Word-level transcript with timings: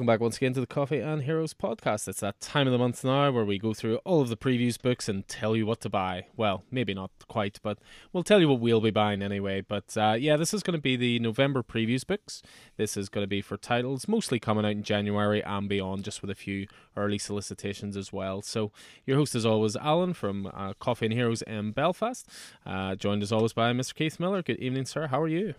Welcome 0.00 0.14
back 0.14 0.20
once 0.20 0.38
again 0.38 0.54
to 0.54 0.60
the 0.60 0.66
Coffee 0.66 1.00
and 1.00 1.24
Heroes 1.24 1.52
podcast. 1.52 2.08
It's 2.08 2.20
that 2.20 2.40
time 2.40 2.66
of 2.66 2.72
the 2.72 2.78
month 2.78 3.04
now 3.04 3.30
where 3.30 3.44
we 3.44 3.58
go 3.58 3.74
through 3.74 3.96
all 3.96 4.22
of 4.22 4.30
the 4.30 4.36
previews 4.36 4.80
books 4.80 5.10
and 5.10 5.28
tell 5.28 5.54
you 5.54 5.66
what 5.66 5.82
to 5.82 5.90
buy. 5.90 6.24
Well, 6.38 6.64
maybe 6.70 6.94
not 6.94 7.10
quite, 7.28 7.58
but 7.62 7.76
we'll 8.10 8.22
tell 8.22 8.40
you 8.40 8.48
what 8.48 8.60
we'll 8.60 8.80
be 8.80 8.90
buying 8.90 9.20
anyway. 9.20 9.60
But 9.60 9.94
uh, 9.98 10.16
yeah, 10.18 10.38
this 10.38 10.54
is 10.54 10.62
going 10.62 10.78
to 10.78 10.80
be 10.80 10.96
the 10.96 11.18
November 11.18 11.62
previews 11.62 12.06
books. 12.06 12.40
This 12.78 12.96
is 12.96 13.10
going 13.10 13.24
to 13.24 13.28
be 13.28 13.42
for 13.42 13.58
titles 13.58 14.08
mostly 14.08 14.40
coming 14.40 14.64
out 14.64 14.70
in 14.70 14.84
January 14.84 15.44
and 15.44 15.68
beyond, 15.68 16.04
just 16.04 16.22
with 16.22 16.30
a 16.30 16.34
few 16.34 16.66
early 16.96 17.18
solicitations 17.18 17.94
as 17.94 18.10
well. 18.10 18.40
So 18.40 18.72
your 19.04 19.18
host 19.18 19.34
is 19.34 19.44
always 19.44 19.76
Alan 19.76 20.14
from 20.14 20.46
uh, 20.54 20.72
Coffee 20.80 21.04
and 21.04 21.14
Heroes 21.14 21.42
in 21.42 21.72
Belfast, 21.72 22.26
uh, 22.64 22.94
joined 22.94 23.22
as 23.22 23.32
always 23.32 23.52
by 23.52 23.74
Mr. 23.74 23.94
Keith 23.94 24.18
Miller. 24.18 24.40
Good 24.42 24.60
evening, 24.60 24.86
sir. 24.86 25.08
How 25.08 25.20
are 25.20 25.28
you? 25.28 25.52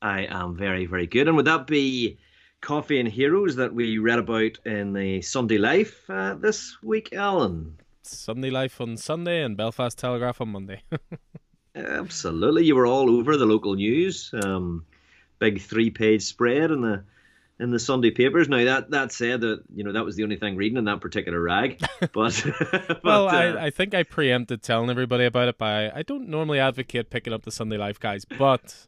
I 0.00 0.22
am 0.30 0.56
very, 0.56 0.86
very 0.86 1.06
good. 1.06 1.28
And 1.28 1.36
would 1.36 1.44
that 1.44 1.66
be 1.66 2.16
Coffee 2.60 2.98
and 2.98 3.08
Heroes 3.08 3.56
that 3.56 3.74
we 3.74 3.98
read 3.98 4.18
about 4.18 4.58
in 4.64 4.92
the 4.92 5.22
Sunday 5.22 5.58
Life 5.58 6.08
uh, 6.08 6.34
this 6.34 6.76
week, 6.82 7.12
Alan. 7.12 7.78
Sunday 8.02 8.50
Life 8.50 8.80
on 8.80 8.96
Sunday 8.96 9.42
and 9.42 9.56
Belfast 9.56 9.96
Telegraph 9.98 10.40
on 10.40 10.48
Monday. 10.48 10.82
Absolutely, 11.74 12.64
you 12.64 12.74
were 12.74 12.86
all 12.86 13.10
over 13.10 13.36
the 13.36 13.46
local 13.46 13.74
news. 13.74 14.30
Um, 14.32 14.86
big 15.38 15.60
three-page 15.60 16.22
spread 16.22 16.70
in 16.70 16.80
the 16.80 17.04
in 17.58 17.70
the 17.70 17.78
Sunday 17.78 18.10
papers. 18.10 18.48
Now 18.48 18.64
that 18.64 18.90
that 18.90 19.12
said, 19.12 19.40
that 19.42 19.62
you 19.74 19.84
know 19.84 19.92
that 19.92 20.04
was 20.04 20.16
the 20.16 20.22
only 20.22 20.36
thing 20.36 20.56
reading 20.56 20.78
in 20.78 20.84
that 20.84 21.00
particular 21.00 21.40
rag. 21.40 21.80
But, 22.12 22.44
but 22.70 23.04
well, 23.04 23.28
uh, 23.28 23.32
I, 23.32 23.66
I 23.66 23.70
think 23.70 23.94
I 23.94 24.02
preempted 24.02 24.62
telling 24.62 24.90
everybody 24.90 25.24
about 25.24 25.48
it 25.48 25.58
by 25.58 25.90
I 25.90 26.02
don't 26.02 26.28
normally 26.28 26.58
advocate 26.58 27.10
picking 27.10 27.32
up 27.32 27.42
the 27.42 27.50
Sunday 27.50 27.76
Life 27.76 27.98
guys, 27.98 28.24
but 28.24 28.86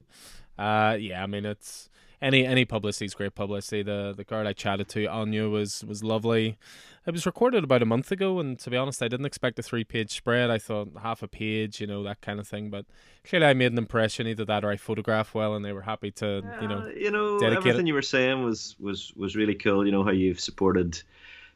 uh, 0.58 0.96
yeah, 0.98 1.22
I 1.22 1.26
mean 1.26 1.44
it's 1.44 1.88
any 2.20 2.44
any 2.44 2.64
publicity 2.64 3.04
is 3.04 3.14
great 3.14 3.34
publicity. 3.34 3.82
The 3.82 4.12
the 4.16 4.24
girl 4.24 4.46
I 4.46 4.52
chatted 4.52 4.88
to, 4.88 5.06
Anya, 5.06 5.48
was 5.48 5.84
was 5.84 6.02
lovely. 6.02 6.58
It 7.06 7.12
was 7.12 7.24
recorded 7.24 7.64
about 7.64 7.80
a 7.80 7.86
month 7.86 8.12
ago, 8.12 8.38
and 8.38 8.58
to 8.58 8.70
be 8.70 8.76
honest, 8.76 9.02
I 9.02 9.08
didn't 9.08 9.26
expect 9.26 9.58
a 9.58 9.62
three 9.62 9.84
page 9.84 10.10
spread. 10.10 10.50
I 10.50 10.58
thought 10.58 10.90
half 11.02 11.22
a 11.22 11.28
page, 11.28 11.80
you 11.80 11.86
know, 11.86 12.02
that 12.02 12.20
kind 12.20 12.38
of 12.38 12.46
thing. 12.46 12.70
But 12.70 12.86
clearly, 13.24 13.46
I 13.46 13.54
made 13.54 13.72
an 13.72 13.78
impression. 13.78 14.26
Either 14.26 14.44
that 14.44 14.64
or 14.64 14.70
I 14.70 14.76
photographed 14.76 15.34
well, 15.34 15.54
and 15.54 15.64
they 15.64 15.72
were 15.72 15.82
happy 15.82 16.10
to, 16.12 16.42
you 16.60 16.68
know, 16.68 16.78
uh, 16.78 16.88
you 16.88 17.10
know, 17.10 17.38
everything 17.38 17.86
it. 17.86 17.88
you 17.88 17.94
were 17.94 18.02
saying 18.02 18.44
was 18.44 18.76
was 18.78 19.12
was 19.16 19.36
really 19.36 19.54
cool. 19.54 19.86
You 19.86 19.92
know 19.92 20.04
how 20.04 20.10
you've 20.10 20.40
supported 20.40 21.00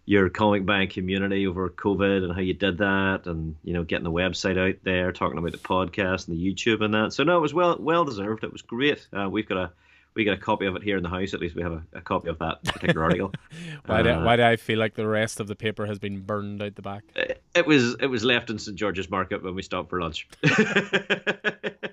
your 0.05 0.29
comic 0.29 0.67
bank 0.67 0.91
community 0.91 1.47
over 1.47 1.71
COVID 1.71 2.25
and 2.25 2.33
how 2.33 2.41
you 2.41 2.55
did 2.55 2.79
that, 2.79 3.27
and 3.27 3.57
you 3.63 3.75
know, 3.75 3.85
getting 3.85 4.05
the 4.05 4.11
website 4.11 4.59
out 4.59 4.77
there, 4.85 5.13
talking 5.13 5.39
about 5.39 5.53
the 5.53 5.59
podcast 5.59 6.29
and 6.29 6.37
the 6.37 6.45
YouTube 6.45 6.83
and 6.83 6.95
that. 6.95 7.13
So 7.13 7.25
no, 7.25 7.37
it 7.37 7.41
was 7.41 7.53
well 7.53 7.77
well 7.79 8.05
deserved. 8.05 8.45
It 8.45 8.53
was 8.53 8.63
great. 8.63 9.07
Uh, 9.13 9.29
we've 9.29 9.49
got 9.49 9.59
a 9.59 9.73
we 10.15 10.25
get 10.25 10.35
a 10.35 10.39
copy 10.39 10.67
of 10.67 10.77
it 10.77 10.83
here 10.83 10.97
in 10.97 11.03
the 11.03 11.09
house. 11.09 11.33
At 11.35 11.41
least 11.41 11.55
we 11.55 11.63
have 11.63 11.73
a, 11.73 11.83
a 11.95 12.01
copy 12.01 12.29
of 12.29 12.39
that 12.39 12.63
particular 12.65 13.03
article. 13.03 13.33
why, 13.87 14.01
uh, 14.01 14.03
do, 14.03 14.25
why 14.25 14.37
do 14.37 14.43
I 14.43 14.57
feel 14.57 14.79
like 14.79 14.95
the 14.95 15.07
rest 15.07 15.41
of 15.41 15.47
the 15.47 15.57
paper 15.57 15.87
has 15.87 15.99
been 15.99 16.21
burned 16.21 16.63
out 16.63 16.75
the 16.75 16.83
back? 16.83 17.05
It, 17.15 17.43
it 17.55 17.67
was 17.67 17.95
it 18.01 18.07
was 18.07 18.25
left 18.25 18.51
in 18.51 18.59
St 18.59 18.77
George's 18.77 19.11
Market 19.11 19.43
when 19.43 19.55
we 19.55 19.63
stopped 19.63 19.91
for 19.91 20.01
lunch. 20.01 20.29
but 20.43 21.87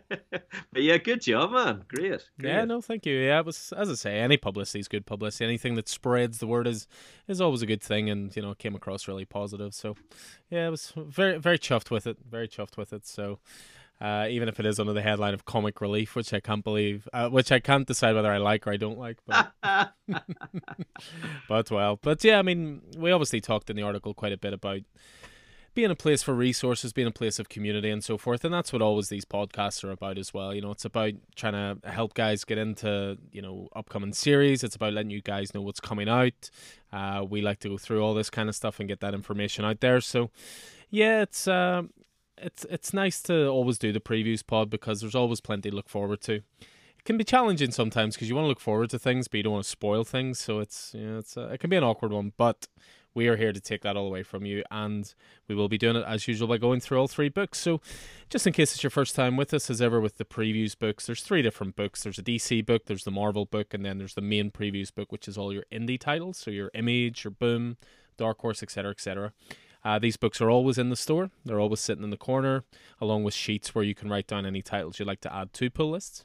yeah, 0.75 0.97
good 0.97 1.21
job, 1.21 1.51
man. 1.51 1.83
Great, 1.87 2.27
great. 2.39 2.49
Yeah, 2.49 2.65
no, 2.65 2.81
thank 2.81 3.05
you. 3.05 3.15
Yeah, 3.15 3.39
it 3.39 3.45
was 3.45 3.73
as 3.77 3.89
I 3.89 3.95
say, 3.95 4.19
any 4.19 4.37
publicity 4.37 4.79
is 4.79 4.87
good 4.87 5.05
publicity. 5.05 5.45
Anything 5.45 5.75
that 5.75 5.87
spreads 5.87 6.39
the 6.39 6.47
word 6.47 6.67
is 6.67 6.87
is 7.27 7.39
always 7.39 7.61
a 7.61 7.65
good 7.65 7.81
thing, 7.81 8.09
and 8.09 8.35
you 8.35 8.41
know, 8.41 8.53
came 8.53 8.75
across 8.75 9.07
really 9.07 9.25
positive. 9.25 9.73
So 9.73 9.95
yeah, 10.49 10.67
I 10.67 10.69
was 10.69 10.91
very 10.95 11.37
very 11.37 11.59
chuffed 11.59 11.89
with 11.89 12.05
it. 12.05 12.17
Very 12.29 12.47
chuffed 12.47 12.75
with 12.75 12.91
it. 12.91 13.07
So 13.07 13.39
uh, 14.01 14.27
even 14.29 14.47
if 14.47 14.59
it 14.59 14.65
is 14.65 14.79
under 14.79 14.93
the 14.93 15.01
headline 15.01 15.33
of 15.33 15.45
comic 15.45 15.81
relief, 15.81 16.15
which 16.15 16.33
I 16.33 16.39
can't 16.39 16.63
believe, 16.63 17.07
uh, 17.11 17.29
which 17.29 17.51
I 17.51 17.59
can't 17.59 17.87
decide 17.87 18.15
whether 18.15 18.31
I 18.31 18.37
like 18.37 18.65
or 18.65 18.71
I 18.71 18.77
don't 18.77 18.97
like. 18.97 19.17
But, 19.25 19.51
but 21.49 21.71
well, 21.71 21.99
but 22.01 22.23
yeah, 22.23 22.39
I 22.39 22.41
mean, 22.41 22.81
we 22.97 23.11
obviously 23.11 23.41
talked 23.41 23.69
in 23.69 23.75
the 23.75 23.83
article 23.83 24.13
quite 24.13 24.31
a 24.31 24.37
bit 24.37 24.53
about 24.53 24.81
being 25.73 25.91
a 25.91 25.95
place 25.95 26.23
for 26.23 26.33
resources, 26.33 26.93
being 26.93 27.07
a 27.07 27.11
place 27.11 27.39
of 27.39 27.49
community, 27.49 27.89
and 27.89 28.03
so 28.03 28.17
forth, 28.17 28.43
and 28.43 28.53
that's 28.53 28.73
what 28.73 28.81
always 28.81 29.09
these 29.09 29.25
podcasts 29.25 29.83
are 29.83 29.91
about 29.91 30.17
as 30.17 30.33
well. 30.33 30.53
You 30.53 30.61
know, 30.61 30.71
it's 30.71 30.85
about 30.85 31.13
trying 31.35 31.53
to 31.53 31.89
help 31.89 32.13
guys 32.13 32.43
get 32.43 32.57
into 32.57 33.17
you 33.31 33.41
know 33.41 33.67
upcoming 33.75 34.13
series. 34.13 34.63
It's 34.63 34.75
about 34.75 34.93
letting 34.93 35.11
you 35.11 35.21
guys 35.21 35.53
know 35.53 35.61
what's 35.61 35.79
coming 35.79 36.09
out. 36.09 36.49
Uh, 36.91 37.25
we 37.29 37.41
like 37.41 37.59
to 37.59 37.69
go 37.69 37.77
through 37.77 38.01
all 38.01 38.13
this 38.13 38.29
kind 38.29 38.49
of 38.49 38.55
stuff 38.55 38.79
and 38.79 38.89
get 38.89 38.99
that 39.01 39.13
information 39.13 39.63
out 39.65 39.81
there. 39.81 40.01
So 40.01 40.31
yeah, 40.89 41.21
it's 41.21 41.47
uh, 41.47 41.83
it's 42.41 42.65
it's 42.69 42.93
nice 42.93 43.21
to 43.23 43.47
always 43.47 43.77
do 43.77 43.91
the 43.91 43.99
previews 43.99 44.45
pod 44.45 44.69
because 44.69 45.01
there's 45.01 45.15
always 45.15 45.41
plenty 45.41 45.69
to 45.69 45.75
look 45.75 45.89
forward 45.89 46.21
to. 46.21 46.35
It 46.35 47.05
can 47.05 47.17
be 47.17 47.23
challenging 47.23 47.71
sometimes 47.71 48.15
because 48.15 48.29
you 48.29 48.35
want 48.35 48.45
to 48.45 48.49
look 48.49 48.59
forward 48.59 48.89
to 48.91 48.99
things, 48.99 49.27
but 49.27 49.37
you 49.37 49.43
don't 49.43 49.53
want 49.53 49.63
to 49.63 49.69
spoil 49.69 50.03
things. 50.03 50.39
So 50.39 50.59
it's 50.59 50.93
you 50.93 51.05
know, 51.05 51.17
it's 51.19 51.37
a, 51.37 51.49
it 51.49 51.59
can 51.59 51.69
be 51.69 51.77
an 51.77 51.83
awkward 51.83 52.11
one, 52.11 52.33
but 52.37 52.67
we 53.13 53.27
are 53.27 53.37
here 53.37 53.51
to 53.51 53.59
take 53.59 53.81
that 53.81 53.97
all 53.97 54.05
away 54.05 54.23
from 54.23 54.45
you, 54.45 54.63
and 54.69 55.13
we 55.47 55.55
will 55.55 55.67
be 55.67 55.77
doing 55.77 55.95
it 55.95 56.05
as 56.07 56.27
usual 56.27 56.47
by 56.47 56.57
going 56.57 56.79
through 56.79 56.99
all 56.99 57.07
three 57.07 57.29
books. 57.29 57.59
So, 57.59 57.81
just 58.29 58.45
in 58.45 58.53
case 58.53 58.73
it's 58.73 58.83
your 58.83 58.91
first 58.91 59.15
time 59.15 59.35
with 59.35 59.53
us, 59.53 59.69
as 59.69 59.81
ever 59.81 59.99
with 59.99 60.17
the 60.17 60.25
previews 60.25 60.77
books, 60.77 61.05
there's 61.05 61.23
three 61.23 61.41
different 61.41 61.75
books. 61.75 62.03
There's 62.03 62.19
a 62.19 62.23
DC 62.23 62.65
book, 62.65 62.85
there's 62.85 63.03
the 63.03 63.11
Marvel 63.11 63.45
book, 63.45 63.73
and 63.73 63.83
then 63.83 63.97
there's 63.97 64.13
the 64.13 64.21
main 64.21 64.51
previews 64.51 64.93
book, 64.93 65.11
which 65.11 65.27
is 65.27 65.37
all 65.37 65.51
your 65.51 65.65
indie 65.71 65.99
titles, 65.99 66.37
so 66.37 66.51
your 66.51 66.69
Image, 66.73 67.23
your 67.23 67.31
Boom, 67.31 67.77
Dark 68.17 68.39
Horse, 68.39 68.61
etc., 68.61 68.91
etc. 68.91 69.33
Uh, 69.89 69.97
these 69.97 70.17
books 70.17 70.39
are 70.39 70.51
always 70.51 70.77
in 70.77 70.91
the 70.91 70.95
store. 70.95 71.31
They're 71.43 71.59
always 71.59 71.79
sitting 71.79 72.03
in 72.03 72.11
the 72.11 72.15
corner, 72.17 72.63
along 73.01 73.23
with 73.23 73.33
sheets 73.33 73.73
where 73.73 73.83
you 73.83 73.95
can 73.95 74.07
write 74.07 74.27
down 74.27 74.45
any 74.45 74.61
titles 74.61 74.99
you'd 74.99 75.07
like 75.07 75.21
to 75.21 75.33
add 75.33 75.51
to 75.53 75.71
pull 75.71 75.89
lists. 75.89 76.23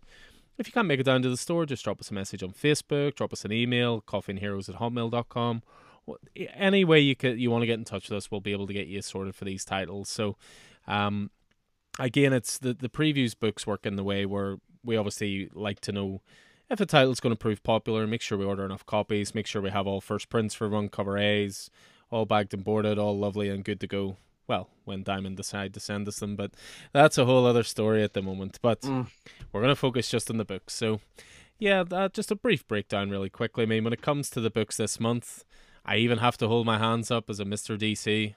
If 0.59 0.67
you 0.67 0.73
can't 0.75 0.87
make 0.87 1.01
it 1.01 1.05
down 1.05 1.23
to 1.23 1.31
the 1.31 1.39
store, 1.39 1.65
just 1.65 1.83
drop 1.83 1.99
us 1.99 2.11
a 2.11 2.15
message 2.15 2.43
on 2.43 2.53
Facebook, 2.53 3.15
drop 3.15 3.33
us 3.33 3.43
an 3.47 3.53
email, 3.53 4.03
coffeeandheroes 4.03 4.69
at 4.69 4.75
hotmail.com. 4.75 5.63
Any 6.37 6.85
way 6.85 7.01
you 7.01 7.17
could, 7.17 7.41
you 7.41 7.51
want 7.51 7.63
to 7.63 7.67
get 7.67 7.79
in 7.79 7.87
touch 7.87 8.11
with 8.11 8.19
us, 8.19 8.31
we'll 8.31 8.43
be 8.43 8.53
able 8.53 8.67
to 8.67 8.75
get 8.75 8.87
you 8.87 9.01
sorted 9.01 9.35
for 9.35 9.47
these 9.47 9.65
titles. 9.65 10.11
So, 10.11 10.37
um, 10.87 11.31
again, 11.99 12.35
it's 12.35 12.59
the, 12.59 12.75
the 12.75 12.91
previews 12.91 13.35
books 13.35 13.67
work 13.67 13.87
in 13.87 13.97
the 13.97 14.05
way 14.05 14.27
where 14.27 14.59
we 14.85 14.99
obviously 14.99 15.49
like 15.55 15.81
to 15.81 15.93
know 15.93 16.21
if 16.69 16.81
a 16.81 16.87
title's 16.87 17.21
going 17.21 17.35
to 17.35 17.39
prove 17.39 17.63
popular, 17.63 18.07
make 18.07 18.21
sure 18.21 18.37
we 18.37 18.45
order 18.45 18.67
enough 18.67 18.85
copies, 18.85 19.35
make 19.35 19.47
sure 19.47 19.63
we 19.63 19.71
have 19.71 19.87
all 19.87 20.03
first 20.03 20.29
prints 20.29 20.55
for 20.55 20.69
run 20.69 20.91
cover 20.91 21.17
A's, 21.17 21.71
all 22.15 22.25
bagged 22.25 22.55
and 22.55 22.65
boarded, 22.65 22.99
all 22.99 23.19
lovely 23.19 23.49
and 23.49 23.65
good 23.65 23.81
to 23.81 23.87
go. 23.87 24.17
Well, 24.47 24.69
when 24.85 25.03
Diamond 25.03 25.37
decide 25.37 25.75
to 25.75 25.81
send 25.81 26.07
us 26.07 26.21
them, 26.21 26.37
but 26.37 26.53
that's 26.93 27.19
a 27.19 27.25
whole 27.25 27.45
other 27.45 27.65
story 27.65 28.03
at 28.03 28.13
the 28.13 28.23
moment. 28.23 28.59
But 28.63 28.83
mm. 28.83 29.09
we're 29.53 29.63
going 29.63 29.73
to 29.73 29.77
focus 29.77 30.11
just 30.11 30.31
on 30.31 30.37
the 30.37 30.45
books. 30.45 30.75
So, 30.75 31.01
yeah, 31.59 31.83
that, 31.83 32.13
just 32.13 32.31
a 32.31 32.37
brief 32.37 32.67
breakdown, 32.69 33.11
really 33.11 33.31
quickly. 33.31 33.65
I 33.65 33.67
mean, 33.67 33.85
when 33.85 33.93
it 33.93 34.03
comes 34.03 34.31
to 34.31 34.41
the 34.41 34.51
books 34.51 34.77
this 34.77 35.01
month, 35.01 35.45
I 35.85 35.97
even 35.97 36.19
have 36.19 36.37
to 36.39 36.49
hold 36.49 36.67
my 36.67 36.79
hands 36.79 37.11
up 37.11 37.29
as 37.29 37.41
a 37.41 37.45
Mr. 37.45 37.79
DC. 37.79 38.35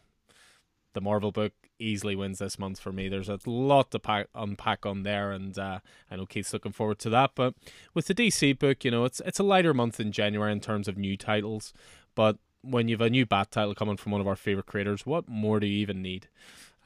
The 0.93 1.01
Marvel 1.01 1.31
book 1.31 1.53
easily 1.77 2.16
wins 2.16 2.39
this 2.39 2.57
month 2.57 2.79
for 2.79 2.91
me. 2.91 3.09
There's 3.09 3.29
a 3.29 3.39
lot 3.45 3.91
to 3.91 3.99
pack, 3.99 4.27
unpack 4.33 4.85
on 4.85 5.03
there, 5.03 5.31
and 5.31 5.57
uh, 5.59 5.79
I 6.09 6.16
know 6.16 6.25
Keith's 6.25 6.53
looking 6.53 6.71
forward 6.71 6.99
to 6.99 7.09
that. 7.11 7.31
But 7.35 7.53
with 7.93 8.07
the 8.07 8.16
DC 8.16 8.57
book, 8.57 8.83
you 8.83 8.89
know, 8.89 9.05
it's 9.05 9.22
it's 9.25 9.40
a 9.40 9.43
lighter 9.43 9.73
month 9.73 9.99
in 9.99 10.11
January 10.11 10.52
in 10.52 10.61
terms 10.61 10.87
of 10.87 10.97
new 10.97 11.16
titles, 11.16 11.73
but 12.16 12.37
when 12.69 12.87
you've 12.87 13.02
a 13.02 13.09
new 13.09 13.25
Bat 13.25 13.52
title 13.52 13.75
coming 13.75 13.97
from 13.97 14.11
one 14.11 14.22
of 14.22 14.28
our 14.28 14.35
favorite 14.35 14.66
creators, 14.66 15.05
what 15.05 15.28
more 15.28 15.59
do 15.59 15.67
you 15.67 15.78
even 15.79 16.02
need? 16.02 16.28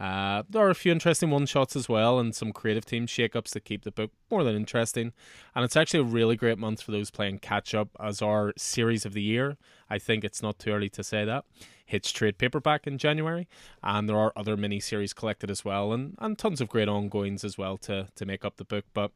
Uh, 0.02 0.42
there 0.50 0.66
are 0.66 0.72
a 0.72 0.76
few 0.76 0.92
interesting 0.92 1.30
one 1.30 1.46
shots 1.46 1.76
as 1.76 1.88
well, 1.88 2.18
and 2.18 2.34
some 2.34 2.52
creative 2.52 2.86
team 2.86 3.06
shakeups 3.06 3.52
that 3.52 3.64
keep 3.64 3.84
the 3.84 3.92
book 3.92 4.10
more 4.32 4.44
than 4.44 4.56
interesting. 4.56 5.14
And 5.54 5.64
it's 5.64 5.78
actually 5.78 6.00
a 6.00 6.04
really 6.06 6.36
great 6.36 6.58
month 6.58 6.82
for 6.82 6.92
those 6.92 7.12
playing 7.12 7.38
catch 7.38 7.76
up 7.76 7.90
as 8.00 8.20
our 8.20 8.52
series 8.58 9.06
of 9.06 9.14
the 9.14 9.22
year. 9.22 9.58
I 9.92 10.00
think 10.00 10.24
it's 10.24 10.42
not 10.42 10.58
too 10.58 10.72
early 10.72 10.90
to 10.90 11.04
say 11.04 11.24
that. 11.26 11.46
Hits 11.86 12.12
trade 12.12 12.40
paperback 12.40 12.88
in 12.88 12.98
January, 12.98 13.48
and 13.84 14.10
there 14.10 14.18
are 14.18 14.34
other 14.36 14.58
mini 14.58 14.80
series 14.80 15.14
collected 15.14 15.52
as 15.52 15.64
well, 15.64 15.94
and, 15.94 16.16
and 16.18 16.36
tons 16.36 16.62
of 16.62 16.70
great 16.70 16.90
ongoings 16.90 17.44
as 17.44 17.60
well 17.60 17.78
to, 17.80 18.08
to 18.16 18.26
make 18.26 18.44
up 18.44 18.58
the 18.58 18.66
book. 18.66 18.86
But 18.96 19.12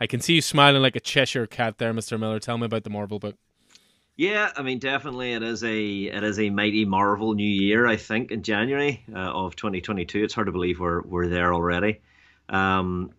I 0.00 0.06
can 0.06 0.20
see 0.20 0.36
you 0.36 0.40
smiling 0.40 0.80
like 0.80 0.96
a 0.96 1.00
Cheshire 1.00 1.46
cat 1.46 1.76
there, 1.76 1.92
Mr. 1.92 2.18
Miller. 2.18 2.38
Tell 2.38 2.56
me 2.56 2.64
about 2.64 2.84
the 2.84 2.90
Marvel 2.90 3.18
book. 3.18 3.36
Yeah, 4.20 4.52
I 4.54 4.60
mean, 4.60 4.80
definitely, 4.80 5.32
it 5.32 5.42
is 5.42 5.64
a 5.64 5.82
it 6.02 6.22
is 6.22 6.38
a 6.38 6.50
mighty 6.50 6.84
Marvel 6.84 7.32
new 7.32 7.42
year. 7.42 7.86
I 7.86 7.96
think 7.96 8.30
in 8.30 8.42
January 8.42 9.02
uh, 9.10 9.16
of 9.16 9.56
2022. 9.56 10.24
It's 10.24 10.34
hard 10.34 10.48
to 10.48 10.52
believe 10.52 10.78
we're 10.78 11.00
we're 11.00 11.28
there 11.28 11.54
already. 11.54 12.02
Um, 12.50 13.12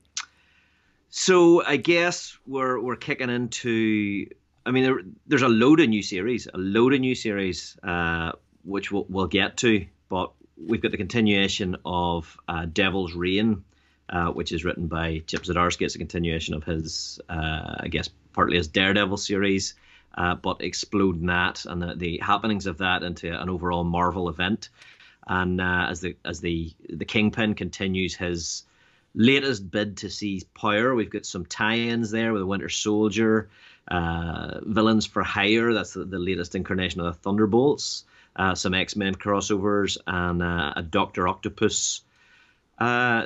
so 1.09 1.65
I 1.65 1.77
guess 1.77 2.37
we're 2.45 2.79
we're 2.79 2.97
kicking 2.97 3.31
into. 3.31 4.27
I 4.63 4.69
mean, 4.69 4.83
there, 4.83 4.99
there's 5.25 5.41
a 5.41 5.49
load 5.49 5.79
of 5.79 5.89
new 5.89 6.03
series, 6.03 6.47
a 6.53 6.59
load 6.59 6.93
of 6.93 6.99
new 6.99 7.15
series, 7.15 7.75
uh, 7.81 8.33
which 8.63 8.91
we'll, 8.91 9.07
we'll 9.09 9.25
get 9.25 9.57
to. 9.57 9.87
But 10.07 10.33
we've 10.55 10.83
got 10.83 10.91
the 10.91 10.97
continuation 10.97 11.77
of 11.83 12.37
uh, 12.47 12.67
Devil's 12.71 13.15
Reign, 13.15 13.63
uh, 14.07 14.27
which 14.27 14.51
is 14.51 14.63
written 14.63 14.85
by 14.85 15.23
Chip 15.25 15.41
Zdarsky. 15.45 15.81
It's 15.81 15.95
a 15.95 15.97
continuation 15.97 16.53
of 16.53 16.63
his, 16.63 17.19
uh, 17.27 17.77
I 17.79 17.87
guess, 17.87 18.07
partly 18.33 18.57
his 18.57 18.67
Daredevil 18.67 19.17
series 19.17 19.73
uh, 20.15 20.35
but 20.35 20.61
exploding 20.61 21.27
that 21.27 21.65
and 21.65 21.81
the, 21.81 21.95
the, 21.95 22.17
happenings 22.19 22.67
of 22.67 22.79
that 22.79 23.03
into 23.03 23.31
an 23.31 23.49
overall 23.49 23.83
Marvel 23.83 24.29
event. 24.29 24.69
And 25.27 25.61
uh, 25.61 25.87
as 25.89 26.01
the 26.01 26.15
as 26.25 26.41
the 26.41 26.73
the 26.89 27.05
Kingpin 27.05 27.53
continues 27.53 28.15
his 28.15 28.63
latest 29.13 29.69
bid 29.69 29.97
to 29.97 30.09
seize 30.09 30.43
power, 30.43 30.95
we've 30.95 31.09
got 31.09 31.25
some 31.25 31.45
tie-ins 31.45 32.11
there 32.11 32.33
with 32.33 32.41
the 32.41 32.45
Winter 32.45 32.69
Soldier. 32.69 33.49
uh, 33.87 34.59
Villains 34.63 35.05
for 35.05 35.23
Hire. 35.23 35.73
That's 35.73 35.93
the, 35.93 36.05
the, 36.05 36.19
latest 36.19 36.55
incarnation 36.55 37.01
of 37.01 37.07
the 37.07 37.19
Thunderbolts. 37.21 38.05
Uh, 38.35 38.55
some 38.55 38.73
X 38.73 38.95
Men 38.95 39.13
crossovers 39.15 39.97
and 40.07 40.41
uh, 40.41 40.73
a 40.75 40.81
Doctor 40.81 41.27
Octopus 41.27 42.01
uh, 42.77 43.25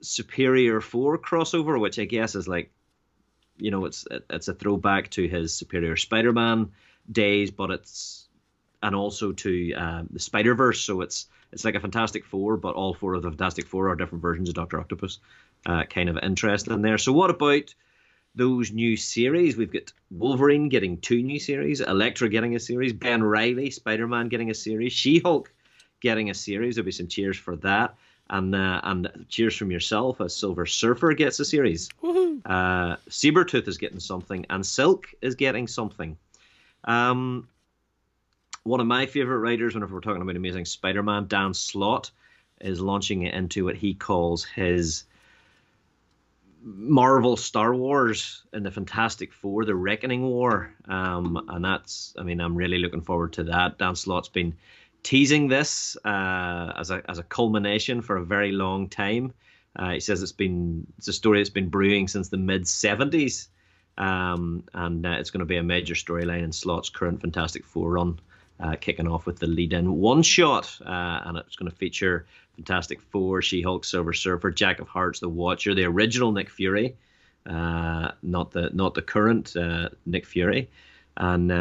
Superior 0.00 0.80
Four 0.80 1.18
crossover, 1.18 1.80
which 1.80 1.98
I 1.98 2.04
guess 2.04 2.34
is 2.34 2.46
like, 2.46 2.70
you 3.58 3.70
know, 3.70 3.84
it's 3.84 4.06
it's 4.30 4.48
a 4.48 4.54
throwback 4.54 5.10
to 5.10 5.28
his 5.28 5.54
Superior 5.54 5.96
Spider 5.96 6.32
Man 6.32 6.70
days, 7.10 7.50
but 7.50 7.70
it's 7.70 8.28
and 8.82 8.94
also 8.94 9.32
to 9.32 9.74
uh, 9.74 10.02
the 10.10 10.20
Spider 10.20 10.54
Verse. 10.54 10.80
So 10.80 11.00
it's 11.00 11.26
it's 11.52 11.64
like 11.64 11.74
a 11.74 11.80
Fantastic 11.80 12.24
Four, 12.24 12.56
but 12.56 12.74
all 12.74 12.94
four 12.94 13.14
of 13.14 13.22
the 13.22 13.30
Fantastic 13.30 13.66
Four 13.66 13.88
are 13.88 13.96
different 13.96 14.22
versions 14.22 14.48
of 14.48 14.54
Doctor 14.54 14.80
Octopus. 14.80 15.18
Uh, 15.64 15.84
kind 15.84 16.08
of 16.08 16.18
interesting 16.18 16.82
there. 16.82 16.98
So 16.98 17.12
what 17.12 17.30
about 17.30 17.74
those 18.34 18.70
new 18.70 18.96
series? 18.96 19.56
We've 19.56 19.72
got 19.72 19.92
Wolverine 20.10 20.68
getting 20.68 20.98
two 20.98 21.22
new 21.22 21.40
series, 21.40 21.80
Elektra 21.80 22.28
getting 22.28 22.54
a 22.54 22.60
series, 22.60 22.92
Ben 22.92 23.22
Riley, 23.22 23.70
Spider 23.70 24.06
Man 24.06 24.28
getting 24.28 24.50
a 24.50 24.54
series, 24.54 24.92
She 24.92 25.18
Hulk 25.18 25.52
getting 26.00 26.30
a 26.30 26.34
series. 26.34 26.76
There'll 26.76 26.86
be 26.86 26.92
some 26.92 27.08
cheers 27.08 27.36
for 27.36 27.56
that. 27.56 27.96
And 28.28 28.54
uh, 28.56 28.80
and 28.82 29.26
cheers 29.28 29.56
from 29.56 29.70
yourself 29.70 30.20
as 30.20 30.34
Silver 30.34 30.66
Surfer 30.66 31.14
gets 31.14 31.38
a 31.38 31.44
series. 31.44 31.88
Uh, 32.02 32.96
Sabretooth 33.08 33.68
is 33.68 33.78
getting 33.78 34.00
something, 34.00 34.46
and 34.50 34.66
Silk 34.66 35.14
is 35.22 35.36
getting 35.36 35.68
something. 35.68 36.16
Um, 36.82 37.48
one 38.64 38.80
of 38.80 38.86
my 38.88 39.06
favorite 39.06 39.38
writers, 39.38 39.74
whenever 39.74 39.94
we're 39.94 40.00
talking 40.00 40.22
about 40.22 40.34
Amazing 40.34 40.64
Spider-Man, 40.64 41.28
Dan 41.28 41.54
Slott, 41.54 42.10
is 42.60 42.80
launching 42.80 43.22
it 43.22 43.32
into 43.32 43.64
what 43.64 43.76
he 43.76 43.94
calls 43.94 44.44
his 44.44 45.04
Marvel 46.64 47.36
Star 47.36 47.72
Wars 47.72 48.42
and 48.52 48.66
the 48.66 48.72
Fantastic 48.72 49.32
Four, 49.32 49.64
the 49.64 49.74
Reckoning 49.76 50.22
War. 50.22 50.74
Um, 50.88 51.44
and 51.48 51.64
that's, 51.64 52.12
I 52.18 52.24
mean, 52.24 52.40
I'm 52.40 52.56
really 52.56 52.78
looking 52.78 53.02
forward 53.02 53.34
to 53.34 53.44
that. 53.44 53.78
Dan 53.78 53.94
Slott's 53.94 54.28
been 54.28 54.56
teasing 55.06 55.46
this 55.46 55.96
uh, 56.04 56.72
as 56.76 56.90
a 56.90 57.00
as 57.08 57.18
a 57.18 57.22
culmination 57.22 58.02
for 58.02 58.16
a 58.16 58.24
very 58.24 58.50
long 58.50 58.88
time. 58.88 59.32
Uh, 59.76 59.90
he 59.90 60.00
says 60.00 60.20
it's 60.20 60.32
been 60.32 60.84
it's 60.98 61.06
a 61.06 61.12
story 61.12 61.38
that's 61.38 61.48
been 61.48 61.68
brewing 61.68 62.08
since 62.08 62.28
the 62.28 62.36
mid 62.36 62.64
'70s, 62.64 63.46
um, 63.98 64.64
and 64.74 65.06
uh, 65.06 65.10
it's 65.10 65.30
going 65.30 65.38
to 65.38 65.46
be 65.46 65.58
a 65.58 65.62
major 65.62 65.94
storyline 65.94 66.42
in 66.42 66.50
Slott's 66.50 66.88
current 66.90 67.20
Fantastic 67.20 67.64
Four 67.64 67.92
run 67.92 68.18
uh, 68.58 68.74
kicking 68.80 69.06
off 69.06 69.26
with 69.26 69.38
the 69.38 69.46
lead 69.46 69.72
in 69.72 69.94
one 69.94 70.24
shot. 70.24 70.76
Uh, 70.84 71.20
and 71.24 71.38
it's 71.38 71.54
going 71.54 71.70
to 71.70 71.76
feature 71.76 72.26
Fantastic 72.56 73.00
Four, 73.00 73.42
She 73.42 73.62
Hulk, 73.62 73.84
Silver 73.84 74.12
Surfer, 74.12 74.50
Jack 74.50 74.80
of 74.80 74.88
Hearts, 74.88 75.20
The 75.20 75.28
Watcher, 75.28 75.72
the 75.72 75.84
original 75.84 76.32
Nick 76.32 76.50
Fury, 76.50 76.96
uh, 77.48 78.10
not 78.24 78.50
the 78.50 78.70
not 78.72 78.94
the 78.94 79.02
current 79.02 79.54
Nick 80.04 80.26
Fury. 80.26 80.68
And 81.16 81.52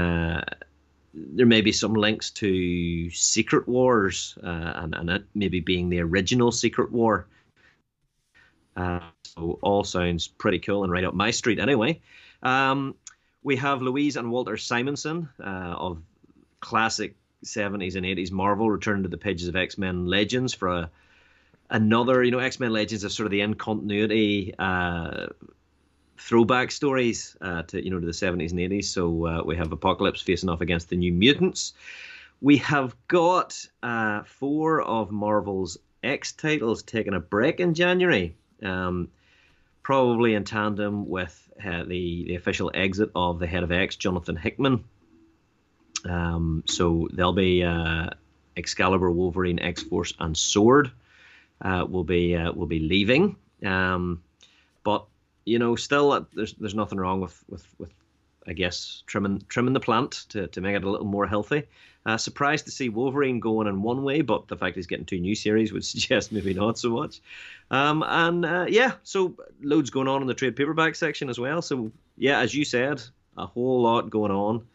there 1.15 1.45
may 1.45 1.61
be 1.61 1.71
some 1.71 1.93
links 1.93 2.29
to 2.31 3.09
Secret 3.11 3.67
Wars 3.67 4.37
uh, 4.43 4.73
and, 4.75 4.95
and 4.95 5.09
it 5.09 5.23
maybe 5.33 5.61
being 5.61 5.89
the 5.89 6.01
original 6.01 6.51
Secret 6.51 6.91
War. 6.91 7.27
so 8.75 9.59
all 9.61 9.83
sounds 9.83 10.27
pretty 10.27 10.59
cool 10.59 10.83
and 10.83 10.91
right 10.91 11.05
up 11.05 11.13
my 11.13 11.31
street 11.31 11.59
anyway. 11.59 12.01
Um, 12.43 12.95
we 13.43 13.55
have 13.55 13.81
Louise 13.81 14.17
and 14.17 14.31
Walter 14.31 14.57
Simonson 14.57 15.29
of 15.39 16.01
classic 16.59 17.15
70s 17.45 17.95
and 17.95 18.05
80s 18.05 18.31
Marvel 18.31 18.69
returning 18.69 19.03
to 19.03 19.09
the 19.09 19.17
pages 19.17 19.47
of 19.47 19.55
X 19.55 19.77
Men 19.77 20.05
Legends 20.07 20.53
for 20.53 20.69
a, 20.69 20.89
another, 21.69 22.23
you 22.23 22.31
know, 22.31 22.39
X 22.39 22.59
Men 22.59 22.73
Legends 22.73 23.03
is 23.03 23.13
sort 23.13 23.25
of 23.25 23.31
the 23.31 23.41
in 23.41 23.53
continuity 23.53 24.53
uh, 24.57 25.27
throwback 26.17 26.71
stories 26.71 27.35
uh, 27.41 27.63
to, 27.63 27.83
you 27.83 27.91
know, 27.91 27.99
to 27.99 28.05
the 28.05 28.11
70s 28.11 28.51
and 28.51 28.59
80s. 28.59 28.85
So 28.85 29.25
uh, 29.25 29.43
we 29.43 29.55
have 29.57 29.71
Apocalypse 29.71 30.21
facing 30.21 30.49
off 30.49 30.61
against 30.61 30.89
the 30.89 30.97
New 30.97 31.13
Mutants. 31.13 31.73
We 32.41 32.57
have 32.57 32.95
got 33.07 33.65
uh, 33.81 34.23
four 34.23 34.81
of 34.81 35.11
Marvel's 35.11 35.77
X 36.03 36.33
titles 36.33 36.83
taking 36.83 37.13
a 37.13 37.19
break 37.19 37.59
in 37.59 37.73
January. 37.73 38.35
Um, 38.63 39.09
probably 39.83 40.33
in 40.33 40.43
tandem 40.43 41.07
with 41.07 41.49
uh, 41.63 41.83
the, 41.83 42.25
the 42.25 42.35
official 42.35 42.71
exit 42.73 43.11
of 43.15 43.39
the 43.39 43.47
head 43.47 43.63
of 43.63 43.71
X, 43.71 43.95
Jonathan 43.95 44.35
Hickman, 44.35 44.83
um, 46.05 46.63
so 46.67 47.07
there'll 47.11 47.33
be 47.33 47.63
uh, 47.63 48.09
Excalibur, 48.55 49.11
Wolverine, 49.11 49.59
X 49.59 49.83
Force, 49.83 50.13
and 50.19 50.37
Sword 50.37 50.91
uh, 51.61 51.85
will 51.89 52.03
be 52.03 52.35
will 52.35 52.67
be 52.67 52.79
leaving. 52.79 53.35
Um, 53.63 54.21
but 54.83 55.05
you 55.45 55.59
know, 55.59 55.75
still, 55.75 56.11
uh, 56.11 56.23
there's 56.33 56.53
there's 56.53 56.75
nothing 56.75 56.99
wrong 56.99 57.21
with 57.21 57.43
with 57.47 57.65
with 57.77 57.93
I 58.47 58.53
guess 58.53 59.03
trimming 59.07 59.43
trimming 59.47 59.73
the 59.73 59.79
plant 59.79 60.25
to, 60.29 60.47
to 60.47 60.61
make 60.61 60.75
it 60.75 60.83
a 60.83 60.89
little 60.89 61.07
more 61.07 61.27
healthy. 61.27 61.63
Uh, 62.05 62.17
surprised 62.17 62.65
to 62.65 62.71
see 62.71 62.89
Wolverine 62.89 63.39
going 63.39 63.65
in 63.65 63.81
one 63.81 64.03
way, 64.03 64.21
but 64.21 64.47
the 64.47 64.55
fact 64.55 64.75
he's 64.75 64.85
getting 64.85 65.05
two 65.05 65.19
new 65.19 65.33
series 65.33 65.73
would 65.73 65.85
suggest 65.93 66.31
maybe 66.31 66.53
not 66.53 66.77
so 66.77 66.89
much. 66.89 67.21
Um, 67.71 68.03
and 68.05 68.45
uh, 68.45 68.65
yeah, 68.67 68.93
so 69.03 69.35
loads 69.61 69.89
going 69.89 70.07
on 70.07 70.21
in 70.21 70.27
the 70.27 70.35
trade 70.35 70.55
paperback 70.55 70.95
section 70.95 71.29
as 71.29 71.39
well. 71.39 71.61
So 71.61 71.91
yeah, 72.17 72.39
as 72.39 72.53
you 72.53 72.65
said, 72.65 73.01
a 73.37 73.45
whole 73.45 73.81
lot 73.81 74.09
going 74.09 74.31
on 74.31 74.67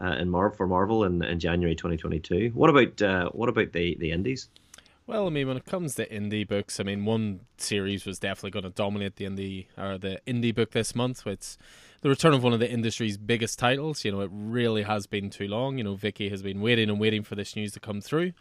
uh, 0.00 0.16
in 0.18 0.30
Marvel 0.30 0.56
for 0.56 0.66
Marvel 0.66 1.04
in, 1.04 1.22
in 1.22 1.40
January 1.40 1.74
2022. 1.74 2.52
What 2.54 2.70
about 2.70 3.02
uh, 3.02 3.28
what 3.30 3.48
about 3.48 3.72
the 3.72 3.96
the 3.98 4.12
indies? 4.12 4.48
Well, 5.08 5.26
I 5.26 5.30
mean, 5.30 5.48
when 5.48 5.56
it 5.56 5.64
comes 5.64 5.94
to 5.94 6.06
indie 6.06 6.46
books, 6.46 6.78
I 6.78 6.82
mean, 6.82 7.06
one 7.06 7.40
series 7.56 8.04
was 8.04 8.18
definitely 8.18 8.50
going 8.50 8.64
to 8.64 8.68
dominate 8.70 9.16
the 9.16 9.24
indie 9.24 9.64
or 9.78 9.96
the 9.96 10.20
indie 10.26 10.54
book 10.54 10.72
this 10.72 10.94
month. 10.94 11.26
It's 11.26 11.56
the 12.00 12.08
return 12.08 12.32
of 12.32 12.42
one 12.42 12.52
of 12.52 12.60
the 12.60 12.70
industry's 12.70 13.16
biggest 13.16 13.58
titles. 13.58 14.04
You 14.04 14.12
know, 14.12 14.20
it 14.20 14.30
really 14.32 14.82
has 14.82 15.06
been 15.06 15.30
too 15.30 15.48
long. 15.48 15.78
You 15.78 15.84
know, 15.84 15.94
Vicky 15.94 16.28
has 16.28 16.42
been 16.42 16.60
waiting 16.60 16.88
and 16.88 17.00
waiting 17.00 17.22
for 17.22 17.34
this 17.34 17.56
news 17.56 17.72
to 17.72 17.80
come 17.80 18.00
through, 18.00 18.32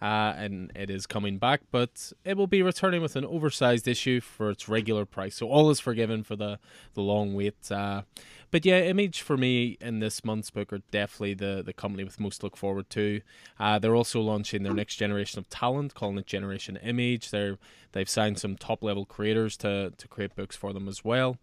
uh, 0.00 0.34
and 0.36 0.70
it 0.74 0.90
is 0.90 1.06
coming 1.06 1.38
back. 1.38 1.62
But 1.70 2.12
it 2.24 2.36
will 2.36 2.46
be 2.46 2.62
returning 2.62 3.02
with 3.02 3.16
an 3.16 3.24
oversized 3.24 3.88
issue 3.88 4.20
for 4.20 4.50
its 4.50 4.68
regular 4.68 5.04
price, 5.04 5.36
so 5.36 5.48
all 5.48 5.70
is 5.70 5.80
forgiven 5.80 6.22
for 6.22 6.36
the 6.36 6.58
the 6.94 7.02
long 7.02 7.34
wait. 7.34 7.70
Uh, 7.70 8.02
but 8.50 8.64
yeah, 8.64 8.80
Image 8.80 9.20
for 9.20 9.36
me 9.36 9.76
in 9.80 10.00
this 10.00 10.24
month's 10.24 10.50
book 10.50 10.72
are 10.72 10.82
definitely 10.90 11.34
the, 11.34 11.62
the 11.64 11.72
company 11.72 12.02
with 12.02 12.18
most 12.18 12.42
look 12.42 12.56
forward 12.56 12.90
to. 12.90 13.20
Uh, 13.60 13.78
they're 13.78 13.94
also 13.94 14.20
launching 14.20 14.64
their 14.64 14.74
next 14.74 14.96
generation 14.96 15.38
of 15.38 15.48
talent, 15.48 15.94
calling 15.94 16.18
it 16.18 16.26
Generation 16.26 16.76
Image. 16.76 17.30
They're 17.30 17.58
they've 17.92 18.08
signed 18.08 18.38
some 18.38 18.56
top 18.56 18.82
level 18.82 19.04
creators 19.04 19.56
to 19.58 19.92
to 19.96 20.08
create 20.08 20.34
books 20.34 20.56
for 20.56 20.72
them 20.72 20.88
as 20.88 21.04
well. 21.04 21.38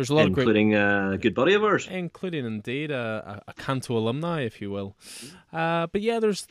There's 0.00 0.08
a 0.08 0.14
lot 0.14 0.28
including 0.28 0.74
of 0.74 1.10
great, 1.10 1.14
a 1.14 1.18
good 1.18 1.34
buddy 1.34 1.52
of 1.52 1.62
ours, 1.62 1.86
including 1.86 2.46
indeed 2.46 2.90
a, 2.90 3.42
a, 3.46 3.52
Canto 3.52 3.98
alumni, 3.98 4.40
if 4.40 4.58
you 4.58 4.70
will. 4.70 4.96
Uh, 5.52 5.88
but 5.88 6.00
yeah, 6.00 6.18
there's 6.18 6.46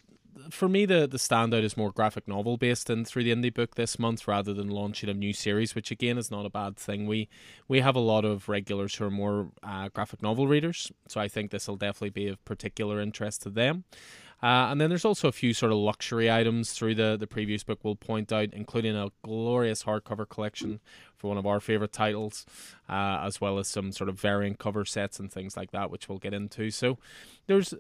for 0.52 0.70
me, 0.70 0.86
the 0.86 1.08
the 1.08 1.18
standout 1.18 1.64
is 1.64 1.76
more 1.76 1.92
graphic 1.92 2.28
novel 2.28 2.58
based 2.58 2.92
in 2.92 3.06
through 3.06 3.24
the 3.24 3.34
indie 3.34 3.52
book 3.52 3.74
this 3.74 3.98
month 3.98 4.28
rather 4.28 4.54
than 4.54 4.68
launching 4.68 5.10
a 5.10 5.16
new 5.16 5.34
series, 5.34 5.74
which 5.74 5.90
again 5.90 6.20
is 6.20 6.30
not 6.30 6.46
a 6.46 6.50
bad 6.52 6.78
thing. 6.78 7.08
We 7.08 7.28
we 7.68 7.80
have 7.80 7.96
a 7.96 8.00
lot 8.00 8.24
of 8.24 8.48
regulars 8.48 8.94
who 8.94 9.06
are 9.06 9.10
more 9.10 9.50
uh, 9.64 9.90
graphic 9.90 10.22
novel 10.22 10.48
readers, 10.48 10.92
so 11.08 11.20
I 11.20 11.28
think 11.28 11.50
this 11.50 11.68
will 11.68 11.76
definitely 11.76 12.12
be 12.12 12.28
of 12.28 12.46
particular 12.46 13.02
interest 13.02 13.42
to 13.42 13.50
them. 13.50 13.84
Uh, 14.42 14.72
and 14.72 14.80
then 14.80 14.90
there's 14.90 15.06
also 15.06 15.28
a 15.28 15.34
few 15.34 15.54
sort 15.54 15.72
of 15.72 15.78
luxury 15.78 16.32
items 16.32 16.72
through 16.72 16.96
the, 16.96 17.18
the 17.20 17.28
previous 17.28 17.64
book 17.64 17.80
we'll 17.84 17.96
point 17.96 18.32
out, 18.32 18.50
including 18.54 18.96
a 18.96 19.10
glorious 19.22 19.84
hardcover 19.84 20.28
collection 20.28 20.80
for 21.18 21.28
one 21.28 21.38
of 21.38 21.46
our 21.46 21.60
favorite 21.60 21.92
titles, 21.92 22.46
uh, 22.88 23.20
as 23.22 23.42
well 23.42 23.60
as 23.60 23.68
some 23.68 23.92
sort 23.92 24.10
of 24.10 24.18
variant 24.18 24.58
cover 24.58 24.86
sets 24.86 25.20
and 25.20 25.32
things 25.32 25.58
like 25.58 25.72
that, 25.72 25.92
which 25.92 26.08
we'll 26.08 26.20
get 26.20 26.34
into. 26.34 26.72
So 26.72 26.98
there's, 27.48 27.74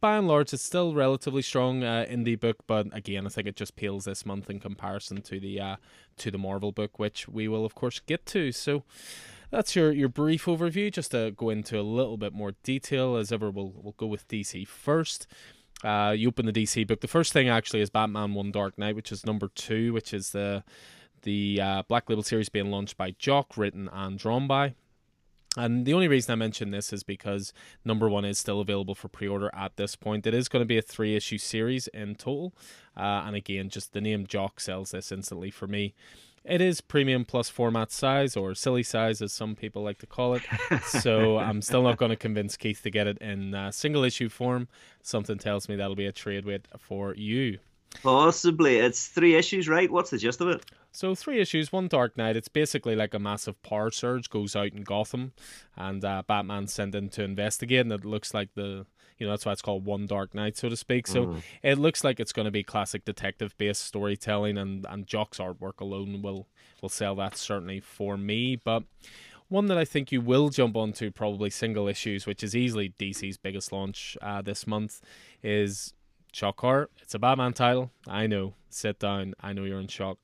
by 0.00 0.16
and 0.16 0.28
large, 0.28 0.52
it's 0.52 0.62
still 0.62 0.94
relatively 0.94 1.42
strong 1.42 1.82
uh, 1.82 2.06
indie 2.08 2.38
book, 2.38 2.58
but 2.68 2.86
again, 2.92 3.26
I 3.26 3.30
think 3.30 3.48
it 3.48 3.56
just 3.56 3.74
peels 3.74 4.04
this 4.04 4.24
month 4.24 4.48
in 4.48 4.60
comparison 4.60 5.22
to 5.22 5.40
the 5.40 5.60
uh, 5.60 5.76
to 6.18 6.30
the 6.30 6.38
Marvel 6.38 6.70
book, 6.70 6.98
which 6.98 7.28
we 7.28 7.48
will 7.48 7.64
of 7.64 7.74
course 7.74 8.00
get 8.00 8.24
to. 8.26 8.52
So 8.52 8.84
that's 9.50 9.76
your, 9.76 9.92
your 9.92 10.08
brief 10.08 10.44
overview. 10.46 10.92
Just 10.92 11.10
to 11.10 11.32
go 11.32 11.50
into 11.50 11.78
a 11.78 11.82
little 11.82 12.16
bit 12.16 12.32
more 12.32 12.54
detail, 12.62 13.16
as 13.16 13.32
ever, 13.32 13.50
we'll, 13.50 13.72
we'll 13.74 13.94
go 13.96 14.06
with 14.06 14.28
DC 14.28 14.66
first. 14.66 15.26
Uh, 15.84 16.14
you 16.16 16.28
open 16.28 16.46
the 16.46 16.52
DC 16.52 16.86
book. 16.86 17.00
The 17.00 17.08
first 17.08 17.32
thing 17.32 17.48
actually 17.48 17.80
is 17.80 17.90
Batman 17.90 18.34
One 18.34 18.50
Dark 18.50 18.78
Knight, 18.78 18.96
which 18.96 19.12
is 19.12 19.26
number 19.26 19.48
two, 19.54 19.92
which 19.92 20.14
is 20.14 20.30
the 20.30 20.64
the 21.22 21.60
uh, 21.60 21.82
Black 21.88 22.08
Label 22.08 22.22
series 22.22 22.48
being 22.48 22.70
launched 22.70 22.96
by 22.96 23.10
Jock, 23.18 23.56
written 23.56 23.88
and 23.92 24.18
drawn 24.18 24.46
by. 24.46 24.74
And 25.56 25.86
the 25.86 25.94
only 25.94 26.06
reason 26.06 26.32
I 26.32 26.36
mention 26.36 26.70
this 26.70 26.92
is 26.92 27.02
because 27.02 27.52
number 27.84 28.08
one 28.08 28.24
is 28.24 28.38
still 28.38 28.60
available 28.60 28.94
for 28.94 29.08
pre 29.08 29.26
order 29.26 29.50
at 29.54 29.76
this 29.76 29.96
point. 29.96 30.26
It 30.26 30.34
is 30.34 30.48
going 30.48 30.62
to 30.62 30.66
be 30.66 30.78
a 30.78 30.82
three 30.82 31.16
issue 31.16 31.38
series 31.38 31.88
in 31.88 32.14
total. 32.14 32.54
Uh, 32.96 33.24
and 33.26 33.34
again, 33.34 33.70
just 33.70 33.92
the 33.92 34.00
name 34.00 34.26
Jock 34.26 34.60
sells 34.60 34.90
this 34.90 35.10
instantly 35.10 35.50
for 35.50 35.66
me. 35.66 35.94
It 36.48 36.60
is 36.60 36.80
premium 36.80 37.24
plus 37.24 37.48
format 37.48 37.90
size, 37.90 38.36
or 38.36 38.54
silly 38.54 38.84
size, 38.84 39.20
as 39.20 39.32
some 39.32 39.56
people 39.56 39.82
like 39.82 39.98
to 39.98 40.06
call 40.06 40.34
it. 40.34 40.42
so 40.84 41.38
I'm 41.38 41.60
still 41.60 41.82
not 41.82 41.96
going 41.96 42.10
to 42.10 42.16
convince 42.16 42.56
Keith 42.56 42.82
to 42.82 42.90
get 42.90 43.08
it 43.08 43.18
in 43.18 43.54
uh, 43.54 43.72
single 43.72 44.04
issue 44.04 44.28
form. 44.28 44.68
Something 45.02 45.38
tells 45.38 45.68
me 45.68 45.74
that'll 45.74 45.96
be 45.96 46.06
a 46.06 46.12
trade 46.12 46.44
weight 46.44 46.68
for 46.78 47.14
you. 47.14 47.58
Possibly. 48.02 48.76
It's 48.76 49.08
three 49.08 49.34
issues, 49.34 49.68
right? 49.68 49.90
What's 49.90 50.10
the 50.10 50.18
gist 50.18 50.40
of 50.40 50.48
it? 50.48 50.64
So 50.92 51.14
three 51.14 51.40
issues, 51.40 51.72
one 51.72 51.88
Dark 51.88 52.16
Knight. 52.16 52.36
It's 52.36 52.48
basically 52.48 52.94
like 52.94 53.12
a 53.12 53.18
massive 53.18 53.60
power 53.62 53.90
surge 53.90 54.30
goes 54.30 54.54
out 54.54 54.72
in 54.72 54.82
Gotham, 54.82 55.32
and 55.76 56.04
uh, 56.04 56.22
Batman's 56.26 56.72
sent 56.72 56.94
in 56.94 57.08
to 57.10 57.22
investigate. 57.22 57.80
And 57.80 57.92
it 57.92 58.04
looks 58.04 58.32
like 58.32 58.54
the 58.54 58.86
you 59.18 59.26
know 59.26 59.32
that's 59.32 59.46
why 59.46 59.52
it's 59.52 59.62
called 59.62 59.84
One 59.84 60.06
Dark 60.06 60.34
Night, 60.34 60.56
so 60.56 60.68
to 60.68 60.76
speak. 60.76 61.06
So 61.06 61.26
mm. 61.26 61.42
it 61.62 61.78
looks 61.78 62.04
like 62.04 62.20
it's 62.20 62.32
going 62.32 62.44
to 62.44 62.50
be 62.50 62.62
classic 62.62 63.04
detective-based 63.04 63.82
storytelling, 63.82 64.58
and 64.58 64.86
and 64.88 65.06
Jock's 65.06 65.38
artwork 65.38 65.80
alone 65.80 66.22
will 66.22 66.46
will 66.82 66.88
sell 66.88 67.14
that 67.16 67.36
certainly 67.36 67.80
for 67.80 68.16
me. 68.16 68.56
But 68.56 68.84
one 69.48 69.66
that 69.66 69.78
I 69.78 69.84
think 69.84 70.10
you 70.10 70.20
will 70.20 70.48
jump 70.48 70.76
onto 70.76 71.10
probably 71.10 71.50
single 71.50 71.88
issues, 71.88 72.26
which 72.26 72.42
is 72.42 72.56
easily 72.56 72.92
DC's 72.98 73.36
biggest 73.36 73.72
launch 73.72 74.16
uh, 74.20 74.42
this 74.42 74.66
month, 74.66 75.00
is 75.42 75.94
Shock 76.32 76.60
Horror. 76.60 76.90
It's 77.00 77.14
a 77.14 77.18
Batman 77.18 77.52
title. 77.52 77.90
I 78.06 78.26
know. 78.26 78.54
Sit 78.68 78.98
down. 78.98 79.34
I 79.40 79.52
know 79.52 79.64
you're 79.64 79.80
in 79.80 79.88
shock. 79.88 80.18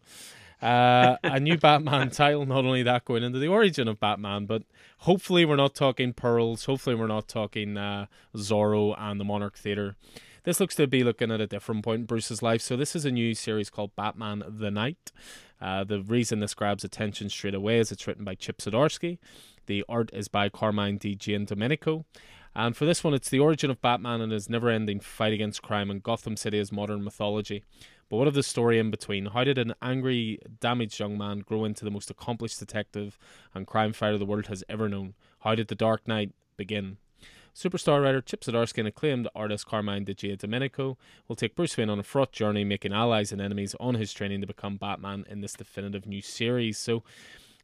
Uh, 0.63 1.17
a 1.25 1.41
new 1.41 1.59
Batman 1.59 2.11
title. 2.11 2.47
Not 2.47 2.65
only 2.65 2.85
that, 2.85 3.05
going 3.05 3.25
into 3.25 3.41
the 3.41 3.49
origin 3.49 3.89
of 3.89 3.99
Batman, 3.99 4.47
but 4.47 4.63
hopefully 4.99 5.45
we're 5.45 5.57
not 5.57 5.75
talking 5.75 6.13
pearls. 6.13 6.67
Hopefully 6.67 6.95
we're 6.95 7.09
not 7.09 7.27
talking 7.27 7.77
uh, 7.77 8.07
Zorro 8.37 8.95
and 8.97 9.19
the 9.19 9.25
Monarch 9.25 9.59
Theater. 9.59 9.97
This 10.45 10.61
looks 10.61 10.75
to 10.77 10.87
be 10.87 11.05
looking 11.05 11.31
at 11.31 11.41
a 11.41 11.47
different 11.47 11.85
point 11.85 12.01
in 12.01 12.07
Bruce's 12.07 12.43
life. 12.43 12.63
So 12.63 12.77
this 12.77 12.95
is 12.95 13.05
a 13.05 13.11
new 13.11 13.35
series 13.35 13.71
called 13.71 13.95
Batman 13.97 14.43
the 14.47 14.71
Knight. 14.71 15.13
Uh, 15.61 15.85
the 15.85 16.01
reason 16.01 16.41
this 16.41 16.55
grabs 16.55 16.85
attention 16.85 17.29
straight 17.29 17.55
away 17.55 17.79
is 17.79 17.93
it's 17.93 18.07
written 18.07 18.25
by 18.25 18.35
Chip 18.35 18.59
Zdarsky. 18.59 19.19
The 19.67 19.85
art 19.89 20.11
is 20.13 20.29
by 20.29 20.49
Carmine 20.49 20.99
Di 20.99 21.15
Giandomenico. 21.15 22.05
And 22.55 22.77
for 22.77 22.85
this 22.85 23.03
one, 23.03 23.15
it's 23.15 23.31
the 23.31 23.41
origin 23.41 23.71
of 23.71 23.81
Batman 23.81 24.21
and 24.21 24.33
his 24.33 24.51
never 24.51 24.69
ending 24.69 25.01
fight 25.01 25.33
against 25.33 25.63
crime 25.63 25.91
in 25.91 26.01
Gotham 26.01 26.37
City 26.37 26.59
as 26.59 26.71
modern 26.71 27.03
mythology. 27.03 27.65
But 28.13 28.19
what 28.19 28.29
of 28.29 28.35
the 28.35 28.43
story 28.43 28.79
in 28.79 28.91
between? 28.91 29.25
How 29.25 29.43
did 29.43 29.57
an 29.57 29.73
angry, 29.81 30.39
damaged 30.61 31.01
young 31.01 31.17
man 31.17 31.39
grow 31.39 31.65
into 31.65 31.83
the 31.83 31.91
most 31.91 32.11
accomplished 32.11 32.59
detective 32.59 33.19
and 33.55 33.67
crime 33.67 33.95
fighter 33.95 34.19
the 34.19 34.27
world 34.27 34.49
has 34.49 34.63
ever 34.69 34.87
known? 34.87 35.15
How 35.41 35.55
did 35.55 35.69
the 35.69 35.75
Dark 35.75 36.07
Knight 36.07 36.33
begin? 36.59 36.99
Superstar 37.55 38.03
writer 38.03 38.21
Chip 38.21 38.43
Zdarsky 38.43 38.81
and 38.81 38.89
acclaimed 38.89 39.29
artist 39.35 39.65
Carmine 39.65 40.05
Di 40.05 40.13
Giandomenico 40.13 40.99
will 41.27 41.37
take 41.37 41.57
Bruce 41.57 41.75
Wayne 41.79 41.89
on 41.89 41.99
a 41.99 42.03
fraught 42.03 42.33
journey, 42.33 42.65
making 42.65 42.93
allies 42.93 43.33
and 43.33 43.41
enemies 43.41 43.75
on 43.81 43.95
his 43.95 44.13
training 44.13 44.43
to 44.43 44.47
become 44.47 44.77
Batman 44.77 45.25
in 45.31 45.41
this 45.41 45.55
definitive 45.55 46.07
new 46.07 46.21
series. 46.21 46.77
So, 46.77 47.05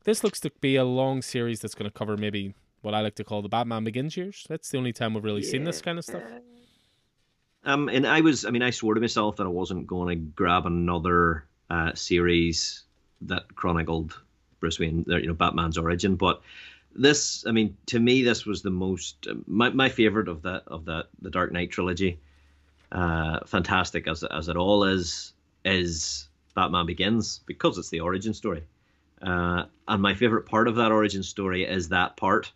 this 0.05 0.25
looks 0.25 0.41
to 0.41 0.51
be 0.63 0.77
a 0.77 0.85
long 0.85 1.21
series 1.21 1.61
that's 1.61 1.75
going 1.75 1.91
to 1.91 1.95
cover 1.95 2.17
maybe 2.17 2.55
what 2.81 2.95
I 2.95 3.03
like 3.03 3.17
to 3.17 3.25
call 3.25 3.43
the 3.43 3.51
Batman 3.51 3.85
Begins 3.85 4.17
years. 4.17 4.47
That's 4.49 4.71
the 4.71 4.79
only 4.79 4.95
time 4.95 5.13
we've 5.13 5.25
really 5.25 5.43
yeah. 5.43 5.51
seen 5.51 5.65
this 5.65 5.83
kind 5.83 5.99
of 5.99 6.07
stuff. 6.07 6.23
Um, 7.69 7.91
and 7.91 8.07
I 8.07 8.23
was, 8.23 8.47
I 8.47 8.51
mean, 8.51 8.63
I 8.63 8.71
swore 8.71 8.95
to 8.95 9.01
myself 9.01 9.37
that 9.37 9.45
I 9.45 9.51
wasn't 9.51 9.87
going 9.87 10.09
to 10.09 10.25
grab 10.25 10.65
another 10.65 11.45
uh, 11.69 11.93
series 11.95 12.85
that 13.21 13.55
chronicled 13.55 14.19
Bruce 14.59 14.79
Wayne, 14.79 15.05
you 15.07 15.27
know, 15.27 15.35
Batman's 15.35 15.77
origin. 15.77 16.17
But 16.17 16.41
this, 16.95 17.47
I 17.47 17.53
mean, 17.53 17.77
to 17.87 18.01
me, 18.01 18.23
this 18.23 18.47
was 18.47 18.63
the 18.63 18.71
most 18.71 19.27
my, 19.47 19.69
my 19.69 19.91
favorite 19.91 20.29
of 20.29 20.43
that 20.43 20.63
of 20.67 20.87
that 20.87 21.09
the 21.21 21.29
Dark 21.29 21.53
Knight 21.53 21.71
trilogy. 21.71 22.19
Uh, 22.91 23.41
fantastic 23.45 24.09
as 24.09 24.25
as 24.25 24.49
it 24.49 24.57
all 24.57 24.85
is, 24.85 25.35
is 25.63 26.27
Batman 26.55 26.87
Begins 26.87 27.41
because 27.45 27.77
it's 27.77 27.91
the 27.91 28.01
origin 28.01 28.33
story. 28.33 28.65
Uh, 29.21 29.65
and 29.87 30.01
my 30.01 30.15
favorite 30.15 30.47
part 30.47 30.69
of 30.69 30.77
that 30.77 30.91
origin 30.91 31.23
story 31.23 31.67
is 31.67 31.91
that 31.91 32.17
part, 32.17 32.51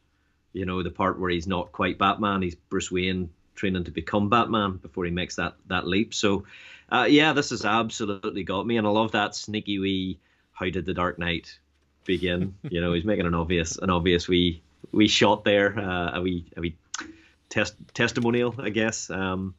you 0.55 0.65
know, 0.65 0.83
the 0.83 0.91
part 0.91 1.21
where 1.21 1.29
he's 1.29 1.47
not 1.47 1.71
quite 1.71 1.99
Batman, 1.99 2.41
he's 2.41 2.55
Bruce 2.55 2.91
Wayne 2.91 3.29
training 3.55 3.85
to 3.85 3.91
become 3.91 4.29
Batman 4.29 4.77
before 4.77 5.05
he 5.05 5.11
makes 5.11 5.37
that 5.37 5.55
that 5.67 5.87
leap. 5.87 6.15
So, 6.15 6.45
uh, 6.91 7.07
yeah, 7.09 7.33
this 7.33 7.51
has 7.51 7.65
absolutely 7.65 8.45
got 8.45 8.67
me, 8.67 8.77
and 8.77 8.87
I 8.87 8.91
love 8.91 9.13
that 9.13 9.35
sneaky 9.35 9.79
wee. 9.79 10.19
How 10.53 10.69
did 10.69 10.85
the 10.85 10.95
Dark 10.95 11.19
Knight 11.19 11.59
begin? 12.05 12.55
you 12.69 12.81
know, 12.81 12.93
he's 12.93 13.05
making 13.05 13.27
an 13.27 13.35
obvious 13.35 13.79
an 13.79 13.91
obvious 13.91 14.29
wee 14.29 14.63
wee 14.93 15.09
shot 15.09 15.45
there, 15.45 15.79
uh, 15.79 16.19
a 16.19 16.23
wee 16.23 16.47
a 16.57 16.61
wee 16.61 16.77
test 17.49 17.75
testimonial, 17.95 18.55
I 18.59 18.71
guess. 18.71 19.11
Um, 19.11 19.55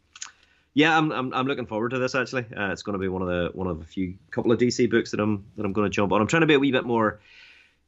yeah, 0.74 0.98
I'm, 0.98 1.12
I'm 1.12 1.34
I'm 1.34 1.48
looking 1.48 1.68
forward 1.68 1.90
to 1.90 2.00
this. 2.00 2.16
Actually, 2.16 2.46
uh, 2.58 2.72
it's 2.72 2.82
going 2.82 2.94
to 2.94 3.00
be 3.00 3.08
one 3.08 3.22
of 3.22 3.28
the 3.28 3.52
one 3.54 3.68
of 3.68 3.82
a 3.82 3.86
few 3.86 4.16
couple 4.32 4.52
of 4.52 4.60
DC 4.60 4.90
books 4.90 5.12
that 5.12 5.20
I'm 5.20 5.46
that 5.56 5.66
I'm 5.66 5.74
going 5.74 5.90
to 5.90 5.96
jump 5.96 6.12
on. 6.12 6.20
I'm 6.20 6.28
trying 6.28 6.42
to 6.42 6.48
be 6.48 6.56
a 6.56 6.60
wee 6.60 6.72
bit 6.72 6.86
more 6.86 7.20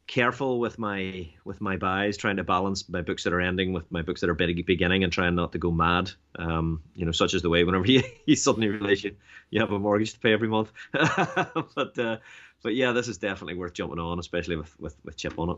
careful 0.07 0.59
with 0.59 0.77
my 0.77 1.29
with 1.43 1.62
my 1.62 1.77
buys, 1.77 2.17
trying 2.17 2.38
to 2.38 2.43
balance 2.43 2.88
my 2.89 3.01
books 3.01 3.24
that 3.24 3.33
are 3.33 3.41
ending 3.41 3.74
with 3.74 3.91
my 3.91 4.01
books 4.01 4.21
that 4.21 4.29
are 4.29 4.35
beginning, 4.35 5.03
and 5.03 5.12
trying 5.12 5.35
not 5.35 5.51
to 5.53 5.57
go 5.57 5.71
mad. 5.71 6.12
Um, 6.38 6.81
you 6.95 7.05
know, 7.05 7.12
such 7.12 7.33
as 7.33 7.41
the 7.41 7.50
way 7.50 7.63
whenever 7.63 7.88
you, 7.91 8.03
you 8.25 8.35
suddenly 8.35 8.69
realize 8.69 9.03
you, 9.03 9.15
you 9.50 9.62
have 9.62 9.71
a 9.71 9.79
mortgage 9.79 10.13
to 10.13 10.19
pay 10.19 10.33
every 10.33 10.47
month. 10.47 10.71
but 10.91 11.97
uh, 11.97 12.17
but 12.63 12.75
yeah, 12.75 12.91
this 12.91 13.07
is 13.07 13.17
definitely 13.17 13.55
worth 13.55 13.74
jumping 13.74 14.00
on, 14.00 14.19
especially 14.19 14.55
with 14.55 14.79
with, 14.79 14.95
with 15.03 15.17
Chip 15.17 15.38
on 15.38 15.51
it. 15.51 15.57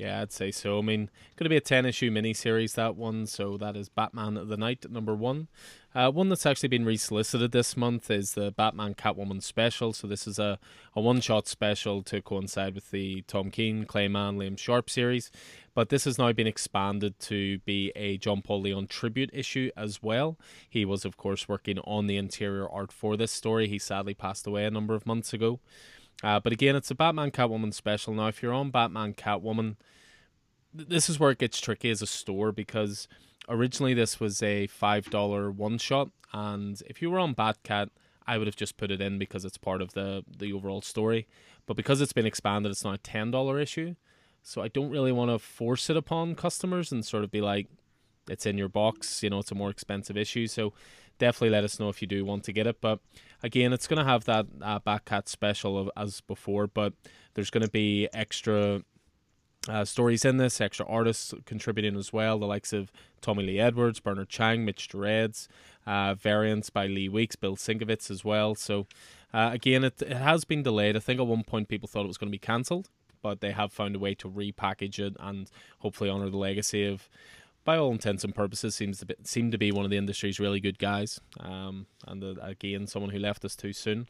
Yeah, 0.00 0.22
I'd 0.22 0.32
say 0.32 0.50
so. 0.50 0.78
I 0.78 0.80
mean, 0.80 1.10
going 1.36 1.44
to 1.44 1.50
be 1.50 1.58
a 1.58 1.60
10 1.60 1.84
issue 1.84 2.10
miniseries, 2.10 2.74
that 2.76 2.96
one. 2.96 3.26
So 3.26 3.58
that 3.58 3.76
is 3.76 3.90
Batman 3.90 4.38
of 4.38 4.48
the 4.48 4.56
Knight, 4.56 4.90
number 4.90 5.14
one. 5.14 5.48
Uh, 5.94 6.10
one 6.10 6.30
that's 6.30 6.46
actually 6.46 6.70
been 6.70 6.86
resolicited 6.86 7.52
this 7.52 7.76
month 7.76 8.10
is 8.10 8.32
the 8.32 8.50
Batman 8.50 8.94
Catwoman 8.94 9.42
special. 9.42 9.92
So 9.92 10.06
this 10.06 10.26
is 10.26 10.38
a, 10.38 10.58
a 10.96 11.02
one 11.02 11.20
shot 11.20 11.46
special 11.48 12.02
to 12.04 12.22
coincide 12.22 12.74
with 12.74 12.90
the 12.90 13.20
Tom 13.26 13.50
King, 13.50 13.84
Clay 13.84 14.08
Mann, 14.08 14.38
Liam 14.38 14.56
Sharp 14.56 14.88
series. 14.88 15.30
But 15.74 15.90
this 15.90 16.04
has 16.04 16.16
now 16.16 16.32
been 16.32 16.46
expanded 16.46 17.18
to 17.20 17.58
be 17.58 17.92
a 17.94 18.16
John 18.16 18.40
Paul 18.40 18.62
Leon 18.62 18.86
tribute 18.86 19.28
issue 19.34 19.70
as 19.76 20.02
well. 20.02 20.38
He 20.66 20.86
was, 20.86 21.04
of 21.04 21.18
course, 21.18 21.46
working 21.46 21.78
on 21.80 22.06
the 22.06 22.16
interior 22.16 22.66
art 22.66 22.90
for 22.90 23.18
this 23.18 23.32
story. 23.32 23.68
He 23.68 23.78
sadly 23.78 24.14
passed 24.14 24.46
away 24.46 24.64
a 24.64 24.70
number 24.70 24.94
of 24.94 25.04
months 25.04 25.34
ago. 25.34 25.60
Uh, 26.22 26.40
but 26.40 26.52
again, 26.52 26.76
it's 26.76 26.90
a 26.90 26.94
Batman 26.94 27.30
Catwoman 27.30 27.72
special. 27.72 28.14
Now, 28.14 28.28
if 28.28 28.42
you're 28.42 28.52
on 28.52 28.70
Batman 28.70 29.14
Catwoman, 29.14 29.76
this 30.72 31.08
is 31.08 31.18
where 31.18 31.30
it 31.30 31.38
gets 31.38 31.60
tricky 31.60 31.90
as 31.90 32.02
a 32.02 32.06
store 32.06 32.52
because 32.52 33.08
originally 33.48 33.94
this 33.94 34.20
was 34.20 34.42
a 34.42 34.68
$5 34.68 35.54
one 35.54 35.78
shot. 35.78 36.10
And 36.32 36.80
if 36.86 37.02
you 37.02 37.10
were 37.10 37.18
on 37.18 37.34
Batcat, 37.34 37.88
I 38.26 38.38
would 38.38 38.46
have 38.46 38.56
just 38.56 38.76
put 38.76 38.90
it 38.90 39.00
in 39.00 39.18
because 39.18 39.44
it's 39.44 39.58
part 39.58 39.82
of 39.82 39.94
the, 39.94 40.24
the 40.38 40.52
overall 40.52 40.82
story. 40.82 41.26
But 41.66 41.76
because 41.76 42.00
it's 42.00 42.12
been 42.12 42.26
expanded, 42.26 42.70
it's 42.70 42.84
now 42.84 42.94
a 42.94 42.98
$10 42.98 43.62
issue. 43.62 43.94
So 44.42 44.62
I 44.62 44.68
don't 44.68 44.90
really 44.90 45.12
want 45.12 45.30
to 45.30 45.38
force 45.38 45.90
it 45.90 45.96
upon 45.96 46.34
customers 46.34 46.92
and 46.92 47.04
sort 47.04 47.24
of 47.24 47.30
be 47.30 47.40
like, 47.40 47.66
it's 48.28 48.46
in 48.46 48.56
your 48.56 48.68
box, 48.68 49.22
you 49.22 49.30
know, 49.30 49.40
it's 49.40 49.50
a 49.50 49.56
more 49.56 49.70
expensive 49.70 50.16
issue. 50.16 50.46
So 50.46 50.72
definitely 51.18 51.50
let 51.50 51.64
us 51.64 51.80
know 51.80 51.88
if 51.88 52.00
you 52.00 52.08
do 52.08 52.24
want 52.24 52.44
to 52.44 52.52
get 52.52 52.66
it. 52.66 52.80
But 52.80 53.00
again, 53.42 53.72
it's 53.72 53.86
going 53.86 53.98
to 53.98 54.04
have 54.04 54.24
that 54.24 54.46
uh, 54.62 54.80
Batcat 54.80 55.28
special 55.28 55.78
of, 55.78 55.90
as 55.96 56.20
before, 56.20 56.66
but 56.66 56.92
there's 57.34 57.50
going 57.50 57.64
to 57.64 57.70
be 57.70 58.08
extra 58.12 58.82
uh, 59.68 59.84
stories 59.84 60.24
in 60.24 60.38
this, 60.38 60.60
extra 60.60 60.86
artists 60.86 61.34
contributing 61.44 61.96
as 61.96 62.12
well, 62.12 62.38
the 62.38 62.46
likes 62.46 62.72
of 62.72 62.90
Tommy 63.20 63.44
Lee 63.44 63.60
Edwards, 63.60 64.00
Bernard 64.00 64.28
Chang, 64.28 64.64
Mitch 64.64 64.88
Gerads, 64.88 65.48
uh, 65.86 66.14
variants 66.14 66.70
by 66.70 66.86
Lee 66.86 67.08
Weeks, 67.08 67.36
Bill 67.36 67.56
Sienkiewicz 67.56 68.10
as 68.10 68.24
well. 68.24 68.54
So 68.54 68.86
uh, 69.34 69.50
again, 69.52 69.84
it, 69.84 70.00
it 70.02 70.16
has 70.16 70.44
been 70.44 70.62
delayed. 70.62 70.96
I 70.96 71.00
think 71.00 71.20
at 71.20 71.26
one 71.26 71.44
point 71.44 71.68
people 71.68 71.88
thought 71.88 72.04
it 72.04 72.08
was 72.08 72.18
going 72.18 72.30
to 72.30 72.34
be 72.34 72.38
cancelled, 72.38 72.88
but 73.22 73.40
they 73.40 73.52
have 73.52 73.72
found 73.72 73.96
a 73.96 73.98
way 73.98 74.14
to 74.14 74.28
repackage 74.28 74.98
it 74.98 75.16
and 75.20 75.50
hopefully 75.80 76.08
honor 76.08 76.30
the 76.30 76.38
legacy 76.38 76.86
of 76.86 77.08
by 77.64 77.76
all 77.76 77.92
intents 77.92 78.24
and 78.24 78.34
purposes, 78.34 78.74
seems 78.74 78.98
to 78.98 79.06
be, 79.06 79.14
seem 79.22 79.50
to 79.50 79.58
be 79.58 79.72
one 79.72 79.84
of 79.84 79.90
the 79.90 79.96
industry's 79.96 80.40
really 80.40 80.60
good 80.60 80.78
guys. 80.78 81.20
Um, 81.38 81.86
and 82.06 82.22
uh, 82.22 82.34
again, 82.42 82.86
someone 82.86 83.10
who 83.10 83.18
left 83.18 83.44
us 83.44 83.56
too 83.56 83.72
soon. 83.72 84.08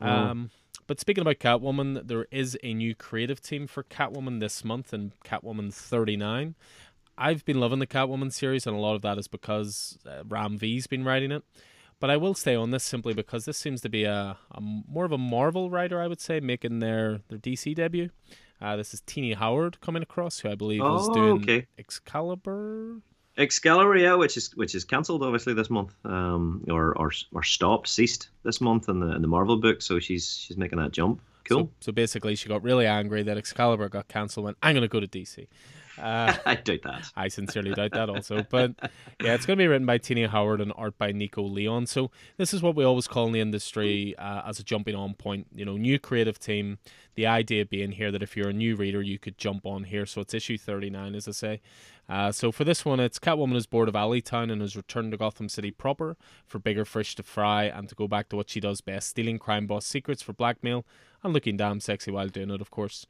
Oh. 0.00 0.06
Um, 0.06 0.50
but 0.86 1.00
speaking 1.00 1.22
about 1.22 1.38
Catwoman, 1.38 2.06
there 2.06 2.26
is 2.30 2.56
a 2.62 2.74
new 2.74 2.94
creative 2.94 3.40
team 3.40 3.66
for 3.66 3.82
Catwoman 3.82 4.40
this 4.40 4.64
month 4.64 4.94
in 4.94 5.12
Catwoman 5.24 5.72
39. 5.72 6.54
I've 7.18 7.44
been 7.44 7.60
loving 7.60 7.78
the 7.78 7.86
Catwoman 7.86 8.32
series, 8.32 8.66
and 8.66 8.76
a 8.76 8.78
lot 8.78 8.94
of 8.94 9.02
that 9.02 9.18
is 9.18 9.26
because 9.26 9.98
uh, 10.06 10.22
Ram 10.28 10.58
V's 10.58 10.86
been 10.86 11.04
writing 11.04 11.32
it. 11.32 11.42
But 11.98 12.10
I 12.10 12.18
will 12.18 12.34
stay 12.34 12.54
on 12.54 12.72
this 12.72 12.84
simply 12.84 13.14
because 13.14 13.46
this 13.46 13.56
seems 13.56 13.80
to 13.80 13.88
be 13.88 14.04
a, 14.04 14.36
a 14.50 14.60
more 14.60 15.06
of 15.06 15.12
a 15.12 15.18
Marvel 15.18 15.70
writer, 15.70 16.00
I 16.00 16.08
would 16.08 16.20
say, 16.20 16.40
making 16.40 16.80
their, 16.80 17.20
their 17.28 17.38
DC 17.38 17.74
debut. 17.74 18.10
Uh, 18.60 18.76
this 18.76 18.94
is 18.94 19.02
Tini 19.02 19.34
Howard 19.34 19.80
coming 19.80 20.02
across, 20.02 20.38
who 20.40 20.48
I 20.48 20.54
believe 20.54 20.80
oh, 20.82 20.96
is 20.96 21.08
doing 21.08 21.42
okay. 21.42 21.66
Excalibur. 21.78 23.00
Excalibur, 23.36 23.96
yeah, 23.96 24.14
which 24.14 24.36
is 24.36 24.56
which 24.56 24.74
is 24.74 24.84
cancelled 24.84 25.22
obviously 25.22 25.52
this 25.52 25.68
month, 25.68 25.94
um, 26.04 26.64
or 26.70 26.96
or 26.96 27.12
or 27.32 27.42
stopped, 27.42 27.88
ceased 27.88 28.30
this 28.44 28.60
month 28.62 28.88
in 28.88 29.00
the 29.00 29.14
in 29.14 29.20
the 29.20 29.28
Marvel 29.28 29.58
book. 29.58 29.82
So 29.82 29.98
she's 29.98 30.36
she's 30.38 30.56
making 30.56 30.78
that 30.78 30.92
jump. 30.92 31.20
Cool. 31.44 31.64
So, 31.64 31.70
so 31.80 31.92
basically, 31.92 32.34
she 32.34 32.48
got 32.48 32.62
really 32.62 32.86
angry 32.86 33.22
that 33.24 33.36
Excalibur 33.36 33.88
got 33.88 34.08
cancelled. 34.08 34.44
Went, 34.44 34.56
I'm 34.62 34.74
going 34.74 34.82
to 34.82 34.88
go 34.88 35.00
to 35.00 35.06
DC. 35.06 35.46
Uh, 35.98 36.34
I 36.46 36.54
doubt 36.56 36.82
that. 36.84 37.10
I 37.16 37.28
sincerely 37.28 37.72
doubt 37.74 37.92
that 37.92 38.08
also. 38.08 38.44
But 38.48 38.72
yeah, 39.22 39.34
it's 39.34 39.46
going 39.46 39.58
to 39.58 39.62
be 39.62 39.66
written 39.66 39.86
by 39.86 39.98
Tini 39.98 40.26
Howard 40.26 40.60
and 40.60 40.72
art 40.76 40.98
by 40.98 41.12
Nico 41.12 41.42
Leon. 41.42 41.86
So 41.86 42.10
this 42.36 42.52
is 42.52 42.62
what 42.62 42.74
we 42.74 42.84
always 42.84 43.06
call 43.06 43.26
in 43.26 43.32
the 43.32 43.40
industry 43.40 44.16
uh, 44.18 44.42
as 44.46 44.58
a 44.58 44.64
jumping 44.64 44.94
on 44.94 45.14
point. 45.14 45.46
You 45.54 45.64
know, 45.64 45.76
new 45.76 45.98
creative 45.98 46.38
team. 46.38 46.78
The 47.14 47.26
idea 47.26 47.64
being 47.64 47.92
here 47.92 48.12
that 48.12 48.22
if 48.22 48.36
you're 48.36 48.50
a 48.50 48.52
new 48.52 48.76
reader, 48.76 49.00
you 49.00 49.18
could 49.18 49.38
jump 49.38 49.64
on 49.64 49.84
here. 49.84 50.04
So 50.04 50.20
it's 50.20 50.34
issue 50.34 50.58
39, 50.58 51.14
as 51.14 51.26
I 51.26 51.32
say. 51.32 51.60
Uh, 52.08 52.30
so 52.30 52.52
for 52.52 52.64
this 52.64 52.84
one, 52.84 53.00
it's 53.00 53.18
Catwoman 53.18 53.56
is 53.56 53.66
bored 53.66 53.88
of 53.88 53.94
Alleytown 53.94 54.50
and 54.50 54.60
has 54.60 54.76
returned 54.76 55.10
to 55.12 55.16
Gotham 55.16 55.48
City 55.48 55.70
proper 55.70 56.16
for 56.46 56.58
bigger 56.58 56.84
fish 56.84 57.16
to 57.16 57.22
fry 57.22 57.64
and 57.64 57.88
to 57.88 57.94
go 57.94 58.06
back 58.06 58.28
to 58.28 58.36
what 58.36 58.48
she 58.50 58.60
does 58.60 58.80
best 58.80 59.10
stealing 59.10 59.38
crime 59.38 59.66
boss 59.66 59.86
secrets 59.86 60.22
for 60.22 60.32
blackmail 60.32 60.84
and 61.24 61.32
looking 61.32 61.56
damn 61.56 61.80
sexy 61.80 62.10
while 62.10 62.28
doing 62.28 62.50
it, 62.50 62.60
of 62.60 62.70
course. 62.70 63.06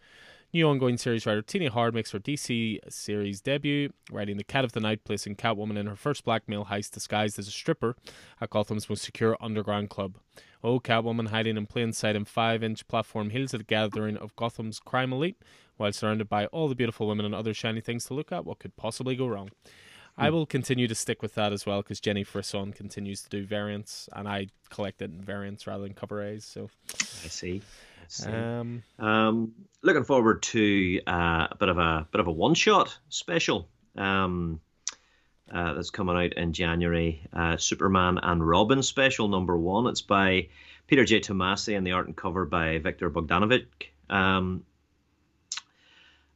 New 0.53 0.69
ongoing 0.69 0.97
series 0.97 1.27
writer 1.27 1.43
Tini 1.43 1.67
Howard 1.67 1.95
makes 1.95 2.13
her 2.13 2.21
DC 2.21 2.79
series 2.89 3.41
debut, 3.41 3.93
writing 4.13 4.37
The 4.37 4.45
Cat 4.45 4.65
of 4.65 4.73
the 4.73 4.81
Night, 4.81 5.03
placing 5.05 5.37
Catwoman 5.37 5.77
in 5.77 5.87
her 5.87 5.97
first 5.97 6.25
blackmail 6.25 6.67
heist 6.67 6.93
disguised 6.93 7.39
as 7.39 7.49
a 7.49 7.51
stripper 7.51 7.97
at 8.41 8.51
Gotham's 8.51 8.89
most 8.89 9.03
secure 9.03 9.37
underground 9.41 9.91
club. 9.91 10.19
Oh, 10.63 10.79
Catwoman 10.79 11.29
hiding 11.29 11.57
in 11.57 11.67
plain 11.67 11.93
sight 11.93 12.17
in 12.17 12.25
five 12.25 12.63
inch 12.63 12.87
platform 12.87 13.31
heels 13.31 13.55
at 13.55 13.59
the 13.59 13.65
gathering 13.65 14.17
of 14.17 14.37
Gotham's 14.37 14.79
crime 14.79 15.13
elite, 15.13 15.37
while 15.77 15.93
surrounded 15.93 16.29
by 16.29 16.47
all 16.47 16.69
the 16.69 16.77
beautiful 16.77 17.09
women 17.09 17.27
and 17.27 17.35
other 17.35 17.53
shiny 17.53 17.81
things 17.81 18.05
to 18.07 18.15
look 18.15 18.31
at. 18.31 18.45
What 18.45 18.61
could 18.61 18.77
possibly 18.77 19.17
go 19.17 19.27
wrong? 19.27 19.51
I 20.17 20.29
hmm. 20.29 20.35
will 20.35 20.47
continue 20.47 20.87
to 20.89 20.95
stick 20.95 21.23
with 21.23 21.35
that 21.35 21.53
as 21.53 21.67
well 21.67 21.83
because 21.83 22.01
Jenny 22.01 22.25
Frison 22.25 22.73
continues 22.75 23.21
to 23.23 23.29
do 23.29 23.45
variants, 23.45 24.09
and 24.13 24.29
I 24.29 24.47
collect 24.71 25.03
it 25.03 25.11
in 25.11 25.21
variants 25.21 25.67
rather 25.67 25.83
than 25.83 25.95
cover 25.95 26.23
A's. 26.23 26.45
So 26.45 26.71
I 27.25 27.29
see. 27.29 27.63
Um, 28.27 28.83
um, 28.99 29.53
looking 29.83 30.05
forward 30.05 30.43
to 30.45 31.01
uh, 31.07 31.49
a 31.51 31.57
bit 31.59 31.69
of 31.69 31.79
a 31.79 32.07
bit 32.11 32.21
of 32.21 32.27
a 32.27 32.33
one 32.33 32.55
shot 32.55 32.97
special 33.09 33.69
um, 33.97 34.61
uh, 35.53 35.75
that's 35.75 35.91
coming 35.91 36.17
out 36.17 36.35
in 36.35 36.53
January. 36.53 37.27
Uh, 37.33 37.57
Superman 37.57 38.19
and 38.23 38.47
Robin 38.47 38.83
special 38.83 39.29
number 39.29 39.57
one. 39.57 39.87
It's 39.87 40.03
by 40.03 40.49
Peter 40.87 41.05
J. 41.05 41.21
Tomasi 41.21 41.77
and 41.77 41.87
the 41.87 41.93
art 41.93 42.07
and 42.07 42.17
cover 42.17 42.45
by 42.45 42.79
Viktor 42.79 43.11
Bogdanovic. 43.11 43.67
Um, 44.09 44.65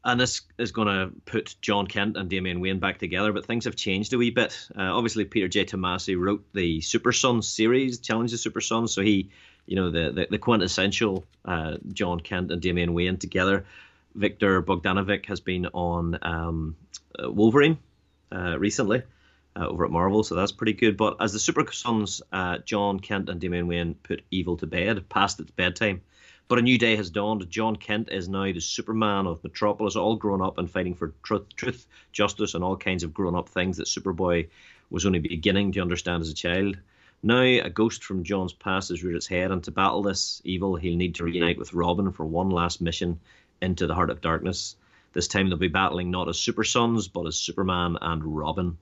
and 0.03 0.19
this 0.19 0.41
is 0.59 0.73
going 0.73 0.89
to 0.89 1.11
put 1.27 1.57
Jon 1.61 1.87
Kent 1.87 2.17
and 2.17 2.31
Damian 2.31 2.61
Wayne 2.61 2.79
back 2.79 2.99
together, 2.99 3.33
but 3.33 3.45
things 3.45 3.67
have 3.67 3.77
changed 3.77 4.13
a 4.15 4.19
wee 4.19 4.31
bit. 4.31 4.69
Uh, 4.75 4.97
obviously, 4.97 5.27
Peter 5.27 5.47
J. 5.47 5.67
Tomasi 5.67 6.19
wrote 6.19 6.45
the 6.55 6.81
Super 6.81 7.13
Sons 7.13 7.47
series, 7.47 8.01
Challenge 8.01 8.31
the 8.31 8.39
Super 8.39 8.63
Sons, 8.63 8.95
so 8.95 9.03
he 9.03 9.31
you 9.71 9.77
know 9.77 9.89
the 9.89 10.11
the, 10.11 10.27
the 10.33 10.39
quintessential 10.39 11.25
uh, 11.45 11.77
Jon 11.93 12.19
Kent 12.21 12.51
and 12.51 12.61
Damian 12.61 12.93
Wayne 12.93 13.17
together. 13.17 13.65
Viktor 14.17 14.61
Bogdanovic 14.61 15.27
has 15.27 15.39
been 15.39 15.67
on 15.67 16.19
um, 16.23 16.77
uh, 17.17 17.31
Wolverine 17.31 17.79
uh, 18.33 18.59
recently 18.59 19.05
uh, 19.55 19.69
over 19.69 19.85
at 19.85 19.93
Marvel, 19.93 20.25
so 20.25 20.35
that's 20.35 20.51
pretty 20.51 20.73
good. 20.73 20.97
But 20.97 21.19
as 21.21 21.33
the 21.33 21.39
Super 21.39 21.71
Sons, 21.71 22.21
uh, 22.33 22.59
Jon 22.59 22.99
Kent 22.99 23.29
and 23.29 23.41
Damian 23.41 23.69
Wayne 23.69 23.95
put 23.95 24.23
evil 24.33 24.57
to 24.57 24.67
bed 24.67 25.09
past 25.09 25.39
its 25.39 25.53
bedtime. 25.53 26.01
But 26.49 26.59
a 26.59 26.63
new 26.63 26.77
day 26.77 26.97
has 26.97 27.11
dawned. 27.11 27.49
Jon 27.49 27.77
Kent 27.77 28.09
is 28.11 28.29
now 28.29 28.53
the 28.53 28.61
Superman 28.61 29.29
of 29.29 29.45
Metropolis, 29.45 29.95
all 29.95 30.17
grown 30.17 30.43
up 30.43 30.59
and 30.59 30.69
fighting 30.69 30.97
for 30.97 31.15
truth, 31.23 31.47
truth, 31.55 31.87
justice, 32.11 32.55
and 32.55 32.65
all 32.65 32.77
kinds 32.77 33.05
of 33.05 33.15
grown 33.15 33.37
up 33.37 33.49
things 33.49 33.77
that 33.77 33.87
Superboy 33.87 34.49
was 34.91 35.07
only 35.07 35.21
beginning 35.21 35.71
to 35.73 35.81
understand 35.81 36.23
as 36.23 36.29
a 36.29 36.35
child. 36.35 36.77
Now, 37.23 37.43
a 37.43 37.69
ghost 37.69 38.03
from 38.03 38.25
Jon's 38.25 38.55
past 38.55 38.89
has 38.89 39.03
reared 39.03 39.17
its 39.17 39.27
head, 39.27 39.51
and 39.51 39.63
to 39.65 39.71
battle 39.71 40.03
this 40.03 40.41
evil, 40.45 40.77
he'll 40.77 40.97
need 40.97 41.17
to 41.17 41.25
reunite 41.25 41.59
with 41.59 41.75
Robin 41.75 42.13
for 42.13 42.25
one 42.25 42.51
last 42.51 42.81
mission 42.81 43.21
into 43.61 43.87
the 43.87 43.95
heart 43.95 44.11
of 44.11 44.23
darkness. 44.23 44.77
This 45.13 45.29
time 45.29 45.49
they'll 45.49 45.59
be 45.59 45.69
battling 45.69 46.11
not 46.11 46.29
as 46.29 46.39
Super 46.39 46.65
Sons, 46.65 47.09
but 47.09 47.27
as 47.27 47.37
Superman 47.37 47.99
and 48.01 48.25
Robin. 48.25 48.79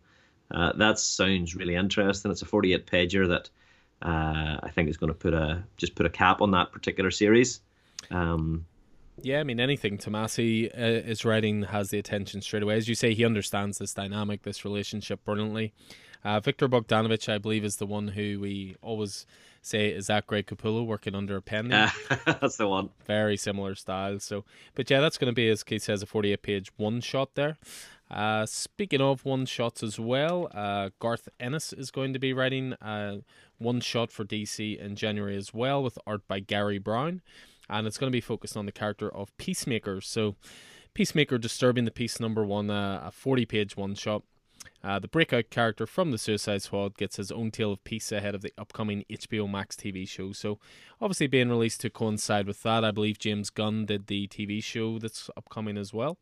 Uh, 0.50 0.72
that 0.74 0.98
sounds 0.98 1.56
really 1.56 1.74
interesting. 1.74 2.30
It's 2.30 2.42
a 2.42 2.46
48 2.46 2.86
pager 2.86 3.28
that 3.28 3.50
uh, 4.02 4.60
I 4.62 4.70
think 4.72 4.88
is 4.88 4.96
going 4.96 5.12
to 5.12 5.18
put 5.18 5.34
a 5.34 5.64
just 5.76 5.94
put 5.94 6.06
a 6.06 6.10
cap 6.10 6.40
on 6.40 6.52
that 6.52 6.72
particular 6.72 7.10
series. 7.10 7.60
Um, 8.10 8.66
yeah, 9.20 9.40
I 9.40 9.44
mean 9.44 9.58
anything 9.58 9.98
Tomasi 9.98 10.66
uh, 10.66 11.08
is 11.08 11.24
writing 11.24 11.64
has 11.64 11.90
the 11.90 11.98
attention 11.98 12.40
straight 12.40 12.62
away. 12.62 12.76
As 12.76 12.88
you 12.88 12.94
say, 12.94 13.14
he 13.14 13.24
understands 13.24 13.78
this 13.78 13.92
dynamic, 13.92 14.42
this 14.42 14.64
relationship 14.64 15.24
brilliantly. 15.24 15.72
Uh, 16.28 16.38
Viktor 16.40 16.68
Bogdanovic, 16.68 17.26
I 17.32 17.38
believe, 17.38 17.64
is 17.64 17.76
the 17.76 17.86
one 17.86 18.08
who 18.08 18.38
we 18.38 18.76
always 18.82 19.24
say 19.62 19.88
is 19.88 20.08
that 20.08 20.26
Greg 20.26 20.44
Capullo 20.44 20.84
working 20.84 21.14
under 21.14 21.36
a 21.38 21.40
pen 21.40 21.68
name. 21.68 21.88
that's 22.26 22.58
the 22.58 22.68
one. 22.68 22.90
Very 23.06 23.38
similar 23.38 23.74
style. 23.74 24.20
So, 24.20 24.44
but 24.74 24.90
yeah, 24.90 25.00
that's 25.00 25.16
going 25.16 25.30
to 25.30 25.34
be, 25.34 25.48
as 25.48 25.62
Keith 25.62 25.84
says, 25.84 26.02
a 26.02 26.06
48 26.06 26.42
page 26.42 26.70
one 26.76 27.00
shot 27.00 27.34
there. 27.34 27.56
Uh, 28.10 28.44
speaking 28.44 29.00
of 29.00 29.24
one 29.24 29.46
shots 29.46 29.82
as 29.82 29.98
well, 29.98 30.50
uh, 30.52 30.90
Garth 30.98 31.30
Ennis 31.40 31.72
is 31.72 31.90
going 31.90 32.12
to 32.12 32.18
be 32.18 32.34
writing 32.34 32.74
uh, 32.74 33.20
one 33.56 33.80
shot 33.80 34.12
for 34.12 34.26
DC 34.26 34.78
in 34.78 34.96
January 34.96 35.34
as 35.34 35.54
well, 35.54 35.82
with 35.82 35.98
art 36.06 36.28
by 36.28 36.40
Garry 36.40 36.78
Brown, 36.78 37.22
and 37.70 37.86
it's 37.86 37.96
going 37.96 38.12
to 38.12 38.16
be 38.16 38.20
focused 38.20 38.54
on 38.54 38.66
the 38.66 38.72
character 38.72 39.08
of 39.08 39.34
Peacemaker. 39.38 40.02
So, 40.02 40.36
Peacemaker 40.92 41.38
disturbing 41.38 41.86
the 41.86 41.90
peace 41.90 42.20
number 42.20 42.44
one, 42.44 42.68
uh, 42.68 43.04
a 43.06 43.10
40 43.10 43.46
page 43.46 43.78
one 43.78 43.94
shot. 43.94 44.24
Uh, 44.82 44.98
the 44.98 45.08
breakout 45.08 45.50
character 45.50 45.86
from 45.86 46.12
the 46.12 46.18
Suicide 46.18 46.62
Squad 46.62 46.96
gets 46.96 47.16
his 47.16 47.32
own 47.32 47.50
tale 47.50 47.72
of 47.72 47.82
peace 47.84 48.12
ahead 48.12 48.34
of 48.34 48.42
the 48.42 48.52
upcoming 48.56 49.04
HBO 49.10 49.50
Max 49.50 49.74
TV 49.74 50.08
show. 50.08 50.32
So, 50.32 50.58
obviously, 51.00 51.26
being 51.26 51.48
released 51.48 51.80
to 51.82 51.90
coincide 51.90 52.46
with 52.46 52.62
that, 52.62 52.84
I 52.84 52.90
believe 52.90 53.18
James 53.18 53.50
Gunn 53.50 53.86
did 53.86 54.06
the 54.06 54.28
TV 54.28 54.62
show 54.62 54.98
that's 54.98 55.30
upcoming 55.36 55.76
as 55.76 55.92
well. 55.92 56.16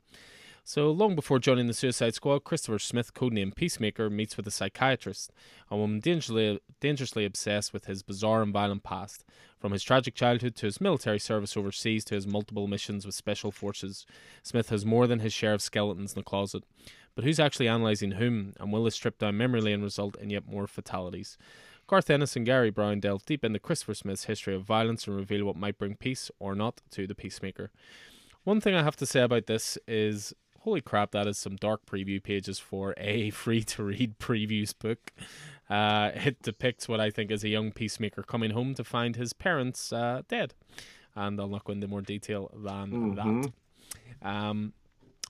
So, 0.68 0.90
long 0.90 1.14
before 1.14 1.38
joining 1.38 1.68
the 1.68 1.74
Suicide 1.74 2.14
Squad, 2.14 2.42
Christopher 2.42 2.80
Smith, 2.80 3.14
codenamed 3.14 3.54
Peacemaker, 3.54 4.10
meets 4.10 4.36
with 4.36 4.48
a 4.48 4.50
psychiatrist, 4.50 5.30
a 5.70 5.76
woman 5.76 6.00
dangerously, 6.00 6.58
dangerously 6.80 7.24
obsessed 7.24 7.72
with 7.72 7.84
his 7.84 8.02
bizarre 8.02 8.42
and 8.42 8.52
violent 8.52 8.82
past. 8.82 9.24
From 9.60 9.70
his 9.70 9.84
tragic 9.84 10.16
childhood 10.16 10.56
to 10.56 10.66
his 10.66 10.80
military 10.80 11.20
service 11.20 11.56
overseas 11.56 12.04
to 12.06 12.16
his 12.16 12.26
multiple 12.26 12.66
missions 12.66 13.06
with 13.06 13.14
special 13.14 13.52
forces, 13.52 14.06
Smith 14.42 14.70
has 14.70 14.84
more 14.84 15.06
than 15.06 15.20
his 15.20 15.32
share 15.32 15.54
of 15.54 15.62
skeletons 15.62 16.14
in 16.14 16.18
the 16.18 16.24
closet. 16.24 16.64
But 17.16 17.24
who's 17.24 17.40
actually 17.40 17.66
analysing 17.66 18.12
whom, 18.12 18.52
and 18.60 18.70
will 18.70 18.84
this 18.84 18.94
strip 18.94 19.18
down 19.18 19.36
memory 19.36 19.62
lane 19.62 19.82
result 19.82 20.16
in 20.16 20.30
yet 20.30 20.46
more 20.46 20.68
fatalities? 20.68 21.36
Garth 21.88 22.10
Ennis 22.10 22.36
and 22.36 22.44
Garry 22.44 22.70
Brown 22.70 23.00
delve 23.00 23.24
deep 23.24 23.42
into 23.42 23.58
Christopher 23.58 23.94
Smith's 23.94 24.24
history 24.24 24.54
of 24.54 24.62
violence 24.62 25.06
and 25.06 25.16
reveal 25.16 25.44
what 25.44 25.56
might 25.56 25.78
bring 25.78 25.96
peace 25.96 26.30
or 26.38 26.54
not 26.54 26.82
to 26.90 27.06
the 27.06 27.14
Peacemaker. 27.14 27.70
One 28.44 28.60
thing 28.60 28.74
I 28.74 28.82
have 28.82 28.96
to 28.96 29.06
say 29.06 29.22
about 29.22 29.46
this 29.46 29.78
is 29.88 30.34
holy 30.60 30.80
crap, 30.80 31.12
that 31.12 31.26
is 31.26 31.38
some 31.38 31.56
dark 31.56 31.86
preview 31.86 32.22
pages 32.22 32.58
for 32.58 32.92
a 32.98 33.30
free 33.42 33.62
to 33.62 33.84
read 33.84 34.18
previews 34.18 34.74
book. 34.78 35.12
Uh, 35.70 36.10
it 36.14 36.42
depicts 36.42 36.88
what 36.88 37.00
I 37.00 37.10
think 37.10 37.30
is 37.30 37.44
a 37.44 37.48
young 37.48 37.72
peacemaker 37.72 38.22
coming 38.22 38.50
home 38.50 38.74
to 38.74 38.84
find 38.84 39.16
his 39.16 39.32
parents 39.32 39.92
uh, 39.92 40.22
dead. 40.28 40.54
And 41.14 41.40
I'll 41.40 41.48
not 41.48 41.64
go 41.64 41.72
into 41.72 41.88
more 41.88 42.02
detail 42.02 42.50
than 42.52 43.16
mm-hmm. 43.16 43.40
that. 43.42 43.52
Um, 44.22 44.72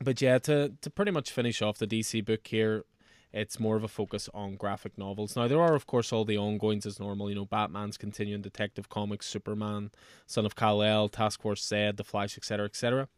but 0.02 0.20
yeah, 0.20 0.38
to 0.40 0.72
to 0.80 0.90
pretty 0.90 1.10
much 1.10 1.30
finish 1.30 1.62
off 1.62 1.78
the 1.78 1.86
DC 1.86 2.24
book 2.24 2.46
here, 2.46 2.84
it's 3.32 3.60
more 3.60 3.76
of 3.76 3.84
a 3.84 3.88
focus 3.88 4.28
on 4.34 4.56
graphic 4.56 4.96
novels. 4.98 5.36
Now 5.36 5.48
there 5.48 5.60
are 5.60 5.74
of 5.74 5.86
course 5.86 6.12
all 6.12 6.24
the 6.24 6.38
ongoings 6.38 6.86
as 6.86 7.00
normal, 7.00 7.28
you 7.28 7.36
know, 7.36 7.46
Batman's 7.46 7.96
continuing 7.96 8.42
Detective 8.42 8.88
Comics, 8.88 9.26
Superman, 9.26 9.90
Son 10.26 10.46
of 10.46 10.56
Kal-El, 10.56 11.08
Task 11.08 11.40
Force 11.40 11.66
Z, 11.66 11.92
The 11.96 12.04
Flash, 12.04 12.36
etc., 12.36 12.66
etc. 12.66 13.08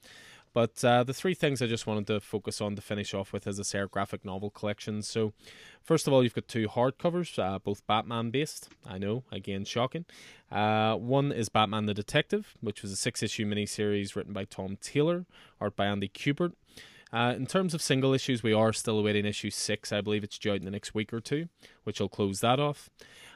But 0.55 0.83
uh, 0.85 1.05
the 1.05 1.15
three 1.15 1.35
things 1.35 1.61
I 1.61 1.67
just 1.67 1.87
wanted 1.87 2.07
to 2.09 2.21
focus 2.21 2.61
on 2.61 2.75
to 2.77 2.83
finish 2.83 3.15
off 3.15 3.33
with 3.33 3.47
is 3.47 3.59
a 3.59 3.65
Sarah 3.65 3.87
graphic 3.87 4.25
novel 4.25 4.51
collection. 4.51 5.03
So, 5.03 5.33
first 5.83 6.07
of 6.07 6.13
all, 6.13 6.23
you've 6.23 6.35
got 6.35 6.49
two 6.49 6.67
hardcovers, 6.69 7.39
uh, 7.39 7.59
both 7.59 7.87
Batman 7.87 8.31
based. 8.31 8.69
I 8.87 8.99
know, 8.99 9.25
again, 9.31 9.65
shocking. 9.65 10.05
Uh, 10.51 10.95
one 10.97 11.33
is 11.33 11.49
Batman 11.49 11.87
the 11.87 11.95
Detective, 11.95 12.57
which 12.61 12.83
was 12.83 12.91
a 12.91 12.97
six 12.97 13.23
issue 13.23 13.47
miniseries 13.47 14.17
written 14.17 14.33
by 14.33 14.45
Tom 14.45 14.79
Taylor, 14.81 15.27
art 15.61 15.77
by 15.77 15.87
Andy 15.87 16.09
Kubert. 16.09 16.55
Uh, 17.13 17.35
in 17.37 17.47
terms 17.47 17.75
of 17.75 17.83
single 17.83 18.13
issues, 18.13 18.43
we 18.43 18.53
are 18.53 18.73
still 18.73 18.99
awaiting 18.99 19.25
issue 19.25 19.51
six. 19.51 19.93
I 19.93 20.01
believe 20.01 20.25
it's 20.25 20.39
due 20.39 20.53
out 20.53 20.57
in 20.57 20.65
the 20.65 20.71
next 20.71 20.95
week 20.95 21.13
or 21.13 21.21
two, 21.21 21.49
which 21.85 22.01
will 22.01 22.09
close 22.09 22.41
that 22.41 22.61
off. 22.61 22.91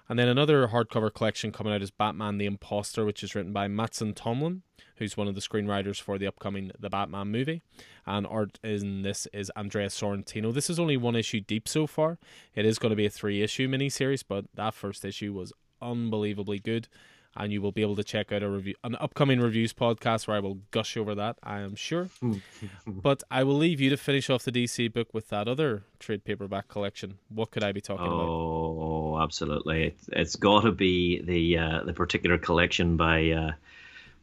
And 0.08 0.18
then 0.18 0.28
another 0.28 0.68
hardcover 0.68 1.12
collection 1.12 1.52
coming 1.52 1.72
out 1.72 1.82
is 1.82 1.90
Batman 1.90 2.38
the 2.38 2.46
Imposter, 2.46 3.04
which 3.04 3.22
is 3.22 3.34
written 3.34 3.52
by 3.52 3.68
Mattson 3.68 4.14
Tomlin 4.14 4.62
who's 5.02 5.16
one 5.16 5.26
of 5.26 5.34
the 5.34 5.40
screenwriters 5.40 6.00
for 6.00 6.16
the 6.16 6.28
upcoming 6.28 6.70
The 6.78 6.88
Batman 6.88 7.28
movie. 7.28 7.62
And 8.06 8.26
art 8.26 8.58
in 8.62 9.02
this 9.02 9.26
is 9.32 9.50
Andrea 9.56 9.88
Sorrentino. 9.88 10.54
This 10.54 10.70
is 10.70 10.78
only 10.78 10.96
one 10.96 11.16
issue 11.16 11.40
deep 11.40 11.68
so 11.68 11.86
far. 11.86 12.18
It 12.54 12.64
is 12.64 12.78
going 12.78 12.90
to 12.90 12.96
be 12.96 13.06
a 13.06 13.10
three 13.10 13.42
issue 13.42 13.68
miniseries, 13.68 14.22
but 14.26 14.44
that 14.54 14.74
first 14.74 15.04
issue 15.04 15.32
was 15.32 15.52
unbelievably 15.80 16.60
good. 16.60 16.88
And 17.34 17.50
you 17.52 17.62
will 17.62 17.72
be 17.72 17.80
able 17.80 17.96
to 17.96 18.04
check 18.04 18.30
out 18.30 18.42
a 18.42 18.48
review, 18.48 18.74
an 18.84 18.94
upcoming 18.96 19.40
reviews 19.40 19.72
podcast 19.72 20.28
where 20.28 20.36
I 20.36 20.40
will 20.40 20.58
gush 20.70 20.98
over 20.98 21.14
that. 21.14 21.38
I 21.42 21.60
am 21.60 21.74
sure. 21.74 22.10
but 22.86 23.22
I 23.30 23.42
will 23.44 23.56
leave 23.56 23.80
you 23.80 23.88
to 23.90 23.96
finish 23.96 24.28
off 24.28 24.44
the 24.44 24.52
DC 24.52 24.92
book 24.92 25.08
with 25.14 25.30
that 25.30 25.48
other 25.48 25.84
trade 25.98 26.24
paperback 26.24 26.68
collection. 26.68 27.18
What 27.30 27.50
could 27.50 27.64
I 27.64 27.72
be 27.72 27.80
talking 27.80 28.06
oh, 28.06 28.14
about? 28.14 28.28
Oh, 28.28 29.22
absolutely! 29.22 29.84
It, 29.84 29.96
has 30.14 30.36
got 30.36 30.64
to 30.64 30.72
be 30.72 31.22
the 31.22 31.58
uh, 31.58 31.84
the 31.84 31.94
particular 31.94 32.36
collection 32.36 32.98
by 32.98 33.30
uh, 33.30 33.52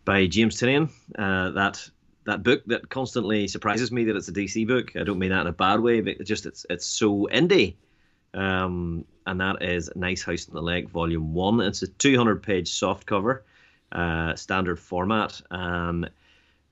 by 0.05 0.27
James 0.27 0.59
Tynion. 0.59 0.89
Uh, 1.17 1.49
that 1.51 1.89
that 2.25 2.43
book 2.43 2.61
that 2.67 2.89
constantly 2.89 3.47
surprises 3.47 3.91
me 3.91 4.03
that 4.05 4.15
it's 4.15 4.27
a 4.27 4.33
DC 4.33 4.67
book. 4.67 4.95
I 4.95 5.03
don't 5.03 5.19
mean 5.19 5.31
that 5.31 5.41
in 5.41 5.47
a 5.47 5.51
bad 5.51 5.79
way, 5.79 6.01
but 6.01 6.17
it's 6.19 6.27
just 6.27 6.45
it's 6.45 6.65
it's 6.69 6.85
so 6.85 7.27
indie. 7.31 7.75
Um, 8.33 9.05
and 9.29 9.39
that 9.41 9.61
is 9.61 9.91
Nice 9.95 10.23
House 10.23 10.49
on 10.49 10.55
the 10.55 10.61
Lake, 10.61 10.89
Volume 10.89 11.35
One. 11.35 11.61
It's 11.61 11.83
a 11.83 11.87
200 11.87 12.41
page 12.41 12.71
soft 12.71 13.05
cover, 13.05 13.45
uh, 13.91 14.35
standard 14.35 14.79
format, 14.79 15.39
and 15.51 16.09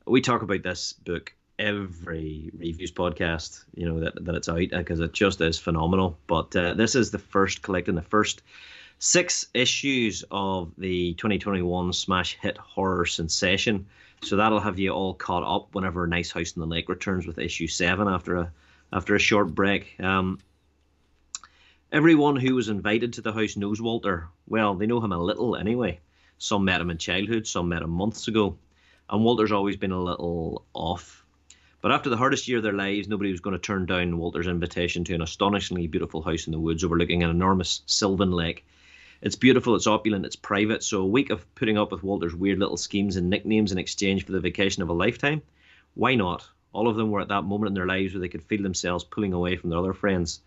we 0.08 0.22
talk 0.22 0.42
about 0.42 0.64
this 0.64 0.94
book 0.94 1.34
every 1.60 2.50
reviews 2.58 2.92
podcast. 2.92 3.64
You 3.76 3.88
know 3.88 4.00
that 4.00 4.26
that 4.26 4.34
it's 4.34 4.50
out 4.50 4.70
because 4.72 5.00
it 5.00 5.14
just 5.14 5.40
is 5.40 5.60
phenomenal. 5.60 6.18
But 6.26 6.56
uh, 6.56 6.74
this 6.74 6.96
is 6.96 7.12
the 7.12 7.20
first 7.20 7.62
collecting 7.62 7.94
the 7.94 8.02
first 8.02 8.42
six 8.98 9.46
issues 9.54 10.26
of 10.32 10.72
the 10.80 11.14
2021 11.14 11.94
smash 11.94 12.40
hit 12.42 12.58
horror 12.58 13.06
sensation. 13.06 13.86
So 14.24 14.36
that'll 14.36 14.60
have 14.60 14.80
you 14.80 14.90
all 14.90 15.14
caught 15.14 15.44
up 15.44 15.76
whenever 15.76 16.08
Nice 16.08 16.32
House 16.32 16.58
on 16.58 16.62
the 16.62 16.76
Lake 16.76 16.90
returns 16.90 17.28
with 17.28 17.38
issue 17.38 17.68
seven 17.68 18.08
after 18.08 18.38
a 18.38 18.52
after 18.92 19.14
a 19.14 19.20
short 19.20 19.54
break. 19.54 19.96
Um, 20.00 20.40
everyone 21.92 22.36
who 22.36 22.56
was 22.56 22.70
invited 22.70 23.14
to 23.14 23.22
the 23.22 23.34
house 23.34 23.58
knows 23.58 23.82
Walter. 23.82 24.28
Well, 24.48 24.76
they 24.76 24.86
know 24.86 25.02
him 25.02 25.12
a 25.12 25.18
little 25.18 25.56
anyway. 25.56 26.00
Some 26.38 26.66
met 26.66 26.82
him 26.82 26.90
in 26.90 26.98
childhood, 26.98 27.48
some 27.48 27.70
met 27.70 27.82
him 27.82 27.90
months 27.90 28.28
ago, 28.28 28.58
and 29.10 29.24
Walter's 29.24 29.52
always 29.52 29.78
been 29.78 29.92
a 29.92 30.04
little 30.04 30.66
off. 30.74 31.26
But 31.82 31.92
after 31.92 32.10
the 32.10 32.18
hardest 32.18 32.48
year 32.48 32.58
of 32.58 32.64
their 32.64 32.74
lives, 32.74 33.08
nobody 33.08 33.32
was 33.32 33.40
going 33.40 33.56
to 33.56 33.60
turn 33.60 33.86
down 33.86 34.18
Walter's 34.18 34.48
invitation 34.48 35.04
to 35.06 35.14
an 35.14 35.22
astonishingly 35.22 35.88
beautiful 35.88 36.22
house 36.22 36.48
in 36.48 36.52
the 36.52 36.60
woods 36.60 36.84
overlooking 36.84 37.24
an 37.24 37.30
enormous 37.30 37.82
sylvan 37.86 38.32
lake 38.32 38.66
it's 39.22 39.36
beautiful, 39.36 39.76
it's 39.76 39.88
opulent, 39.88 40.26
it's 40.26 40.36
private. 40.36 40.84
So 40.84 41.02
a 41.02 41.06
week 41.06 41.32
of 41.32 41.56
putting 41.56 41.78
up 41.78 41.92
with 41.92 42.04
Walter's 42.04 42.36
weird 42.36 42.60
little 42.60 42.78
schemes 42.78 43.16
and 43.16 43.30
nicknames 43.30 43.72
in 43.72 43.80
exchange 43.80 44.26
for 44.26 44.32
the 44.32 44.40
vacation 44.40 44.84
of 44.84 44.90
a 44.90 44.94
lifetime, 44.94 45.42
why 45.96 46.16
not? 46.16 46.48
All 46.72 46.88
of 46.88 46.96
them 46.96 47.10
were 47.10 47.22
at 47.22 47.30
that 47.30 47.44
moment 47.44 47.70
in 47.70 47.74
their 47.74 47.88
lives 47.88 48.14
where 48.14 48.22
they 48.22 48.30
could 48.30 48.44
feel 48.44 48.62
themselves 48.62 49.04
pulling 49.04 49.34
away 49.34 49.56
from 49.56 49.72
their 49.72 49.80
other 49.80 49.94
friends. 49.94 50.42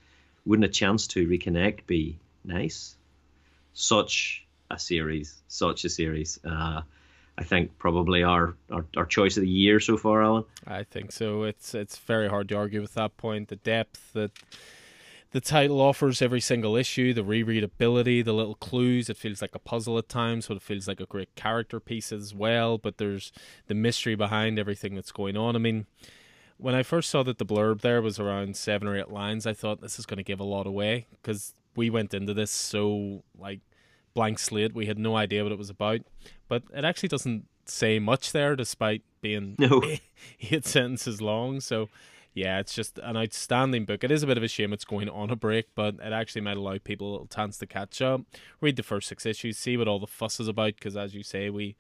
Wouldn't 0.47 0.65
a 0.65 0.69
chance 0.69 1.07
to 1.09 1.27
reconnect 1.27 1.87
be 1.87 2.19
nice? 2.45 2.97
Such 3.75 4.47
a 4.71 4.79
series, 4.79 5.41
such 5.49 5.85
a 5.85 5.89
series. 5.89 6.39
Uh, 6.45 6.83
I 7.39 7.45
think 7.45 7.79
probably 7.79 8.23
our, 8.23 8.55
our, 8.71 8.85
our 8.97 9.07
choice 9.07 9.37
of 9.37 9.43
the 9.43 9.49
year 9.49 9.81
so 9.81 9.97
far, 9.97 10.23
Alan. 10.23 10.45
I 10.67 10.83
think 10.83 11.13
so. 11.13 11.45
It's 11.45 11.75
it's 11.75 11.97
very 11.97 12.29
hard 12.29 12.49
to 12.51 12.57
argue 12.57 12.83
with 12.83 12.95
that 12.95 13.17
point. 13.17 13.49
The 13.49 13.57
depth 13.57 14.13
that 14.13 14.33
the 15.33 15.41
title 15.41 15.81
offers 15.81 16.21
every 16.21 16.41
single 16.41 16.77
issue, 16.77 17.15
the 17.15 17.23
rereadability, 17.23 18.25
the 18.25 18.35
little 18.35 18.57
clues. 18.57 19.09
It 19.09 19.17
feels 19.17 19.41
like 19.41 19.55
a 19.55 19.61
puzzle 19.61 19.97
at 19.97 20.09
times, 20.09 20.49
but 20.49 20.57
it 20.57 20.63
feels 20.63 20.89
like 20.89 21.01
a 21.01 21.07
great 21.07 21.35
character 21.35 21.81
piece 21.81 22.13
as 22.13 22.35
well. 22.35 22.79
But 22.79 22.99
there's 22.99 23.33
the 23.69 23.75
mystery 23.75 24.17
behind 24.17 24.59
everything 24.59 24.95
that's 24.95 25.13
going 25.13 25.37
on. 25.37 25.55
I 25.55 25.61
mean, 25.61 25.87
when 26.61 26.75
I 26.75 26.83
first 26.83 27.11
saw 27.11 27.23
that 27.23 27.39
the 27.39 27.47
blurb 27.47 27.81
there 27.81 28.03
was 28.03 28.19
around 28.19 28.57
seven 28.57 28.87
or 28.87 28.97
eight 28.97 29.11
lines, 29.11 29.47
I 29.47 29.55
thought 29.55 29.81
this 29.81 29.99
is 29.99 30.07
going 30.07 30.19
to 30.19 30.23
give 30.23 30.41
a 30.41 30.45
lot 30.45 30.67
away 30.67 31.07
because 31.11 31.55
we 31.75 31.91
went 31.91 32.13
into 32.15 32.35
this 32.35 32.51
so 32.51 33.25
like 33.39 33.61
blank 34.15 34.39
slate. 34.39 34.75
We 34.75 34.87
had 34.87 34.99
no 34.99 35.17
idea 35.17 35.43
what 35.43 35.53
it 35.53 35.59
was 35.59 35.71
about, 35.71 36.01
but 36.49 36.63
it 36.75 36.85
actually 36.85 37.09
doesn't 37.09 37.47
say 37.67 37.99
much 37.99 38.33
there, 38.33 38.57
despite 38.57 39.03
being 39.21 39.57
no. 39.59 39.83
eight 40.41 40.67
sentences 40.67 41.21
long. 41.21 41.61
So 41.61 41.89
yeah, 42.35 42.61
it's 42.61 42.75
just 42.75 42.99
an 42.99 43.17
outstanding 43.17 43.85
book. 43.85 44.05
It 44.05 44.11
is 44.11 44.23
a 44.23 44.27
bit 44.27 44.37
of 44.37 44.43
a 44.43 44.49
shame 44.49 44.73
it's 44.73 44.85
going 44.85 45.09
on 45.09 45.31
a 45.31 45.37
break, 45.37 45.67
but 45.75 45.95
it 45.97 46.13
actually 46.13 46.43
might 46.43 46.57
allow 46.57 46.79
people 46.79 47.09
a 47.09 47.13
little 47.13 47.27
chance 47.27 47.59
to 47.59 47.67
catch 47.67 48.01
up, 48.01 48.23
read 48.61 48.77
the 48.77 48.83
first 48.83 49.09
six 49.09 49.27
issues, 49.27 49.59
see 49.59 49.77
what 49.77 49.89
all 49.89 49.99
the 49.99 50.07
fuss 50.07 50.39
is 50.39 50.49
about. 50.49 50.75
Because 50.75 50.97
as 50.97 51.15
you 51.15 51.23
say, 51.23 51.51
we 51.51 51.77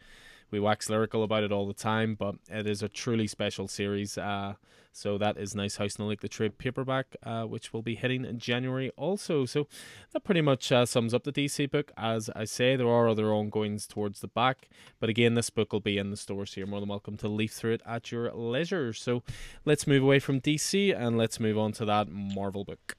we 0.50 0.60
wax 0.60 0.88
lyrical 0.88 1.22
about 1.22 1.44
it 1.44 1.52
all 1.52 1.66
the 1.66 1.74
time, 1.74 2.14
but 2.14 2.36
it 2.48 2.66
is 2.66 2.82
a 2.82 2.88
truly 2.88 3.26
special 3.26 3.68
series. 3.68 4.18
Uh, 4.18 4.54
so 4.92 5.18
that 5.18 5.36
is 5.36 5.54
Nice 5.54 5.76
House 5.76 5.94
the 5.94 6.04
Lake, 6.04 6.20
the 6.20 6.28
trade 6.28 6.58
paperback, 6.58 7.16
uh, 7.22 7.44
which 7.44 7.72
will 7.72 7.82
be 7.82 7.94
hitting 7.94 8.24
in 8.24 8.38
January 8.38 8.90
also. 8.96 9.46
So 9.46 9.68
that 10.12 10.24
pretty 10.24 10.40
much 10.40 10.72
uh, 10.72 10.84
sums 10.84 11.14
up 11.14 11.24
the 11.24 11.32
DC 11.32 11.70
book. 11.70 11.92
As 11.96 12.28
I 12.34 12.44
say, 12.44 12.76
there 12.76 12.88
are 12.88 13.08
other 13.08 13.32
ongoings 13.32 13.86
towards 13.86 14.20
the 14.20 14.28
back, 14.28 14.68
but 14.98 15.08
again, 15.08 15.34
this 15.34 15.50
book 15.50 15.72
will 15.72 15.80
be 15.80 15.98
in 15.98 16.10
the 16.10 16.16
stores, 16.16 16.52
so 16.52 16.60
you're 16.60 16.66
more 16.66 16.80
than 16.80 16.88
welcome 16.88 17.16
to 17.18 17.28
leaf 17.28 17.52
through 17.52 17.74
it 17.74 17.82
at 17.86 18.10
your 18.10 18.32
leisure. 18.32 18.92
So 18.92 19.22
let's 19.64 19.86
move 19.86 20.02
away 20.02 20.18
from 20.18 20.40
DC 20.40 20.96
and 20.96 21.16
let's 21.16 21.38
move 21.38 21.56
on 21.56 21.72
to 21.72 21.84
that 21.84 22.08
Marvel 22.10 22.64
book. 22.64 22.96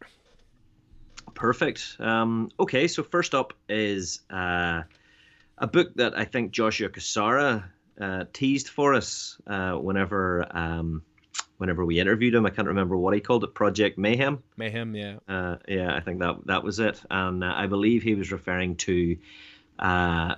Perfect. 1.34 1.98
Um, 2.00 2.50
okay, 2.60 2.88
so 2.88 3.04
first 3.04 3.36
up 3.36 3.54
is 3.70 4.22
uh, 4.30 4.84
a 5.62 5.67
book 5.67 5.93
that 5.95 6.17
I 6.17 6.26
think 6.26 6.52
Joshua 6.52 6.89
Cassara 6.89 7.63
uh, 8.00 8.26
teased 8.34 8.67
for 8.67 8.95
us 8.95 9.39
uh, 9.45 9.74
whenever 9.74 10.45
um, 10.50 11.04
whenever 11.58 11.86
we 11.86 12.00
interviewed 12.00 12.34
him. 12.34 12.47
I 12.47 12.50
can't 12.50 12.67
remember 12.67 12.97
what 12.97 13.13
he 13.13 13.21
called 13.21 13.43
it. 13.43 13.54
Project 13.54 13.97
Mayhem. 13.97 14.41
Mayhem, 14.58 14.95
yeah. 14.95 15.17
Uh, 15.28 15.58
yeah, 15.67 15.95
I 15.95 16.00
think 16.02 16.19
that 16.19 16.47
that 16.47 16.63
was 16.63 16.80
it, 16.80 17.02
and 17.10 17.43
uh, 17.43 17.54
I 17.56 17.67
believe 17.67 18.02
he 18.02 18.15
was 18.15 18.32
referring 18.32 18.76
to 18.78 19.17
uh, 19.78 20.36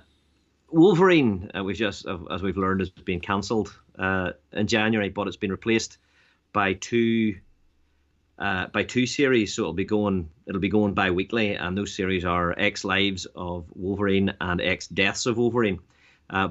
Wolverine. 0.68 1.50
Uh, 1.56 1.64
we've 1.64 1.76
just, 1.76 2.06
as 2.30 2.42
we've 2.42 2.58
learned, 2.58 2.80
has 2.80 2.90
been 2.90 3.20
cancelled 3.20 3.74
uh, 3.98 4.32
in 4.52 4.66
January, 4.66 5.08
but 5.08 5.26
it's 5.26 5.38
been 5.38 5.50
replaced 5.52 5.96
by 6.52 6.74
two. 6.74 7.36
Uh, 8.36 8.66
by 8.66 8.82
two 8.82 9.06
series, 9.06 9.54
so 9.54 9.62
it'll 9.62 9.72
be 9.72 9.84
going 9.84 10.28
it'll 10.46 10.60
be 10.60 10.68
going 10.68 10.92
bi-weekly, 10.92 11.54
and 11.54 11.78
those 11.78 11.94
series 11.94 12.24
are 12.24 12.52
X 12.58 12.84
Lives 12.84 13.26
of 13.36 13.64
Wolverine 13.74 14.34
and 14.40 14.60
X 14.60 14.88
Deaths 14.88 15.26
of 15.26 15.36
Wolverine, 15.36 15.78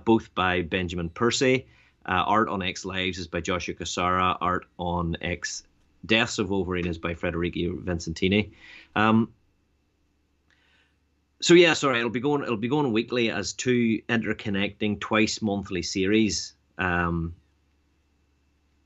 both 0.05 0.33
by 0.33 0.61
Benjamin 0.61 1.09
Percy. 1.09 1.65
Uh, 2.05 2.23
art 2.25 2.49
on 2.49 2.61
X 2.61 2.85
Lives 2.85 3.17
is 3.17 3.27
by 3.27 3.41
Joshua 3.41 3.75
Cassara. 3.75 4.37
Art 4.39 4.65
on 4.77 5.17
X 5.21 5.63
Deaths 6.05 6.39
of 6.39 6.49
Wolverine 6.49 6.87
is 6.87 6.97
by 6.97 7.15
Federico 7.15 7.75
Vicentini. 7.77 8.51
Um, 8.95 9.31
so 11.41 11.53
yeah, 11.53 11.73
sorry, 11.73 11.99
it'll 11.99 12.09
be 12.09 12.19
going 12.19 12.43
it'll 12.43 12.57
be 12.57 12.67
going 12.67 12.91
weekly 12.91 13.29
as 13.29 13.53
two 13.53 14.01
interconnecting 14.09 14.99
twice 14.99 15.41
monthly 15.41 15.81
series. 15.81 16.53
Um, 16.77 17.35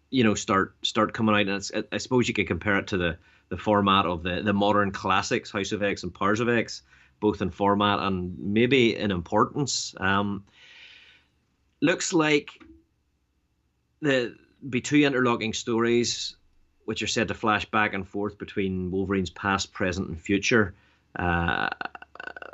you 0.09 0.23
know, 0.23 0.35
start 0.35 0.75
start 0.83 1.13
coming 1.13 1.35
out, 1.35 1.71
and 1.71 1.85
I 1.91 1.97
suppose 1.97 2.27
you 2.27 2.33
could 2.33 2.47
compare 2.47 2.77
it 2.77 2.87
to 2.87 2.97
the 2.97 3.17
the 3.49 3.57
format 3.57 4.05
of 4.05 4.23
the 4.23 4.41
the 4.41 4.53
modern 4.53 4.91
classics, 4.91 5.51
House 5.51 5.71
of 5.71 5.83
X 5.83 6.03
and 6.03 6.13
Powers 6.13 6.39
of 6.39 6.49
X, 6.49 6.81
both 7.19 7.41
in 7.41 7.49
format 7.49 7.99
and 7.99 8.37
maybe 8.39 8.95
in 8.95 9.11
importance. 9.11 9.95
Um, 9.99 10.45
looks 11.81 12.13
like 12.13 12.51
the 14.01 14.35
be 14.69 14.81
two 14.81 14.97
interlocking 14.97 15.53
stories 15.53 16.35
which 16.87 17.01
are 17.03 17.07
said 17.07 17.27
to 17.27 17.33
flash 17.33 17.65
back 17.65 17.93
and 17.93 18.07
forth 18.07 18.37
between 18.37 18.91
Wolverine's 18.91 19.29
past, 19.29 19.73
present, 19.73 20.07
and 20.07 20.21
future, 20.21 20.73
uh, 21.19 21.67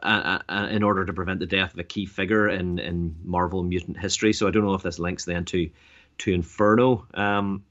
uh, 0.01 0.39
uh, 0.49 0.67
in 0.71 0.81
order 0.81 1.05
to 1.05 1.13
prevent 1.13 1.39
the 1.39 1.45
death 1.45 1.71
of 1.73 1.79
a 1.79 1.83
key 1.83 2.07
figure 2.07 2.49
in, 2.49 2.79
in 2.79 3.15
Marvel 3.23 3.61
mutant 3.61 3.95
history. 3.95 4.33
So 4.33 4.47
I 4.47 4.51
don't 4.51 4.63
know 4.63 4.73
if 4.73 4.81
this 4.81 4.97
links 4.97 5.25
then 5.25 5.45
to 5.45 5.69
to 6.19 6.33
Inferno. 6.33 7.05
Um, 7.13 7.63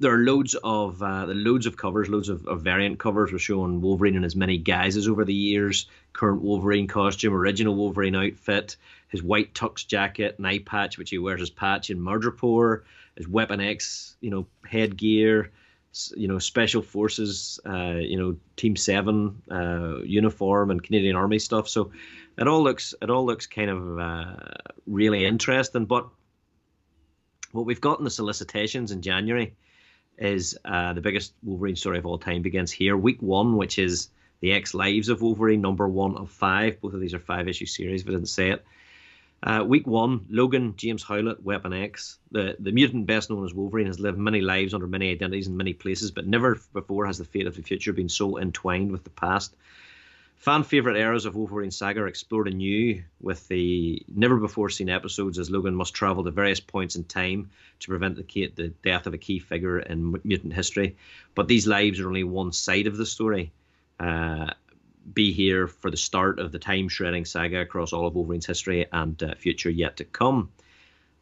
there 0.00 0.12
are 0.12 0.18
loads 0.18 0.54
of 0.64 1.02
uh, 1.02 1.26
loads 1.28 1.66
of 1.66 1.76
covers, 1.76 2.08
loads 2.08 2.28
of, 2.28 2.46
of 2.46 2.62
variant 2.62 2.98
covers. 2.98 3.32
We're 3.32 3.38
showing 3.38 3.80
Wolverine 3.80 4.16
in 4.16 4.24
as 4.24 4.36
many 4.36 4.58
guises 4.58 5.08
over 5.08 5.24
the 5.24 5.34
years. 5.34 5.86
Current 6.12 6.42
Wolverine 6.42 6.88
costume, 6.88 7.32
original 7.32 7.74
Wolverine 7.74 8.16
outfit, 8.16 8.76
his 9.08 9.22
white 9.22 9.54
tux 9.54 9.86
jacket, 9.86 10.34
and 10.36 10.46
eye 10.46 10.58
patch, 10.58 10.98
which 10.98 11.10
he 11.10 11.18
wears 11.18 11.40
as 11.40 11.50
patch 11.50 11.90
in 11.90 11.98
Madripoor, 11.98 12.82
his 13.16 13.28
Weapon 13.28 13.60
X, 13.60 14.16
you 14.20 14.30
know, 14.30 14.46
headgear, 14.66 15.52
you 16.16 16.26
know, 16.28 16.38
Special 16.38 16.82
Forces, 16.82 17.60
uh, 17.64 17.94
you 17.94 18.18
know, 18.18 18.36
Team 18.56 18.76
Seven 18.76 19.40
uh, 19.50 19.98
uniform 20.02 20.70
and 20.70 20.82
Canadian 20.82 21.16
Army 21.16 21.38
stuff. 21.38 21.68
So 21.68 21.92
it 22.36 22.48
all 22.48 22.62
looks 22.62 22.94
it 23.00 23.10
all 23.10 23.24
looks 23.24 23.46
kind 23.46 23.70
of 23.70 23.98
uh, 23.98 24.34
really 24.86 25.24
interesting. 25.24 25.84
But 25.84 26.08
what 27.54 27.66
we've 27.66 27.80
got 27.80 27.98
in 27.98 28.04
the 28.04 28.10
solicitations 28.10 28.90
in 28.90 29.00
January 29.00 29.54
is 30.18 30.58
uh, 30.64 30.92
the 30.92 31.00
biggest 31.00 31.34
Wolverine 31.42 31.76
story 31.76 31.98
of 31.98 32.06
all 32.06 32.18
time 32.18 32.42
begins 32.42 32.72
here. 32.72 32.96
Week 32.96 33.22
one, 33.22 33.56
which 33.56 33.78
is 33.78 34.08
the 34.40 34.52
X 34.52 34.74
Lives 34.74 35.08
of 35.08 35.22
Wolverine, 35.22 35.60
number 35.60 35.88
one 35.88 36.16
of 36.16 36.30
five. 36.30 36.80
Both 36.80 36.94
of 36.94 37.00
these 37.00 37.14
are 37.14 37.20
five 37.20 37.48
issue 37.48 37.66
series, 37.66 38.02
if 38.02 38.08
I 38.08 38.12
didn't 38.12 38.28
say 38.28 38.50
it. 38.50 38.64
Uh, 39.40 39.62
week 39.64 39.86
one, 39.86 40.26
Logan, 40.30 40.74
James 40.76 41.04
Howlett, 41.04 41.44
Weapon 41.44 41.72
X. 41.72 42.18
The, 42.32 42.56
the 42.58 42.72
mutant 42.72 43.06
best 43.06 43.30
known 43.30 43.44
as 43.44 43.54
Wolverine 43.54 43.86
has 43.86 44.00
lived 44.00 44.18
many 44.18 44.40
lives 44.40 44.74
under 44.74 44.86
many 44.86 45.12
identities 45.12 45.46
in 45.46 45.56
many 45.56 45.74
places, 45.74 46.10
but 46.10 46.26
never 46.26 46.58
before 46.72 47.06
has 47.06 47.18
the 47.18 47.24
fate 47.24 47.46
of 47.46 47.54
the 47.54 47.62
future 47.62 47.92
been 47.92 48.08
so 48.08 48.38
entwined 48.38 48.90
with 48.90 49.04
the 49.04 49.10
past. 49.10 49.54
Fan 50.36 50.62
favorite 50.62 50.98
eras 50.98 51.24
of 51.24 51.36
Wolverine 51.36 51.70
saga 51.70 52.00
are 52.00 52.06
explored 52.06 52.48
anew 52.48 53.02
with 53.20 53.48
the 53.48 54.02
never 54.14 54.36
before 54.36 54.68
seen 54.68 54.90
episodes 54.90 55.38
as 55.38 55.50
Logan 55.50 55.74
must 55.74 55.94
travel 55.94 56.22
to 56.24 56.30
various 56.30 56.60
points 56.60 56.96
in 56.96 57.04
time 57.04 57.50
to 57.80 57.88
prevent 57.88 58.16
the, 58.16 58.52
the 58.54 58.68
death 58.82 59.06
of 59.06 59.14
a 59.14 59.18
key 59.18 59.38
figure 59.38 59.78
in 59.78 60.20
mutant 60.22 60.52
history. 60.52 60.96
But 61.34 61.48
these 61.48 61.66
lives 61.66 61.98
are 61.98 62.08
only 62.08 62.24
one 62.24 62.52
side 62.52 62.86
of 62.86 62.98
the 62.98 63.06
story. 63.06 63.52
Uh, 63.98 64.50
be 65.12 65.32
here 65.32 65.66
for 65.66 65.90
the 65.90 65.96
start 65.96 66.38
of 66.38 66.52
the 66.52 66.58
time 66.58 66.88
shredding 66.88 67.24
saga 67.24 67.60
across 67.60 67.92
all 67.92 68.06
of 68.06 68.14
Wolverine's 68.14 68.46
history 68.46 68.86
and 68.92 69.22
uh, 69.22 69.34
future 69.36 69.70
yet 69.70 69.96
to 69.98 70.04
come. 70.04 70.50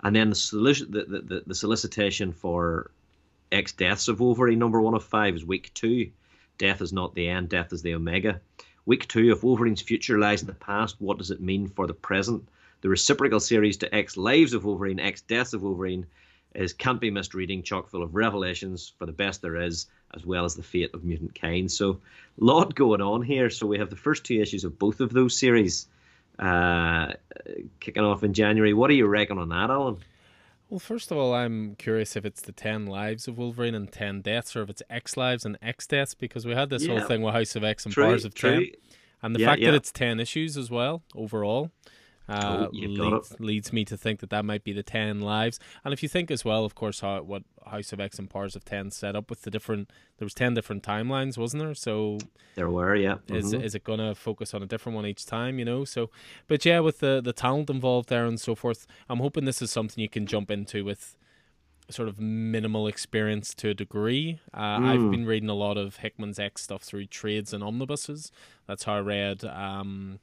And 0.03 0.17
then 0.17 0.31
the, 0.31 0.37
solic- 0.37 0.91
the, 0.91 1.05
the, 1.05 1.43
the 1.47 1.55
solicitation 1.55 2.33
for 2.33 2.91
X 3.53 3.73
Deaths 3.73 4.09
of 4.09 4.21
Wolverine 4.21 4.59
number 4.59 4.81
one 4.81 4.95
of 4.95 5.05
five 5.05 5.35
is 5.35 5.45
week 5.45 5.71
two. 5.75 6.11
Death 6.59 6.81
is 6.81 6.93
not 6.93 7.15
the 7.15 7.29
end, 7.29 7.49
death 7.49 7.73
is 7.73 7.83
the 7.83 7.95
Omega. 7.95 8.41
Week 8.85 9.07
two, 9.07 9.31
if 9.31 9.45
Wolverine's 9.45 9.83
future 9.83 10.19
lies 10.19 10.41
in 10.41 10.49
the 10.49 10.55
past, 10.55 10.97
what 10.99 11.19
does 11.19 11.31
it 11.31 11.41
mean 11.41 11.69
for 11.69 11.87
the 11.87 11.95
present? 11.95 12.49
The 12.81 12.89
reciprocal 12.89 13.39
series 13.39 13.77
to 13.79 13.95
X 13.95 14.17
Lives 14.17 14.55
of 14.55 14.65
Wolverine, 14.65 14.99
X 14.99 15.21
Deaths 15.21 15.53
of 15.53 15.63
Wolverine, 15.63 16.07
is 16.55 16.73
can't 16.73 17.01
be 17.01 17.11
missed 17.11 17.33
reading, 17.33 17.63
chock 17.63 17.89
full 17.89 18.03
of 18.03 18.15
revelations 18.15 18.93
for 18.99 19.07
the 19.07 19.13
best 19.13 19.41
there 19.41 19.57
is, 19.57 19.87
as 20.15 20.27
well 20.27 20.45
as 20.45 20.57
the 20.57 20.63
fate 20.63 20.93
of 20.95 21.05
mutant 21.05 21.35
kind. 21.41 21.71
So, 21.71 22.01
a 22.41 22.45
lot 22.45 22.75
going 22.75 23.01
on 23.01 23.23
here. 23.23 23.51
So 23.51 23.67
we 23.67 23.79
have 23.79 23.89
the 23.89 23.97
first 23.97 24.25
two 24.25 24.41
issues 24.41 24.65
of 24.65 24.79
both 24.79 25.01
of 25.01 25.13
those 25.13 25.39
series 25.39 25.87
uh, 26.39 27.13
kicking 27.79 28.03
off 28.03 28.25
in 28.25 28.35
January. 28.35 28.75
What 28.75 28.89
do 28.89 28.95
you 28.95 29.07
reckon 29.07 29.39
on 29.39 29.51
that, 29.51 29.71
Alan? 29.71 29.99
Well, 30.73 30.79
first 30.79 31.11
of 31.11 31.19
all, 31.19 31.35
I'm 31.35 31.75
curious 31.75 32.17
if 32.17 32.25
it's 32.25 32.41
the 32.41 32.51
10 32.51 32.87
lives 32.87 33.29
of 33.29 33.37
Wolverine 33.37 33.75
and 33.75 33.93
10 33.93 34.23
deaths, 34.23 34.57
or 34.57 34.63
if 34.63 34.71
it's 34.71 34.83
X 34.89 35.19
lives 35.19 35.45
and 35.45 35.59
X 35.61 35.87
deaths, 35.87 36.15
because 36.15 36.47
we 36.47 36.53
had 36.53 36.71
this 36.71 36.87
yeah. 36.87 36.99
whole 36.99 37.07
thing 37.07 37.21
with 37.21 37.35
House 37.35 37.55
of 37.57 37.63
X 37.63 37.85
and 37.85 37.93
true, 37.93 38.05
Powers 38.05 38.25
of 38.25 38.33
true. 38.33 38.65
10. 38.65 38.71
And 39.23 39.37
the 39.37 39.41
yeah, 39.41 39.49
fact 39.49 39.61
yeah. 39.61 39.71
that 39.71 39.77
it's 39.77 39.93
10 39.93 40.19
issues 40.19 40.57
as 40.57 40.71
well, 40.71 41.03
overall, 41.15 41.71
uh, 42.33 42.67
oh, 42.67 42.71
leads, 42.73 43.41
leads, 43.41 43.73
me 43.73 43.85
to 43.85 43.97
think 43.97 44.21
that 44.21 44.31
that 44.31 44.45
might 44.45 44.65
be 44.65 44.73
the 44.73 44.83
10 44.83 45.21
lives. 45.21 45.59
And 45.85 45.93
if 45.93 46.03
you 46.03 46.09
think 46.09 46.31
as 46.31 46.45
well, 46.45 46.65
of 46.65 46.75
course, 46.75 47.01
how 47.01 47.23
what 47.23 47.43
House 47.67 47.93
of 47.93 48.01
X 48.01 48.19
and 48.19 48.29
Powers 48.29 48.57
of 48.57 48.65
10 48.65 48.91
set 48.91 49.15
up 49.15 49.31
with 49.31 49.43
the 49.43 49.51
different, 49.51 49.91
there 50.19 50.27
was 50.27 50.35
10 50.35 50.55
different 50.55 50.83
timelines, 50.83 51.37
wasn't 51.37 51.63
there? 51.63 51.75
So 51.75 52.19
there 52.55 52.71
were, 52.71 52.95
yeah. 52.95 53.17
Mm-hmm. 53.27 53.37
Is, 53.37 53.53
is 53.53 53.75
it 53.75 53.85
going 53.85 53.99
to 53.99 54.15
focus 54.15 54.55
on 54.55 54.63
a 54.63 54.67
different 54.67 54.97
one 54.97 55.07
each 55.07 55.27
time, 55.27 55.59
you 55.59 55.65
know? 55.65 55.85
So, 55.85 56.11
but 56.49 56.65
yeah, 56.65 56.81
with 56.81 57.01
the, 57.01 57.21
the 57.23 57.33
talent 57.33 57.71
involved 57.71 58.09
there 58.09 58.27
and 58.27 58.41
so 58.41 58.55
forth, 58.55 58.87
I'm 59.09 59.21
hoping 59.21 59.45
this 59.45 59.63
is 59.63 59.71
something 59.71 60.01
you 60.01 60.09
can 60.09 60.27
jump 60.27 60.51
into 60.51 60.85
with 60.85 61.17
sort 61.91 62.09
of 62.09 62.21
minimal 62.21 62.87
experience 62.87 63.55
to 63.55 63.71
a 63.71 63.75
degree. 63.75 64.41
Uh, 64.55 64.79
mm. 64.79 64.87
I've 64.87 65.11
been 65.11 65.27
reading 65.27 65.49
a 65.49 65.55
lot 65.55 65.77
of 65.77 65.97
Hickman's 65.97 66.39
X 66.39 66.63
stuff 66.63 66.83
through 66.83 67.07
trades 67.07 67.53
and 67.53 67.63
omnibuses. 67.63 68.33
That's 68.67 68.85
how 68.85 68.95
I 68.95 69.01
read 69.01 69.45
um, 69.45 70.21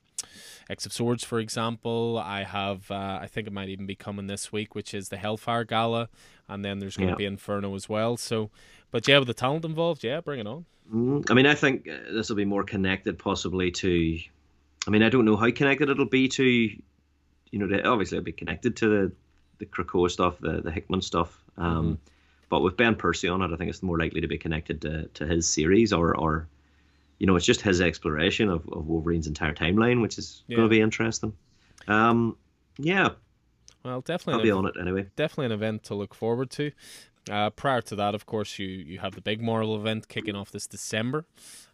X 0.69 0.85
of 0.85 0.93
Swords, 0.93 1.23
for 1.23 1.39
example. 1.39 2.21
I 2.23 2.43
have, 2.43 2.89
uh, 2.91 3.19
I 3.21 3.27
think 3.27 3.47
it 3.47 3.53
might 3.53 3.69
even 3.69 3.85
be 3.85 3.95
coming 3.95 4.27
this 4.27 4.51
week, 4.51 4.75
which 4.75 4.93
is 4.93 5.09
the 5.09 5.17
Hellfire 5.17 5.63
Gala, 5.63 6.09
and 6.47 6.63
then 6.63 6.79
there's 6.79 6.97
going 6.97 7.09
to 7.09 7.15
be 7.15 7.25
Inferno 7.25 7.75
as 7.75 7.87
well. 7.87 8.17
So, 8.17 8.49
but 8.91 9.07
yeah, 9.07 9.19
with 9.19 9.27
the 9.27 9.33
talent 9.33 9.65
involved, 9.65 10.03
yeah, 10.03 10.21
bring 10.21 10.39
it 10.39 10.47
on. 10.47 10.65
Mm, 10.93 11.29
I 11.29 11.33
mean, 11.33 11.45
I 11.45 11.55
think 11.55 11.87
uh, 11.87 12.11
this 12.11 12.29
will 12.29 12.35
be 12.35 12.45
more 12.45 12.63
connected, 12.63 13.19
possibly 13.19 13.71
to. 13.71 14.19
I 14.87 14.91
mean, 14.91 15.03
I 15.03 15.09
don't 15.09 15.25
know 15.25 15.35
how 15.35 15.51
connected 15.51 15.89
it'll 15.89 16.05
be 16.05 16.29
to, 16.29 16.43
you 16.43 16.79
know, 17.53 17.65
obviously 17.85 18.17
it'll 18.17 18.25
be 18.25 18.31
connected 18.31 18.77
to 18.77 18.87
the 18.87 19.11
the 19.59 19.65
Krakoa 19.65 20.09
stuff, 20.09 20.39
the 20.39 20.61
the 20.61 20.71
Hickman 20.71 21.01
stuff. 21.01 21.37
Um, 21.57 21.83
mm-hmm. 21.83 21.93
But 22.49 22.61
with 22.61 22.77
Ben 22.77 22.95
Percy 22.95 23.27
on 23.27 23.43
it, 23.43 23.51
I 23.53 23.57
think 23.57 23.69
it's 23.69 23.83
more 23.83 23.99
likely 23.99 24.21
to 24.21 24.27
be 24.27 24.39
connected 24.39 24.81
to, 24.81 25.07
to 25.15 25.27
his 25.27 25.47
series 25.47 25.93
or 25.93 26.17
or 26.17 26.47
you 27.19 27.27
know, 27.27 27.35
it's 27.35 27.45
just 27.45 27.61
his 27.61 27.81
exploration 27.81 28.49
of, 28.49 28.67
of 28.71 28.87
Wolverine's 28.87 29.27
entire 29.27 29.53
timeline, 29.53 30.01
which 30.01 30.17
is 30.17 30.43
yeah. 30.47 30.55
going 30.55 30.67
to 30.67 30.69
be 30.69 30.81
interesting. 30.81 31.33
Um, 31.87 32.37
yeah. 32.77 33.09
Well, 33.83 34.01
definitely. 34.01 34.39
I'll 34.39 34.43
be 34.43 34.51
on 34.51 34.65
it 34.65 34.75
anyway. 34.79 35.07
Definitely 35.15 35.47
an 35.47 35.51
event 35.51 35.83
to 35.83 35.95
look 35.95 36.15
forward 36.15 36.49
to. 36.51 36.71
Uh, 37.29 37.49
prior 37.51 37.81
to 37.81 37.95
that, 37.95 38.15
of 38.15 38.25
course, 38.25 38.57
you, 38.57 38.67
you 38.67 38.99
have 38.99 39.15
the 39.15 39.21
big 39.21 39.41
Marvel 39.41 39.75
event 39.75 40.07
kicking 40.07 40.35
off 40.35 40.51
this 40.51 40.65
December 40.65 41.25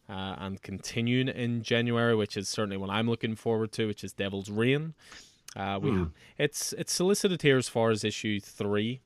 uh, 0.09 0.35
and 0.37 0.61
continuing 0.61 1.27
in 1.27 1.61
January, 1.61 2.15
which 2.15 2.35
is 2.35 2.49
certainly 2.49 2.77
what 2.77 2.89
I'm 2.89 3.07
looking 3.07 3.35
forward 3.35 3.71
to, 3.73 3.87
which 3.87 4.03
is 4.03 4.13
Devil's 4.13 4.49
Reign. 4.49 4.93
Uh, 5.55 5.79
we 5.81 5.91
hmm. 5.91 6.03
it's 6.37 6.73
it's 6.73 6.91
solicited 6.91 7.41
here 7.41 7.57
as 7.57 7.69
far 7.69 7.89
as 7.89 8.03
issue 8.03 8.41
three 8.41 8.99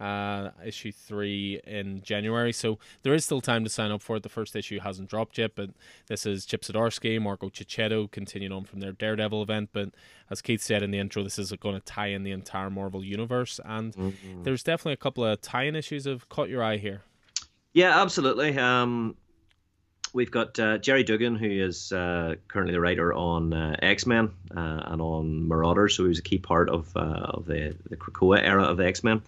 uh, 0.00 0.50
issue 0.64 0.92
three 0.92 1.60
in 1.66 2.02
January. 2.02 2.52
So 2.52 2.78
there 3.02 3.14
is 3.14 3.24
still 3.24 3.40
time 3.40 3.64
to 3.64 3.70
sign 3.70 3.90
up 3.90 4.02
for 4.02 4.16
it. 4.16 4.22
The 4.22 4.28
first 4.28 4.54
issue 4.56 4.80
hasn't 4.80 5.08
dropped 5.08 5.38
yet, 5.38 5.52
but 5.54 5.70
this 6.06 6.26
is 6.26 6.44
Chip 6.44 6.62
Zdarsky, 6.62 7.20
Marco 7.20 7.48
Checchetto 7.48 8.10
continuing 8.10 8.52
on 8.52 8.64
from 8.64 8.80
their 8.80 8.92
Daredevil 8.92 9.42
event. 9.42 9.70
But 9.72 9.90
as 10.30 10.42
Keith 10.42 10.62
said 10.62 10.82
in 10.82 10.90
the 10.90 10.98
intro, 10.98 11.22
this 11.22 11.38
is 11.38 11.52
going 11.52 11.74
to 11.74 11.80
tie 11.80 12.08
in 12.08 12.24
the 12.24 12.32
entire 12.32 12.70
Marvel 12.70 13.04
universe, 13.04 13.60
and 13.64 13.94
mm-hmm. 13.94 14.42
there's 14.42 14.62
definitely 14.62 14.94
a 14.94 14.98
couple 14.98 15.24
of 15.24 15.40
tie-in 15.40 15.76
issues 15.76 16.04
have 16.04 16.28
caught 16.28 16.48
your 16.48 16.62
eye 16.62 16.76
here. 16.76 17.02
Yeah, 17.72 18.00
absolutely. 18.00 18.56
Um, 18.58 19.16
we've 20.12 20.30
got 20.30 20.58
uh, 20.58 20.78
Gerry 20.78 21.04
Duggan, 21.04 21.36
who 21.36 21.48
is 21.48 21.92
uh, 21.92 22.36
currently 22.48 22.72
the 22.72 22.80
writer 22.80 23.12
on 23.12 23.52
uh, 23.52 23.76
X 23.82 24.06
Men 24.06 24.30
uh, 24.56 24.82
and 24.86 25.00
on 25.00 25.46
Marauders, 25.46 25.94
so 25.94 26.04
he 26.04 26.08
was 26.08 26.18
a 26.18 26.22
key 26.22 26.38
part 26.38 26.68
of 26.70 26.94
uh, 26.96 27.00
of 27.00 27.46
the 27.46 27.76
the 27.88 27.96
Krakoa 27.96 28.42
era 28.42 28.64
of 28.64 28.76
the 28.78 28.86
X 28.86 29.04
Men. 29.04 29.22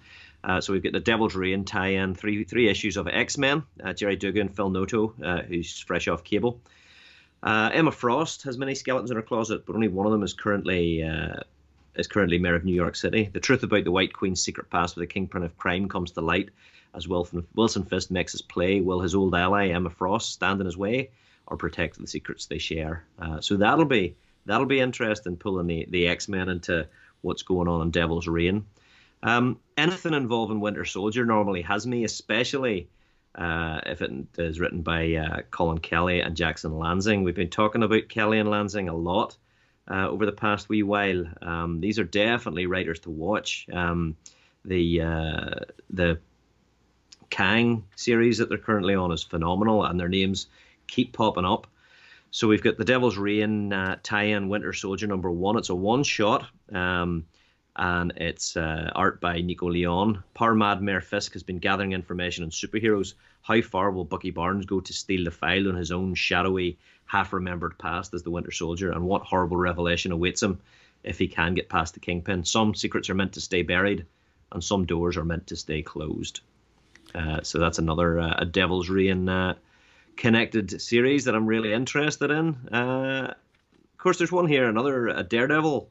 Uh, 0.44 0.60
so 0.60 0.72
we've 0.72 0.82
got 0.82 0.92
the 0.92 1.00
Devil's 1.00 1.34
Reign 1.34 1.64
tie-in, 1.64 2.14
three 2.14 2.44
three 2.44 2.68
issues 2.68 2.96
of 2.96 3.08
X 3.08 3.36
Men. 3.38 3.64
Uh, 3.82 3.92
Gerry 3.92 4.16
Duggan, 4.16 4.48
Phil 4.48 4.70
Noto, 4.70 5.14
uh, 5.22 5.42
who's 5.42 5.80
fresh 5.80 6.08
off 6.08 6.24
Cable. 6.24 6.60
Uh, 7.42 7.70
Emma 7.72 7.92
Frost 7.92 8.42
has 8.42 8.58
many 8.58 8.74
skeletons 8.74 9.10
in 9.10 9.16
her 9.16 9.22
closet, 9.22 9.66
but 9.66 9.74
only 9.74 9.88
one 9.88 10.06
of 10.06 10.12
them 10.12 10.22
is 10.22 10.34
currently 10.34 11.02
uh, 11.02 11.40
is 11.96 12.06
currently 12.06 12.38
mayor 12.38 12.54
of 12.54 12.64
New 12.64 12.74
York 12.74 12.96
City. 12.96 13.28
The 13.32 13.40
truth 13.40 13.62
about 13.62 13.84
the 13.84 13.90
White 13.90 14.12
Queen's 14.12 14.42
secret 14.42 14.70
past 14.70 14.96
with 14.96 15.02
the 15.02 15.12
kingpin 15.12 15.42
of 15.42 15.58
crime 15.58 15.88
comes 15.88 16.12
to 16.12 16.20
light 16.20 16.50
as 16.94 17.06
Wilson, 17.06 17.46
Wilson 17.54 17.84
Fisk 17.84 18.10
makes 18.10 18.32
his 18.32 18.42
play. 18.42 18.80
Will 18.80 19.00
his 19.00 19.14
old 19.14 19.34
ally 19.34 19.68
Emma 19.68 19.90
Frost 19.90 20.32
stand 20.32 20.60
in 20.60 20.66
his 20.66 20.76
way 20.76 21.10
or 21.46 21.56
protect 21.56 21.98
the 21.98 22.06
secrets 22.06 22.46
they 22.46 22.58
share? 22.58 23.04
Uh, 23.18 23.40
so 23.40 23.56
that'll 23.56 23.84
be 23.84 24.16
that'll 24.46 24.66
be 24.66 24.80
interesting, 24.80 25.36
pulling 25.36 25.66
the 25.66 25.86
the 25.90 26.08
X 26.08 26.28
Men 26.28 26.48
into 26.48 26.86
what's 27.20 27.42
going 27.42 27.68
on 27.68 27.82
in 27.82 27.90
Devil's 27.90 28.28
Reign. 28.28 28.64
Um, 29.22 29.58
anything 29.76 30.14
involving 30.14 30.60
Winter 30.60 30.84
Soldier 30.84 31.24
normally 31.24 31.62
has 31.62 31.86
me, 31.86 32.04
especially 32.04 32.88
uh, 33.34 33.80
if 33.86 34.02
it 34.02 34.10
is 34.36 34.60
written 34.60 34.82
by 34.82 35.14
uh, 35.14 35.40
Collin 35.50 35.78
Kelly 35.78 36.20
and 36.20 36.36
Jackson 36.36 36.72
Lanzing. 36.72 37.24
We've 37.24 37.34
been 37.34 37.50
talking 37.50 37.82
about 37.82 38.08
Kelly 38.08 38.38
and 38.38 38.48
Lanzing 38.48 38.88
a 38.88 38.94
lot 38.94 39.36
uh, 39.90 40.08
over 40.08 40.26
the 40.26 40.32
past 40.32 40.68
wee 40.68 40.82
while. 40.82 41.24
Um, 41.42 41.80
these 41.80 41.98
are 41.98 42.04
definitely 42.04 42.66
writers 42.66 43.00
to 43.00 43.10
watch. 43.10 43.66
Um, 43.72 44.16
the 44.64 45.00
uh, 45.00 45.54
the 45.90 46.20
Kang 47.30 47.84
series 47.96 48.38
that 48.38 48.48
they're 48.48 48.58
currently 48.58 48.94
on 48.94 49.12
is 49.12 49.22
phenomenal, 49.22 49.84
and 49.84 49.98
their 49.98 50.08
names 50.08 50.48
keep 50.86 51.12
popping 51.12 51.44
up. 51.44 51.66
So 52.30 52.48
we've 52.48 52.62
got 52.62 52.76
the 52.76 52.84
Devil's 52.84 53.16
Reign 53.16 53.72
uh, 53.72 53.96
tie-in 54.02 54.48
Winter 54.48 54.72
Soldier 54.72 55.06
number 55.06 55.30
one. 55.30 55.56
It's 55.56 55.70
a 55.70 55.74
one 55.74 56.02
shot. 56.02 56.46
Um, 56.72 57.24
and 57.78 58.12
it's 58.16 58.56
uh, 58.56 58.90
art 58.94 59.20
by 59.20 59.40
Nico 59.40 59.70
Leon. 59.70 60.22
Power 60.34 60.54
Mad 60.54 60.82
Mayor 60.82 61.00
Fisk 61.00 61.32
has 61.34 61.44
been 61.44 61.58
gathering 61.58 61.92
information 61.92 62.42
on 62.42 62.50
superheroes. 62.50 63.14
How 63.42 63.60
far 63.62 63.92
will 63.92 64.04
Bucky 64.04 64.30
Barnes 64.30 64.66
go 64.66 64.80
to 64.80 64.92
steal 64.92 65.24
the 65.24 65.30
file 65.30 65.68
on 65.68 65.76
his 65.76 65.92
own 65.92 66.14
shadowy, 66.14 66.76
half 67.06 67.32
remembered 67.32 67.78
past 67.78 68.12
as 68.14 68.24
the 68.24 68.30
Winter 68.30 68.50
Soldier? 68.50 68.90
And 68.90 69.04
what 69.04 69.22
horrible 69.22 69.56
revelation 69.56 70.10
awaits 70.10 70.42
him 70.42 70.60
if 71.04 71.18
he 71.18 71.28
can 71.28 71.54
get 71.54 71.68
past 71.68 71.94
the 71.94 72.00
Kingpin? 72.00 72.44
Some 72.44 72.74
secrets 72.74 73.08
are 73.10 73.14
meant 73.14 73.34
to 73.34 73.40
stay 73.40 73.62
buried, 73.62 74.04
and 74.50 74.62
some 74.62 74.84
doors 74.84 75.16
are 75.16 75.24
meant 75.24 75.46
to 75.46 75.56
stay 75.56 75.82
closed. 75.82 76.40
Uh, 77.14 77.42
so 77.42 77.58
that's 77.58 77.78
another 77.78 78.18
uh, 78.18 78.34
a 78.38 78.44
Devil's 78.44 78.90
Reign 78.90 79.28
uh, 79.28 79.54
connected 80.16 80.82
series 80.82 81.24
that 81.26 81.36
I'm 81.36 81.46
really 81.46 81.72
interested 81.72 82.32
in. 82.32 82.56
Uh, 82.72 83.34
of 83.92 83.98
course, 83.98 84.18
there's 84.18 84.32
one 84.32 84.48
here, 84.48 84.68
another 84.68 85.08
a 85.08 85.22
Daredevil 85.22 85.90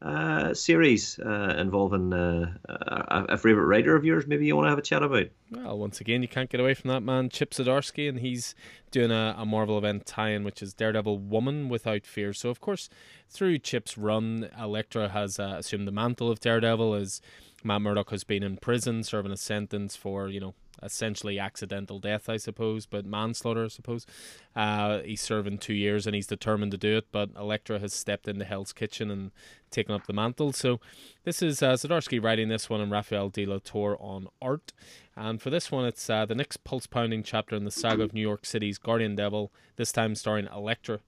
uh, 0.00 0.54
series 0.54 1.18
uh, 1.18 1.56
involving 1.58 2.12
uh, 2.12 2.52
a, 2.68 3.24
a 3.30 3.36
favorite 3.36 3.66
writer 3.66 3.96
of 3.96 4.04
yours. 4.04 4.26
Maybe 4.26 4.46
you 4.46 4.54
want 4.54 4.66
to 4.66 4.70
have 4.70 4.78
a 4.78 4.82
chat 4.82 5.02
about. 5.02 5.26
Well, 5.50 5.78
once 5.78 6.00
again, 6.00 6.22
you 6.22 6.28
can't 6.28 6.50
get 6.50 6.60
away 6.60 6.74
from 6.74 6.88
that 6.90 7.02
man, 7.02 7.30
Chip 7.30 7.50
Zdarsky, 7.50 8.08
and 8.08 8.20
he's 8.20 8.54
doing 8.90 9.10
a, 9.10 9.34
a 9.36 9.44
Marvel 9.44 9.76
event 9.76 10.06
tie-in, 10.06 10.44
which 10.44 10.62
is 10.62 10.72
Daredevil 10.72 11.18
Woman 11.18 11.68
Without 11.68 12.06
Fear. 12.06 12.32
So, 12.32 12.48
of 12.48 12.60
course, 12.60 12.88
through 13.28 13.58
Chip's 13.58 13.98
run, 13.98 14.48
Elektra 14.58 15.08
has 15.08 15.38
uh, 15.40 15.56
assumed 15.58 15.88
the 15.88 15.92
mantle 15.92 16.30
of 16.30 16.40
Daredevil 16.40 16.94
as 16.94 17.20
Matt 17.64 17.82
Murdock 17.82 18.10
has 18.10 18.24
been 18.24 18.42
in 18.42 18.56
prison 18.56 19.02
serving 19.02 19.32
a 19.32 19.36
sentence 19.36 19.96
for 19.96 20.28
you 20.28 20.40
know 20.40 20.54
essentially 20.82 21.38
accidental 21.38 21.98
death, 21.98 22.28
I 22.28 22.36
suppose, 22.36 22.86
but 22.86 23.04
manslaughter, 23.04 23.64
I 23.64 23.68
suppose. 23.68 24.06
Uh, 24.54 25.00
he's 25.00 25.20
serving 25.20 25.58
two 25.58 25.74
years 25.74 26.06
and 26.06 26.14
he's 26.14 26.26
determined 26.26 26.72
to 26.72 26.78
do 26.78 26.96
it, 26.96 27.06
but 27.12 27.30
Elektra 27.36 27.78
has 27.78 27.92
stepped 27.92 28.28
into 28.28 28.44
Hell's 28.44 28.72
Kitchen 28.72 29.10
and 29.10 29.30
taken 29.70 29.94
up 29.94 30.06
the 30.06 30.12
mantle. 30.12 30.52
So 30.52 30.80
this 31.24 31.42
is 31.42 31.62
uh, 31.62 31.72
Zdarsky 31.72 32.22
writing 32.22 32.48
this 32.48 32.70
one 32.70 32.80
and 32.80 32.90
Rafael 32.90 33.28
De 33.28 33.46
Latorre 33.46 33.96
on 34.00 34.28
art. 34.40 34.72
And 35.16 35.42
for 35.42 35.50
this 35.50 35.72
one, 35.72 35.84
it's 35.84 36.08
uh, 36.08 36.26
the 36.26 36.34
next 36.34 36.62
pulse 36.64 36.86
pounding 36.86 37.24
chapter 37.24 37.56
in 37.56 37.64
the 37.64 37.72
saga 37.72 38.04
of 38.04 38.14
New 38.14 38.20
York 38.20 38.46
City's 38.46 38.78
Guardian 38.78 39.16
Devil, 39.16 39.50
this 39.76 39.90
time 39.90 40.14
starring 40.14 40.46
Elektra. 40.46 41.00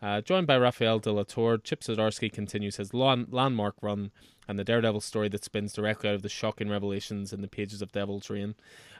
Uh, 0.00 0.20
joined 0.20 0.46
by 0.46 0.56
Rafael 0.56 1.00
De 1.00 1.10
Latorre, 1.10 1.62
Chip 1.62 1.80
Zdarsky 1.80 2.32
continues 2.32 2.76
his 2.76 2.94
landmark 2.94 3.74
run 3.82 4.12
and 4.48 4.58
the 4.58 4.64
Daredevil 4.64 5.00
story 5.00 5.28
that 5.28 5.44
spins 5.44 5.72
directly 5.72 6.08
out 6.08 6.14
of 6.14 6.22
the 6.22 6.28
shocking 6.28 6.68
revelations 6.68 7.32
in 7.32 7.40
the 7.40 7.48
pages 7.48 7.82
of 7.82 7.92
Devil's 7.92 8.30
Reign. 8.30 8.54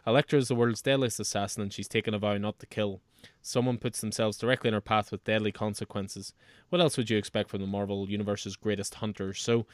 Elektra 0.07 0.39
is 0.39 0.49
the 0.49 0.55
world's 0.55 0.83
deadliest 0.83 1.19
assassin 1.19 1.63
and 1.63 1.73
she's 1.73 1.89
taken 1.89 2.15
a 2.15 2.19
vow 2.19 2.37
not 2.37 2.59
to 2.61 2.67
kill. 2.67 3.01
Someone 3.43 3.79
puts 3.79 4.01
themselves 4.01 4.39
directly 4.39 4.69
in 4.69 4.75
her 4.75 4.81
path 4.81 5.11
with 5.11 5.25
deadly 5.25 5.51
consequences. 5.51 6.33
What 6.69 6.81
else 6.81 6.97
would 6.97 7.11
you 7.11 7.19
expect 7.19 7.51
from 7.51 7.61
the 7.61 7.67
Marvel 7.67 8.09
Universe's 8.09 8.57
greatest 8.57 8.97
hunter? 8.97 9.35
So, 9.35 9.67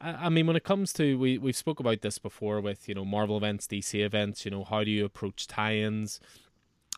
I 0.00 0.28
mean, 0.28 0.46
when 0.46 0.56
it 0.56 0.64
comes 0.64 0.92
to 0.94 1.18
we 1.18 1.38
we've 1.38 1.56
spoke 1.56 1.80
about 1.80 2.02
this 2.02 2.18
before 2.18 2.60
with 2.60 2.88
you 2.88 2.94
know 2.94 3.04
Marvel 3.04 3.36
events, 3.36 3.66
DC 3.66 4.04
events. 4.04 4.44
You 4.44 4.50
know, 4.50 4.64
how 4.64 4.84
do 4.84 4.90
you 4.90 5.04
approach 5.04 5.46
tie-ins? 5.46 6.20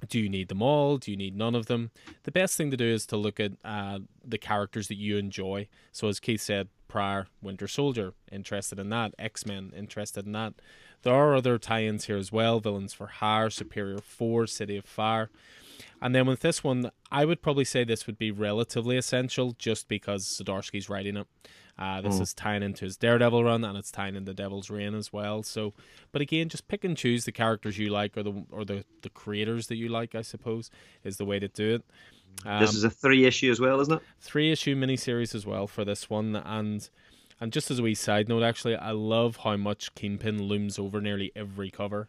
Do 0.09 0.19
you 0.19 0.29
need 0.29 0.49
them 0.49 0.63
all? 0.63 0.97
Do 0.99 1.11
you 1.11 1.17
need 1.17 1.37
none 1.37 1.55
of 1.55 1.67
them? 1.67 1.91
The 2.25 2.33
best 2.33 2.57
thing 2.57 2.71
to 2.71 2.77
do 2.77 2.87
is 2.87 3.07
to 3.07 3.17
look 3.17 3.39
at 3.39 3.53
uh, 3.65 4.01
the 4.25 4.39
characters 4.39 4.89
that 4.89 4.97
you 4.97 5.17
enjoy. 5.17 5.69
So, 5.93 6.09
as 6.09 6.21
Keith 6.21 6.41
said 6.41 6.69
prior, 6.91 7.29
Winter 7.41 7.69
Soldier, 7.69 8.13
interested 8.31 8.79
in 8.79 8.91
that. 8.91 9.15
X 9.19 9.47
Men, 9.47 9.73
interested 9.75 10.27
in 10.27 10.33
that. 10.33 10.55
There 11.03 11.15
are 11.15 11.35
other 11.35 11.57
tie 11.57 11.85
ins 11.85 12.05
here 12.05 12.19
as 12.19 12.31
well 12.31 12.61
Villains 12.61 12.93
for 12.93 13.07
Hire, 13.07 13.49
Superior 13.49 13.99
4, 13.99 14.47
City 14.47 14.77
of 14.77 14.85
Fire. 14.85 15.31
And 16.03 16.15
then 16.15 16.27
with 16.27 16.41
this 16.41 16.63
one, 16.63 16.91
I 17.11 17.25
would 17.25 17.41
probably 17.41 17.65
say 17.65 17.85
this 17.85 18.07
would 18.07 18.19
be 18.19 18.31
relatively 18.31 18.97
essential 18.97 19.55
just 19.59 19.89
because 19.89 20.43
Zdarsky's 20.43 20.91
writing 20.91 21.17
it. 21.17 21.27
Uh, 21.79 22.03
this 22.03 22.17
mm. 22.17 22.21
is 22.21 22.35
tying 22.35 22.63
into 22.63 22.85
his 22.85 22.99
Daredevil 22.99 23.43
run, 23.43 23.65
and 23.65 23.79
it's 23.79 23.91
tying 23.91 24.15
into 24.15 24.35
Devil's 24.35 24.69
Reign 24.69 24.95
as 24.95 25.15
well. 25.15 25.43
So, 25.43 25.73
but 26.13 26.21
again, 26.21 26.51
just 26.51 26.69
pick 26.69 26.85
and 26.85 26.95
choose 26.95 27.25
the 27.25 27.33
characters 27.33 27.79
you 27.79 27.89
like, 27.89 28.19
or 28.19 28.23
the 28.23 28.45
or 28.51 28.67
the 28.67 28.85
the 29.01 29.09
creators 29.09 29.69
that 29.69 29.77
you 29.77 29.89
like. 29.89 30.15
I 30.15 30.21
suppose 30.21 30.71
is 31.05 31.17
the 31.17 31.25
way 31.25 31.39
to 31.39 31.49
do 31.49 31.77
it. 31.77 31.85
Um, 32.45 32.61
this 32.61 32.75
is 32.75 32.85
a 32.85 32.91
three 32.91 33.27
issue 33.27 33.51
as 33.51 33.61
well, 33.61 33.81
isn't 33.81 33.95
it? 33.95 34.03
Three 34.21 34.51
issue 34.51 34.75
miniseries 34.75 35.35
as 35.35 35.47
well 35.47 35.67
for 35.67 35.85
this 35.85 36.09
one, 36.09 36.37
and 36.37 36.89
and 37.41 37.53
just 37.53 37.71
as 37.71 37.79
a 37.79 37.83
wee 37.83 37.95
side 37.95 38.29
note, 38.29 38.43
actually, 38.43 38.77
I 38.77 38.91
love 38.93 39.39
how 39.39 39.57
much 39.57 39.95
Kingpin 39.95 40.43
looms 40.43 40.79
over 40.79 41.01
nearly 41.01 41.33
every 41.35 41.71
cover. 41.71 42.09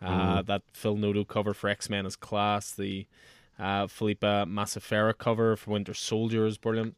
Uh, 0.00 0.42
mm. 0.42 0.46
That 0.46 0.62
Phil 0.72 0.96
Noto 0.96 1.24
cover 1.24 1.54
for 1.54 1.68
X 1.68 1.88
Men 1.88 2.06
is 2.06 2.16
class. 2.16 2.72
The 2.72 3.06
uh, 3.58 3.86
Felipe 3.86 4.20
Massafera 4.20 5.16
cover 5.16 5.56
for 5.56 5.70
Winter 5.70 5.94
Soldier 5.94 6.46
is 6.46 6.58
brilliant. 6.58 6.96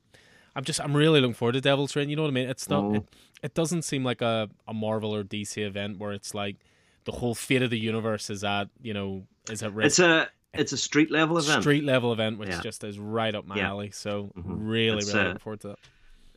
I'm 0.57 0.65
just 0.65 0.81
I'm 0.81 0.97
really 0.97 1.21
looking 1.21 1.35
forward 1.35 1.53
to 1.53 1.61
Devil's 1.61 1.95
Reign. 1.97 2.09
You 2.09 2.17
know 2.17 2.23
what 2.23 2.29
I 2.29 2.33
mean? 2.33 2.49
It's 2.49 2.69
not. 2.69 2.85
Mm. 2.85 2.97
It, 2.97 3.05
it 3.43 3.55
doesn't 3.55 3.83
seem 3.83 4.05
like 4.05 4.23
a, 4.23 4.49
a 4.67 4.73
Marvel 4.73 5.15
or 5.15 5.23
DC 5.23 5.63
event 5.63 5.99
where 5.99 6.13
it's 6.13 6.35
like 6.35 6.57
the 7.05 7.13
whole 7.13 7.35
fate 7.35 7.63
of 7.63 7.71
the 7.71 7.79
universe 7.79 8.31
is 8.31 8.43
at 8.43 8.69
you 8.81 8.95
know 8.95 9.25
is 9.51 9.63
at 9.63 9.75
risk. 9.75 9.87
It's 9.87 9.99
a 9.99 10.29
it's 10.55 10.73
a 10.73 10.77
street 10.77 11.11
level 11.11 11.39
event. 11.39 11.63
Street 11.63 11.85
level 11.85 12.13
event, 12.13 12.39
which 12.39 12.49
yeah. 12.49 12.61
just 12.61 12.85
is 12.85 12.99
right 12.99 13.35
up 13.35 13.47
my 13.47 13.57
yeah. 13.57 13.69
alley. 13.69 13.91
So 13.91 14.33
mm-hmm. 14.37 14.67
really, 14.67 14.99
it's, 14.99 15.09
really 15.09 15.21
uh, 15.21 15.25
looking 15.25 15.39
forward 15.39 15.61
to 15.61 15.69
that. 15.69 15.79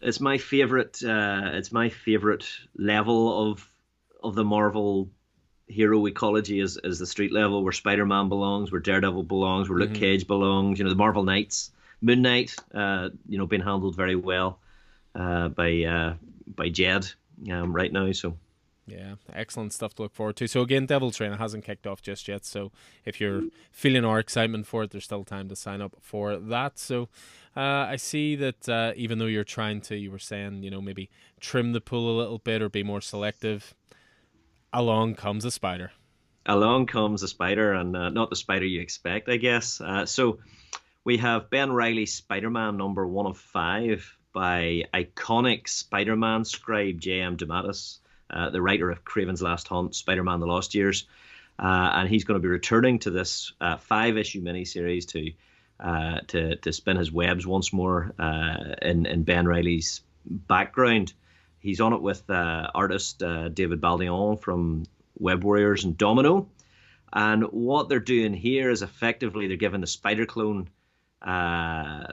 It's 0.01 0.19
my 0.19 0.38
favorite. 0.38 1.01
Uh, 1.03 1.51
it's 1.53 1.71
my 1.71 1.89
favorite 1.89 2.47
level 2.77 3.51
of 3.51 3.69
of 4.23 4.36
the 4.36 4.43
Marvel 4.43 5.10
hero 5.67 6.06
ecology 6.06 6.60
is, 6.60 6.80
is 6.84 6.97
the 6.97 7.06
street 7.06 7.32
level 7.34 7.62
where 7.63 7.73
Spider 7.73 8.06
Man 8.06 8.30
belongs, 8.30 8.71
where 8.71 8.80
Daredevil 8.80 9.23
belongs, 9.23 9.69
where 9.69 9.80
Luke 9.80 9.91
mm-hmm. 9.91 9.99
Cage 9.99 10.27
belongs. 10.27 10.80
You 10.80 10.86
know, 10.86 10.91
the 10.91 10.95
Marvel 10.95 11.23
Knights, 11.23 11.71
Moon 12.01 12.21
Knight. 12.21 12.56
Uh, 12.73 13.10
you 13.27 13.38
know, 13.38 13.45
being 13.45 13.62
handled 13.62 13.95
very 13.95 14.15
well 14.15 14.60
uh, 15.15 15.49
by 15.49 15.84
uh, 15.84 16.13
by 16.56 16.69
Jed 16.69 17.08
um, 17.51 17.73
right 17.73 17.91
now. 17.91 18.12
So. 18.12 18.38
Yeah, 18.88 19.15
excellent 19.34 19.73
stuff 19.73 19.95
to 19.95 20.04
look 20.04 20.15
forward 20.15 20.38
to. 20.38 20.47
So 20.47 20.62
again, 20.62 20.86
Devil's 20.86 21.19
Reign 21.19 21.34
hasn't 21.34 21.65
kicked 21.65 21.86
off 21.86 22.02
just 22.02 22.28
yet. 22.28 22.45
So 22.45 22.71
if 23.04 23.19
you're 23.19 23.43
feeling 23.69 24.06
our 24.06 24.17
excitement 24.17 24.65
for 24.65 24.84
it, 24.84 24.91
there's 24.91 25.04
still 25.04 25.26
time 25.26 25.50
to 25.50 25.58
sign 25.58 25.82
up 25.82 25.97
for 26.00 26.38
that. 26.38 26.80
So 26.80 27.10
uh, 27.56 27.60
I 27.60 27.97
see 27.97 28.38
that 28.38 28.69
uh, 28.69 28.93
even 28.95 29.19
though 29.19 29.26
you're 29.26 29.43
trying 29.43 29.82
to, 29.82 29.97
you 29.97 30.10
were 30.10 30.19
saying, 30.19 30.63
you 30.63 30.71
know, 30.71 30.80
maybe 30.80 31.10
trim 31.41 31.73
the 31.73 31.82
pool 31.82 32.10
a 32.10 32.17
little 32.17 32.39
bit 32.39 32.62
or 32.62 32.69
be 32.69 32.82
more 32.82 33.02
selective 33.02 33.76
along 34.73 35.15
comes 35.15 35.45
a 35.45 35.52
spider. 35.52 35.91
Along 36.45 36.86
comes 36.86 37.23
a 37.23 37.28
spider, 37.28 37.73
and 37.73 37.95
uh, 37.95 38.10
not 38.10 38.30
the 38.30 38.36
spider 38.36 38.65
you 38.65 38.80
expect, 38.80 39.28
I 39.28 39.38
guess. 39.38 39.82
Uh, 39.82 40.06
so 40.06 40.39
we 41.04 41.17
have 41.17 41.50
Ben 41.50 41.71
Reilly's 41.71 42.13
Spider 42.13 42.50
Man 42.50 42.78
number 42.78 43.06
one 43.06 43.26
of 43.26 43.38
five 43.38 44.17
by 44.34 44.84
iconic 44.93 45.67
Spider 45.67 46.15
Man 46.15 46.45
scribe 46.45 47.00
J.M. 47.00 47.38
DeMatteis, 47.38 48.00
uh, 48.29 48.49
the 48.49 48.61
writer 48.61 48.89
of 48.89 49.03
Kraven's 49.03 49.41
Last 49.41 49.67
Hunt, 49.67 49.95
Spider 49.95 50.23
Man 50.23 50.39
The 50.39 50.47
Lost 50.47 50.75
Years. 50.75 51.05
Uh, 51.59 51.91
and 51.93 52.09
he's 52.09 52.23
going 52.23 52.39
to 52.39 52.41
be 52.41 52.49
returning 52.49 52.99
to 52.99 53.09
this 53.09 53.51
uh, 53.59 53.77
five 53.77 54.17
issue 54.17 54.41
miniseries 54.41 55.07
to. 55.09 55.31
Uh, 55.79 56.21
to 56.25 56.55
to 56.55 56.73
spin 56.73 56.97
his 56.97 57.11
webs 57.11 57.45
once 57.45 57.71
more 57.71 58.11
in 58.81 59.05
in 59.05 59.21
Ben 59.21 59.45
Reilly's 59.45 60.01
background. 60.25 61.13
He's 61.59 61.81
on 61.81 61.93
it 61.93 62.01
with 62.01 62.29
uh, 62.29 62.69
artist 62.73 63.23
uh, 63.23 63.49
David 63.49 63.81
Baldeón 63.81 64.39
from 64.39 64.85
Web 65.19 65.43
Warriors 65.43 65.83
and 65.83 65.97
Domino. 65.97 66.49
And 67.11 67.43
what 67.43 67.89
they're 67.89 67.99
doing 67.99 68.33
here 68.33 68.69
is 68.69 68.81
effectively 68.81 69.47
they're 69.47 69.57
giving 69.57 69.81
the 69.81 69.87
Spider 69.87 70.25
Clone 70.25 70.69
uh, 71.21 72.07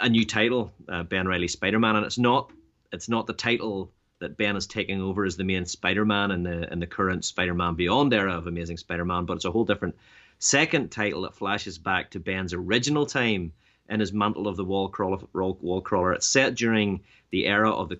a 0.00 0.08
new 0.08 0.24
title, 0.24 0.72
uh, 0.88 1.02
Ben 1.02 1.26
Reilly 1.26 1.48
Spider 1.48 1.78
Man, 1.78 1.96
and 1.96 2.06
it's 2.06 2.18
not 2.18 2.50
it's 2.92 3.08
not 3.08 3.26
the 3.26 3.32
title 3.32 3.90
that 4.24 4.38
Ben 4.38 4.56
is 4.56 4.66
taking 4.66 5.02
over 5.02 5.26
as 5.26 5.36
the 5.36 5.44
main 5.44 5.66
Spider 5.66 6.04
Man 6.06 6.30
in 6.30 6.42
the 6.42 6.72
in 6.72 6.80
the 6.80 6.86
current 6.86 7.24
Spider 7.24 7.54
Man 7.54 7.74
Beyond 7.74 8.12
era 8.14 8.34
of 8.36 8.46
Amazing 8.46 8.78
Spider 8.78 9.04
Man, 9.04 9.26
but 9.26 9.34
it's 9.34 9.44
a 9.44 9.50
whole 9.50 9.66
different 9.66 9.96
second 10.38 10.90
title 10.90 11.22
that 11.22 11.34
flashes 11.34 11.78
back 11.78 12.10
to 12.10 12.20
Ben's 12.20 12.54
original 12.54 13.04
time 13.04 13.52
in 13.88 14.00
his 14.00 14.12
Mantle 14.14 14.48
of 14.48 14.56
the 14.56 14.64
Wall 14.64 14.88
Crawler. 14.88 15.18
Wall 15.34 15.82
Crawler. 15.82 16.14
It's 16.14 16.26
set 16.26 16.54
during 16.54 17.02
the 17.30 17.46
era 17.46 17.70
of 17.70 17.90
the 17.90 17.98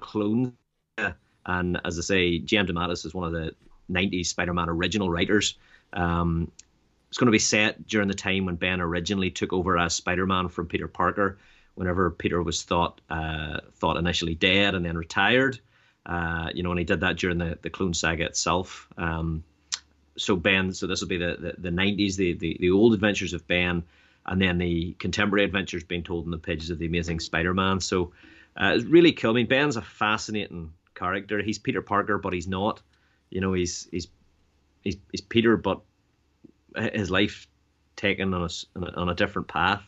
clones. 0.00 0.52
And 1.44 1.80
as 1.84 1.98
I 1.98 2.02
say, 2.02 2.38
J.M. 2.38 2.66
DeMatteis 2.66 3.04
is 3.06 3.14
one 3.14 3.26
of 3.26 3.32
the 3.32 3.54
90s 3.90 4.26
Spider 4.26 4.54
Man 4.54 4.68
original 4.68 5.10
writers. 5.10 5.56
Um, 5.92 6.52
it's 7.08 7.18
going 7.18 7.26
to 7.26 7.32
be 7.32 7.38
set 7.38 7.86
during 7.86 8.06
the 8.06 8.14
time 8.14 8.44
when 8.44 8.56
Ben 8.56 8.80
originally 8.80 9.30
took 9.30 9.52
over 9.52 9.78
as 9.78 9.94
Spider 9.94 10.26
Man 10.26 10.48
from 10.48 10.66
Peter 10.66 10.88
Parker, 10.88 11.38
whenever 11.78 12.10
Peter 12.10 12.42
was 12.42 12.64
thought 12.64 13.00
uh, 13.08 13.60
thought 13.74 13.96
initially 13.96 14.34
dead 14.34 14.74
and 14.74 14.84
then 14.84 14.98
retired. 14.98 15.60
Uh, 16.04 16.48
you 16.52 16.62
know, 16.62 16.70
and 16.70 16.78
he 16.78 16.84
did 16.84 17.00
that 17.00 17.16
during 17.16 17.38
the, 17.38 17.56
the 17.62 17.70
Clone 17.70 17.94
Saga 17.94 18.24
itself. 18.24 18.88
Um, 18.96 19.44
so 20.16 20.34
Ben, 20.34 20.72
so 20.72 20.88
this 20.88 21.00
will 21.00 21.08
be 21.08 21.18
the, 21.18 21.36
the, 21.38 21.70
the 21.70 21.70
90s, 21.70 22.16
the, 22.16 22.32
the, 22.32 22.56
the 22.58 22.70
old 22.70 22.94
adventures 22.94 23.32
of 23.32 23.46
Ben, 23.46 23.84
and 24.26 24.42
then 24.42 24.58
the 24.58 24.96
contemporary 24.98 25.44
adventures 25.44 25.84
being 25.84 26.02
told 26.02 26.24
in 26.24 26.32
the 26.32 26.38
pages 26.38 26.70
of 26.70 26.78
the 26.78 26.86
Amazing 26.86 27.20
Spider 27.20 27.54
Man. 27.54 27.78
So 27.78 28.12
uh, 28.60 28.72
it's 28.74 28.84
really 28.84 29.12
cool. 29.12 29.30
I 29.30 29.34
mean, 29.34 29.46
Ben's 29.46 29.76
a 29.76 29.82
fascinating 29.82 30.72
character. 30.96 31.40
He's 31.42 31.58
Peter 31.58 31.82
Parker, 31.82 32.18
but 32.18 32.32
he's 32.32 32.48
not. 32.48 32.82
You 33.30 33.40
know, 33.40 33.52
he's 33.52 33.86
he's 33.92 34.08
he's, 34.82 34.96
he's 35.12 35.20
Peter, 35.20 35.56
but 35.56 35.80
his 36.74 37.10
life 37.10 37.46
taken 37.94 38.34
on 38.34 38.48
a, 38.76 38.80
on 38.96 39.08
a 39.08 39.14
different 39.14 39.46
path. 39.46 39.82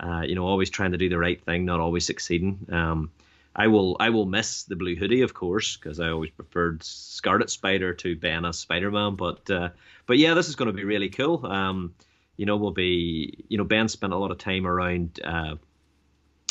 Uh, 0.00 0.22
you 0.26 0.34
know, 0.34 0.46
always 0.46 0.70
trying 0.70 0.92
to 0.92 0.98
do 0.98 1.08
the 1.08 1.18
right 1.18 1.42
thing, 1.44 1.64
not 1.64 1.80
always 1.80 2.04
succeeding. 2.04 2.66
Um, 2.70 3.10
I 3.56 3.68
will 3.68 3.96
I 4.00 4.10
will 4.10 4.26
miss 4.26 4.64
the 4.64 4.76
blue 4.76 4.96
hoodie, 4.96 5.22
of 5.22 5.34
course, 5.34 5.76
because 5.76 6.00
I 6.00 6.08
always 6.08 6.30
preferred 6.30 6.82
Scarlet 6.82 7.50
Spider 7.50 7.94
to 7.94 8.16
Ben 8.16 8.44
as 8.44 8.58
Spider 8.58 8.90
Man. 8.90 9.14
But 9.14 9.48
uh, 9.48 9.68
but 10.06 10.18
yeah, 10.18 10.34
this 10.34 10.48
is 10.48 10.56
going 10.56 10.66
to 10.66 10.72
be 10.72 10.84
really 10.84 11.08
cool. 11.08 11.46
Um, 11.46 11.94
you 12.36 12.46
know, 12.46 12.56
we'll 12.56 12.72
be 12.72 13.44
you 13.48 13.56
know 13.56 13.64
Ben 13.64 13.88
spent 13.88 14.12
a 14.12 14.16
lot 14.16 14.32
of 14.32 14.38
time 14.38 14.66
around 14.66 15.20
uh, 15.22 15.54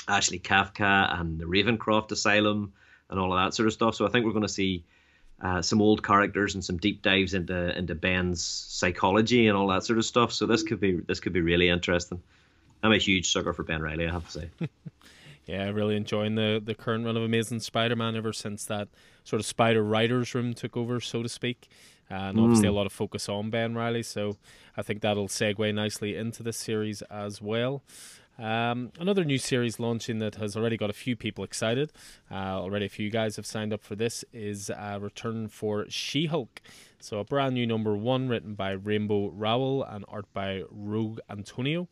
Ashley 0.07 0.39
Kafka 0.39 1.19
and 1.19 1.39
the 1.39 1.45
Ravencroft 1.45 2.11
Asylum 2.11 2.71
and 3.09 3.19
all 3.19 3.33
of 3.33 3.45
that 3.45 3.53
sort 3.53 3.67
of 3.67 3.73
stuff. 3.73 3.95
So 3.95 4.07
I 4.07 4.09
think 4.09 4.25
we're 4.25 4.31
going 4.31 4.43
to 4.43 4.49
see 4.49 4.85
uh, 5.41 5.61
some 5.61 5.81
old 5.81 6.03
characters 6.03 6.55
and 6.55 6.63
some 6.63 6.77
deep 6.77 7.01
dives 7.01 7.33
into 7.33 7.77
into 7.77 7.95
Ben's 7.95 8.41
psychology 8.41 9.47
and 9.47 9.57
all 9.57 9.67
that 9.67 9.83
sort 9.83 9.99
of 9.99 10.05
stuff. 10.05 10.31
So 10.31 10.45
this 10.45 10.63
could 10.63 10.79
be 10.79 11.01
this 11.01 11.19
could 11.19 11.33
be 11.33 11.41
really 11.41 11.67
interesting. 11.67 12.21
I'm 12.83 12.91
a 12.91 12.97
huge 12.97 13.31
sucker 13.31 13.53
for 13.53 13.63
Ben 13.63 13.81
Reilly, 13.81 14.07
I 14.07 14.11
have 14.11 14.25
to 14.25 14.31
say. 14.31 14.49
yeah, 15.45 15.69
really 15.69 15.95
enjoying 15.95 16.35
the 16.35 16.61
the 16.63 16.75
current 16.75 17.05
run 17.05 17.15
of 17.15 17.23
Amazing 17.23 17.61
Spider-Man 17.61 18.15
ever 18.15 18.33
since 18.33 18.65
that 18.65 18.89
sort 19.23 19.39
of 19.39 19.45
Spider 19.45 19.83
writers 19.83 20.35
room 20.35 20.53
took 20.53 20.75
over, 20.75 20.99
so 20.99 21.23
to 21.23 21.29
speak. 21.29 21.69
Uh, 22.11 22.15
and 22.15 22.39
obviously, 22.39 22.67
mm. 22.67 22.71
a 22.71 22.73
lot 22.73 22.85
of 22.85 22.91
focus 22.91 23.29
on 23.29 23.49
Ben 23.49 23.73
Reilly, 23.73 24.03
so 24.03 24.37
I 24.75 24.81
think 24.81 25.01
that'll 25.01 25.29
segue 25.29 25.73
nicely 25.73 26.15
into 26.15 26.43
this 26.43 26.57
series 26.57 27.01
as 27.03 27.41
well. 27.41 27.81
Um, 28.37 28.91
another 28.99 29.23
new 29.23 29.37
series 29.37 29.79
launching 29.79 30.19
that 30.19 30.35
has 30.35 30.57
already 30.57 30.75
got 30.75 30.89
a 30.89 30.93
few 30.93 31.15
people 31.15 31.43
excited. 31.43 31.91
Uh, 32.29 32.59
already, 32.59 32.85
a 32.85 32.89
few 32.89 33.09
guys 33.09 33.35
have 33.37 33.45
signed 33.45 33.71
up 33.71 33.83
for 33.83 33.95
this. 33.95 34.25
Is 34.33 34.69
a 34.69 34.99
return 34.99 35.47
for 35.47 35.85
She-Hulk. 35.87 36.61
So 36.99 37.19
a 37.19 37.23
brand 37.23 37.53
new 37.53 37.67
number 37.67 37.95
one 37.95 38.27
written 38.27 38.55
by 38.55 38.71
Rainbow 38.71 39.29
Rowell 39.29 39.83
and 39.83 40.03
art 40.07 40.25
by 40.33 40.63
Rogê 40.73 41.19
Antônio. 41.29 41.87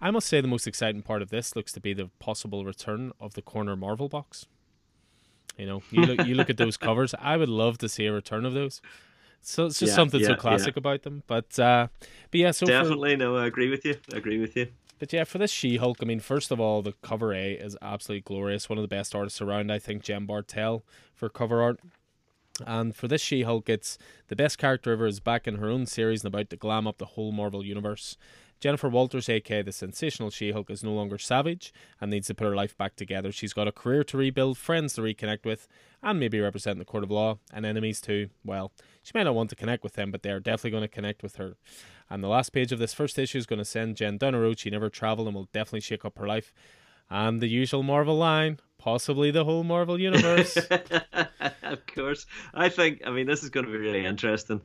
I 0.00 0.10
must 0.10 0.28
say 0.28 0.40
the 0.40 0.48
most 0.48 0.66
exciting 0.66 1.02
part 1.02 1.22
of 1.22 1.30
this 1.30 1.56
looks 1.56 1.72
to 1.72 1.80
be 1.80 1.94
the 1.94 2.10
possible 2.18 2.64
return 2.64 3.12
of 3.20 3.34
the 3.34 3.42
corner 3.42 3.76
Marvel 3.76 4.08
box. 4.08 4.46
You 5.56 5.66
know, 5.66 5.82
you 5.90 6.02
look 6.02 6.26
you 6.26 6.34
look 6.34 6.50
at 6.50 6.58
those 6.58 6.76
covers. 6.88 7.14
I 7.18 7.36
would 7.36 7.48
love 7.48 7.78
to 7.78 7.88
see 7.88 8.06
a 8.06 8.12
return 8.12 8.44
of 8.44 8.52
those. 8.52 8.82
So 9.40 9.66
it's 9.66 9.78
just 9.78 9.90
yeah, 9.90 9.96
something 9.96 10.20
yeah, 10.20 10.28
so 10.28 10.34
classic 10.34 10.74
yeah. 10.76 10.80
about 10.80 11.02
them. 11.02 11.22
But 11.26 11.58
uh, 11.58 11.88
but 12.30 12.40
yeah, 12.40 12.50
so 12.50 12.66
definitely 12.66 13.12
for, 13.12 13.18
no, 13.18 13.36
I 13.36 13.46
agree 13.46 13.70
with 13.70 13.84
you. 13.84 13.96
I 14.12 14.16
agree 14.16 14.38
with 14.38 14.56
you. 14.56 14.68
But 14.98 15.12
yeah, 15.12 15.24
for 15.24 15.38
this 15.38 15.50
She 15.50 15.76
Hulk, 15.76 15.98
I 16.00 16.06
mean, 16.06 16.20
first 16.20 16.50
of 16.50 16.58
all, 16.58 16.82
the 16.82 16.94
cover 17.02 17.32
A 17.34 17.52
is 17.52 17.76
absolutely 17.82 18.22
glorious. 18.22 18.68
One 18.68 18.78
of 18.78 18.82
the 18.82 18.88
best 18.88 19.14
artists 19.14 19.42
around, 19.42 19.70
I 19.70 19.78
think, 19.78 20.02
Jen 20.02 20.24
Bartel 20.24 20.84
for 21.14 21.28
cover 21.28 21.62
art. 21.62 21.80
And 22.66 22.96
for 22.96 23.06
this 23.06 23.20
She 23.20 23.42
Hulk, 23.42 23.68
it's 23.68 23.98
the 24.28 24.36
best 24.36 24.56
character 24.56 24.92
ever 24.92 25.06
is 25.06 25.20
back 25.20 25.46
in 25.46 25.56
her 25.56 25.68
own 25.68 25.84
series 25.84 26.24
and 26.24 26.32
about 26.32 26.48
to 26.50 26.56
glam 26.56 26.86
up 26.86 26.96
the 26.96 27.04
whole 27.06 27.30
Marvel 27.30 27.64
universe. 27.64 28.16
Jennifer 28.60 28.88
Walters, 28.88 29.28
aka 29.28 29.62
the 29.62 29.72
sensational 29.72 30.30
She 30.30 30.52
Hulk, 30.52 30.70
is 30.70 30.82
no 30.82 30.92
longer 30.92 31.18
savage 31.18 31.72
and 32.00 32.10
needs 32.10 32.26
to 32.28 32.34
put 32.34 32.46
her 32.46 32.54
life 32.54 32.76
back 32.76 32.96
together. 32.96 33.30
She's 33.30 33.52
got 33.52 33.68
a 33.68 33.72
career 33.72 34.02
to 34.04 34.16
rebuild, 34.16 34.56
friends 34.56 34.94
to 34.94 35.02
reconnect 35.02 35.44
with, 35.44 35.68
and 36.02 36.18
maybe 36.18 36.40
represent 36.40 36.78
the 36.78 36.84
court 36.84 37.04
of 37.04 37.10
law, 37.10 37.38
and 37.52 37.66
enemies 37.66 38.00
too. 38.00 38.30
Well, 38.44 38.72
she 39.02 39.12
may 39.14 39.24
not 39.24 39.34
want 39.34 39.50
to 39.50 39.56
connect 39.56 39.84
with 39.84 39.94
them, 39.94 40.10
but 40.10 40.22
they 40.22 40.30
are 40.30 40.40
definitely 40.40 40.70
going 40.70 40.82
to 40.82 40.88
connect 40.88 41.22
with 41.22 41.36
her. 41.36 41.56
And 42.08 42.22
the 42.22 42.28
last 42.28 42.50
page 42.50 42.72
of 42.72 42.78
this 42.78 42.94
first 42.94 43.18
issue 43.18 43.38
is 43.38 43.46
going 43.46 43.58
to 43.58 43.64
send 43.64 43.96
Jen 43.96 44.16
down 44.16 44.34
a 44.34 44.40
road 44.40 44.58
she 44.58 44.70
never 44.70 44.88
travelled 44.88 45.28
and 45.28 45.34
will 45.34 45.48
definitely 45.52 45.80
shake 45.80 46.04
up 46.04 46.18
her 46.18 46.26
life. 46.26 46.52
And 47.10 47.40
the 47.40 47.48
usual 47.48 47.82
Marvel 47.82 48.16
line, 48.16 48.58
possibly 48.78 49.30
the 49.30 49.44
whole 49.44 49.64
Marvel 49.64 50.00
universe. 50.00 50.56
of 51.62 51.86
course. 51.86 52.26
I 52.54 52.68
think, 52.68 53.02
I 53.06 53.10
mean, 53.10 53.26
this 53.26 53.42
is 53.42 53.50
going 53.50 53.66
to 53.66 53.72
be 53.72 53.78
really 53.78 54.04
interesting. 54.04 54.60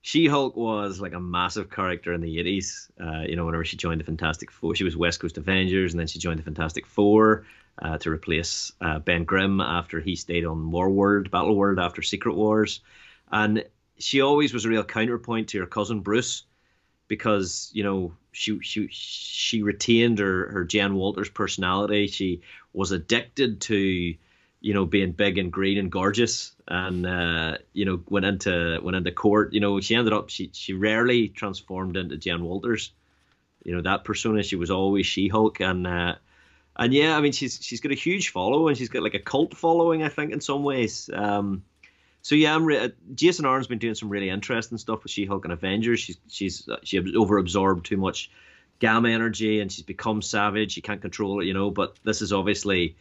She 0.00 0.26
Hulk 0.26 0.56
was 0.56 1.00
like 1.00 1.12
a 1.12 1.20
massive 1.20 1.70
character 1.70 2.12
in 2.12 2.20
the 2.20 2.36
80s. 2.38 2.88
Uh, 3.00 3.26
you 3.28 3.36
know, 3.36 3.44
whenever 3.44 3.64
she 3.64 3.76
joined 3.76 4.00
the 4.00 4.04
Fantastic 4.04 4.50
Four, 4.50 4.74
she 4.74 4.84
was 4.84 4.96
West 4.96 5.20
Coast 5.20 5.38
Avengers, 5.38 5.92
and 5.92 6.00
then 6.00 6.06
she 6.06 6.18
joined 6.18 6.38
the 6.38 6.44
Fantastic 6.44 6.86
Four 6.86 7.44
uh, 7.82 7.98
to 7.98 8.10
replace 8.10 8.72
uh, 8.80 8.98
Ben 9.00 9.24
Grimm 9.24 9.60
after 9.60 10.00
he 10.00 10.16
stayed 10.16 10.44
on 10.44 10.70
War 10.70 10.90
World, 10.90 11.30
Battle 11.30 11.56
World 11.56 11.78
after 11.78 12.02
Secret 12.02 12.34
Wars. 12.34 12.80
And 13.30 13.64
she 13.98 14.20
always 14.20 14.54
was 14.54 14.64
a 14.64 14.68
real 14.68 14.84
counterpoint 14.84 15.48
to 15.48 15.60
her 15.60 15.66
cousin 15.66 16.00
Bruce 16.00 16.44
because, 17.08 17.70
you 17.72 17.82
know, 17.82 18.14
she 18.32 18.60
she 18.60 18.88
she 18.90 19.62
retained 19.62 20.18
her, 20.20 20.48
her 20.52 20.64
Jen 20.64 20.94
Walters 20.94 21.28
personality. 21.28 22.06
She 22.06 22.42
was 22.72 22.92
addicted 22.92 23.60
to 23.62 24.14
you 24.60 24.74
know, 24.74 24.84
being 24.84 25.12
big 25.12 25.38
and 25.38 25.52
green 25.52 25.78
and 25.78 25.90
gorgeous, 25.90 26.52
and 26.66 27.06
uh, 27.06 27.58
you 27.72 27.84
know, 27.84 28.02
went 28.08 28.26
into 28.26 28.80
went 28.82 28.96
into 28.96 29.12
court. 29.12 29.52
You 29.52 29.60
know, 29.60 29.80
she 29.80 29.94
ended 29.94 30.12
up 30.12 30.30
she 30.30 30.50
she 30.52 30.72
rarely 30.72 31.28
transformed 31.28 31.96
into 31.96 32.16
Jen 32.16 32.44
Walters. 32.44 32.92
You 33.64 33.76
know 33.76 33.82
that 33.82 34.04
persona. 34.04 34.42
She 34.42 34.56
was 34.56 34.70
always 34.70 35.06
She 35.06 35.28
Hulk, 35.28 35.60
and 35.60 35.86
uh, 35.86 36.16
and 36.76 36.94
yeah, 36.94 37.16
I 37.16 37.20
mean, 37.20 37.32
she's 37.32 37.58
she's 37.62 37.80
got 37.80 37.92
a 37.92 37.96
huge 37.96 38.30
following. 38.30 38.74
She's 38.74 38.88
got 38.88 39.02
like 39.02 39.14
a 39.14 39.20
cult 39.20 39.56
following, 39.56 40.02
I 40.02 40.08
think, 40.08 40.32
in 40.32 40.40
some 40.40 40.62
ways. 40.62 41.10
Um, 41.12 41.62
so 42.22 42.34
yeah, 42.34 42.54
I'm 42.54 42.64
re- 42.64 42.92
Jason 43.14 43.46
Aaron's 43.46 43.66
been 43.66 43.78
doing 43.78 43.94
some 43.94 44.08
really 44.08 44.28
interesting 44.28 44.78
stuff 44.78 45.02
with 45.02 45.12
She 45.12 45.24
Hulk 45.24 45.44
and 45.44 45.52
Avengers. 45.52 46.00
She's 46.00 46.18
she's 46.28 46.68
she 46.82 47.14
over 47.16 47.38
absorbed 47.38 47.86
too 47.86 47.96
much 47.96 48.30
gamma 48.80 49.10
energy, 49.10 49.60
and 49.60 49.70
she's 49.70 49.84
become 49.84 50.22
savage. 50.22 50.72
She 50.72 50.80
can't 50.80 51.00
control 51.00 51.40
it, 51.40 51.46
you 51.46 51.54
know. 51.54 51.70
But 51.70 51.96
this 52.04 52.22
is 52.22 52.32
obviously 52.32 52.96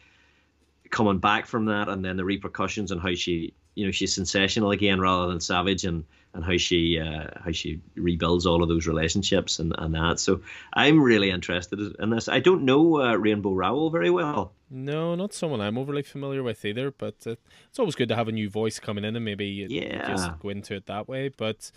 coming 0.91 1.19
back 1.19 1.45
from 1.45 1.65
that 1.65 1.89
and 1.89 2.03
then 2.03 2.17
the 2.17 2.25
repercussions 2.25 2.91
and 2.91 3.01
how 3.01 3.13
she 3.13 3.53
you 3.75 3.85
know 3.85 3.91
she's 3.91 4.13
sensational 4.13 4.71
again 4.71 4.99
rather 4.99 5.27
than 5.27 5.39
savage 5.39 5.85
and 5.85 6.03
and 6.33 6.43
how 6.43 6.57
she 6.57 6.99
uh, 6.99 7.27
how 7.43 7.51
she 7.51 7.79
rebuilds 7.95 8.45
all 8.45 8.61
of 8.61 8.69
those 8.69 8.87
relationships 8.87 9.59
and, 9.59 9.73
and 9.77 9.93
that 9.93 10.19
so 10.19 10.41
i'm 10.73 11.01
really 11.01 11.29
interested 11.29 11.79
in 11.99 12.09
this 12.09 12.27
i 12.27 12.39
don't 12.39 12.63
know 12.63 13.01
uh, 13.01 13.15
rainbow 13.15 13.53
rowell 13.53 13.89
very 13.89 14.09
well 14.09 14.51
no 14.69 15.15
not 15.15 15.33
someone 15.33 15.61
i'm 15.61 15.77
overly 15.77 16.03
familiar 16.03 16.41
with 16.41 16.65
either 16.65 16.91
but 16.91 17.15
uh, 17.27 17.35
it's 17.69 17.79
always 17.79 17.95
good 17.95 18.09
to 18.09 18.15
have 18.15 18.27
a 18.27 18.31
new 18.31 18.49
voice 18.49 18.79
coming 18.79 19.05
in 19.05 19.15
and 19.15 19.23
maybe 19.23 19.67
yeah. 19.69 20.07
just 20.07 20.39
go 20.39 20.49
into 20.49 20.75
it 20.75 20.85
that 20.87 21.07
way 21.07 21.29
but 21.29 21.71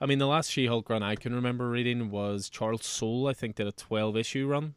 I 0.00 0.06
mean, 0.06 0.18
the 0.18 0.26
last 0.26 0.50
She-Hulk 0.50 0.90
run 0.90 1.04
I 1.04 1.14
can 1.14 1.32
remember 1.32 1.70
reading 1.70 2.10
was 2.10 2.48
Charles 2.48 2.84
Soule. 2.84 3.28
I 3.28 3.34
think 3.34 3.54
did 3.54 3.68
a 3.68 3.72
twelve 3.72 4.16
issue 4.16 4.48
run, 4.48 4.74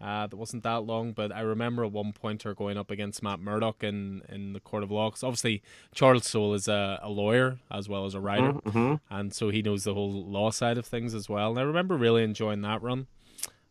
uh, 0.00 0.26
that 0.26 0.36
wasn't 0.36 0.62
that 0.62 0.84
long, 0.84 1.12
but 1.12 1.32
I 1.32 1.40
remember 1.40 1.84
at 1.84 1.92
one 1.92 2.12
point 2.12 2.44
her 2.44 2.54
going 2.54 2.78
up 2.78 2.90
against 2.90 3.22
Matt 3.22 3.40
Murdock 3.40 3.82
in, 3.82 4.22
in 4.28 4.52
the 4.52 4.60
Court 4.60 4.82
of 4.84 4.90
Law. 4.90 5.10
Cause 5.10 5.24
obviously, 5.24 5.62
Charles 5.92 6.26
Soule 6.26 6.54
is 6.54 6.68
a, 6.68 7.00
a 7.02 7.10
lawyer 7.10 7.58
as 7.70 7.88
well 7.88 8.04
as 8.04 8.14
a 8.14 8.20
writer, 8.20 8.52
mm-hmm. 8.52 8.94
and 9.10 9.34
so 9.34 9.48
he 9.48 9.60
knows 9.60 9.84
the 9.84 9.94
whole 9.94 10.24
law 10.24 10.50
side 10.50 10.78
of 10.78 10.86
things 10.86 11.14
as 11.14 11.28
well. 11.28 11.50
And 11.50 11.58
I 11.58 11.62
remember 11.62 11.96
really 11.96 12.22
enjoying 12.22 12.62
that 12.62 12.80
run. 12.80 13.08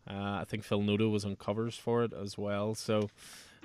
Uh, 0.10 0.40
I 0.42 0.46
think 0.48 0.64
Phil 0.64 0.82
Noto 0.82 1.10
was 1.10 1.26
on 1.26 1.36
covers 1.36 1.76
for 1.76 2.04
it 2.04 2.14
as 2.14 2.38
well. 2.38 2.76
So, 2.76 3.10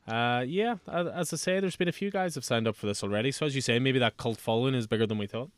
uh, 0.09 0.45
yeah, 0.47 0.77
as 0.89 1.33
I 1.33 1.37
say, 1.37 1.61
there's 1.61 1.77
been 1.77 1.89
a 1.89 1.93
few 1.93 2.11
guys 2.11 2.35
have 2.35 2.45
signed 2.45 2.67
up 2.67 2.77
for 2.77 2.87
this 2.87 3.03
already. 3.03 3.31
So 3.31 3.47
as 3.47 3.55
you 3.55 3.61
say, 3.61 3.79
maybe 3.79 3.99
that 4.01 4.17
cult 4.17 4.39
following 4.39 4.75
is 4.75 4.87
bigger 4.87 5.07
than 5.07 5.19
we 5.19 5.27
thought. 5.27 5.51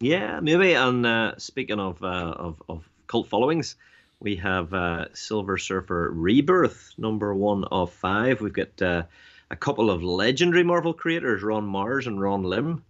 Yeah, 0.00 0.40
maybe. 0.40 0.74
And 0.74 1.04
uh, 1.06 1.34
speaking 1.38 1.80
of, 1.80 2.02
uh, 2.02 2.34
of 2.36 2.62
of 2.68 2.88
cult 3.06 3.28
followings, 3.28 3.76
we 4.20 4.36
have 4.36 4.74
uh, 4.74 5.06
Silver 5.14 5.58
Surfer 5.58 6.10
Rebirth, 6.12 6.92
number 6.98 7.34
one 7.34 7.64
of 7.64 7.92
five. 7.92 8.40
We've 8.40 8.52
got 8.52 8.82
uh, 8.82 9.02
a 9.50 9.56
couple 9.56 9.90
of 9.90 10.02
legendary 10.02 10.64
Marvel 10.64 10.92
creators, 10.92 11.42
Ron 11.42 11.66
Marz 11.66 12.06
and 12.06 12.20
Ron 12.20 12.42
Lim, 12.42 12.84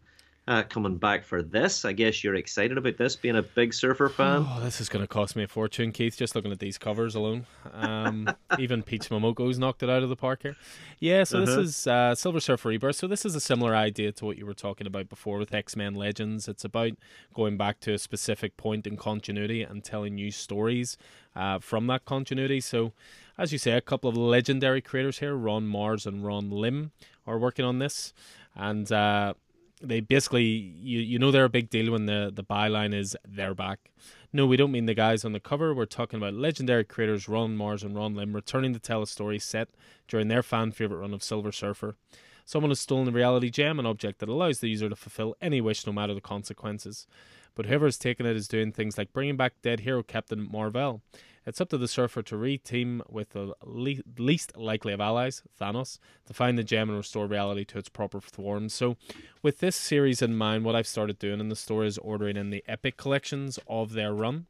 uh, 0.49 0.63
coming 0.63 0.97
back 0.97 1.27
for 1.27 1.43
this. 1.43 1.85
I 1.85 1.93
guess 1.93 2.25
you're 2.25 2.35
excited 2.35 2.79
about 2.79 2.97
this, 2.97 3.15
being 3.15 3.37
a 3.37 3.43
big 3.43 3.75
Surfer 3.75 4.09
fan. 4.09 4.47
Oh, 4.49 4.61
this 4.61 4.81
is 4.81 4.89
going 4.89 5.03
to 5.03 5.07
cost 5.07 5.37
me 5.37 5.43
a 5.43 5.47
fortune, 5.47 5.93
Keith, 5.93 6.17
just 6.17 6.35
looking 6.35 6.51
at 6.51 6.59
these 6.59 6.79
covers 6.79 7.15
alone. 7.15 7.47
Um, 7.71 8.35
even 8.59 8.83
Peach 8.83 9.11
Momoko's 9.11 9.59
knocked 9.59 9.83
it 9.83 9.91
out 9.91 10.03
of 10.03 10.09
the 10.09 10.17
park 10.17 10.43
here. 10.43 10.57
Yeah, 11.01 11.25
so 11.25 11.43
uh-huh. 11.43 11.45
this 11.45 11.57
is 11.57 11.87
uh, 11.87 12.15
Silver 12.15 12.41
Surfer 12.41 12.71
Rebirth. 12.71 12.97
So 12.97 13.07
this 13.07 13.27
is 13.27 13.35
a 13.35 13.41
similar 13.41 13.77
idea 13.77 14.11
to 14.13 14.25
what 14.25 14.39
you 14.39 14.47
were 14.47 14.55
talking 14.55 14.87
about 14.87 15.11
before 15.11 15.37
with 15.37 15.53
X 15.53 15.77
Men 15.77 15.95
Legends. 15.95 16.49
It's 16.49 16.65
about 16.65 16.93
going 17.35 17.59
back 17.59 17.81
to 17.81 17.93
a 17.93 17.99
specific 17.99 18.57
point 18.57 18.87
in 18.87 18.97
continuity 18.97 19.63
and 19.63 19.85
telling 19.85 20.15
new 20.15 20.31
stories 20.31 20.97
uh, 21.37 21.59
from 21.59 21.87
that 21.89 22.07
continuity. 22.07 22.63
So, 22.63 22.95
as 23.37 23.53
you 23.53 23.59
say, 23.59 23.73
a 23.73 23.83
couple 23.83 24.09
of 24.09 24.17
legendary 24.17 24.81
creators 24.81 25.19
here, 25.19 25.37
Ron 25.37 25.69
Marz 25.69 26.07
and 26.07 26.25
Ron 26.25 26.51
Lim, 26.51 26.93
are 27.27 27.39
working 27.39 27.67
on 27.67 27.81
this. 27.81 28.15
And 28.57 28.91
uh, 28.91 29.35
they 29.83 30.01
basically 30.01 30.45
you 30.45 31.01
you 31.01 31.19
know 31.19 31.31
they're 31.31 31.45
a 31.45 31.51
big 31.51 31.71
deal 31.71 31.93
when 31.93 32.07
the 32.07 32.31
the 32.35 32.45
byline 32.45 32.95
is 32.95 33.17
they're 33.27 33.55
back. 33.55 33.91
No, 34.33 34.47
we 34.47 34.57
don't 34.57 34.73
mean 34.73 34.87
the 34.87 34.95
guys 34.95 35.25
on 35.25 35.33
the 35.33 35.41
cover. 35.41 35.75
We're 35.75 35.87
talking 35.87 36.19
about 36.19 36.35
legendary 36.35 36.85
creators 36.85 37.29
Ron 37.29 37.57
Marz 37.57 37.83
and 37.83 37.97
Ron 37.97 38.15
Lim 38.15 38.35
returning 38.35 38.75
to 38.75 38.79
tell 38.79 39.03
a 39.03 39.07
story 39.07 39.39
set 39.39 39.69
during 40.07 40.29
their 40.29 40.43
fan 40.43 40.71
favorite 40.73 40.99
run 40.99 41.15
of 41.15 41.23
Silver 41.23 41.53
Surfer. 41.53 41.97
Someone 42.45 42.71
has 42.71 42.81
stolen 42.81 43.09
a 43.09 43.11
reality 43.11 43.51
gem, 43.51 43.79
an 43.79 43.87
object 43.87 44.21
that 44.21 44.29
allows 44.29 44.61
the 44.61 44.71
user 44.71 44.89
to 44.89 44.97
fulfill 44.97 45.37
any 45.41 45.61
wish, 45.61 45.87
no 45.87 45.93
matter 45.93 46.15
the 46.15 46.21
consequences. 46.21 47.07
But 47.55 47.67
whoever 47.67 47.87
has 47.87 47.99
taken 47.99 48.25
it 48.25 48.37
is 48.37 48.49
doing 48.49 48.73
things 48.73 48.97
like 48.97 49.13
bringing 49.13 49.37
back 49.37 49.55
dead 49.63 49.81
hero 49.81 50.03
Captain 50.03 50.49
Mar-Vell, 50.51 51.03
it's 51.49 51.61
up 51.61 51.71
to 51.71 51.79
the 51.79 51.89
Surfer 51.89 52.23
to 52.23 52.37
re-team 52.37 53.03
with 53.09 53.31
the 53.31 53.55
le- 53.65 54.03
least 54.19 54.57
likely 54.57 54.93
of 54.93 55.01
allies, 55.01 55.43
Thanos, 55.61 55.99
to 56.27 56.35
find 56.35 56.59
the 56.59 56.63
gem 56.63 56.89
and 56.89 56.99
restore 56.99 57.27
reality 57.27 57.65
to 57.65 57.79
its 57.79 57.89
proper 57.89 58.21
form. 58.21 58.69
So, 58.69 58.97
with 59.43 59.59
this 59.59 59.75
series 59.75 60.21
in 60.21 60.37
mind, 60.37 60.65
what 60.65 60.77
I've 60.77 60.87
started 60.87 61.19
doing 61.19 61.41
in 61.41 61.49
the 61.49 61.57
store 61.57 61.85
is 61.85 61.99
ordering 61.99 62.37
in 62.37 62.51
the 62.51 62.63
epic 62.69 62.97
collections 62.97 63.59
of 63.67 63.95
their 63.95 64.13
run. 64.13 64.47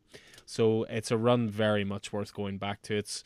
So 0.49 0.85
it's 0.85 1.11
a 1.11 1.19
run 1.19 1.49
very 1.51 1.85
much 1.85 2.11
worth 2.11 2.33
going 2.33 2.57
back 2.57 2.81
to. 2.83 2.97
It's 2.97 3.23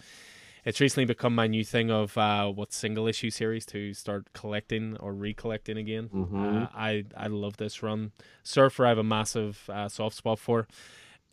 it's 0.64 0.80
recently 0.80 1.04
become 1.04 1.34
my 1.34 1.46
new 1.46 1.64
thing 1.64 1.90
of 1.90 2.18
uh, 2.18 2.48
what 2.48 2.72
single 2.72 3.06
issue 3.06 3.30
series 3.30 3.64
to 3.66 3.94
start 3.94 4.32
collecting 4.32 4.96
or 4.98 5.12
recollecting 5.12 5.76
again. 5.76 6.10
Mm-hmm. 6.12 6.62
Uh, 6.64 6.66
I 6.74 7.04
I 7.16 7.28
love 7.28 7.58
this 7.58 7.80
run. 7.80 8.10
Surfer, 8.42 8.86
I 8.86 8.88
have 8.88 8.98
a 8.98 9.04
massive 9.04 9.70
uh, 9.72 9.88
soft 9.88 10.16
spot 10.16 10.40
for 10.40 10.66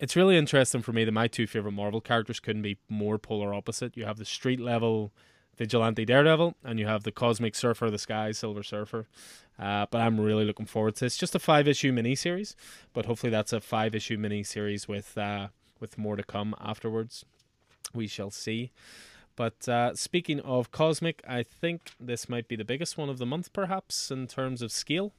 it's 0.00 0.16
really 0.16 0.36
interesting 0.36 0.80
for 0.80 0.92
me 0.92 1.04
that 1.04 1.12
my 1.12 1.28
two 1.28 1.46
favorite 1.46 1.72
Marvel 1.72 2.00
characters 2.00 2.40
couldn't 2.40 2.62
be 2.62 2.78
more 2.88 3.18
polar 3.18 3.52
opposite. 3.52 3.96
You 3.96 4.06
have 4.06 4.16
the 4.16 4.24
street 4.24 4.58
level 4.58 5.12
vigilante 5.58 6.06
Daredevil, 6.06 6.56
and 6.64 6.78
you 6.78 6.86
have 6.86 7.04
the 7.04 7.12
cosmic 7.12 7.54
surfer, 7.54 7.86
of 7.86 7.92
the 7.92 7.98
sky 7.98 8.32
Silver 8.32 8.62
Surfer. 8.62 9.06
Uh, 9.58 9.84
but 9.90 10.00
I'm 10.00 10.18
really 10.18 10.46
looking 10.46 10.64
forward 10.64 10.96
to 10.96 11.04
this. 11.04 11.18
Just 11.18 11.34
a 11.34 11.38
five 11.38 11.68
issue 11.68 11.92
mini 11.92 12.14
series, 12.14 12.56
but 12.94 13.04
hopefully 13.04 13.30
that's 13.30 13.52
a 13.52 13.60
five 13.60 13.94
issue 13.94 14.16
mini 14.16 14.42
series 14.42 14.88
with 14.88 15.18
uh, 15.18 15.48
with 15.78 15.98
more 15.98 16.16
to 16.16 16.22
come 16.22 16.54
afterwards. 16.58 17.26
We 17.92 18.06
shall 18.06 18.30
see. 18.30 18.72
But 19.36 19.68
uh, 19.68 19.94
speaking 19.94 20.40
of 20.40 20.70
cosmic, 20.70 21.22
I 21.28 21.42
think 21.42 21.92
this 22.00 22.28
might 22.28 22.48
be 22.48 22.56
the 22.56 22.64
biggest 22.64 22.96
one 22.96 23.10
of 23.10 23.18
the 23.18 23.26
month, 23.26 23.52
perhaps 23.52 24.10
in 24.10 24.26
terms 24.26 24.62
of 24.62 24.72
scale. 24.72 25.12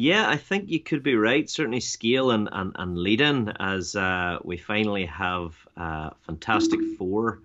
Yeah, 0.00 0.28
I 0.28 0.36
think 0.36 0.70
you 0.70 0.78
could 0.78 1.02
be 1.02 1.16
right. 1.16 1.50
Certainly, 1.50 1.80
scale 1.80 2.30
and, 2.30 2.48
and, 2.52 2.70
and 2.76 2.96
lead 2.96 3.20
in 3.20 3.48
as 3.58 3.96
uh, 3.96 4.38
we 4.44 4.56
finally 4.56 5.06
have 5.06 5.56
uh, 5.76 6.10
Fantastic 6.24 6.78
Four, 6.96 7.40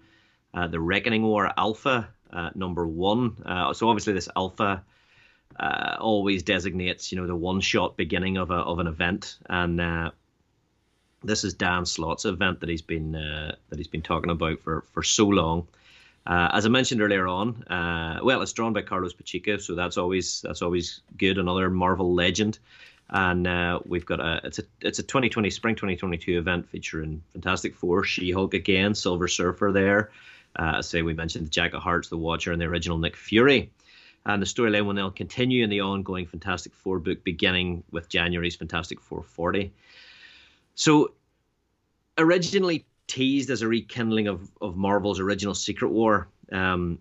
uh, 0.53 0.67
the 0.67 0.79
Reckoning 0.79 1.23
War 1.23 1.51
Alpha 1.57 2.07
uh, 2.31 2.51
number 2.53 2.85
one. 2.85 3.41
Uh, 3.43 3.73
so 3.73 3.89
obviously, 3.89 4.13
this 4.13 4.29
Alpha 4.35 4.83
uh, 5.59 5.95
always 5.99 6.43
designates 6.43 7.11
you 7.11 7.19
know 7.19 7.25
the 7.25 7.35
one 7.35 7.59
shot 7.59 7.97
beginning 7.97 8.37
of 8.37 8.51
a 8.51 8.57
of 8.57 8.77
an 8.77 8.85
event, 8.85 9.35
and 9.49 10.11
this 11.23 11.43
is 11.43 11.55
Dan 11.55 11.87
Slott's 11.87 12.25
event 12.25 12.59
that 12.59 12.69
he's 12.69 12.83
been 12.83 13.13
that 13.13 13.77
he's 13.77 13.87
been 13.87 14.03
talking 14.03 14.29
about 14.29 14.59
for 14.59 14.83
for 14.93 15.01
so 15.01 15.25
long. 15.25 15.67
Uh, 16.25 16.49
as 16.53 16.65
I 16.65 16.69
mentioned 16.69 17.01
earlier 17.01 17.27
on, 17.27 17.63
uh, 17.63 18.19
well, 18.23 18.41
it's 18.41 18.53
drawn 18.53 18.71
by 18.71 18.81
Carlos 18.81 19.13
Pacheco, 19.13 19.57
so 19.57 19.75
that's 19.75 19.97
always 19.97 20.41
that's 20.41 20.61
always 20.61 21.01
good. 21.17 21.37
Another 21.37 21.69
Marvel 21.69 22.13
legend, 22.13 22.59
and 23.09 23.45
uh, 23.45 23.79
we've 23.85 24.05
got 24.05 24.21
a 24.21 24.39
it's 24.45 24.59
a 24.59 24.63
it's 24.81 24.99
a 24.99 25.03
2020 25.03 25.49
spring 25.49 25.75
2022 25.75 26.37
event 26.37 26.69
featuring 26.69 27.21
Fantastic 27.33 27.75
Four, 27.75 28.05
She 28.05 28.31
Hulk 28.31 28.53
again, 28.53 28.95
Silver 28.95 29.27
Surfer 29.27 29.71
there. 29.73 30.11
Uh, 30.55 30.81
say 30.81 31.01
we 31.01 31.13
mentioned 31.13 31.47
the 31.47 31.49
Jack 31.49 31.73
of 31.73 31.81
Hearts, 31.81 32.09
the 32.09 32.17
Watcher, 32.17 32.51
and 32.51 32.61
the 32.61 32.65
original 32.65 32.97
Nick 32.97 33.15
Fury. 33.17 33.71
And 34.25 34.41
the 34.41 34.45
storyline 34.45 34.85
will 34.85 35.11
continue 35.11 35.65
in 35.65 35.69
the 35.69 35.81
ongoing 35.81 36.25
Fantastic 36.25 36.73
Four 36.73 36.99
book, 36.99 37.23
beginning 37.25 37.83
with 37.91 38.07
January's 38.07 38.55
Fantastic 38.55 39.01
Four 39.01 39.23
40. 39.23 39.73
So, 40.75 41.13
originally 42.17 42.85
teased 43.07 43.49
as 43.49 43.61
a 43.61 43.67
rekindling 43.67 44.27
of, 44.27 44.49
of 44.61 44.75
Marvel's 44.75 45.19
original 45.19 45.53
Secret 45.53 45.89
War. 45.89 46.27
Um, 46.51 46.99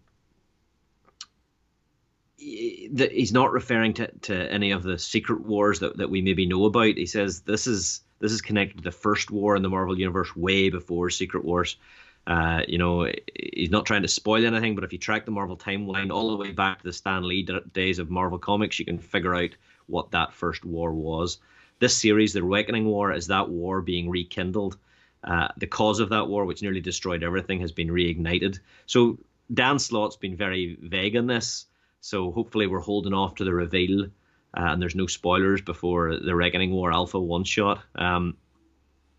he's 2.36 3.32
not 3.32 3.53
referring 3.53 3.94
to, 3.94 4.11
to 4.22 4.53
any 4.53 4.72
of 4.72 4.82
the 4.82 4.98
secret 4.98 5.42
wars 5.42 5.78
that, 5.80 5.96
that 5.98 6.11
we 6.11 6.22
maybe 6.22 6.46
know 6.46 6.64
about. 6.64 6.96
He 6.96 7.07
says 7.07 7.40
this 7.42 7.66
is 7.66 8.00
this 8.18 8.32
is 8.32 8.40
connected 8.40 8.78
to 8.78 8.82
the 8.82 8.90
first 8.90 9.30
war 9.30 9.57
in 9.57 9.62
the 9.62 9.68
Marvel 9.68 9.98
universe 9.98 10.34
way 10.36 10.70
before 10.70 11.11
Secret 11.11 11.44
Wars. 11.44 11.76
Uh, 12.24 12.62
you 12.68 12.78
know, 12.78 13.11
he's 13.34 13.70
not 13.70 13.84
trying 13.84 14.03
to 14.03 14.09
spoil 14.09 14.46
anything, 14.46 14.76
but 14.76 14.84
if 14.84 14.92
you 14.92 14.98
track 14.98 15.24
the 15.24 15.32
Marvel 15.32 15.57
timeline 15.57 16.12
all 16.12 16.30
the 16.30 16.36
way 16.36 16.53
back 16.53 16.78
to 16.78 16.84
the 16.84 16.92
Stan 16.92 17.26
Lee 17.26 17.48
days 17.72 17.98
of 17.98 18.11
Marvel 18.11 18.38
Comics, 18.38 18.78
you 18.78 18.84
can 18.84 18.98
figure 18.98 19.34
out 19.34 19.50
what 19.86 20.12
that 20.12 20.32
first 20.32 20.64
war 20.64 20.92
was. 20.92 21.38
This 21.80 21.96
series, 21.96 22.32
The 22.32 22.44
Reckoning 22.44 22.84
War, 22.84 23.12
is 23.12 23.26
that 23.26 23.48
war 23.48 23.82
being 23.82 24.09
rekindled. 24.09 24.76
Uh, 25.24 25.48
the 25.56 25.66
cause 25.66 26.00
of 26.00 26.08
that 26.10 26.28
war, 26.28 26.44
which 26.44 26.62
nearly 26.62 26.80
destroyed 26.80 27.22
everything, 27.22 27.60
has 27.60 27.72
been 27.72 27.88
reignited. 27.88 28.58
So 28.86 29.18
Dan 29.52 29.78
Slott's 29.78 30.16
been 30.16 30.36
very 30.36 30.76
vague 30.80 31.16
on 31.16 31.26
this. 31.26 31.66
So 32.00 32.32
hopefully 32.32 32.66
we're 32.66 32.80
holding 32.80 33.14
off 33.14 33.36
to 33.36 33.44
the 33.44 33.54
reveal, 33.54 34.04
uh, 34.04 34.08
and 34.54 34.82
there's 34.82 34.96
no 34.96 35.06
spoilers 35.06 35.60
before 35.60 36.16
the 36.16 36.34
Reckoning 36.34 36.72
War 36.72 36.92
Alpha 36.92 37.20
one 37.20 37.44
shot. 37.44 37.80
Um, 37.94 38.36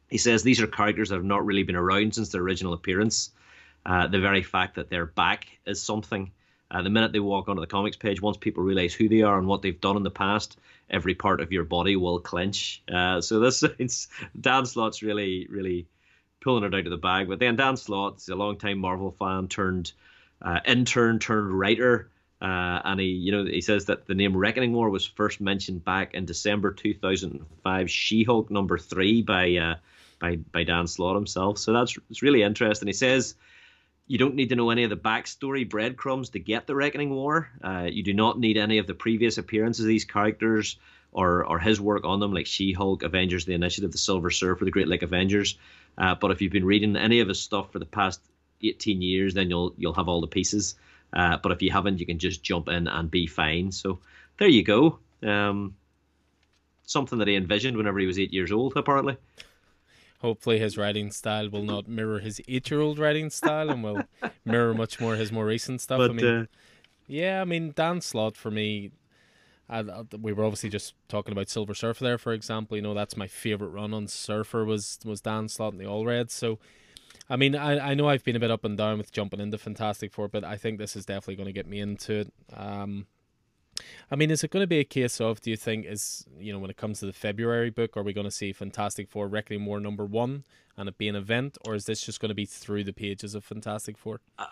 he 0.09 0.17
says 0.17 0.43
these 0.43 0.61
are 0.61 0.67
characters 0.67 1.09
that 1.09 1.15
have 1.15 1.23
not 1.23 1.45
really 1.45 1.63
been 1.63 1.77
around 1.77 2.13
since 2.13 2.29
their 2.29 2.41
original 2.41 2.73
appearance. 2.73 3.31
Uh, 3.85 4.07
the 4.07 4.19
very 4.19 4.43
fact 4.43 4.75
that 4.75 4.89
they're 4.89 5.05
back 5.05 5.47
is 5.65 5.81
something. 5.81 6.31
Uh, 6.73 6.81
the 6.81 6.89
minute 6.89 7.11
they 7.11 7.19
walk 7.19 7.47
onto 7.47 7.61
the 7.61 7.67
comics 7.67 7.95
page, 7.95 8.21
once 8.21 8.35
people 8.35 8.63
realize 8.63 8.93
who 8.93 9.07
they 9.07 9.21
are 9.21 9.37
and 9.37 9.47
what 9.47 9.61
they've 9.61 9.79
done 9.79 9.95
in 9.95 10.03
the 10.03 10.09
past, 10.09 10.57
every 10.89 11.13
part 11.13 11.39
of 11.39 11.51
your 11.51 11.63
body 11.63 11.95
will 11.95 12.19
clench. 12.19 12.81
Uh, 12.91 13.21
so 13.21 13.39
this 13.39 13.63
it's 13.79 14.07
Dan 14.39 14.65
Slott's 14.65 15.03
really, 15.03 15.47
really 15.49 15.85
pulling 16.41 16.63
it 16.63 16.73
out 16.73 16.85
of 16.85 16.89
the 16.89 16.97
bag. 16.97 17.29
But 17.29 17.39
then 17.39 17.55
Dan 17.55 17.77
Slott's 17.77 18.27
a 18.27 18.35
long-time 18.35 18.79
Marvel 18.79 19.11
fan 19.11 19.47
turned 19.47 19.93
uh, 20.41 20.59
intern 20.65 21.19
turned 21.19 21.57
writer. 21.57 22.09
Uh, 22.41 22.81
and 22.83 22.99
he, 22.99 23.07
you 23.07 23.31
know, 23.31 23.45
he 23.45 23.61
says 23.61 23.85
that 23.85 24.05
the 24.05 24.15
name 24.15 24.35
Reckoning 24.35 24.73
War 24.73 24.89
was 24.89 25.05
first 25.05 25.39
mentioned 25.39 25.85
back 25.85 26.13
in 26.13 26.25
December 26.25 26.73
2005, 26.73 27.89
She-Hulk 27.89 28.51
number 28.51 28.77
three 28.77 29.21
by 29.21 29.55
uh, 29.55 29.75
by 30.19 30.37
by 30.51 30.63
Dan 30.63 30.87
Slott 30.87 31.15
himself. 31.15 31.57
So 31.59 31.71
that's 31.71 31.95
it's 32.09 32.21
really 32.21 32.41
interesting. 32.41 32.87
He 32.87 32.93
says 32.93 33.35
you 34.07 34.17
don't 34.17 34.35
need 34.35 34.49
to 34.49 34.55
know 34.55 34.69
any 34.69 34.83
of 34.83 34.89
the 34.89 34.97
backstory 34.97 35.67
breadcrumbs 35.67 36.29
to 36.29 36.39
get 36.39 36.67
the 36.67 36.75
Reckoning 36.75 37.09
War. 37.09 37.49
Uh, 37.63 37.87
you 37.89 38.03
do 38.03 38.13
not 38.13 38.39
need 38.39 38.57
any 38.57 38.77
of 38.77 38.87
the 38.87 38.93
previous 38.93 39.37
appearances 39.37 39.85
of 39.85 39.87
these 39.87 40.05
characters 40.05 40.77
or 41.11 41.45
or 41.45 41.59
his 41.59 41.79
work 41.79 42.03
on 42.05 42.19
them, 42.19 42.33
like 42.33 42.47
She-Hulk, 42.47 43.03
Avengers: 43.03 43.45
The 43.45 43.53
Initiative, 43.53 43.91
The 43.91 43.97
Silver 43.97 44.31
Surfer, 44.31 44.65
The 44.65 44.71
Great 44.71 44.87
Lake 44.87 45.03
Avengers. 45.03 45.57
Uh, 45.97 46.15
but 46.15 46.31
if 46.31 46.41
you've 46.41 46.51
been 46.51 46.65
reading 46.65 46.95
any 46.95 47.19
of 47.19 47.27
his 47.27 47.39
stuff 47.39 47.71
for 47.71 47.79
the 47.79 47.85
past 47.85 48.19
18 48.61 49.01
years, 49.01 49.33
then 49.33 49.49
you'll 49.49 49.73
you'll 49.77 49.93
have 49.93 50.07
all 50.07 50.21
the 50.21 50.27
pieces. 50.27 50.75
Uh, 51.13 51.37
but 51.37 51.51
if 51.51 51.61
you 51.61 51.71
haven't, 51.71 51.99
you 51.99 52.05
can 52.05 52.17
just 52.17 52.43
jump 52.43 52.67
in 52.67 52.87
and 52.87 53.11
be 53.11 53.27
fine. 53.27 53.71
So 53.71 53.99
there 54.39 54.47
you 54.47 54.63
go. 54.63 54.99
Um, 55.21 55.75
something 56.85 57.19
that 57.19 57.27
he 57.27 57.35
envisioned 57.35 57.77
whenever 57.77 57.99
he 57.99 58.07
was 58.07 58.19
eight 58.19 58.33
years 58.33 58.51
old, 58.51 58.73
apparently. 58.75 59.17
Hopefully, 60.23 60.57
his 60.57 60.77
writing 60.77 61.11
style 61.11 61.49
will 61.49 61.63
not 61.63 61.85
mirror 61.85 62.19
his 62.19 62.41
eight-year-old 62.47 62.97
writing 62.97 63.29
style, 63.29 63.69
and 63.69 63.83
will 63.83 64.03
mirror 64.45 64.73
much 64.73 65.01
more 65.01 65.15
his 65.15 65.33
more 65.33 65.45
recent 65.45 65.81
stuff. 65.81 65.97
But, 65.97 66.11
I 66.11 66.13
mean, 66.13 66.25
uh, 66.25 66.45
yeah, 67.07 67.41
I 67.41 67.45
mean, 67.45 67.73
Dan 67.75 67.99
Slott 67.99 68.37
for 68.37 68.49
me. 68.49 68.91
I, 69.69 69.83
we 70.17 70.31
were 70.31 70.45
obviously 70.45 70.69
just 70.69 70.93
talking 71.09 71.33
about 71.33 71.49
Silver 71.49 71.73
Surfer 71.73 72.05
there, 72.05 72.17
for 72.17 72.31
example. 72.31 72.77
You 72.77 72.83
know, 72.83 72.93
that's 72.93 73.17
my 73.17 73.27
favorite 73.27 73.69
run 73.69 73.93
on 73.93 74.07
Surfer 74.07 74.63
was 74.63 74.97
was 75.03 75.19
Dan 75.19 75.49
Slott 75.49 75.73
and 75.73 75.81
the 75.81 75.85
Allreds. 75.85 76.31
So, 76.31 76.57
I 77.29 77.35
mean, 77.35 77.53
I, 77.53 77.91
I 77.91 77.93
know 77.93 78.07
I've 78.07 78.23
been 78.23 78.37
a 78.37 78.39
bit 78.39 78.51
up 78.51 78.63
and 78.63 78.77
down 78.77 78.99
with 78.99 79.11
jumping 79.11 79.41
into 79.41 79.57
Fantastic 79.57 80.13
Four, 80.13 80.29
but 80.29 80.45
I 80.45 80.55
think 80.55 80.77
this 80.77 80.95
is 80.95 81.05
definitely 81.05 81.35
going 81.35 81.47
to 81.47 81.53
get 81.53 81.67
me 81.67 81.81
into 81.81 82.13
it. 82.13 82.33
Um, 82.55 83.07
I 84.11 84.15
mean, 84.15 84.31
is 84.31 84.43
it 84.43 84.51
going 84.51 84.63
to 84.63 84.67
be 84.67 84.79
a 84.79 84.83
case 84.83 85.19
of, 85.19 85.41
do 85.41 85.49
you 85.49 85.57
think, 85.57 85.85
is, 85.85 86.25
you 86.37 86.53
know, 86.53 86.59
when 86.59 86.69
it 86.69 86.77
comes 86.77 86.99
to 86.99 87.05
the 87.05 87.13
February 87.13 87.69
book, 87.69 87.97
are 87.97 88.03
we 88.03 88.13
going 88.13 88.25
to 88.25 88.31
see 88.31 88.53
Fantastic 88.53 89.09
Four 89.09 89.27
Reckoning 89.27 89.65
War 89.65 89.79
number 89.79 90.05
one 90.05 90.43
and 90.77 90.89
it 90.89 90.97
be 90.97 91.07
an 91.07 91.15
event, 91.15 91.57
or 91.65 91.75
is 91.75 91.85
this 91.85 92.03
just 92.03 92.19
going 92.19 92.29
to 92.29 92.35
be 92.35 92.45
through 92.45 92.83
the 92.83 92.93
pages 92.93 93.35
of 93.35 93.43
Fantastic 93.43 93.97
Four? 93.97 94.21
Uh, 94.39 94.45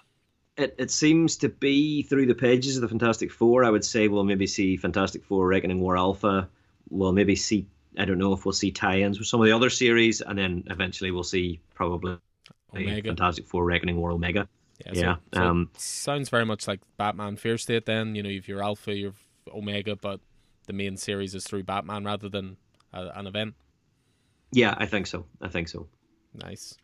it, 0.57 0.75
it 0.77 0.91
seems 0.91 1.37
to 1.37 1.49
be 1.49 2.03
through 2.03 2.27
the 2.27 2.35
pages 2.35 2.75
of 2.75 2.81
the 2.81 2.87
Fantastic 2.87 3.31
Four. 3.31 3.63
I 3.63 3.69
would 3.69 3.85
say 3.85 4.07
we'll 4.07 4.23
maybe 4.23 4.47
see 4.47 4.77
Fantastic 4.77 5.23
Four 5.23 5.47
Reckoning 5.47 5.79
War 5.79 5.97
Alpha. 5.97 6.49
We'll 6.89 7.13
maybe 7.13 7.35
see, 7.35 7.67
I 7.97 8.05
don't 8.05 8.19
know 8.19 8.33
if 8.33 8.45
we'll 8.45 8.53
see 8.53 8.71
tie 8.71 9.01
ins 9.01 9.17
with 9.17 9.27
some 9.27 9.41
of 9.41 9.47
the 9.47 9.53
other 9.53 9.69
series, 9.69 10.21
and 10.21 10.37
then 10.37 10.65
eventually 10.67 11.11
we'll 11.11 11.23
see 11.23 11.59
probably 11.73 12.17
Omega. 12.73 13.09
Fantastic 13.09 13.47
Four 13.47 13.65
Reckoning 13.65 13.97
War 13.97 14.11
Omega. 14.11 14.47
Yeah, 14.85 14.91
yeah. 14.93 15.15
So, 15.33 15.39
so 15.39 15.43
um, 15.43 15.69
sounds 15.77 16.29
very 16.29 16.45
much 16.45 16.67
like 16.67 16.79
Batman 16.97 17.35
Fear 17.35 17.57
State. 17.57 17.85
Then 17.85 18.15
you 18.15 18.23
know 18.23 18.29
you've 18.29 18.47
your 18.47 18.63
Alpha, 18.63 18.93
your 18.93 19.13
Omega, 19.53 19.95
but 19.95 20.19
the 20.67 20.73
main 20.73 20.97
series 20.97 21.35
is 21.35 21.43
through 21.43 21.63
Batman 21.63 22.05
rather 22.05 22.29
than 22.29 22.57
a, 22.93 23.07
an 23.15 23.27
event. 23.27 23.55
Yeah, 24.51 24.75
I 24.77 24.85
think 24.85 25.07
so. 25.07 25.25
I 25.41 25.47
think 25.47 25.67
so. 25.67 25.87
Nice. 26.33 26.77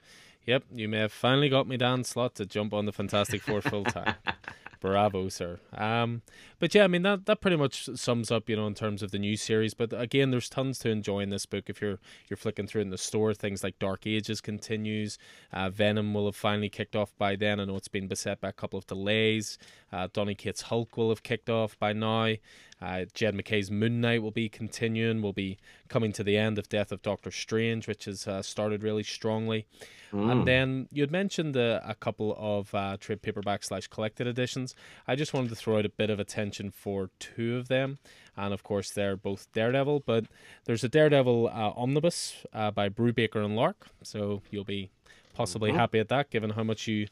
Yep, 0.46 0.64
you 0.74 0.88
may 0.88 1.00
have 1.00 1.12
finally 1.12 1.50
got 1.50 1.68
me 1.68 1.76
Dan 1.76 2.06
Slott 2.06 2.36
to 2.36 2.46
jump 2.46 2.74
on 2.74 2.86
the 2.86 2.94
Fantastic 2.94 3.42
Four 3.42 3.62
full 3.62 3.84
time. 3.84 4.16
Bravo, 4.80 5.30
sir. 5.30 5.60
Um, 5.74 6.22
but 6.60 6.74
yeah, 6.74 6.84
I 6.84 6.88
mean 6.88 7.04
that 7.04 7.26
that 7.26 7.42
pretty 7.42 7.58
much 7.58 7.90
sums 7.96 8.32
up, 8.32 8.50
you 8.50 8.56
know, 8.56 8.68
in 8.68 8.74
terms 8.74 9.04
of 9.04 9.12
the 9.12 9.20
new 9.20 9.36
series. 9.38 9.74
But 9.74 9.94
again, 9.94 10.32
there's 10.32 10.50
tons 10.50 10.80
to 10.80 10.90
enjoy 10.90 11.20
in 11.20 11.30
this 11.30 11.46
book. 11.46 11.70
If 11.70 11.82
you're 11.82 12.00
you're 12.30 12.38
flicking 12.38 12.68
through 12.68 12.82
in 12.82 12.90
the 12.90 12.98
store, 12.98 13.34
things 13.34 13.64
like 13.64 13.80
Dark 13.80 14.08
Ages 14.08 14.42
continues. 14.42 15.18
Uh, 15.52 15.70
Venom 15.70 16.14
will 16.14 16.26
have 16.26 16.36
finally 16.36 16.70
kicked 16.70 16.96
off 16.96 17.14
by 17.18 17.36
then. 17.36 17.60
I 17.60 17.66
know 17.66 17.76
it's 17.76 17.88
been 17.88 18.08
beset 18.08 18.42
by 18.42 18.50
a 18.50 18.54
couple 18.54 18.80
of 18.80 18.88
delays. 18.88 19.58
Uh, 19.92 20.08
Donny 20.12 20.36
Cates 20.36 20.64
Hulk 20.64 20.98
will 20.98 21.10
have 21.10 21.24
kicked 21.24 21.50
off 21.50 21.78
by 21.80 21.94
now. 21.94 22.34
Uh, 22.82 23.06
Jed 23.14 23.34
MacKay's 23.34 23.72
Moon 23.72 24.02
Knight 24.02 24.22
will 24.22 24.32
be 24.32 24.50
continuing. 24.50 25.22
We'll 25.22 25.34
be 25.34 25.58
coming 25.88 26.12
to 26.14 26.24
the 26.24 26.38
end 26.38 26.60
of 26.60 26.70
Death 26.70 26.92
of 26.92 27.02
Doctor 27.02 27.32
Strange, 27.32 27.88
which 27.88 28.06
has 28.06 28.28
uh, 28.28 28.42
started 28.42 28.84
really 28.84 29.04
strongly. 29.04 29.66
Mm. 30.14 30.32
And 30.32 30.48
then 30.48 30.88
you'd 30.92 31.12
mentioned 31.12 31.58
uh, 31.58 31.82
a 31.86 31.96
couple 31.96 32.36
of 32.38 32.74
uh, 32.74 32.98
trade 33.00 33.22
paperback 33.22 33.64
slash 33.64 33.88
collected 33.88 34.28
editions. 34.28 34.76
I 35.08 35.16
just 35.16 35.34
wanted 35.34 35.50
to 35.50 35.56
throw 35.56 35.78
out 35.78 35.86
a 35.86 35.90
bit 35.90 36.10
of 36.10 36.20
attention 36.20 36.72
for 36.72 37.10
two 37.20 37.58
of 37.58 37.68
them. 37.68 38.00
And 38.36 38.54
of 38.54 38.64
course, 38.64 38.92
they're 38.92 39.18
both 39.18 39.52
Daredevil, 39.54 40.04
but 40.06 40.26
there's 40.66 40.84
a 40.84 40.90
Daredevil 40.90 41.48
uh, 41.48 41.74
omnibus 41.76 42.46
uh, 42.54 42.72
by 42.72 42.90
Brubaker 42.90 43.44
and 43.44 43.56
Lark. 43.56 43.88
So 44.04 44.42
you'll 44.52 44.64
be 44.64 44.90
possibly 45.34 45.72
mm-hmm. 45.72 45.80
happy 45.80 46.00
at 46.00 46.10
that, 46.10 46.30
given 46.30 46.52
how 46.52 46.64
much 46.64 46.88
you 46.88 47.08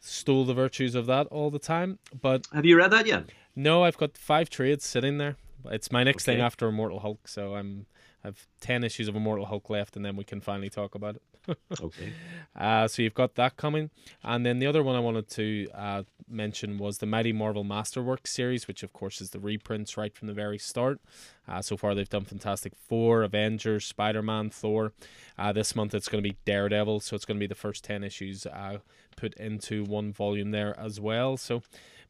stole 0.00 0.44
the 0.44 0.54
virtues 0.54 0.94
of 0.94 1.06
that 1.06 1.26
all 1.28 1.50
the 1.50 1.58
time. 1.58 1.98
But 2.20 2.46
have 2.52 2.64
you 2.64 2.76
read 2.76 2.90
that 2.90 3.06
yet? 3.06 3.24
No, 3.56 3.84
I've 3.84 3.96
got 3.96 4.16
five 4.16 4.50
trades 4.50 4.84
sitting 4.84 5.18
there. 5.18 5.36
It's 5.66 5.90
my 5.90 6.04
next 6.04 6.28
okay. 6.28 6.36
thing 6.36 6.44
after 6.44 6.68
Immortal 6.68 7.00
Hulk, 7.00 7.26
so 7.26 7.54
I'm 7.54 7.86
I've 8.24 8.46
ten 8.60 8.82
issues 8.82 9.08
of 9.08 9.16
Immortal 9.16 9.46
Hulk 9.46 9.68
left, 9.68 9.96
and 9.96 10.04
then 10.04 10.16
we 10.16 10.24
can 10.24 10.40
finally 10.40 10.70
talk 10.70 10.94
about 10.94 11.16
it. 11.16 11.58
okay. 11.80 12.12
Uh, 12.56 12.88
so 12.88 13.02
you've 13.02 13.14
got 13.14 13.34
that 13.34 13.56
coming, 13.56 13.90
and 14.22 14.46
then 14.46 14.58
the 14.58 14.66
other 14.66 14.82
one 14.82 14.96
I 14.96 15.00
wanted 15.00 15.28
to 15.30 15.68
uh, 15.74 16.02
mention 16.28 16.78
was 16.78 16.98
the 16.98 17.06
Mighty 17.06 17.32
Marvel 17.32 17.64
Masterworks 17.64 18.28
series, 18.28 18.66
which 18.66 18.82
of 18.82 18.92
course 18.92 19.20
is 19.20 19.30
the 19.30 19.38
reprints 19.38 19.96
right 19.96 20.14
from 20.14 20.28
the 20.28 20.34
very 20.34 20.58
start. 20.58 21.00
Uh, 21.46 21.60
so 21.60 21.76
far 21.76 21.94
they've 21.94 22.08
done 22.08 22.24
Fantastic 22.24 22.74
Four, 22.74 23.22
Avengers, 23.22 23.84
Spider 23.84 24.22
Man, 24.22 24.48
Thor. 24.48 24.92
Uh, 25.38 25.52
this 25.52 25.76
month 25.76 25.94
it's 25.94 26.08
going 26.08 26.22
to 26.22 26.28
be 26.28 26.36
Daredevil, 26.46 27.00
so 27.00 27.14
it's 27.14 27.26
going 27.26 27.36
to 27.36 27.42
be 27.42 27.46
the 27.46 27.54
first 27.54 27.84
ten 27.84 28.02
issues 28.02 28.46
uh, 28.46 28.78
put 29.16 29.34
into 29.34 29.84
one 29.84 30.12
volume 30.12 30.50
there 30.50 30.78
as 30.78 30.98
well. 30.98 31.36
So 31.36 31.62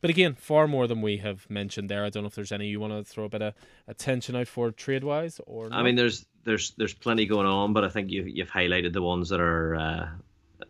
but 0.04 0.10
again, 0.10 0.34
far 0.34 0.68
more 0.68 0.86
than 0.86 1.00
we 1.00 1.16
have 1.16 1.48
mentioned 1.48 1.88
there. 1.88 2.04
I 2.04 2.10
don't 2.10 2.24
know 2.24 2.26
if 2.26 2.34
there's 2.34 2.52
any 2.52 2.66
you 2.66 2.78
want 2.78 2.92
to 2.92 3.10
throw 3.10 3.24
a 3.24 3.28
bit 3.30 3.40
of 3.40 3.54
attention 3.88 4.36
out 4.36 4.48
for 4.48 4.70
trade 4.70 5.02
wise 5.02 5.40
or. 5.46 5.70
Not. 5.70 5.80
I 5.80 5.82
mean, 5.82 5.96
there's 5.96 6.26
there's 6.44 6.72
there's 6.72 6.92
plenty 6.92 7.24
going 7.24 7.46
on, 7.46 7.72
but 7.72 7.84
I 7.84 7.88
think 7.88 8.10
you've 8.10 8.28
you've 8.28 8.50
highlighted 8.50 8.92
the 8.92 9.00
ones 9.00 9.30
that 9.30 9.40
are 9.40 9.74
uh, 9.76 10.08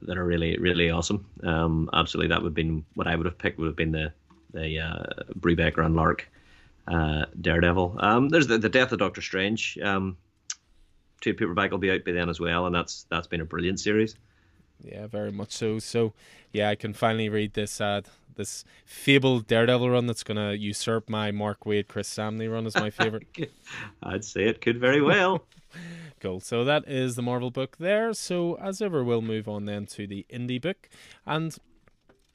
that 0.02 0.16
are 0.16 0.24
really 0.24 0.56
really 0.58 0.88
awesome. 0.88 1.26
Um, 1.42 1.90
absolutely, 1.92 2.28
that 2.28 2.42
would 2.42 2.50
have 2.50 2.54
been 2.54 2.84
what 2.94 3.08
I 3.08 3.16
would 3.16 3.26
have 3.26 3.36
picked. 3.36 3.58
Would 3.58 3.66
have 3.66 3.74
been 3.74 3.90
the 3.90 4.12
the 4.52 4.78
uh, 4.78 5.02
Brubaker 5.36 5.84
and 5.84 5.96
Lark 5.96 6.30
uh, 6.86 7.24
Daredevil. 7.40 7.96
Um, 7.98 8.28
there's 8.28 8.46
the, 8.46 8.58
the 8.58 8.68
Death 8.68 8.92
of 8.92 9.00
Doctor 9.00 9.20
Strange. 9.20 9.76
Um, 9.82 10.16
two 11.20 11.34
paperback 11.34 11.72
will 11.72 11.78
be 11.78 11.90
out 11.90 12.04
by 12.04 12.12
then 12.12 12.28
as 12.28 12.38
well, 12.38 12.66
and 12.66 12.74
that's 12.74 13.04
that's 13.10 13.26
been 13.26 13.40
a 13.40 13.44
brilliant 13.44 13.80
series. 13.80 14.14
Yeah, 14.84 15.06
very 15.06 15.32
much 15.32 15.52
so. 15.52 15.78
So, 15.78 16.12
yeah, 16.52 16.68
I 16.68 16.74
can 16.74 16.92
finally 16.92 17.28
read 17.28 17.54
this 17.54 17.80
uh, 17.80 18.02
this 18.36 18.64
fabled 18.84 19.46
Daredevil 19.46 19.90
run 19.90 20.06
that's 20.06 20.22
going 20.22 20.36
to 20.36 20.56
usurp 20.56 21.08
my 21.08 21.30
Mark 21.30 21.64
Waid, 21.64 21.88
Chris 21.88 22.08
Samnee 22.08 22.50
run 22.50 22.66
as 22.66 22.74
my 22.74 22.90
favorite. 22.90 23.26
I'd 24.02 24.24
say 24.24 24.44
it 24.44 24.60
could 24.60 24.78
very 24.78 25.00
well. 25.00 25.46
cool. 26.20 26.40
So 26.40 26.64
that 26.64 26.88
is 26.88 27.16
the 27.16 27.22
Marvel 27.22 27.50
book 27.50 27.76
there. 27.78 28.12
So 28.12 28.54
as 28.54 28.80
ever, 28.80 29.02
we'll 29.04 29.22
move 29.22 29.48
on 29.48 29.64
then 29.64 29.86
to 29.86 30.06
the 30.06 30.26
indie 30.30 30.60
book, 30.60 30.88
and 31.26 31.56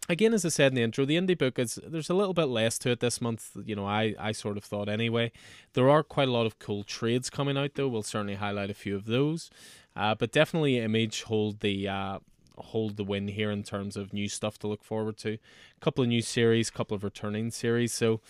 again, 0.09 0.33
as 0.33 0.43
I 0.43 0.49
said 0.49 0.71
in 0.71 0.75
the 0.75 0.81
intro, 0.81 1.05
the 1.05 1.15
indie 1.15 1.37
book 1.37 1.57
is 1.59 1.79
there's 1.85 2.09
a 2.09 2.13
little 2.15 2.33
bit 2.33 2.45
less 2.45 2.77
to 2.79 2.89
it 2.89 2.99
this 2.99 3.21
month. 3.21 3.51
You 3.63 3.75
know, 3.75 3.85
I 3.85 4.15
I 4.19 4.31
sort 4.31 4.57
of 4.57 4.63
thought 4.63 4.89
anyway. 4.89 5.31
There 5.73 5.89
are 5.89 6.03
quite 6.03 6.27
a 6.27 6.31
lot 6.31 6.45
of 6.45 6.59
cool 6.59 6.83
trades 6.83 7.29
coming 7.29 7.57
out 7.57 7.75
though. 7.75 7.87
We'll 7.87 8.03
certainly 8.03 8.35
highlight 8.35 8.69
a 8.69 8.73
few 8.73 8.95
of 8.95 9.05
those, 9.05 9.49
uh, 9.95 10.15
but 10.15 10.31
definitely 10.31 10.79
Image 10.79 11.23
hold 11.23 11.61
the 11.61 11.87
uh, 11.87 12.19
hold 12.62 12.97
the 12.97 13.03
win 13.03 13.28
here 13.28 13.51
in 13.51 13.64
terms 13.64 13.97
of 13.97 14.14
new 14.14 14.28
stuff 14.28 14.57
to 14.60 14.68
look 14.68 14.84
forward 14.84 15.18
to. 15.18 15.34
A 15.34 15.80
couple 15.80 16.03
of 16.03 16.07
new 16.07 16.22
series, 16.22 16.70
couple 16.70 16.95
of 16.95 17.03
returning 17.03 17.51
series. 17.51 17.93
So, 17.93 18.22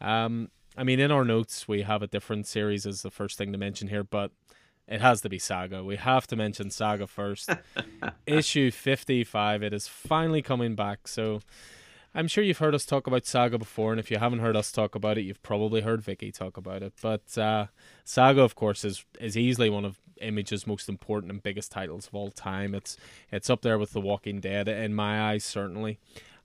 um, 0.00 0.50
I 0.76 0.84
mean, 0.84 1.00
in 1.00 1.10
our 1.10 1.24
notes 1.24 1.66
we 1.66 1.82
have 1.82 2.02
a 2.02 2.06
different 2.06 2.46
series 2.46 2.86
as 2.86 3.02
the 3.02 3.10
first 3.10 3.38
thing 3.38 3.52
to 3.52 3.58
mention 3.58 3.88
here, 3.88 4.04
but 4.04 4.30
it 4.86 5.00
has 5.00 5.20
to 5.20 5.28
be 5.28 5.38
Saga. 5.38 5.84
We 5.84 5.96
have 5.96 6.26
to 6.28 6.36
mention 6.36 6.70
Saga 6.70 7.06
first. 7.06 7.50
Issue 8.26 8.70
55. 8.70 9.62
It 9.62 9.74
is 9.74 9.86
finally 9.86 10.40
coming 10.40 10.74
back. 10.74 11.06
So 11.06 11.40
I'm 12.14 12.26
sure 12.26 12.42
you've 12.42 12.58
heard 12.58 12.74
us 12.74 12.86
talk 12.86 13.06
about 13.06 13.26
Saga 13.26 13.58
before, 13.58 13.92
and 13.92 14.00
if 14.00 14.10
you 14.10 14.18
haven't 14.18 14.38
heard 14.38 14.56
us 14.56 14.72
talk 14.72 14.94
about 14.94 15.18
it, 15.18 15.22
you've 15.22 15.42
probably 15.42 15.82
heard 15.82 16.00
Vicky 16.00 16.32
talk 16.32 16.56
about 16.56 16.82
it. 16.82 16.94
But 17.02 17.36
uh, 17.36 17.66
Saga, 18.04 18.42
of 18.42 18.54
course, 18.54 18.84
is 18.84 19.04
is 19.20 19.36
easily 19.36 19.68
one 19.68 19.84
of 19.84 20.00
Image's 20.20 20.66
most 20.66 20.88
important 20.88 21.32
and 21.32 21.42
biggest 21.42 21.72
titles 21.72 22.06
of 22.08 22.14
all 22.14 22.30
time. 22.30 22.74
It's 22.74 22.96
it's 23.30 23.50
up 23.50 23.62
there 23.62 23.78
with 23.78 23.92
The 23.92 24.00
Walking 24.00 24.40
Dead 24.40 24.68
in 24.68 24.94
my 24.94 25.30
eyes, 25.30 25.44
certainly. 25.44 25.98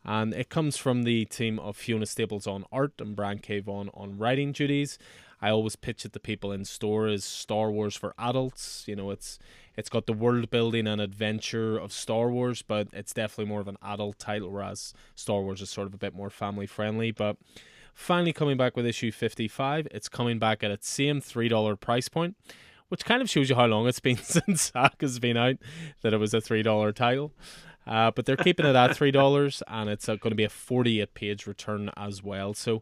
And 0.05 0.34
it 0.34 0.49
comes 0.49 0.76
from 0.76 1.03
the 1.03 1.26
team 1.26 1.59
of 1.59 1.78
Fiona 1.78 2.05
Staples 2.05 2.45
on 2.45 2.65
art 2.71 2.93
and 2.99 3.15
Brian 3.15 3.39
K. 3.39 3.59
Vaughan 3.59 3.89
on 3.93 4.17
writing 4.17 4.51
duties. 4.51 4.97
I 5.41 5.49
always 5.49 5.76
pitch 5.76 6.05
it 6.05 6.13
to 6.13 6.19
people 6.19 6.53
in 6.53 6.63
store 6.63 7.07
as 7.07 7.26
Star 7.26 7.69
Wars 7.69 7.97
for 7.97 8.13
adults. 8.17 8.86
You 8.88 8.95
know, 8.95 9.11
it's 9.11 9.39
it's 9.76 9.89
got 9.89 10.05
the 10.05 10.13
world 10.13 10.49
building 10.49 10.88
and 10.88 11.01
adventure 11.01 11.78
of 11.78 11.91
Star 11.91 12.30
Wars, 12.30 12.61
but 12.61 12.88
it's 12.93 13.13
definitely 13.13 13.49
more 13.49 13.59
of 13.59 13.67
an 13.67 13.78
adult 13.82 14.19
title, 14.19 14.49
whereas 14.49 14.93
Star 15.15 15.41
Wars 15.41 15.61
is 15.61 15.69
sort 15.69 15.88
of 15.88 15.93
a 15.93 15.97
bit 15.97 16.15
more 16.15 16.30
family 16.30 16.65
friendly. 16.65 17.11
But 17.11 17.38
finally 17.93 18.34
coming 18.34 18.55
back 18.55 18.78
with 18.78 18.86
issue 18.86 19.11
55, 19.11 19.88
it's 19.91 20.07
coming 20.07 20.39
back 20.39 20.63
at 20.63 20.71
its 20.71 20.88
same 20.88 21.19
$3 21.19 21.80
price 21.80 22.07
point, 22.07 22.38
which 22.89 23.05
kind 23.05 23.21
of 23.21 23.29
shows 23.29 23.49
you 23.49 23.55
how 23.55 23.65
long 23.65 23.88
it's 23.88 23.99
been 23.99 24.17
since 24.23 24.71
Saga's 24.73 25.19
been 25.19 25.38
out 25.38 25.55
that 26.01 26.13
it 26.13 26.17
was 26.17 26.34
a 26.34 26.41
$3 26.41 26.93
title. 26.95 27.34
Uh, 27.86 28.11
but 28.11 28.25
they're 28.25 28.38
keeping 28.38 28.65
it 28.65 28.75
at 28.75 28.91
$3 28.91 29.61
and 29.67 29.89
it's 29.89 30.07
uh, 30.07 30.15
going 30.15 30.31
to 30.31 30.36
be 30.36 30.45
a 30.45 30.49
48 30.49 31.13
page 31.13 31.47
return 31.47 31.91
as 31.97 32.23
well. 32.23 32.53
So 32.53 32.81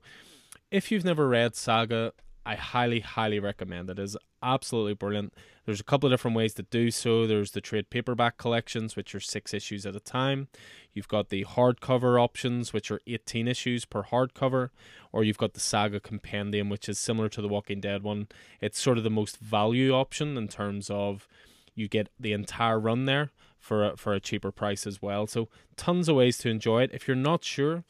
if 0.69 0.91
you've 0.91 1.05
never 1.05 1.27
read 1.27 1.55
Saga, 1.55 2.13
I 2.45 2.55
highly, 2.55 3.01
highly 3.01 3.39
recommend 3.39 3.89
it. 3.89 3.99
It 3.99 4.03
is 4.03 4.17
absolutely 4.41 4.95
brilliant. 4.95 5.33
There's 5.65 5.79
a 5.79 5.83
couple 5.83 6.07
of 6.07 6.13
different 6.13 6.35
ways 6.35 6.53
to 6.55 6.63
do 6.63 6.89
so. 6.89 7.27
There's 7.27 7.51
the 7.51 7.61
trade 7.61 7.89
paperback 7.89 8.37
collections, 8.37 8.95
which 8.95 9.13
are 9.13 9.19
six 9.19 9.53
issues 9.53 9.85
at 9.85 9.95
a 9.95 9.99
time. 9.99 10.47
You've 10.93 11.07
got 11.07 11.29
the 11.29 11.45
hardcover 11.45 12.21
options, 12.21 12.73
which 12.73 12.89
are 12.89 12.99
18 13.05 13.47
issues 13.47 13.85
per 13.85 14.03
hardcover, 14.03 14.69
or 15.11 15.23
you've 15.23 15.37
got 15.37 15.53
the 15.53 15.59
Saga 15.59 15.99
Compendium, 15.99 16.69
which 16.69 16.89
is 16.89 16.97
similar 16.97 17.29
to 17.29 17.41
the 17.41 17.47
Walking 17.47 17.79
Dead 17.79 18.01
one. 18.01 18.27
It's 18.59 18.81
sort 18.81 18.97
of 18.97 19.03
the 19.03 19.09
most 19.09 19.37
value 19.37 19.93
option 19.93 20.35
in 20.35 20.47
terms 20.47 20.89
of 20.89 21.27
you 21.75 21.87
get 21.87 22.09
the 22.19 22.33
entire 22.33 22.79
run 22.79 23.05
there 23.05 23.31
for 23.59 23.85
a, 23.85 23.97
for 23.97 24.13
a 24.13 24.19
cheaper 24.19 24.51
price 24.51 24.87
as 24.87 25.01
well. 25.01 25.27
So 25.27 25.47
tons 25.77 26.09
of 26.09 26.15
ways 26.15 26.39
to 26.39 26.49
enjoy 26.49 26.83
it. 26.83 26.91
If 26.91 27.07
you're 27.07 27.15
not 27.15 27.43
sure, 27.43 27.83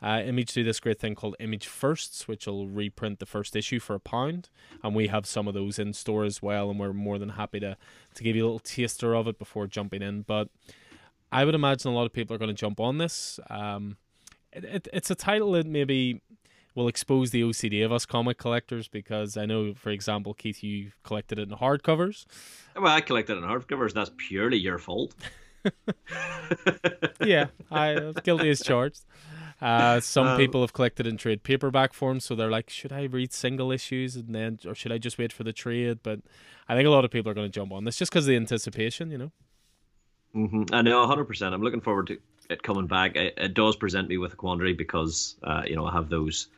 uh, 0.00 0.22
Image 0.24 0.52
do 0.52 0.62
this 0.62 0.78
great 0.78 1.00
thing 1.00 1.14
called 1.14 1.34
Image 1.40 1.66
Firsts, 1.66 2.28
which 2.28 2.46
will 2.46 2.68
reprint 2.68 3.18
the 3.18 3.26
first 3.26 3.56
issue 3.56 3.80
for 3.80 3.94
a 3.94 4.00
pound, 4.00 4.48
and 4.82 4.94
we 4.94 5.08
have 5.08 5.26
some 5.26 5.48
of 5.48 5.54
those 5.54 5.78
in 5.78 5.92
store 5.92 6.24
as 6.24 6.40
well, 6.40 6.70
and 6.70 6.78
we're 6.78 6.92
more 6.92 7.18
than 7.18 7.30
happy 7.30 7.58
to 7.60 7.76
to 8.14 8.22
give 8.22 8.36
you 8.36 8.44
a 8.44 8.46
little 8.46 8.60
taster 8.60 9.14
of 9.14 9.26
it 9.26 9.38
before 9.38 9.66
jumping 9.66 10.02
in. 10.02 10.22
But 10.22 10.48
I 11.32 11.44
would 11.44 11.54
imagine 11.54 11.90
a 11.90 11.94
lot 11.94 12.06
of 12.06 12.12
people 12.12 12.34
are 12.34 12.38
going 12.38 12.48
to 12.48 12.54
jump 12.54 12.78
on 12.78 12.98
this. 12.98 13.40
Um, 13.50 13.96
it, 14.52 14.64
it, 14.64 14.88
it's 14.92 15.10
a 15.10 15.14
title 15.14 15.52
that 15.52 15.66
maybe 15.66 16.22
will 16.74 16.88
expose 16.88 17.32
the 17.32 17.42
OCD 17.42 17.84
of 17.84 17.92
us 17.92 18.06
comic 18.06 18.38
collectors 18.38 18.86
because 18.86 19.36
I 19.36 19.46
know, 19.46 19.74
for 19.74 19.90
example, 19.90 20.32
Keith, 20.32 20.62
you 20.62 20.92
collected 21.02 21.38
it 21.40 21.50
in 21.50 21.56
hardcovers. 21.56 22.24
Well, 22.76 22.86
I 22.86 23.00
collected 23.00 23.36
it 23.36 23.38
in 23.38 23.44
hardcovers. 23.44 23.92
That's 23.92 24.12
purely 24.16 24.58
your 24.58 24.78
fault. 24.78 25.14
yeah, 27.20 27.46
I 27.70 28.12
guilty 28.22 28.48
as 28.50 28.62
charged. 28.62 29.00
Uh, 29.60 29.98
some 29.98 30.28
um, 30.28 30.36
people 30.36 30.60
have 30.60 30.72
collected 30.72 31.06
in 31.06 31.16
trade 31.16 31.42
paperback 31.42 31.92
form, 31.92 32.20
so 32.20 32.34
they're 32.34 32.50
like, 32.50 32.70
should 32.70 32.92
I 32.92 33.04
read 33.04 33.32
single 33.32 33.72
issues 33.72 34.14
and 34.14 34.34
then, 34.34 34.58
or 34.64 34.74
should 34.74 34.92
I 34.92 34.98
just 34.98 35.18
wait 35.18 35.32
for 35.32 35.42
the 35.42 35.52
trade? 35.52 35.98
But 36.02 36.20
I 36.68 36.76
think 36.76 36.86
a 36.86 36.90
lot 36.90 37.04
of 37.04 37.10
people 37.10 37.30
are 37.30 37.34
going 37.34 37.50
to 37.50 37.52
jump 37.52 37.72
on 37.72 37.84
this 37.84 37.96
just 37.96 38.12
because 38.12 38.24
of 38.24 38.28
the 38.28 38.36
anticipation, 38.36 39.10
you 39.10 39.18
know. 39.18 39.32
Mm-hmm. 40.34 40.74
I 40.74 40.82
know, 40.82 41.06
hundred 41.06 41.24
percent. 41.24 41.54
I'm 41.54 41.62
looking 41.62 41.80
forward 41.80 42.08
to 42.08 42.18
it 42.50 42.62
coming 42.62 42.86
back. 42.86 43.16
It, 43.16 43.34
it 43.36 43.54
does 43.54 43.76
present 43.76 44.08
me 44.08 44.18
with 44.18 44.34
a 44.34 44.36
quandary 44.36 44.74
because 44.74 45.36
uh, 45.42 45.62
you 45.66 45.74
know 45.74 45.86
I 45.86 45.92
have 45.92 46.08
those 46.08 46.48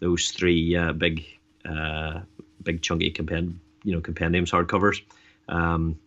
those 0.00 0.30
three 0.30 0.76
uh, 0.76 0.92
big 0.92 1.24
uh, 1.68 2.20
big 2.62 2.82
chunky 2.82 3.10
compend 3.10 3.58
you 3.82 3.94
know 3.94 4.00
compendiums 4.00 4.50
hardcovers. 4.50 5.02
Um, 5.48 5.98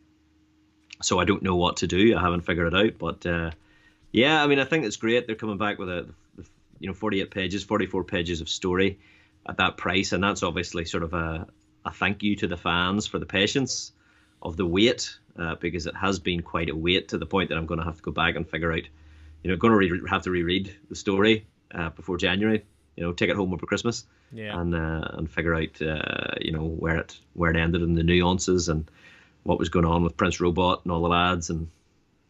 so 1.02 1.20
I 1.20 1.26
don't 1.26 1.44
know 1.44 1.56
what 1.56 1.78
to 1.78 1.88
do. 1.88 2.18
I 2.18 2.22
haven't 2.22 2.42
figured 2.42 2.74
it 2.74 2.78
out, 2.78 2.98
but 2.98 3.26
uh, 3.26 3.52
yeah, 4.12 4.44
I 4.44 4.48
mean, 4.48 4.60
I 4.60 4.66
think 4.66 4.86
it's 4.86 4.98
great. 4.98 5.28
They're 5.28 5.36
coming 5.36 5.58
back 5.58 5.78
with 5.78 5.90
a, 5.90 6.08
you 6.80 6.88
know, 6.88 6.94
48 6.94 7.32
pages, 7.32 7.64
44 7.64 8.04
pages 8.04 8.42
of 8.42 8.50
story 8.50 9.00
at 9.48 9.58
that 9.58 9.78
price, 9.78 10.12
and 10.12 10.24
that's 10.24 10.44
obviously 10.44 10.86
sort 10.86 11.04
of 11.04 11.14
a, 11.14 11.48
a 11.86 11.92
thank 11.92 12.24
you 12.24 12.36
to 12.38 12.48
the 12.48 12.58
fans 12.58 13.08
for 13.08 13.20
the 13.20 13.26
patience 13.26 13.92
of 14.42 14.58
the 14.58 14.66
wait, 14.66 15.18
uh, 15.38 15.56
because 15.56 15.86
it 15.86 15.96
has 15.96 16.20
been 16.20 16.42
quite 16.42 16.70
a 16.70 16.76
wait 16.76 17.10
to 17.10 17.18
the 17.18 17.26
point 17.26 17.50
that 17.50 17.58
I'm 17.58 17.66
going 17.66 17.80
to 17.80 17.86
have 17.86 17.98
to 17.98 18.02
go 18.02 18.12
back 18.12 18.36
and 18.36 18.48
figure 18.48 18.72
out, 18.72 18.84
you 19.44 19.52
know, 19.52 19.58
going 19.58 19.72
to 19.72 19.78
re- 19.78 20.10
have 20.10 20.24
to 20.24 20.32
reread 20.32 20.76
the 20.90 20.96
story 20.96 21.46
uh, 21.74 21.90
before 21.90 22.18
January. 22.18 22.66
You 22.96 23.04
know, 23.04 23.14
take 23.14 23.30
it 23.30 23.36
home 23.38 23.54
over 23.54 23.66
Christmas, 23.66 24.06
yeah. 24.34 24.60
and 24.60 24.76
uh, 24.76 25.08
and 25.14 25.32
figure 25.32 25.56
out, 25.56 25.82
uh, 25.82 26.36
you 26.42 26.52
know, 26.52 26.66
where 26.66 26.98
it 26.98 27.18
where 27.34 27.50
it 27.50 27.56
ended 27.56 27.82
and 27.82 27.98
the 27.98 28.04
nuances 28.04 28.68
and 28.68 28.90
what 29.44 29.58
was 29.58 29.70
going 29.70 29.86
on 29.86 30.04
with 30.04 30.18
Prince 30.18 30.42
Robot 30.42 30.82
and 30.84 30.92
all 30.92 31.02
the 31.02 31.08
lads, 31.08 31.50
and 31.50 31.70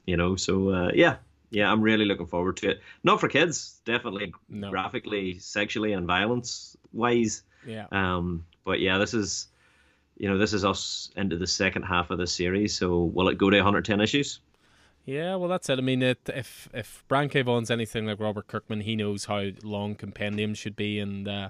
you 0.06 0.16
know, 0.16 0.36
so 0.36 0.70
uh, 0.70 0.92
yeah, 0.94 1.16
yeah, 1.50 1.72
I'm 1.72 1.82
really 1.82 2.06
looking 2.06 2.28
forward 2.28 2.58
to 2.58 2.70
it. 2.70 2.82
Not 3.04 3.20
for 3.20 3.28
kids, 3.28 3.80
definitely 3.86 4.34
no. 4.50 4.70
graphically, 4.70 5.40
sexually, 5.40 5.94
and 5.94 6.06
violence 6.06 6.78
wise. 6.94 7.44
Yeah. 7.66 7.88
Um, 7.92 8.46
but 8.66 8.80
yeah, 8.80 8.98
this 8.98 9.14
is, 9.14 9.48
you 10.18 10.30
know, 10.30 10.38
this 10.38 10.54
is 10.54 10.64
us 10.64 11.10
into 11.16 11.38
the 11.38 11.48
second 11.48 11.84
half 11.84 12.12
of 12.12 12.18
the 12.18 12.28
series. 12.28 12.76
So 12.76 13.04
will 13.04 13.30
it 13.30 13.38
go 13.38 13.50
to 13.50 13.58
110 13.58 14.02
issues? 14.02 14.40
Yeah, 15.06 15.36
well, 15.36 15.50
that's 15.50 15.70
it. 15.70 15.80
I 15.80 15.82
mean, 15.82 16.04
it, 16.04 16.20
if 16.28 16.70
if 16.72 17.04
Brian 17.08 17.30
K. 17.30 17.42
Vaughan's 17.42 17.72
anything 17.72 18.06
like 18.06 18.20
Robert 18.20 18.46
Kirkman, 18.46 18.82
he 18.82 18.96
knows 18.96 19.26
how 19.26 19.50
long 19.64 19.96
compendiums 19.96 20.60
should 20.60 20.76
be, 20.76 21.00
and 21.00 21.28
uh, 21.28 21.50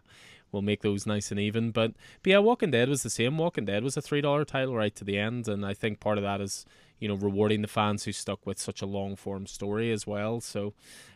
we'll 0.52 0.62
make 0.62 0.82
those 0.82 1.06
nice 1.06 1.30
and 1.32 1.39
even. 1.39 1.72
But, 1.72 1.91
but 2.24 2.30
yeah, 2.30 2.38
Walking 2.38 2.72
Dead 2.72 2.88
was 2.88 3.04
the 3.04 3.10
same. 3.10 3.38
Walking 3.38 3.66
Dead 3.66 3.84
was 3.84 3.97
a 3.97 4.02
three 4.02 4.22
dollar 4.22 4.45
title 4.45 4.76
right 4.76 4.95
to 4.95 5.04
the 5.04 5.18
end, 5.18 5.50
and 5.50 5.66
I 5.66 5.74
think 5.74 6.00
part 6.00 6.18
of 6.18 6.24
that 6.24 6.39
is 6.39 6.66
you 7.00 7.08
know, 7.08 7.16
rewarding 7.16 7.62
the 7.62 7.68
fans 7.68 8.04
who 8.04 8.12
stuck 8.12 8.45
with 8.45 8.60
such 8.60 8.82
a 8.82 8.86
long 8.86 9.16
form 9.16 9.47
story 9.47 9.91
as 9.91 10.06
well. 10.06 10.41
So, 10.41 10.74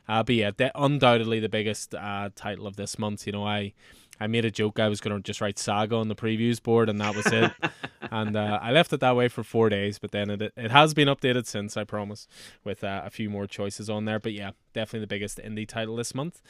uh, 0.08 0.24
but 0.24 0.36
yeah, 0.36 0.52
undoubtedly 0.76 1.40
the 1.40 1.50
biggest 1.50 1.94
uh, 1.96 2.30
title 2.36 2.68
of 2.68 2.76
this 2.76 2.98
month. 2.98 3.26
You 3.26 3.34
know, 3.34 3.46
I 3.46 3.74
I 4.20 4.28
made 4.28 4.46
a 4.46 4.52
joke 4.52 4.80
I 4.80 4.90
was 4.90 5.02
going 5.02 5.16
to 5.16 5.22
just 5.22 5.42
write 5.42 5.58
Saga 5.58 5.96
on 5.96 6.08
the 6.08 6.16
previews 6.16 6.62
board, 6.62 6.88
and 6.90 7.02
that 7.02 7.16
was 7.16 7.26
it. 7.28 7.52
and 8.12 8.36
uh, 8.36 8.60
I 8.62 8.72
left 8.72 8.94
it 8.94 9.00
that 9.00 9.16
way 9.16 9.28
for 9.28 9.44
four 9.44 9.70
days, 9.70 10.00
but 10.00 10.12
then 10.12 10.30
it 10.30 10.54
it 10.56 10.72
has 10.72 10.94
been 10.94 11.08
updated 11.08 11.46
since, 11.46 11.76
I 11.76 11.84
promise, 11.84 12.28
with 12.64 12.84
uh, 12.84 13.02
a 13.04 13.10
few 13.10 13.30
more 13.30 13.48
choices 13.48 13.90
on 13.90 14.06
there. 14.06 14.20
But 14.20 14.34
yeah, 14.34 14.52
definitely 14.74 15.02
the 15.02 15.08
biggest 15.08 15.40
indie 15.40 15.68
title 15.68 15.96
this 15.96 16.14
month. 16.14 16.42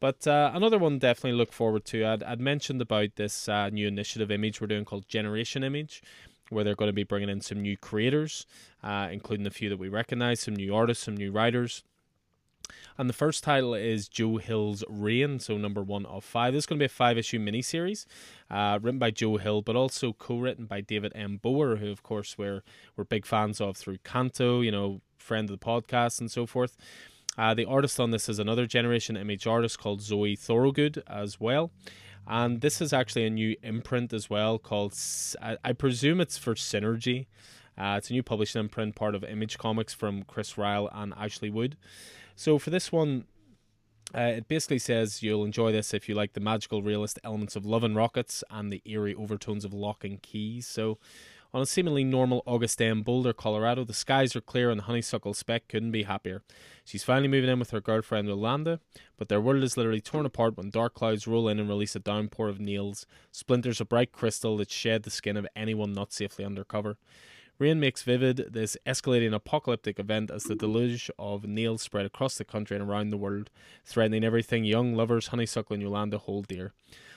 But 0.00 0.26
uh, 0.26 0.50
another 0.52 0.78
one 0.78 0.98
definitely 0.98 1.38
look 1.38 1.52
forward 1.52 1.84
to. 1.86 2.04
I'd, 2.04 2.22
I'd 2.22 2.40
mentioned 2.40 2.82
about 2.82 3.16
this 3.16 3.48
uh, 3.48 3.70
new 3.70 3.86
initiative 3.86 4.30
image 4.30 4.60
we're 4.60 4.66
doing 4.66 4.84
called 4.84 5.08
Generation 5.08 5.62
Image 5.62 6.02
where 6.54 6.64
they're 6.64 6.74
going 6.74 6.88
to 6.88 6.94
be 6.94 7.04
bringing 7.04 7.28
in 7.28 7.40
some 7.40 7.60
new 7.60 7.76
creators, 7.76 8.46
uh, 8.82 9.08
including 9.10 9.46
a 9.46 9.50
few 9.50 9.68
that 9.68 9.78
we 9.78 9.88
recognize, 9.88 10.40
some 10.40 10.56
new 10.56 10.74
artists, 10.74 11.04
some 11.04 11.16
new 11.16 11.30
writers. 11.30 11.82
And 12.96 13.10
the 13.10 13.14
first 13.14 13.42
title 13.42 13.74
is 13.74 14.08
Joe 14.08 14.36
Hill's 14.36 14.84
Rain, 14.88 15.40
so 15.40 15.58
number 15.58 15.82
one 15.82 16.06
of 16.06 16.24
five. 16.24 16.54
This 16.54 16.62
is 16.62 16.66
going 16.66 16.78
to 16.78 16.82
be 16.82 16.86
a 16.86 16.88
five 16.88 17.18
issue 17.18 17.38
miniseries 17.38 18.06
uh, 18.50 18.78
written 18.80 18.98
by 18.98 19.10
Joe 19.10 19.36
Hill, 19.36 19.62
but 19.62 19.76
also 19.76 20.12
co 20.12 20.38
written 20.38 20.66
by 20.66 20.80
David 20.80 21.12
M. 21.14 21.40
Booher, 21.42 21.78
who, 21.78 21.90
of 21.90 22.02
course, 22.02 22.38
we're, 22.38 22.62
we're 22.96 23.04
big 23.04 23.26
fans 23.26 23.60
of 23.60 23.76
through 23.76 23.98
Canto, 24.04 24.60
you 24.60 24.70
know, 24.70 25.00
friend 25.18 25.50
of 25.50 25.58
the 25.58 25.64
podcast 25.64 26.20
and 26.20 26.30
so 26.30 26.46
forth. 26.46 26.76
Uh, 27.36 27.52
the 27.52 27.64
artist 27.64 27.98
on 27.98 28.12
this 28.12 28.28
is 28.28 28.38
another 28.38 28.66
Generation 28.66 29.16
Image 29.16 29.46
artist 29.46 29.78
called 29.78 30.00
Zoe 30.00 30.36
Thorogood 30.36 31.02
as 31.08 31.40
well. 31.40 31.72
And 32.26 32.60
this 32.60 32.80
is 32.80 32.92
actually 32.92 33.26
a 33.26 33.30
new 33.30 33.56
imprint 33.62 34.12
as 34.12 34.30
well 34.30 34.58
called, 34.58 34.96
I, 35.40 35.72
presume 35.72 36.20
it's 36.20 36.38
for 36.38 36.54
Syzygy. 36.54 37.26
Uh, 37.76 37.96
it's 37.98 38.08
a 38.08 38.12
new 38.12 38.22
publishing 38.22 38.60
imprint, 38.60 38.94
part 38.94 39.14
of 39.14 39.24
Image 39.24 39.58
Comics 39.58 39.92
from 39.92 40.22
Chris 40.22 40.54
Ryall 40.54 40.88
and 40.92 41.12
Ashley 41.16 41.50
Wood. 41.50 41.76
So 42.36 42.58
for 42.58 42.70
this 42.70 42.90
one, 42.90 43.24
uh, 44.14 44.20
it 44.36 44.48
basically 44.48 44.78
says 44.78 45.22
you'll 45.22 45.44
enjoy 45.44 45.72
this 45.72 45.92
if 45.92 46.08
you 46.08 46.14
like 46.14 46.34
the 46.34 46.40
magical 46.40 46.82
realist 46.82 47.18
elements 47.24 47.56
of 47.56 47.66
Love 47.66 47.82
and 47.82 47.96
Rockets 47.96 48.44
and 48.48 48.72
the 48.72 48.80
eerie 48.84 49.14
overtones 49.14 49.64
of 49.64 49.74
Lock 49.74 50.04
and 50.04 50.22
Keys. 50.22 50.66
So 50.66 50.98
on 51.54 51.62
a 51.62 51.66
seemingly 51.66 52.02
normal 52.02 52.42
August 52.46 52.78
day 52.78 52.88
in 52.88 53.02
Boulder, 53.02 53.32
Colorado, 53.32 53.84
the 53.84 53.94
skies 53.94 54.34
are 54.34 54.40
clear 54.40 54.70
and 54.70 54.80
the 54.80 54.84
Honeysuckle 54.84 55.34
Speck 55.34 55.68
couldn't 55.68 55.92
be 55.92 56.02
happier. 56.02 56.42
She's 56.84 57.04
finally 57.04 57.28
moving 57.28 57.48
in 57.48 57.60
with 57.60 57.70
her 57.70 57.80
girlfriend 57.80 58.26
Yolanda, 58.26 58.80
but 59.16 59.28
their 59.28 59.40
world 59.40 59.62
is 59.62 59.76
literally 59.76 60.00
torn 60.00 60.26
apart 60.26 60.56
when 60.56 60.70
dark 60.70 60.94
clouds 60.94 61.28
roll 61.28 61.46
in 61.46 61.60
and 61.60 61.68
release 61.68 61.94
a 61.94 62.00
downpour 62.00 62.48
of 62.48 62.58
nails, 62.58 63.06
splinters 63.30 63.80
of 63.80 63.88
bright 63.88 64.10
crystal 64.10 64.56
that 64.56 64.72
shed 64.72 65.04
the 65.04 65.10
skin 65.10 65.36
of 65.36 65.46
anyone 65.54 65.92
not 65.92 66.12
safely 66.12 66.44
undercover. 66.44 66.98
Rain 67.60 67.78
makes 67.78 68.02
vivid 68.02 68.48
this 68.50 68.76
escalating 68.84 69.32
apocalyptic 69.32 70.00
event 70.00 70.32
as 70.32 70.42
the 70.42 70.56
deluge 70.56 71.08
of 71.20 71.44
nails 71.44 71.82
spread 71.82 72.04
across 72.04 72.36
the 72.36 72.44
country 72.44 72.76
and 72.76 72.90
around 72.90 73.10
the 73.10 73.16
world, 73.16 73.48
threatening 73.84 74.24
everything 74.24 74.64
young 74.64 74.96
lovers 74.96 75.28
Honeysuckle 75.28 75.74
and 75.74 75.82
Yolanda 75.84 76.18
hold 76.18 76.48
dear. 76.48 76.72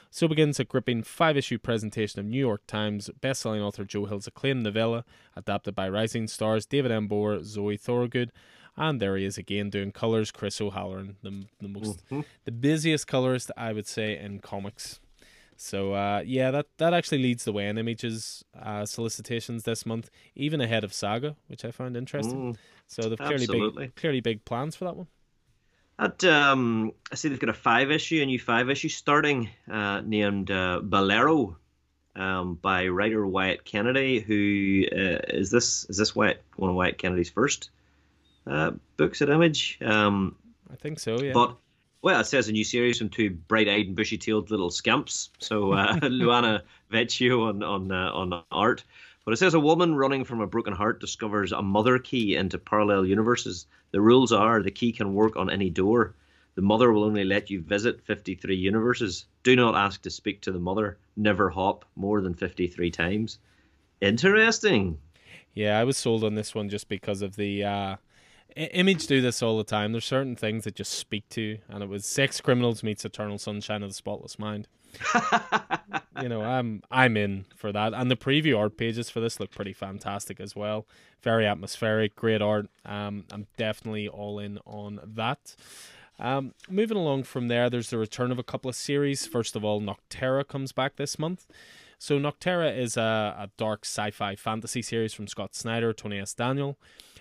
So 0.10 0.28
begins 0.28 0.60
a 0.60 0.64
gripping 0.64 1.04
five 1.04 1.38
issue 1.38 1.58
presentation 1.58 2.20
of 2.20 2.26
New 2.26 2.40
York 2.40 2.66
Times 2.68 3.10
best-selling 3.22 3.62
author 3.62 3.84
Joe 3.84 4.06
Hill's 4.06 4.28
acclaimed 4.28 4.64
novella, 4.64 5.06
adapted 5.36 5.76
by 5.76 5.90
rising 5.90 6.28
stars 6.28 6.66
David 6.66 6.92
M. 6.92 7.08
Booher, 7.08 7.44
Zoe 7.44 7.78
Thorogood, 7.78 8.32
and 8.76 9.02
there 9.02 9.18
he 9.18 9.26
is 9.26 9.38
again 9.38 9.70
doing 9.70 9.92
colours, 9.92 10.32
Chris 10.32 10.62
O'Halloran, 10.62 11.18
the, 11.24 11.46
the 11.60 11.68
most 11.68 12.06
mm-hmm. 12.06 12.22
the 12.46 12.52
busiest 12.52 13.08
colorist 13.08 13.52
I 13.58 13.74
would 13.74 13.88
say 13.88 14.18
in 14.18 14.40
comics. 14.40 15.00
So 15.58 15.94
uh, 15.94 16.22
yeah, 16.26 16.52
that 16.52 16.68
that 16.78 16.94
actually 16.94 17.24
leads 17.24 17.44
the 17.44 17.52
way 17.52 17.68
in 17.68 17.78
images 17.78 18.46
uh, 18.58 18.86
solicitations 18.86 19.64
this 19.64 19.86
month, 19.86 20.10
even 20.36 20.62
ahead 20.62 20.84
of 20.84 20.94
Saga, 20.94 21.36
which 21.48 21.66
I 21.66 21.72
found 21.72 21.98
interesting. 21.98 22.54
Mm, 22.54 22.58
so 22.86 23.10
they've 23.10 23.18
clearly 23.18 23.48
big, 23.48 23.96
clearly 23.96 24.22
big 24.22 24.46
plans 24.46 24.76
for 24.76 24.86
that 24.86 24.96
one. 24.96 25.08
At 26.00 26.24
um, 26.24 26.92
I 27.12 27.16
see 27.16 27.30
they've 27.30 27.40
got 27.40 27.50
a 27.50 27.54
five 27.54 27.90
issue, 27.90 28.22
a 28.22 28.26
new 28.26 28.40
five 28.40 28.70
issue 28.70 28.90
starting, 28.90 29.50
uh, 29.70 30.02
named 30.02 30.52
uh, 30.52 30.80
Bolero, 30.84 31.58
um, 32.16 32.56
by 32.56 32.88
writer 32.88 33.26
Wyatt 33.26 33.64
Kennedy. 33.66 34.20
Who 34.20 34.86
uh, 34.92 35.22
is 35.30 35.50
this? 35.50 35.86
Is 35.90 35.98
this 35.98 36.16
Wyatt 36.16 36.44
one 36.56 36.70
of 36.70 36.76
Wyatt 36.76 36.98
Kennedy's 36.98 37.30
first 37.30 37.70
uh, 38.46 38.72
books 38.98 39.22
at 39.22 39.30
Image? 39.30 39.80
Um, 39.82 40.36
I 40.72 40.76
think 40.76 41.00
so. 41.00 41.20
Yeah. 41.20 41.34
But 41.34 41.56
well, 42.02 42.20
it 42.20 42.26
says 42.26 42.48
a 42.48 42.52
new 42.52 42.64
series 42.64 43.00
from 43.00 43.10
two 43.10 43.32
bright-eyed 43.32 43.88
and 43.88 43.96
bushy-tailed 43.96 44.52
little 44.52 44.70
scamps. 44.70 45.30
So 45.40 45.74
uh, 45.74 45.94
Luana 46.02 46.62
Vecchio 46.92 47.50
on 47.50 47.64
on 47.64 47.92
uh, 47.92 48.12
on 48.12 48.44
art. 48.52 48.84
But 49.28 49.34
it 49.34 49.40
says 49.40 49.56
a 49.56 49.60
woman 49.60 49.94
running 49.94 50.24
from 50.24 50.40
a 50.40 50.48
broken 50.48 50.72
heart 50.72 51.02
discovers 51.02 51.52
a 51.52 51.62
mother 51.62 52.00
key 52.00 52.38
into 52.38 52.58
parallel 52.58 53.06
universes. 53.06 53.66
The 53.92 54.00
rules 54.00 54.32
are 54.32 54.64
the 54.64 54.72
key 54.72 54.94
can 54.94 55.14
work 55.14 55.36
on 55.36 55.50
any 55.50 55.70
door. 55.70 56.16
The 56.56 56.62
mother 56.62 56.94
will 56.94 57.04
only 57.04 57.26
let 57.26 57.50
you 57.50 57.60
visit 57.60 58.06
53 58.06 58.56
universes. 58.56 59.26
Do 59.44 59.58
not 59.58 59.76
ask 59.76 60.02
to 60.04 60.10
speak 60.10 60.40
to 60.44 60.54
the 60.54 60.62
mother. 60.62 60.98
Never 61.18 61.50
hop 61.50 61.84
more 61.98 62.22
than 62.22 62.36
53 62.36 62.90
times. 62.90 63.40
Interesting. 64.00 64.98
Yeah, 65.54 65.78
I 65.78 65.84
was 65.84 65.98
sold 65.98 66.24
on 66.24 66.36
this 66.36 66.56
one 66.56 66.70
just 66.70 66.88
because 66.88 67.22
of 67.22 67.36
the 67.36 67.66
uh, 67.66 67.96
Image 68.56 69.08
do 69.08 69.20
this 69.20 69.44
all 69.44 69.58
the 69.58 69.66
time. 69.66 69.92
There's 69.92 70.06
certain 70.06 70.38
things 70.38 70.64
that 70.64 70.76
just 70.76 70.94
speak 70.94 71.28
to 71.32 71.42
you, 71.42 71.58
and 71.68 71.84
it 71.84 71.90
was 71.90 72.06
Sex 72.06 72.40
Criminals 72.40 72.82
meets 72.82 73.04
Eternal 73.04 73.40
Sunshine 73.40 73.84
of 73.84 73.90
the 73.90 73.94
Spotless 73.94 74.40
Mind. 74.40 74.70
you 76.22 76.30
know, 76.30 76.42
I'm 76.42 76.82
I'm 76.92 77.18
in 77.18 77.46
for 77.56 77.72
that, 77.72 77.94
and 77.94 78.10
the 78.10 78.16
preview 78.16 78.58
art 78.58 78.78
pages 78.78 79.10
for 79.10 79.20
this 79.20 79.40
look 79.40 79.52
pretty 79.52 79.74
fantastic 79.74 80.40
as 80.40 80.56
well. 80.56 80.86
Very 81.22 81.46
atmospheric, 81.46 82.16
great 82.16 82.42
art. 82.42 82.68
Um, 82.86 83.26
I'm 83.32 83.48
definitely 83.58 84.08
all 84.08 84.40
in 84.40 84.60
on 84.66 85.00
that. 85.04 85.56
Um, 86.20 86.54
moving 86.70 86.98
along 86.98 87.24
from 87.24 87.48
there, 87.48 87.70
there's 87.70 87.90
the 87.90 87.98
return 87.98 88.32
of 88.32 88.40
a 88.40 88.44
couple 88.44 88.70
of 88.70 88.76
series. 88.76 89.28
First 89.28 89.56
of 89.56 89.64
all, 89.64 89.82
Nocterra 89.82 90.48
comes 90.48 90.72
back 90.72 90.96
this 90.96 91.20
month. 91.20 91.46
So 92.00 92.20
Nocterra 92.20 92.76
is 92.76 92.98
a, 92.98 93.36
a 93.38 93.50
dark 93.58 93.86
sci-fi 93.86 94.36
fantasy 94.36 94.82
series 94.82 95.14
from 95.14 95.28
Scott 95.28 95.56
Snyder, 95.56 95.94
Tony 95.94 96.20
S. 96.20 96.34
Daniel. 96.34 96.78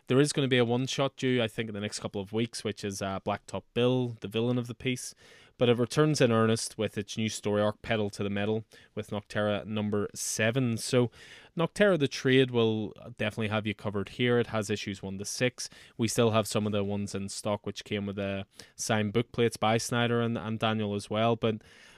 There 0.08 0.20
is 0.20 0.32
going 0.32 0.44
to 0.46 0.50
be 0.50 0.58
a 0.58 0.64
one 0.64 0.86
shot 0.86 1.16
due, 1.16 1.42
I 1.42 1.48
think, 1.48 1.68
in 1.68 1.74
the 1.74 1.80
next 1.80 1.98
couple 1.98 2.20
of 2.20 2.32
weeks, 2.32 2.62
which 2.62 2.84
is 2.84 3.02
uh, 3.02 3.20
Blacktop 3.26 3.62
Bill, 3.74 4.16
the 4.20 4.28
villain 4.28 4.58
of 4.58 4.66
the 4.66 4.74
piece. 4.74 5.14
But 5.59 5.68
it 5.70 5.78
returns 5.78 6.20
in 6.20 6.32
earnest 6.32 6.76
with 6.76 6.98
its 6.98 7.16
new 7.16 7.28
story 7.28 7.62
arc, 7.62 7.80
Pedal 7.80 8.11
to 8.11 8.22
the 8.22 8.30
Metal, 8.30 8.64
with 8.94 9.11
Nocterra 9.11 9.64
number 9.64 10.09
seven. 10.14 10.76
So, 10.76 11.11
Nocterra 11.59 11.98
the 11.98 12.09
Trade 12.09 12.50
will 12.50 12.92
definitely 13.16 13.48
have 13.48 13.66
you 13.66 13.74
covered 13.74 14.11
here. 14.11 14.38
It 14.38 14.48
has 14.48 14.68
issues 14.68 15.02
one 15.02 15.18
to 15.18 15.24
six. 15.24 15.70
We 15.96 16.09
still 16.09 16.32
have 16.32 16.46
some 16.46 16.66
of 16.66 16.72
the 16.72 16.84
ones 16.84 17.14
in 17.14 17.30
stock 17.30 17.66
which 17.66 17.84
came 17.84 18.04
with 18.04 18.16
the 18.16 18.44
signed 18.74 19.14
book 19.14 19.32
plates 19.32 19.57
by 19.57 19.78
Snyder 19.78 20.20
and, 20.20 20.36
and 20.36 20.59
Daniel 20.59 20.94
as 20.94 21.09
well. 21.09 21.36
But 21.36 21.57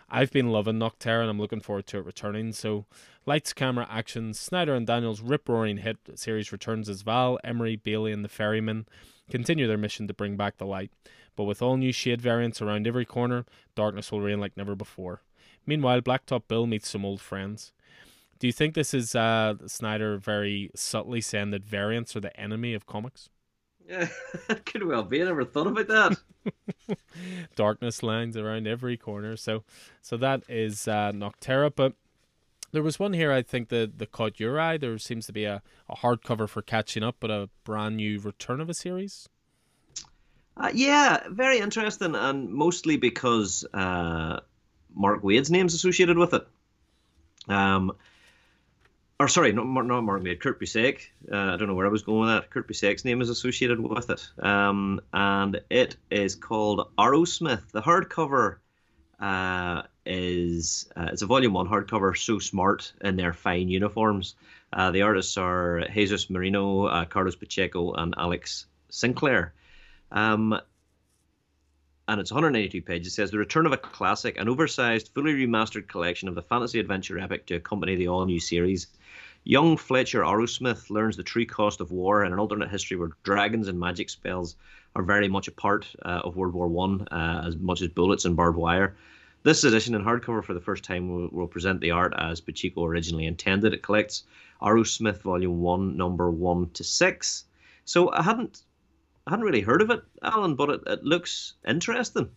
I've 0.08 0.30
been 0.30 0.50
loving 0.50 0.78
Nocterra 0.78 1.22
and 1.22 1.30
I'm 1.30 1.40
looking 1.40 1.60
forward 1.60 1.86
to 1.88 1.98
it 1.98 2.06
returning. 2.06 2.52
So, 2.52 2.86
lights, 3.26 3.52
camera, 3.52 3.86
action. 3.90 4.32
Snyder 4.34 4.74
and 4.74 4.86
Daniel's 4.86 5.20
rip 5.20 5.48
roaring 5.48 5.78
hit 5.78 5.98
series 6.14 6.52
returns 6.52 6.88
as 6.88 7.02
Val, 7.02 7.38
Emery, 7.44 7.76
Bailey, 7.76 8.12
and 8.12 8.24
the 8.24 8.28
Ferryman 8.28 8.86
continue 9.30 9.66
their 9.66 9.76
mission 9.76 10.06
to 10.08 10.14
bring 10.14 10.36
back 10.36 10.56
the 10.56 10.66
light. 10.66 10.90
But 11.38 11.44
with 11.44 11.62
all 11.62 11.76
new 11.76 11.92
shade 11.92 12.20
variants 12.20 12.60
around 12.60 12.88
every 12.88 13.04
corner, 13.04 13.46
darkness 13.76 14.10
will 14.10 14.20
reign 14.20 14.40
like 14.40 14.56
never 14.56 14.74
before. 14.74 15.22
Meanwhile, 15.64 16.00
Blacktop 16.00 16.48
Bill 16.48 16.66
meets 16.66 16.88
some 16.88 17.04
old 17.04 17.20
friends. 17.20 17.70
Do 18.40 18.48
you 18.48 18.52
think 18.52 18.74
this 18.74 18.92
is 18.92 19.14
uh, 19.14 19.54
Snyder 19.68 20.16
very 20.16 20.72
subtly 20.74 21.20
saying 21.20 21.52
that 21.52 21.62
variants 21.62 22.16
are 22.16 22.20
the 22.20 22.36
enemy 22.38 22.74
of 22.74 22.86
comics? 22.86 23.30
Yeah, 23.88 24.08
could 24.66 24.82
well 24.82 25.04
be. 25.04 25.22
I 25.22 25.26
never 25.26 25.44
thought 25.44 25.68
about 25.68 25.86
that. 25.86 26.18
Darkness 27.54 28.02
lines 28.02 28.36
around 28.36 28.66
every 28.66 28.96
corner. 28.96 29.36
So, 29.36 29.62
so 30.02 30.16
that 30.16 30.42
is 30.48 30.88
uh, 30.88 31.12
Nocterra. 31.12 31.70
But 31.72 31.92
there 32.72 32.82
was 32.82 32.98
one 32.98 33.12
here. 33.12 33.30
I 33.30 33.42
think 33.42 33.68
that 33.68 34.00
that 34.00 34.10
caught 34.10 34.40
your 34.40 34.58
eye. 34.58 34.76
There 34.76 34.98
seems 34.98 35.26
to 35.26 35.32
be 35.32 35.44
a, 35.44 35.62
a 35.88 35.94
hardcover 35.94 36.48
for 36.48 36.62
catching 36.62 37.04
up, 37.04 37.14
but 37.20 37.30
a 37.30 37.48
brand 37.62 37.96
new 37.96 38.18
return 38.18 38.60
of 38.60 38.68
a 38.68 38.74
series. 38.74 39.28
Uh, 40.58 40.70
yeah, 40.74 41.22
very 41.30 41.58
interesting, 41.60 42.14
and 42.16 42.50
mostly 42.50 42.96
because 42.96 43.64
uh, 43.72 44.40
Mark 44.94 45.22
Waid's 45.22 45.50
name's 45.50 45.74
associated 45.74 46.18
with 46.18 46.34
it. 46.34 46.46
Um, 47.48 47.92
or 49.20 49.28
sorry, 49.28 49.52
not, 49.52 49.66
not 49.66 50.02
Mark 50.02 50.22
Waid, 50.22 50.40
Kurt 50.40 50.60
Busiek. 50.60 51.00
Uh, 51.30 51.36
I 51.36 51.56
don't 51.56 51.68
know 51.68 51.74
where 51.74 51.86
I 51.86 51.90
was 51.90 52.02
going 52.02 52.20
with 52.20 52.28
that. 52.30 52.50
Kurt 52.50 52.68
Busiek's 52.68 53.04
name 53.04 53.20
is 53.20 53.30
associated 53.30 53.80
with 53.80 54.10
it, 54.10 54.28
um, 54.40 55.00
and 55.12 55.60
it 55.70 55.96
is 56.10 56.34
called 56.34 56.88
Arrowsmith. 56.98 57.70
The 57.70 57.82
hardcover 57.82 58.56
uh, 59.20 59.82
is 60.06 60.88
uh, 60.96 61.08
it's 61.12 61.22
a 61.22 61.26
volume 61.26 61.52
one 61.52 61.68
hardcover, 61.68 62.16
so 62.16 62.38
smart 62.38 62.92
in 63.00 63.16
their 63.16 63.32
fine 63.32 63.68
uniforms. 63.68 64.34
Uh, 64.72 64.90
the 64.90 65.02
artists 65.02 65.36
are 65.36 65.82
Jesus 65.92 66.30
Merino, 66.30 66.86
uh, 66.86 67.04
Carlos 67.04 67.36
Pacheco, 67.36 67.92
and 67.92 68.14
Alex 68.16 68.66
Sinclair. 68.88 69.52
Um, 70.10 70.58
and 72.08 72.20
it's 72.20 72.32
182 72.32 72.80
pages. 72.82 73.12
It 73.12 73.16
says 73.16 73.30
the 73.30 73.38
return 73.38 73.66
of 73.66 73.72
a 73.72 73.76
classic, 73.76 74.38
an 74.38 74.48
oversized, 74.48 75.10
fully 75.14 75.34
remastered 75.34 75.88
collection 75.88 76.28
of 76.28 76.34
the 76.34 76.42
fantasy 76.42 76.80
adventure 76.80 77.18
epic 77.18 77.46
to 77.46 77.56
accompany 77.56 77.96
the 77.96 78.08
all-new 78.08 78.40
series. 78.40 78.86
Young 79.44 79.76
Fletcher 79.76 80.22
Arrowsmith 80.22 80.90
learns 80.90 81.16
the 81.16 81.22
true 81.22 81.46
cost 81.46 81.80
of 81.80 81.90
war 81.90 82.24
in 82.24 82.32
an 82.32 82.38
alternate 82.38 82.70
history 82.70 82.96
where 82.96 83.10
dragons 83.22 83.68
and 83.68 83.78
magic 83.78 84.08
spells 84.10 84.56
are 84.96 85.02
very 85.02 85.28
much 85.28 85.48
a 85.48 85.52
part 85.52 85.86
uh, 86.02 86.22
of 86.24 86.36
World 86.36 86.54
War 86.54 86.68
One, 86.68 87.06
uh, 87.10 87.44
as 87.46 87.56
much 87.56 87.82
as 87.82 87.88
bullets 87.88 88.24
and 88.24 88.36
barbed 88.36 88.58
wire. 88.58 88.96
This 89.42 89.64
edition 89.64 89.94
in 89.94 90.02
hardcover 90.02 90.42
for 90.42 90.54
the 90.54 90.60
first 90.60 90.84
time 90.84 91.08
will, 91.08 91.28
will 91.30 91.46
present 91.46 91.80
the 91.80 91.92
art 91.92 92.12
as 92.16 92.40
Pacheco 92.40 92.84
originally 92.84 93.26
intended. 93.26 93.72
It 93.72 93.82
collects 93.82 94.24
Arrowsmith 94.60 95.22
Volume 95.22 95.60
One, 95.60 95.96
Number 95.96 96.30
One 96.30 96.70
to 96.70 96.82
Six. 96.84 97.44
So 97.84 98.10
I 98.12 98.22
hadn't 98.22 98.62
I 99.28 99.32
hadn't 99.32 99.44
really 99.44 99.60
heard 99.60 99.82
of 99.82 99.90
it, 99.90 100.02
Alan, 100.22 100.54
but 100.54 100.70
it, 100.70 100.80
it 100.86 101.04
looks 101.04 101.52
interesting. 101.66 102.30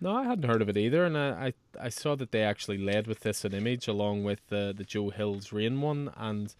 No, 0.00 0.16
I 0.16 0.24
hadn't 0.24 0.50
heard 0.50 0.60
of 0.60 0.68
it 0.68 0.76
either, 0.76 1.04
and 1.04 1.16
I, 1.16 1.54
I, 1.78 1.84
I 1.86 1.88
saw 1.88 2.16
that 2.16 2.32
they 2.32 2.42
actually 2.42 2.78
led 2.78 3.06
with 3.06 3.20
this 3.20 3.44
an 3.44 3.54
image 3.54 3.86
along 3.86 4.24
with 4.24 4.40
the 4.48 4.74
the 4.76 4.82
Joe 4.82 5.10
Hill's 5.10 5.52
Rain 5.52 5.80
one, 5.80 6.10
and 6.16 6.52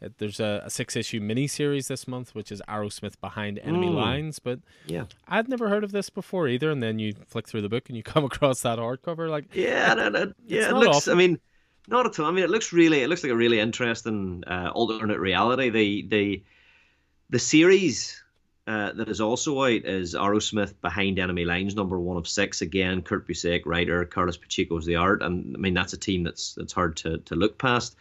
it, 0.00 0.18
there's 0.18 0.38
a, 0.38 0.62
a 0.64 0.70
six 0.70 0.94
issue 0.94 1.18
mini 1.18 1.48
series 1.48 1.88
this 1.88 2.06
month, 2.06 2.32
which 2.32 2.52
is 2.52 2.62
Arrowsmith 2.68 3.20
Behind 3.20 3.58
Enemy 3.58 3.88
mm. 3.88 3.94
Lines. 3.96 4.38
But 4.38 4.60
yeah, 4.86 5.06
I'd 5.26 5.48
never 5.48 5.68
heard 5.68 5.82
of 5.82 5.90
this 5.90 6.10
before 6.10 6.46
either, 6.46 6.70
and 6.70 6.80
then 6.80 7.00
you 7.00 7.14
flick 7.26 7.48
through 7.48 7.62
the 7.62 7.68
book 7.68 7.88
and 7.88 7.96
you 7.96 8.02
come 8.14 8.24
across 8.24 8.60
that 8.60 8.78
hardcover, 8.78 9.28
like 9.28 9.52
yeah, 9.52 9.94
it, 10.06 10.14
it, 10.14 10.36
yeah, 10.46 10.68
it 10.68 10.74
looks. 10.74 10.98
Often. 10.98 11.12
I 11.12 11.16
mean, 11.16 11.40
not 11.88 12.06
at 12.06 12.20
all. 12.20 12.26
I 12.26 12.30
mean, 12.30 12.44
it 12.44 12.50
looks 12.50 12.72
really, 12.72 13.02
it 13.02 13.08
looks 13.08 13.24
like 13.24 13.32
a 13.32 13.36
really 13.36 13.58
interesting 13.58 14.44
uh, 14.46 14.70
alternate 14.72 15.18
reality. 15.18 15.70
The 15.70 16.06
the 16.06 16.44
the 17.30 17.38
series 17.40 18.22
uh, 18.66 18.92
that 18.92 19.08
is 19.08 19.20
also 19.20 19.62
out 19.62 19.84
is 19.84 20.14
Arrowsmith 20.14 20.74
Behind 20.80 21.18
Enemy 21.18 21.44
Lines, 21.44 21.74
number 21.74 21.98
one 21.98 22.16
of 22.16 22.26
six. 22.26 22.62
Again, 22.62 23.02
Kurt 23.02 23.28
Busiek, 23.28 23.66
writer, 23.66 24.04
Carlos 24.06 24.38
Pacheco's 24.38 24.86
the 24.86 24.96
art, 24.96 25.22
and 25.22 25.54
I 25.54 25.58
mean 25.58 25.74
that's 25.74 25.92
a 25.92 25.98
team 25.98 26.22
that's 26.22 26.54
that's 26.54 26.72
hard 26.72 26.96
to, 26.98 27.18
to 27.18 27.34
look 27.34 27.58
past. 27.58 27.96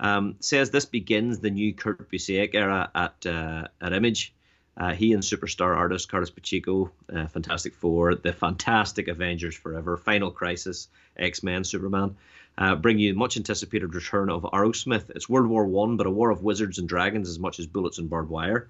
Um, 0.00 0.36
says 0.40 0.70
this 0.70 0.86
begins 0.86 1.38
the 1.38 1.50
new 1.50 1.72
Kurt 1.72 2.10
Busiek 2.10 2.54
era 2.54 2.90
at 2.94 3.26
uh, 3.26 3.68
at 3.80 3.92
Image. 3.92 4.34
Uh, 4.76 4.92
he 4.92 5.12
and 5.12 5.22
superstar 5.22 5.76
artist 5.76 6.08
Carlos 6.08 6.30
Pacheco, 6.30 6.90
uh, 7.12 7.26
Fantastic 7.26 7.74
Four, 7.74 8.14
the 8.14 8.32
Fantastic 8.32 9.08
Avengers 9.08 9.56
Forever, 9.56 9.96
Final 9.96 10.30
Crisis, 10.30 10.88
X 11.16 11.42
Men, 11.42 11.64
Superman, 11.64 12.16
uh, 12.56 12.74
bring 12.74 12.98
you 12.98 13.14
much 13.14 13.36
anticipated 13.36 13.94
return 13.94 14.30
of 14.30 14.42
Arrowsmith. 14.42 15.10
It's 15.10 15.28
World 15.28 15.48
War 15.48 15.64
One, 15.64 15.96
but 15.96 16.06
a 16.06 16.10
war 16.10 16.30
of 16.30 16.42
wizards 16.42 16.78
and 16.78 16.88
dragons 16.88 17.28
as 17.28 17.38
much 17.38 17.60
as 17.60 17.66
bullets 17.68 17.98
and 17.98 18.10
barbed 18.10 18.30
wire. 18.30 18.68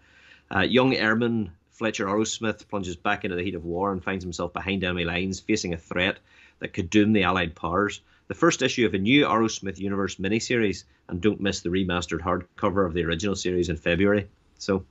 Uh, 0.55 0.61
young 0.61 0.95
airman 0.95 1.51
Fletcher 1.71 2.07
Arrowsmith 2.07 2.67
plunges 2.69 2.97
back 2.97 3.25
into 3.25 3.37
the 3.37 3.43
heat 3.43 3.55
of 3.55 3.65
war 3.65 3.93
and 3.93 4.03
finds 4.03 4.25
himself 4.25 4.53
behind 4.53 4.83
enemy 4.83 5.05
lines, 5.05 5.39
facing 5.39 5.75
a 5.75 5.77
threat 5.77 6.19
that 6.59 6.73
could 6.73 6.91
doom 6.91 7.13
the 7.13 7.23
Allied 7.23 7.55
powers. 7.55 8.01
the 8.29 8.35
first 8.35 8.63
issue 8.63 8.87
of 8.87 8.95
a 8.95 8.99
new 8.99 9.25
Arrowsmith 9.25 9.79
Universe 9.79 10.17
miniseries, 10.17 10.85
and 11.09 11.21
don't 11.21 11.41
miss 11.41 11.61
the 11.61 11.71
remastered 11.71 12.21
hardcover 12.21 12.87
of 12.87 12.93
the 12.93 13.05
original 13.05 13.35
series 13.35 13.71
in 13.71 13.77
February. 13.77 14.29
So 14.59 14.85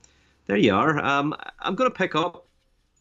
there 0.47 0.57
you 0.57 0.73
are. 0.73 0.97
Um, 1.03 1.35
I'm 1.59 1.75
going 1.75 1.89
to 1.89 1.95
pick 1.95 2.15
up 2.15 2.45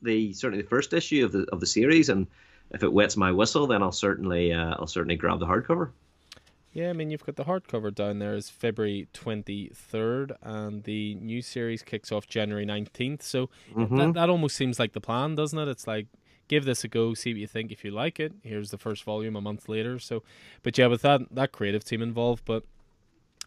the 0.03 0.33
certainly 0.35 0.63
the 0.63 0.69
first 0.69 0.93
issue 0.93 1.25
of 1.25 1.33
the 1.33 1.47
of 1.51 1.61
the 1.61 1.67
series, 1.67 2.11
and 2.11 2.27
if 2.71 2.83
it 2.83 2.93
wets 2.93 3.17
my 3.17 3.33
whistle, 3.33 3.67
then 3.67 3.83
I'll 3.83 3.93
certainly 3.93 4.53
uh, 4.53 4.75
I'll 4.79 4.87
certainly 4.87 5.17
grab 5.17 5.41
the 5.41 5.47
hardcover. 5.47 5.91
Yeah, 6.77 6.91
I 6.91 6.93
mean 6.93 7.11
you've 7.11 7.25
got 7.25 7.37
the 7.37 7.45
hardcover 7.45 7.95
down 7.95 8.19
there 8.19 8.35
is 8.35 8.51
February 8.51 9.09
twenty 9.15 9.71
third, 9.73 10.33
and 10.43 10.85
the 10.85 11.15
new 11.15 11.41
series 11.41 11.83
kicks 11.83 12.13
off 12.13 12.27
January 12.27 12.67
nineteenth. 12.67 13.23
So 13.23 13.49
mm-hmm. 13.75 13.97
that 13.97 14.13
that 14.13 14.29
almost 14.29 14.57
seems 14.57 14.79
like 14.79 14.93
the 14.93 15.01
plan, 15.01 15.37
doesn't 15.37 15.59
it? 15.59 15.69
It's 15.69 15.87
like 15.87 16.07
give 16.49 16.67
this 16.67 16.85
a 16.85 16.89
go, 16.89 17.15
see 17.15 17.33
what 17.33 17.41
you 17.41 17.47
think. 17.47 17.73
If 17.73 17.83
you 17.83 17.93
like 17.93 18.21
it, 18.21 18.35
here's 18.43 18.73
the 18.73 18.77
first 18.77 19.05
volume 19.05 19.37
a 19.37 19.41
month 19.41 19.71
later. 19.71 19.99
So, 19.99 20.23
but 20.63 20.77
yeah, 20.77 20.89
with 20.89 21.01
that 21.01 21.23
that 21.31 21.51
creative 21.51 21.83
team 21.83 22.03
involved, 22.03 22.45
but 22.45 22.65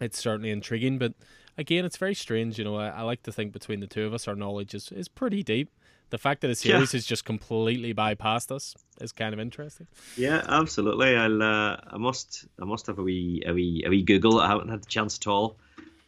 it's 0.01 0.17
certainly 0.17 0.49
intriguing. 0.49 0.97
But 0.97 1.13
again, 1.55 1.85
it's 1.85 1.97
very 1.97 2.15
strange. 2.15 2.57
You 2.57 2.63
know, 2.63 2.77
I, 2.77 2.87
I 2.87 3.01
like 3.03 3.21
to 3.23 3.31
think 3.31 3.53
between 3.53 3.79
the 3.79 3.85
two 3.85 4.07
of 4.07 4.13
us, 4.15 4.27
our 4.27 4.35
knowledge 4.35 4.73
is 4.73 4.91
is 4.91 5.07
pretty 5.07 5.43
deep. 5.43 5.69
The 6.09 6.17
fact 6.17 6.41
that 6.41 6.49
a 6.49 6.55
series 6.55 6.93
yeah. 6.93 6.97
has 6.97 7.05
just 7.05 7.25
completely 7.25 7.93
bypassed 7.93 8.51
us 8.51 8.75
is 8.99 9.11
kind 9.11 9.33
of 9.33 9.39
interesting. 9.39 9.87
Yeah, 10.17 10.43
absolutely. 10.47 11.15
I'll 11.15 11.41
uh, 11.41 11.77
I 11.87 11.97
must 11.97 12.45
I 12.59 12.65
must 12.65 12.87
have 12.87 12.99
a 12.99 13.03
wee 13.03 13.43
a 13.45 13.53
wee 13.53 13.83
a 13.85 13.89
wee 13.89 14.03
Google. 14.03 14.39
I 14.39 14.47
haven't 14.47 14.69
had 14.69 14.81
the 14.81 14.87
chance 14.89 15.17
at 15.17 15.27
all. 15.27 15.57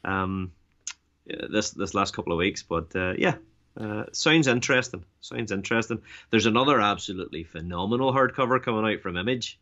Um, 0.03 0.51
this 1.25 1.71
this 1.71 1.93
last 1.93 2.15
couple 2.15 2.33
of 2.33 2.37
weeks, 2.37 2.63
but 2.63 2.95
uh, 2.95 3.13
yeah, 3.17 3.35
uh, 3.77 4.05
sounds 4.11 4.47
interesting. 4.47 5.03
Sounds 5.21 5.51
interesting. 5.51 6.01
There's 6.29 6.45
another 6.45 6.81
absolutely 6.81 7.43
phenomenal 7.43 8.13
hardcover 8.13 8.61
coming 8.61 8.91
out 8.91 9.01
from 9.01 9.17
Image 9.17 9.59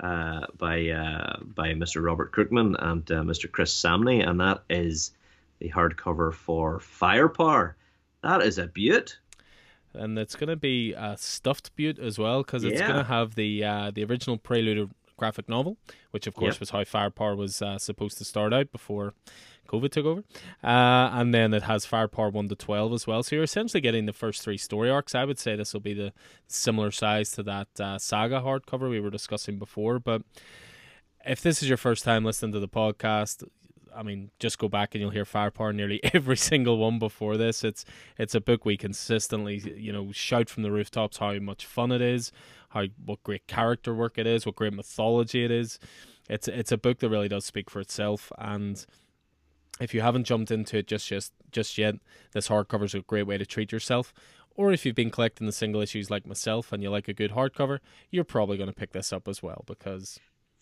uh, 0.00 0.46
by 0.56 0.88
uh, 0.88 1.38
by 1.42 1.74
Mr. 1.74 2.04
Robert 2.04 2.32
Kirkman 2.32 2.76
and 2.76 3.10
uh, 3.10 3.22
Mr. 3.22 3.50
Chris 3.50 3.74
Samnee, 3.74 4.26
and 4.26 4.40
that 4.40 4.62
is 4.70 5.12
the 5.58 5.70
hardcover 5.70 6.32
for 6.32 6.80
Firepower. 6.80 7.76
That 8.22 8.42
is 8.42 8.58
a 8.58 8.66
beaut. 8.66 9.18
And 9.94 10.18
it's 10.18 10.36
going 10.36 10.48
to 10.48 10.56
be 10.56 10.92
a 10.92 11.16
stuffed 11.16 11.74
butte 11.76 11.98
as 11.98 12.18
well 12.18 12.42
because 12.42 12.64
it's 12.64 12.80
yeah. 12.80 12.86
going 12.88 12.98
to 12.98 13.08
have 13.08 13.34
the 13.34 13.64
uh, 13.64 13.90
the 13.94 14.04
original 14.04 14.36
Prelude 14.36 14.90
graphic 15.16 15.48
novel, 15.48 15.76
which 16.12 16.26
of 16.26 16.34
course 16.34 16.54
yep. 16.54 16.60
was 16.60 16.70
how 16.70 16.84
Firepower 16.84 17.36
was 17.36 17.60
uh, 17.60 17.78
supposed 17.78 18.18
to 18.18 18.24
start 18.24 18.54
out 18.54 18.72
before 18.72 19.14
COVID 19.68 19.90
took 19.90 20.06
over. 20.06 20.24
Uh, 20.64 21.10
and 21.12 21.34
then 21.34 21.52
it 21.52 21.64
has 21.64 21.84
Firepower 21.84 22.30
1 22.30 22.48
to 22.48 22.54
12 22.54 22.92
as 22.94 23.06
well. 23.06 23.22
So 23.22 23.36
you're 23.36 23.44
essentially 23.44 23.80
getting 23.80 24.06
the 24.06 24.12
first 24.12 24.42
three 24.42 24.56
story 24.56 24.90
arcs. 24.90 25.14
I 25.14 25.24
would 25.24 25.38
say 25.38 25.54
this 25.54 25.74
will 25.74 25.80
be 25.80 25.94
the 25.94 26.12
similar 26.46 26.90
size 26.90 27.30
to 27.32 27.42
that 27.44 27.68
uh, 27.78 27.98
saga 27.98 28.40
hardcover 28.40 28.88
we 28.88 29.00
were 29.00 29.10
discussing 29.10 29.58
before. 29.58 29.98
But 29.98 30.22
if 31.26 31.42
this 31.42 31.62
is 31.62 31.68
your 31.68 31.76
first 31.76 32.04
time 32.04 32.24
listening 32.24 32.52
to 32.52 32.60
the 32.60 32.68
podcast, 32.68 33.44
I 33.98 34.04
mean, 34.04 34.30
just 34.38 34.58
go 34.58 34.68
back 34.68 34.94
and 34.94 35.02
you'll 35.02 35.10
hear 35.10 35.24
Firepower 35.24 35.72
nearly 35.72 36.00
every 36.14 36.36
single 36.36 36.78
one 36.78 36.98
before 36.98 37.36
this. 37.36 37.64
It's 37.64 37.84
it's 38.16 38.34
a 38.34 38.40
book 38.40 38.64
we 38.64 38.76
consistently, 38.76 39.58
you 39.76 39.92
know, 39.92 40.12
shout 40.12 40.48
from 40.48 40.62
the 40.62 40.70
rooftops 40.70 41.18
how 41.18 41.34
much 41.40 41.66
fun 41.66 41.90
it 41.90 42.00
is, 42.00 42.30
how 42.70 42.84
what 43.04 43.22
great 43.24 43.46
character 43.48 43.92
work 43.94 44.16
it 44.16 44.26
is, 44.26 44.46
what 44.46 44.56
great 44.56 44.72
mythology 44.72 45.44
it 45.44 45.50
is. 45.50 45.78
It's 46.30 46.46
it's 46.46 46.72
a 46.72 46.78
book 46.78 47.00
that 47.00 47.10
really 47.10 47.28
does 47.28 47.44
speak 47.44 47.68
for 47.68 47.80
itself 47.80 48.30
and 48.38 48.86
if 49.80 49.94
you 49.94 50.00
haven't 50.00 50.24
jumped 50.24 50.50
into 50.50 50.78
it 50.78 50.86
just 50.86 51.08
just 51.08 51.32
just 51.50 51.78
yet, 51.78 51.96
this 52.32 52.48
hardcover 52.48 52.84
is 52.84 52.94
a 52.94 53.00
great 53.00 53.26
way 53.26 53.38
to 53.38 53.46
treat 53.46 53.72
yourself. 53.72 54.12
Or 54.54 54.72
if 54.72 54.84
you've 54.84 54.96
been 54.96 55.10
collecting 55.10 55.46
the 55.46 55.52
single 55.52 55.80
issues 55.80 56.10
like 56.10 56.26
myself 56.26 56.72
and 56.72 56.82
you 56.82 56.90
like 56.90 57.06
a 57.06 57.12
good 57.12 57.30
hardcover, 57.30 57.78
you're 58.10 58.24
probably 58.24 58.56
going 58.56 58.68
to 58.68 58.74
pick 58.74 58.90
this 58.92 59.12
up 59.12 59.28
as 59.28 59.40
well 59.40 59.62
because 59.66 60.18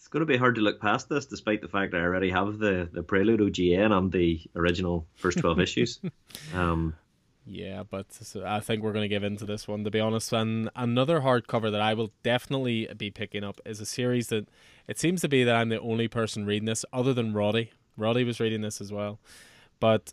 it's 0.06 0.12
going 0.12 0.20
to 0.20 0.26
be 0.26 0.36
hard 0.36 0.54
to 0.54 0.60
look 0.60 0.80
past 0.80 1.08
this, 1.08 1.26
despite 1.26 1.60
the 1.60 1.66
fact 1.66 1.90
that 1.90 2.00
I 2.00 2.04
already 2.04 2.30
have 2.30 2.60
the 2.60 2.88
the 2.92 3.02
Prelude 3.02 3.40
OGN 3.40 3.90
and 3.90 4.12
the 4.12 4.40
original 4.54 5.04
first 5.16 5.38
twelve 5.38 5.58
issues. 5.66 5.98
Um, 6.54 6.94
yeah, 7.44 7.82
but 7.82 8.06
I 8.44 8.60
think 8.60 8.84
we're 8.84 8.92
going 8.92 9.02
to 9.02 9.08
give 9.08 9.24
into 9.24 9.44
this 9.44 9.66
one 9.66 9.82
to 9.82 9.90
be 9.90 9.98
honest. 9.98 10.32
And 10.32 10.70
another 10.76 11.22
hardcover 11.22 11.72
that 11.72 11.80
I 11.80 11.94
will 11.94 12.12
definitely 12.22 12.88
be 12.96 13.10
picking 13.10 13.42
up 13.42 13.60
is 13.66 13.80
a 13.80 13.84
series 13.84 14.28
that 14.28 14.48
it 14.86 15.00
seems 15.00 15.22
to 15.22 15.28
be 15.28 15.42
that 15.42 15.56
I'm 15.56 15.70
the 15.70 15.80
only 15.80 16.06
person 16.06 16.46
reading 16.46 16.66
this 16.66 16.84
other 16.92 17.12
than 17.12 17.34
Roddy. 17.34 17.72
Roddy 17.96 18.22
was 18.22 18.38
reading 18.38 18.60
this 18.60 18.80
as 18.80 18.92
well. 18.92 19.18
But 19.80 20.12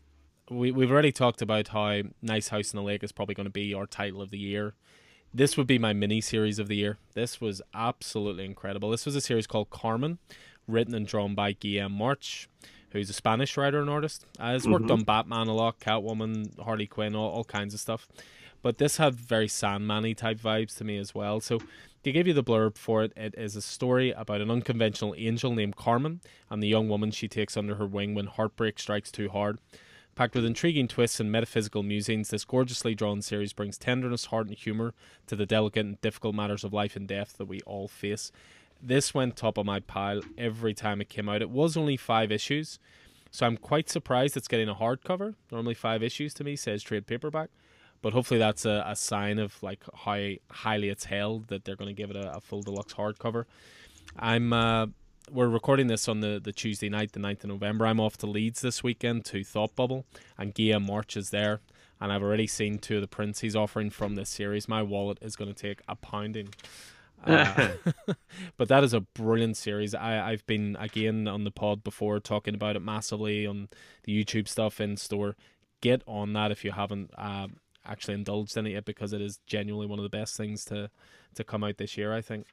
we, 0.50 0.72
we've 0.72 0.92
already 0.92 1.12
talked 1.12 1.44
about 1.44 1.68
how 1.68 2.02
Nice 2.20 2.48
House 2.48 2.74
in 2.74 2.78
the 2.78 2.84
Lake 2.84 3.04
is 3.04 3.12
probably 3.12 3.36
going 3.36 3.46
to 3.46 3.52
be 3.52 3.76
our 3.76 3.86
title 3.86 4.24
of 4.24 4.32
the 4.32 4.40
year. 4.40 4.74
This 5.36 5.58
would 5.58 5.66
be 5.66 5.80
my 5.80 5.94
mini 5.94 6.22
series 6.22 6.60
of 6.60 6.68
the 6.68 6.76
year. 6.76 7.00
This 7.16 7.42
was 7.42 7.60
absolutely 7.74 8.46
incredible. 8.46 8.92
This 8.92 9.04
was 9.04 9.16
a 9.16 9.22
series 9.22 9.48
called 9.48 9.72
Carmen, 9.72 10.20
written 10.68 10.94
and 10.94 11.08
drawn 11.08 11.34
by 11.34 11.54
Guillem 11.54 11.90
March, 11.90 12.48
who's 12.92 13.10
a 13.10 13.14
Spanish 13.14 13.58
writer 13.58 13.82
and 13.82 13.90
artist. 13.90 14.28
Uh, 14.40 14.52
has 14.52 14.68
worked 14.68 14.86
mm-hmm. 14.86 14.92
on 14.92 15.04
Batman 15.04 15.48
a 15.48 15.56
lot, 15.56 15.80
Catwoman, 15.80 16.60
Harley 16.60 16.86
Quinn, 16.86 17.16
all, 17.16 17.32
all 17.32 17.44
kinds 17.44 17.74
of 17.74 17.80
stuff. 17.80 18.08
But 18.62 18.78
this 18.78 18.98
had 18.98 19.16
very 19.16 19.48
Sandman 19.48 20.14
type 20.14 20.40
vibes 20.40 20.78
to 20.78 20.84
me 20.84 21.00
as 21.00 21.16
well. 21.16 21.42
So 21.42 21.60
to 22.04 22.12
give 22.12 22.28
you 22.28 22.34
the 22.34 22.44
blurb 22.44 22.78
for 22.78 23.04
it, 23.04 23.12
it 23.18 23.34
is 23.36 23.56
a 23.56 23.62
story 23.62 24.12
about 24.12 24.40
an 24.40 24.52
unconventional 24.52 25.16
angel 25.18 25.56
named 25.56 25.76
Carmen 25.76 26.22
and 26.52 26.62
the 26.62 26.68
young 26.68 26.90
woman 26.90 27.10
she 27.10 27.28
takes 27.28 27.58
under 27.58 27.76
her 27.76 27.88
wing 27.88 28.14
when 28.14 28.28
heartbreak 28.28 28.78
strikes 28.78 29.12
too 29.12 29.30
hard. 29.30 29.58
Packed 30.16 30.36
with 30.36 30.46
intriguing 30.46 30.88
twists 30.88 31.20
and 31.20 31.32
metaphysical 31.32 31.82
musings, 31.82 32.30
this 32.30 32.46
gorgeously 32.46 32.94
drawn 32.94 33.22
series 33.24 33.52
brings 33.52 33.80
tenderness, 33.80 34.26
heart, 34.26 34.48
and 34.48 34.58
humour 34.58 34.94
to 35.26 35.36
the 35.36 35.48
delicate 35.48 35.86
and 35.86 36.02
difficult 36.02 36.36
matters 36.36 36.64
of 36.64 36.72
life 36.72 36.96
and 36.96 37.08
death 37.08 37.38
that 37.38 37.46
we 37.46 37.62
all 37.62 37.88
face. 37.88 38.32
This 38.82 39.14
went 39.14 39.36
top 39.36 39.58
of 39.58 39.66
my 39.66 39.80
pile 39.80 40.22
every 40.38 40.76
time 40.76 41.02
it 41.02 41.10
came 41.10 41.28
out. 41.28 41.42
It 41.42 41.50
was 41.50 41.76
only 41.76 41.98
five 41.98 42.32
issues, 42.32 42.78
so 43.32 43.48
I'm 43.48 43.58
quite 43.58 43.90
surprised 43.90 44.38
it's 44.38 44.48
getting 44.48 44.70
a 44.70 44.76
hardcover. 44.76 45.34
Normally, 45.52 45.74
five 45.74 46.04
issues 46.04 46.34
to 46.36 46.44
me 46.44 46.56
says 46.56 46.84
trade 46.84 47.08
paperback 47.08 47.50
but 48.04 48.12
hopefully 48.12 48.38
that's 48.38 48.66
a, 48.66 48.84
a 48.86 48.96
sign 48.96 49.40
of 49.40 49.64
like 49.64 49.82
how 49.96 50.30
highly 50.52 50.90
it's 50.90 51.06
held 51.06 51.48
that 51.48 51.64
they're 51.64 51.78
going 51.78 51.88
to 51.88 52.00
give 52.00 52.12
it 52.12 52.18
a, 52.18 52.36
a 52.36 52.42
full 52.42 52.62
deluxe 52.62 52.94
hardcover. 52.94 53.46
I'm 54.20 54.52
uh, 54.52 54.88
we're 55.32 55.48
recording 55.48 55.88
this 55.88 56.08
on 56.08 56.20
the, 56.20 56.40
the 56.44 56.52
Tuesday 56.52 56.90
night, 56.90 57.14
the 57.14 57.20
9th 57.20 57.44
of 57.44 57.50
November. 57.50 57.88
I'm 57.88 58.00
off 58.00 58.18
to 58.18 58.28
Leeds 58.28 58.62
this 58.62 58.84
weekend 58.84 59.26
to 59.26 59.44
Thought 59.44 59.76
Bubble, 59.76 60.06
and 60.38 60.54
Guillem 60.54 60.86
March 60.86 61.16
is 61.16 61.30
there. 61.30 61.62
And 62.02 62.12
I've 62.12 62.24
already 62.24 62.48
seen 62.48 62.80
two 62.80 62.96
of 62.96 63.02
the 63.02 63.08
prints 63.08 63.40
he's 63.40 63.56
offering 63.56 63.90
from 63.90 64.16
this 64.16 64.30
series. 64.30 64.68
My 64.68 64.82
wallet 64.82 65.20
is 65.22 65.36
going 65.36 65.54
to 65.54 65.60
take 65.60 65.82
a 65.88 65.96
pounding. 65.96 66.50
Uh, 67.26 67.70
but 68.58 68.68
that 68.68 68.84
is 68.84 68.94
a 68.94 69.00
brilliant 69.00 69.56
series. 69.56 69.96
I, 69.96 70.32
I've 70.32 70.46
been 70.46 70.76
again 70.78 71.26
on 71.26 71.46
the 71.46 71.52
pod 71.52 71.82
before 71.82 72.20
talking 72.20 72.54
about 72.54 72.76
it 72.76 72.82
massively 72.82 73.48
on 73.48 73.70
the 74.04 74.12
YouTube 74.12 74.46
stuff 74.50 74.82
in 74.82 74.98
store. 74.98 75.38
Get 75.80 76.02
on 76.06 76.34
that 76.34 76.52
if 76.52 76.66
you 76.66 76.74
haven't. 76.74 77.12
Uh, 77.18 77.48
actually 77.86 78.14
indulged 78.16 78.58
in 78.58 78.68
it 78.68 78.72
yet 78.72 78.84
because 78.84 79.14
it 79.14 79.22
is 79.22 79.40
genuinely 79.46 79.88
one 79.88 80.00
of 80.00 80.04
the 80.04 80.10
best 80.10 80.36
things 80.36 80.66
to 80.66 80.90
to 81.36 81.44
come 81.46 81.64
out 81.64 81.78
this 81.78 81.98
year. 81.98 82.14
I 82.14 82.20
think. 82.20 82.48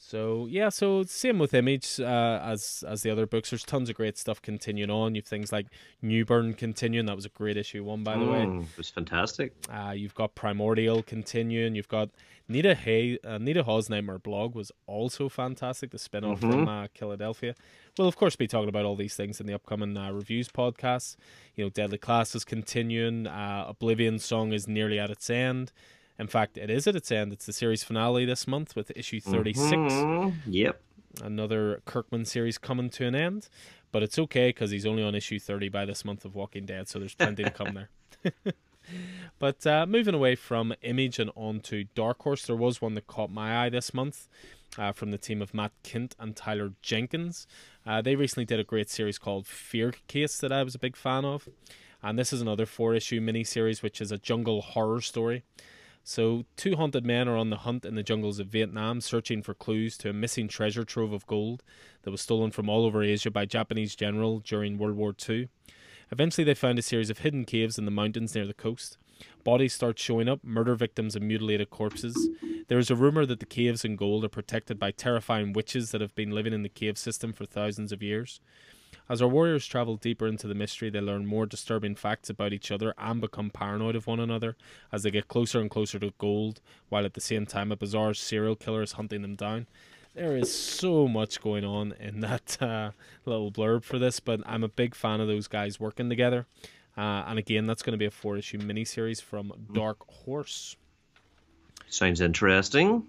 So 0.00 0.46
yeah, 0.48 0.68
so 0.68 1.02
same 1.02 1.38
with 1.38 1.52
Image 1.52 1.98
uh, 2.00 2.40
as 2.42 2.84
as 2.86 3.02
the 3.02 3.10
other 3.10 3.26
books. 3.26 3.50
There's 3.50 3.64
tons 3.64 3.90
of 3.90 3.96
great 3.96 4.16
stuff 4.16 4.40
continuing 4.40 4.90
on. 4.90 5.14
You've 5.14 5.26
things 5.26 5.52
like 5.52 5.66
Newburn 6.00 6.54
continuing. 6.54 7.06
That 7.06 7.16
was 7.16 7.24
a 7.24 7.30
great 7.30 7.56
issue 7.56 7.82
one, 7.82 8.04
by 8.04 8.16
the 8.16 8.24
way. 8.24 8.38
Mm, 8.38 8.62
it 8.62 8.78
was 8.78 8.88
fantastic. 8.88 9.52
Uh, 9.68 9.90
you've 9.90 10.14
got 10.14 10.34
Primordial 10.36 11.02
continuing. 11.02 11.74
You've 11.74 11.88
got 11.88 12.10
Nita 12.48 12.74
Hay, 12.74 13.18
uh, 13.24 13.38
Nita 13.38 13.62
Hawes 13.62 13.90
Nightmare 13.90 14.18
blog 14.18 14.54
was 14.54 14.72
also 14.86 15.28
fantastic. 15.28 15.90
The 15.90 15.98
spin 15.98 16.24
off 16.24 16.40
mm-hmm. 16.40 16.50
from 16.50 16.68
uh, 16.68 16.86
Philadelphia. 16.94 17.54
We'll 17.98 18.08
of 18.08 18.16
course 18.16 18.36
be 18.36 18.46
talking 18.46 18.70
about 18.70 18.86
all 18.86 18.96
these 18.96 19.14
things 19.14 19.40
in 19.40 19.46
the 19.46 19.52
upcoming 19.52 19.96
uh, 19.96 20.12
reviews 20.12 20.48
podcasts. 20.48 21.16
You 21.56 21.64
know, 21.64 21.70
Deadly 21.70 21.98
Class 21.98 22.34
is 22.34 22.44
continuing. 22.44 23.26
Uh, 23.26 23.66
Oblivion 23.68 24.18
Song 24.18 24.52
is 24.52 24.66
nearly 24.66 24.98
at 24.98 25.10
its 25.10 25.28
end. 25.28 25.72
In 26.18 26.26
fact, 26.26 26.58
it 26.58 26.70
is 26.70 26.86
at 26.86 26.96
its 26.96 27.12
end. 27.12 27.32
It's 27.32 27.46
the 27.46 27.52
series 27.52 27.84
finale 27.84 28.24
this 28.24 28.46
month 28.46 28.74
with 28.74 28.90
issue 28.96 29.20
36. 29.20 29.72
Mm-hmm. 29.72 30.50
Yep. 30.50 30.80
Another 31.22 31.80
Kirkman 31.84 32.24
series 32.24 32.58
coming 32.58 32.90
to 32.90 33.06
an 33.06 33.14
end. 33.14 33.48
But 33.90 34.02
it's 34.02 34.18
okay 34.18 34.50
because 34.50 34.70
he's 34.70 34.84
only 34.84 35.02
on 35.02 35.14
issue 35.14 35.38
30 35.38 35.68
by 35.68 35.84
this 35.84 36.04
month 36.04 36.24
of 36.24 36.34
Walking 36.34 36.66
Dead, 36.66 36.88
so 36.88 36.98
there's 36.98 37.14
plenty 37.14 37.44
to 37.44 37.50
come 37.50 37.74
there. 37.74 38.32
but 39.38 39.66
uh, 39.66 39.86
moving 39.86 40.14
away 40.14 40.34
from 40.34 40.74
Image 40.82 41.18
and 41.18 41.30
on 41.34 41.60
to 41.60 41.84
Dark 41.94 42.22
Horse, 42.22 42.46
there 42.46 42.56
was 42.56 42.82
one 42.82 42.94
that 42.94 43.06
caught 43.06 43.30
my 43.30 43.64
eye 43.64 43.68
this 43.70 43.94
month 43.94 44.28
uh, 44.76 44.92
from 44.92 45.10
the 45.10 45.18
team 45.18 45.40
of 45.40 45.54
Matt 45.54 45.72
Kindt 45.82 46.14
and 46.18 46.36
Tyler 46.36 46.74
Jenkins. 46.82 47.46
Uh, 47.86 48.02
they 48.02 48.14
recently 48.14 48.44
did 48.44 48.60
a 48.60 48.64
great 48.64 48.90
series 48.90 49.18
called 49.18 49.46
Fear 49.46 49.94
Case 50.06 50.38
that 50.38 50.52
I 50.52 50.62
was 50.62 50.74
a 50.74 50.78
big 50.78 50.96
fan 50.96 51.24
of. 51.24 51.48
And 52.02 52.18
this 52.18 52.32
is 52.32 52.42
another 52.42 52.66
four 52.66 52.94
issue 52.94 53.20
miniseries, 53.20 53.82
which 53.82 54.00
is 54.00 54.12
a 54.12 54.18
jungle 54.18 54.60
horror 54.60 55.00
story. 55.00 55.44
So, 56.08 56.46
two 56.56 56.74
haunted 56.76 57.04
men 57.04 57.28
are 57.28 57.36
on 57.36 57.50
the 57.50 57.58
hunt 57.58 57.84
in 57.84 57.94
the 57.94 58.02
jungles 58.02 58.38
of 58.38 58.46
Vietnam, 58.46 59.02
searching 59.02 59.42
for 59.42 59.52
clues 59.52 59.98
to 59.98 60.08
a 60.08 60.14
missing 60.14 60.48
treasure 60.48 60.82
trove 60.82 61.12
of 61.12 61.26
gold 61.26 61.62
that 62.00 62.10
was 62.10 62.22
stolen 62.22 62.50
from 62.50 62.70
all 62.70 62.86
over 62.86 63.02
Asia 63.02 63.30
by 63.30 63.44
Japanese 63.44 63.94
general 63.94 64.38
during 64.38 64.78
World 64.78 64.96
War 64.96 65.14
II. 65.28 65.50
Eventually, 66.10 66.46
they 66.46 66.54
found 66.54 66.78
a 66.78 66.82
series 66.82 67.10
of 67.10 67.18
hidden 67.18 67.44
caves 67.44 67.76
in 67.76 67.84
the 67.84 67.90
mountains 67.90 68.34
near 68.34 68.46
the 68.46 68.54
coast. 68.54 68.96
Bodies 69.44 69.74
start 69.74 69.98
showing 69.98 70.30
up, 70.30 70.42
murder 70.42 70.74
victims 70.74 71.14
and 71.14 71.28
mutilated 71.28 71.68
corpses. 71.68 72.30
There 72.68 72.78
is 72.78 72.90
a 72.90 72.96
rumor 72.96 73.26
that 73.26 73.40
the 73.40 73.44
caves 73.44 73.84
and 73.84 73.98
gold 73.98 74.24
are 74.24 74.30
protected 74.30 74.78
by 74.78 74.92
terrifying 74.92 75.52
witches 75.52 75.90
that 75.90 76.00
have 76.00 76.14
been 76.14 76.30
living 76.30 76.54
in 76.54 76.62
the 76.62 76.70
cave 76.70 76.96
system 76.96 77.34
for 77.34 77.44
thousands 77.44 77.92
of 77.92 78.02
years. 78.02 78.40
As 79.08 79.22
our 79.22 79.28
warriors 79.28 79.66
travel 79.66 79.96
deeper 79.96 80.26
into 80.26 80.46
the 80.46 80.54
mystery, 80.54 80.90
they 80.90 81.00
learn 81.00 81.24
more 81.24 81.46
disturbing 81.46 81.94
facts 81.94 82.28
about 82.28 82.52
each 82.52 82.70
other 82.70 82.94
and 82.98 83.20
become 83.20 83.48
paranoid 83.48 83.96
of 83.96 84.06
one 84.06 84.20
another 84.20 84.56
as 84.92 85.02
they 85.02 85.10
get 85.10 85.28
closer 85.28 85.60
and 85.60 85.70
closer 85.70 85.98
to 85.98 86.12
gold, 86.18 86.60
while 86.90 87.06
at 87.06 87.14
the 87.14 87.20
same 87.20 87.46
time 87.46 87.72
a 87.72 87.76
bizarre 87.76 88.12
serial 88.12 88.54
killer 88.54 88.82
is 88.82 88.92
hunting 88.92 89.22
them 89.22 89.34
down. 89.34 89.66
There 90.14 90.36
is 90.36 90.54
so 90.54 91.08
much 91.08 91.40
going 91.40 91.64
on 91.64 91.94
in 91.98 92.20
that 92.20 92.60
uh, 92.60 92.90
little 93.24 93.50
blurb 93.50 93.82
for 93.84 93.98
this, 93.98 94.20
but 94.20 94.40
I'm 94.44 94.64
a 94.64 94.68
big 94.68 94.94
fan 94.94 95.20
of 95.20 95.28
those 95.28 95.48
guys 95.48 95.80
working 95.80 96.10
together. 96.10 96.46
Uh, 96.96 97.24
and 97.26 97.38
again, 97.38 97.66
that's 97.66 97.82
going 97.82 97.92
to 97.92 97.98
be 97.98 98.06
a 98.06 98.10
four 98.10 98.36
issue 98.36 98.58
miniseries 98.58 99.22
from 99.22 99.52
Dark 99.72 99.98
Horse. 100.06 100.76
Sounds 101.88 102.20
interesting. 102.20 103.06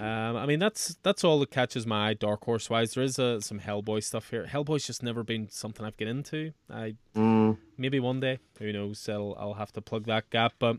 Um, 0.00 0.36
I 0.36 0.46
mean, 0.46 0.58
that's 0.58 0.96
that's 1.02 1.24
all 1.24 1.38
that 1.40 1.50
catches 1.50 1.86
my 1.86 2.08
eye, 2.08 2.14
Dark 2.14 2.44
Horse 2.44 2.70
wise. 2.70 2.94
There 2.94 3.04
is 3.04 3.18
uh, 3.18 3.40
some 3.40 3.60
Hellboy 3.60 4.02
stuff 4.02 4.30
here. 4.30 4.46
Hellboy's 4.50 4.86
just 4.86 5.02
never 5.02 5.22
been 5.22 5.50
something 5.50 5.84
I've 5.84 5.98
get 5.98 6.08
into. 6.08 6.52
I 6.70 6.94
mm. 7.14 7.58
maybe 7.76 8.00
one 8.00 8.18
day, 8.18 8.38
who 8.58 8.72
knows? 8.72 9.06
I'll 9.10 9.36
I'll 9.38 9.54
have 9.54 9.72
to 9.74 9.82
plug 9.82 10.06
that 10.06 10.30
gap. 10.30 10.54
But 10.58 10.78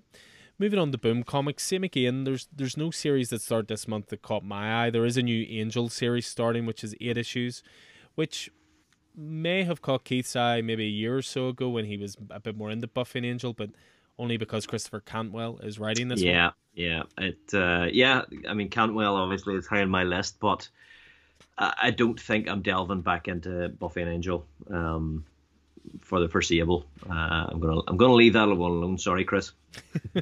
moving 0.58 0.80
on 0.80 0.92
to 0.92 0.98
Boom 0.98 1.22
Comics, 1.22 1.64
same 1.64 1.84
again. 1.84 2.24
There's 2.24 2.48
there's 2.52 2.78
no 2.78 2.90
series 2.90 3.30
that 3.30 3.44
start 3.44 3.68
this 3.68 3.88
month 3.88 4.08
that 4.08 4.24
caught 4.24 4.44
my 4.44 4.86
eye. 4.86 4.90
There 4.90 5.06
is 5.06 5.18
a 5.18 5.22
new 5.22 5.46
Angel 5.48 5.88
series 5.90 6.26
starting, 6.26 6.66
which 6.66 6.84
is 6.84 6.96
eight 7.00 7.18
issues, 7.18 7.62
which 8.16 8.50
may 9.16 9.64
have 9.66 9.84
caught 9.84 10.04
Keith's 10.04 10.36
eye 10.36 10.62
maybe 10.62 10.86
a 10.86 10.90
year 10.90 11.18
or 11.18 11.22
so 11.22 11.50
ago 11.50 11.70
when 11.70 11.86
he 11.86 11.98
was 11.98 12.18
a 12.32 12.40
bit 12.40 12.58
more 12.58 12.72
into 12.72 12.88
Buffy 12.88 13.20
and 13.20 13.26
Angel, 13.28 13.54
but 13.54 13.70
only 14.18 14.38
because 14.38 14.66
Christopher 14.66 15.00
Cantwell 15.00 15.60
is 15.60 15.78
writing 15.78 16.08
this. 16.08 16.22
Yeah, 16.22 16.46
one. 16.46 16.54
Yeah, 16.74 17.04
it. 17.18 17.40
Uh, 17.54 17.88
yeah, 17.92 18.24
I 18.48 18.54
mean 18.54 18.70
Cantwell 18.70 19.16
obviously 19.16 19.56
is 19.56 19.68
high 19.68 19.82
on 19.82 19.90
my 19.90 20.04
list, 20.04 20.40
but 20.40 20.70
I 21.58 21.92
don't 21.92 22.20
think 22.20 22.50
I'm 22.50 22.62
delving 22.62 23.02
back 23.02 23.28
into 23.28 23.70
Buffy 23.70 24.02
and 24.02 24.10
Angel 24.10 24.46
um, 24.72 25.26
for 26.00 26.20
the 26.20 26.28
foreseeable. 26.28 26.86
Uh, 27.08 27.48
I'm 27.50 27.60
gonna 27.60 27.82
I'm 27.88 27.98
gonna 27.98 28.14
leave 28.14 28.34
that 28.34 28.48
one 28.48 28.72
alone. 28.72 28.98
Sorry, 28.98 29.26
Chris. 29.26 29.52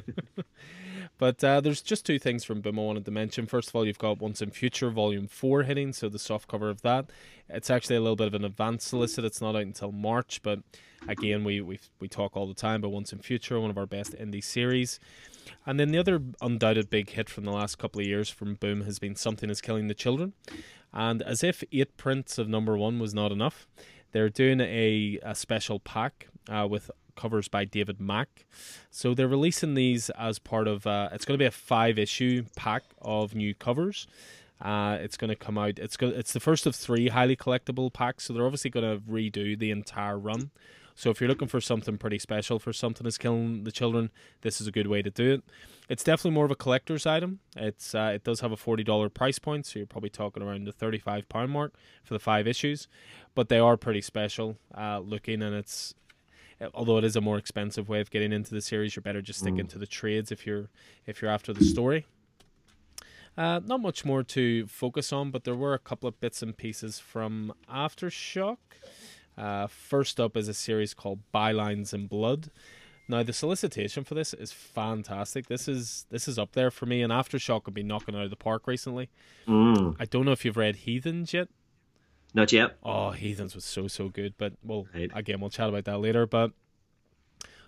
But 1.20 1.44
uh, 1.44 1.60
there's 1.60 1.82
just 1.82 2.06
two 2.06 2.18
things 2.18 2.44
from 2.44 2.62
Boom 2.62 2.78
I 2.78 2.82
wanted 2.82 3.04
to 3.04 3.10
mention. 3.10 3.44
First 3.44 3.68
of 3.68 3.76
all, 3.76 3.86
you've 3.86 3.98
got 3.98 4.22
Once 4.22 4.40
and 4.40 4.54
Future 4.54 4.88
Volume 4.88 5.28
4 5.28 5.64
hitting, 5.64 5.92
so 5.92 6.08
the 6.08 6.18
soft 6.18 6.48
cover 6.48 6.70
of 6.70 6.80
that. 6.80 7.10
It's 7.46 7.68
actually 7.68 7.96
a 7.96 8.00
little 8.00 8.16
bit 8.16 8.28
of 8.28 8.32
an 8.32 8.42
advanced 8.42 8.88
solicit. 8.88 9.26
It's 9.26 9.42
not 9.42 9.54
out 9.54 9.60
until 9.60 9.92
March, 9.92 10.40
but 10.42 10.60
again, 11.06 11.44
we, 11.44 11.60
we, 11.60 11.78
we 12.00 12.08
talk 12.08 12.38
all 12.38 12.46
the 12.46 12.54
time 12.54 12.76
about 12.76 12.92
Once 12.92 13.12
and 13.12 13.22
Future, 13.22 13.60
one 13.60 13.68
of 13.68 13.76
our 13.76 13.84
best 13.84 14.14
indie 14.14 14.42
series. 14.42 14.98
And 15.66 15.78
then 15.78 15.90
the 15.90 15.98
other 15.98 16.22
undoubted 16.40 16.90
big 16.90 17.10
hit 17.10 17.28
from 17.28 17.44
the 17.44 17.52
last 17.52 17.78
couple 17.78 18.00
of 18.00 18.06
years 18.06 18.28
from 18.28 18.54
Boom 18.54 18.82
has 18.82 18.98
been 18.98 19.16
Something 19.16 19.50
is 19.50 19.60
Killing 19.60 19.88
the 19.88 19.94
Children. 19.94 20.32
And 20.92 21.22
as 21.22 21.44
if 21.44 21.62
eight 21.72 21.96
prints 21.96 22.38
of 22.38 22.48
number 22.48 22.76
one 22.76 22.98
was 22.98 23.14
not 23.14 23.32
enough, 23.32 23.66
they're 24.12 24.28
doing 24.28 24.60
a, 24.60 25.18
a 25.22 25.34
special 25.34 25.78
pack 25.78 26.28
uh, 26.48 26.66
with 26.68 26.90
covers 27.16 27.48
by 27.48 27.64
David 27.64 28.00
Mack. 28.00 28.46
So 28.90 29.14
they're 29.14 29.28
releasing 29.28 29.74
these 29.74 30.10
as 30.10 30.38
part 30.38 30.66
of 30.66 30.86
uh, 30.86 31.10
it's 31.12 31.24
going 31.24 31.38
to 31.38 31.42
be 31.42 31.46
a 31.46 31.50
five 31.50 31.98
issue 31.98 32.44
pack 32.56 32.84
of 33.00 33.34
new 33.34 33.54
covers. 33.54 34.06
Uh, 34.60 34.98
it's 35.00 35.16
going 35.16 35.28
to 35.28 35.36
come 35.36 35.56
out. 35.56 35.78
It's 35.78 35.96
go, 35.96 36.08
It's 36.08 36.32
the 36.32 36.40
first 36.40 36.66
of 36.66 36.74
three 36.74 37.08
highly 37.08 37.36
collectible 37.36 37.92
packs. 37.92 38.24
So 38.24 38.32
they're 38.32 38.44
obviously 38.44 38.70
going 38.70 38.84
to 38.98 39.02
redo 39.02 39.58
the 39.58 39.70
entire 39.70 40.18
run. 40.18 40.50
So 41.00 41.08
if 41.08 41.18
you're 41.18 41.28
looking 41.28 41.48
for 41.48 41.62
something 41.62 41.96
pretty 41.96 42.18
special 42.18 42.58
for 42.58 42.74
something 42.74 43.04
that's 43.04 43.16
killing 43.16 43.64
the 43.64 43.72
children, 43.72 44.10
this 44.42 44.60
is 44.60 44.66
a 44.66 44.70
good 44.70 44.86
way 44.86 45.00
to 45.00 45.08
do 45.08 45.32
it. 45.32 45.42
It's 45.88 46.04
definitely 46.04 46.32
more 46.32 46.44
of 46.44 46.50
a 46.50 46.54
collector's 46.54 47.06
item. 47.06 47.38
It's 47.56 47.94
uh, 47.94 48.12
it 48.16 48.22
does 48.22 48.40
have 48.40 48.52
a 48.52 48.56
forty 48.58 48.84
dollar 48.84 49.08
price 49.08 49.38
point, 49.38 49.64
so 49.64 49.78
you're 49.78 49.86
probably 49.86 50.10
talking 50.10 50.42
around 50.42 50.64
the 50.64 50.72
thirty 50.72 50.98
five 50.98 51.26
pound 51.30 51.52
mark 51.52 51.72
for 52.04 52.12
the 52.12 52.20
five 52.20 52.46
issues. 52.46 52.86
But 53.34 53.48
they 53.48 53.58
are 53.58 53.78
pretty 53.78 54.02
special 54.02 54.58
uh, 54.76 54.98
looking, 54.98 55.40
and 55.40 55.54
it's 55.54 55.94
although 56.74 56.98
it 56.98 57.04
is 57.04 57.16
a 57.16 57.22
more 57.22 57.38
expensive 57.38 57.88
way 57.88 58.02
of 58.02 58.10
getting 58.10 58.30
into 58.30 58.52
the 58.52 58.60
series, 58.60 58.94
you're 58.94 59.02
better 59.02 59.22
just 59.22 59.38
sticking 59.38 59.64
mm. 59.64 59.70
to 59.70 59.78
the 59.78 59.86
trades 59.86 60.30
if 60.30 60.46
you're 60.46 60.68
if 61.06 61.22
you're 61.22 61.30
after 61.30 61.54
the 61.54 61.64
story. 61.64 62.04
Uh, 63.38 63.58
not 63.64 63.80
much 63.80 64.04
more 64.04 64.22
to 64.22 64.66
focus 64.66 65.14
on, 65.14 65.30
but 65.30 65.44
there 65.44 65.54
were 65.54 65.72
a 65.72 65.78
couple 65.78 66.06
of 66.10 66.20
bits 66.20 66.42
and 66.42 66.58
pieces 66.58 66.98
from 66.98 67.54
Aftershock. 67.72 68.58
Uh, 69.40 69.66
first 69.66 70.20
up 70.20 70.36
is 70.36 70.48
a 70.48 70.54
series 70.54 70.92
called 70.92 71.20
Bylines 71.32 71.94
and 71.94 72.10
Blood. 72.10 72.50
Now 73.08 73.22
the 73.22 73.32
solicitation 73.32 74.04
for 74.04 74.14
this 74.14 74.34
is 74.34 74.52
fantastic. 74.52 75.46
This 75.46 75.66
is 75.66 76.04
this 76.10 76.28
is 76.28 76.38
up 76.38 76.52
there 76.52 76.70
for 76.70 76.84
me, 76.84 77.00
and 77.00 77.10
Aftershock 77.10 77.64
have 77.64 77.74
been 77.74 77.88
knocking 77.88 78.14
out 78.14 78.24
of 78.24 78.30
the 78.30 78.36
park 78.36 78.66
recently. 78.66 79.08
Mm. 79.48 79.96
I 79.98 80.04
don't 80.04 80.26
know 80.26 80.32
if 80.32 80.44
you've 80.44 80.58
read 80.58 80.76
Heathens 80.76 81.32
yet. 81.32 81.48
Not 82.34 82.52
yet. 82.52 82.76
Oh, 82.84 83.10
Heathens 83.10 83.54
was 83.54 83.64
so 83.64 83.88
so 83.88 84.10
good, 84.10 84.34
but 84.36 84.52
well, 84.62 84.86
right. 84.94 85.10
again, 85.14 85.40
we'll 85.40 85.50
chat 85.50 85.70
about 85.70 85.86
that 85.86 85.98
later. 85.98 86.26
But 86.26 86.52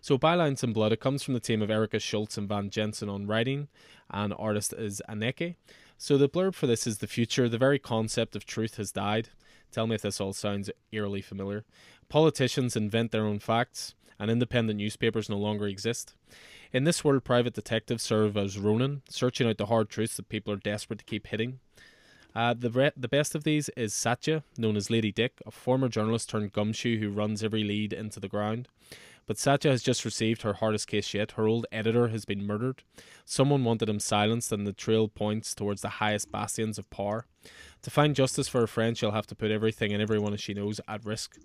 so, 0.03 0.19
Bylines 0.19 0.63
and 0.63 0.75
Blood, 0.75 0.93
it 0.93 1.01
comes 1.01 1.23
from 1.23 1.35
the 1.35 1.41
team 1.41 1.63
of 1.63 1.71
Erica 1.71 1.99
Schultz 1.99 2.37
and 2.37 2.49
Van 2.49 2.69
Jensen 2.69 3.09
on 3.09 3.27
writing, 3.27 3.69
and 4.11 4.35
artist 4.39 4.75
is 4.75 5.01
Aneke. 5.09 5.57
So, 5.99 6.19
the 6.19 6.29
blurb 6.29 6.55
for 6.55 6.67
this 6.67 6.87
is 6.87 6.99
the 6.99 7.07
future. 7.07 7.49
The 7.49 7.59
very 7.59 7.79
concept 7.79 8.35
of 8.35 8.45
truth 8.45 8.77
has 8.77 8.93
died. 8.93 9.29
Tell 9.71 9.87
me 9.87 9.95
if 9.95 10.03
this 10.03 10.21
all 10.21 10.33
sounds 10.33 10.71
eerily 10.91 11.23
familiar. 11.23 11.65
Politicians 12.09 12.77
invent 12.77 13.11
their 13.11 13.25
own 13.25 13.39
facts, 13.39 13.95
and 14.19 14.31
independent 14.31 14.79
newspapers 14.79 15.29
no 15.29 15.39
longer 15.39 15.67
exist. 15.67 16.15
In 16.73 16.85
this 16.85 17.05
world, 17.05 17.25
private 17.25 17.55
detectives 17.55 18.03
serve 18.03 18.37
as 18.37 18.59
Ronin, 18.59 19.03
searching 19.09 19.49
out 19.49 19.59
the 19.59 19.67
hard 19.67 19.89
truths 19.89 20.17
that 20.17 20.29
people 20.29 20.53
are 20.53 20.59
desperate 20.59 20.99
to 20.99 21.05
keep 21.05 21.27
hitting. 21.27 21.61
Uh, 22.35 22.55
the 22.55 22.71
re- 22.71 22.93
the 22.97 23.09
best 23.09 23.35
of 23.35 23.45
these 23.45 23.69
is 23.71 23.93
Satya, 23.93 24.43
known 24.57 24.77
as 24.77 24.91
Lady 24.91 25.13
Dick, 25.13 25.43
a 25.47 25.51
former 25.51 25.89
journalist 25.89 26.31
turned 26.31 26.53
gumshoe 26.53 26.99
who 26.99 27.11
runs 27.11 27.45
every 27.45 27.63
lead 27.63 27.93
into 27.93 28.21
the 28.21 28.29
ground. 28.29 28.69
But 29.27 29.39
Satya 29.39 29.71
has 29.71 29.83
just 29.83 30.05
received 30.05 30.43
her 30.43 30.55
hardest 30.55 30.89
case 30.89 31.15
yet. 31.15 31.33
Her 31.33 31.47
old 31.47 31.67
editor 31.71 32.09
has 32.09 32.25
been 32.25 32.47
murdered. 32.47 32.83
Someone 33.25 33.65
wanted 33.65 33.89
him 33.89 34.01
silenced, 34.01 34.53
and 34.53 34.67
the 34.67 34.73
trail 34.73 35.09
points 35.09 35.55
towards 35.55 35.83
the 35.83 35.89
highest 35.89 36.33
bastions 36.33 36.79
of 36.79 36.91
power. 36.91 37.27
To 37.83 37.91
find 37.91 38.15
justice 38.15 38.49
for 38.49 38.61
her 38.61 38.67
friend, 38.67 38.97
she'll 38.97 39.13
have 39.13 39.27
to 39.29 39.35
put 39.35 39.51
everything 39.51 39.93
and 39.93 40.03
everyone 40.03 40.37
she 40.37 40.55
knows 40.55 40.81
at 40.89 41.05
risk. 41.05 41.39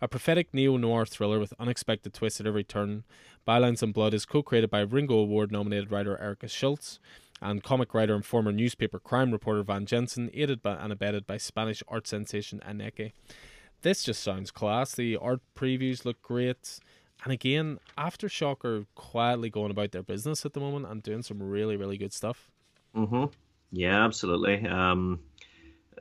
A 0.00 0.08
prophetic 0.08 0.52
neo 0.52 0.76
noir 0.76 1.06
thriller 1.06 1.38
with 1.38 1.54
unexpected 1.58 2.12
twists 2.12 2.40
at 2.40 2.46
every 2.46 2.64
turn, 2.64 3.04
Bylines 3.46 3.82
and 3.82 3.94
Blood 3.94 4.14
is 4.14 4.26
co 4.26 4.42
created 4.42 4.70
by 4.70 4.80
Ringo 4.80 5.16
Award 5.16 5.52
nominated 5.52 5.90
writer 5.90 6.20
Erica 6.20 6.48
Schultz 6.48 6.98
and 7.40 7.62
comic 7.62 7.92
writer 7.92 8.14
and 8.14 8.24
former 8.24 8.52
newspaper 8.52 8.98
crime 8.98 9.32
reporter 9.32 9.62
Van 9.62 9.84
Jensen, 9.84 10.30
aided 10.32 10.62
by, 10.62 10.74
and 10.74 10.92
abetted 10.92 11.26
by 11.26 11.36
Spanish 11.36 11.82
art 11.88 12.06
sensation 12.06 12.60
Aneke. 12.66 13.12
This 13.82 14.04
just 14.04 14.22
sounds 14.22 14.52
class. 14.52 14.94
The 14.94 15.16
art 15.16 15.40
previews 15.56 16.04
look 16.04 16.22
great. 16.22 16.78
And 17.22 17.32
again, 17.32 17.78
Aftershock 17.96 18.64
are 18.64 18.84
quietly 18.94 19.48
going 19.48 19.70
about 19.70 19.92
their 19.92 20.02
business 20.02 20.44
at 20.44 20.54
the 20.54 20.60
moment 20.60 20.86
and 20.86 21.02
doing 21.02 21.22
some 21.22 21.42
really, 21.42 21.76
really 21.76 21.96
good 21.96 22.12
stuff. 22.12 22.50
Mm-hmm. 22.96 23.26
Yeah, 23.70 24.04
absolutely. 24.04 24.66
Um, 24.66 25.20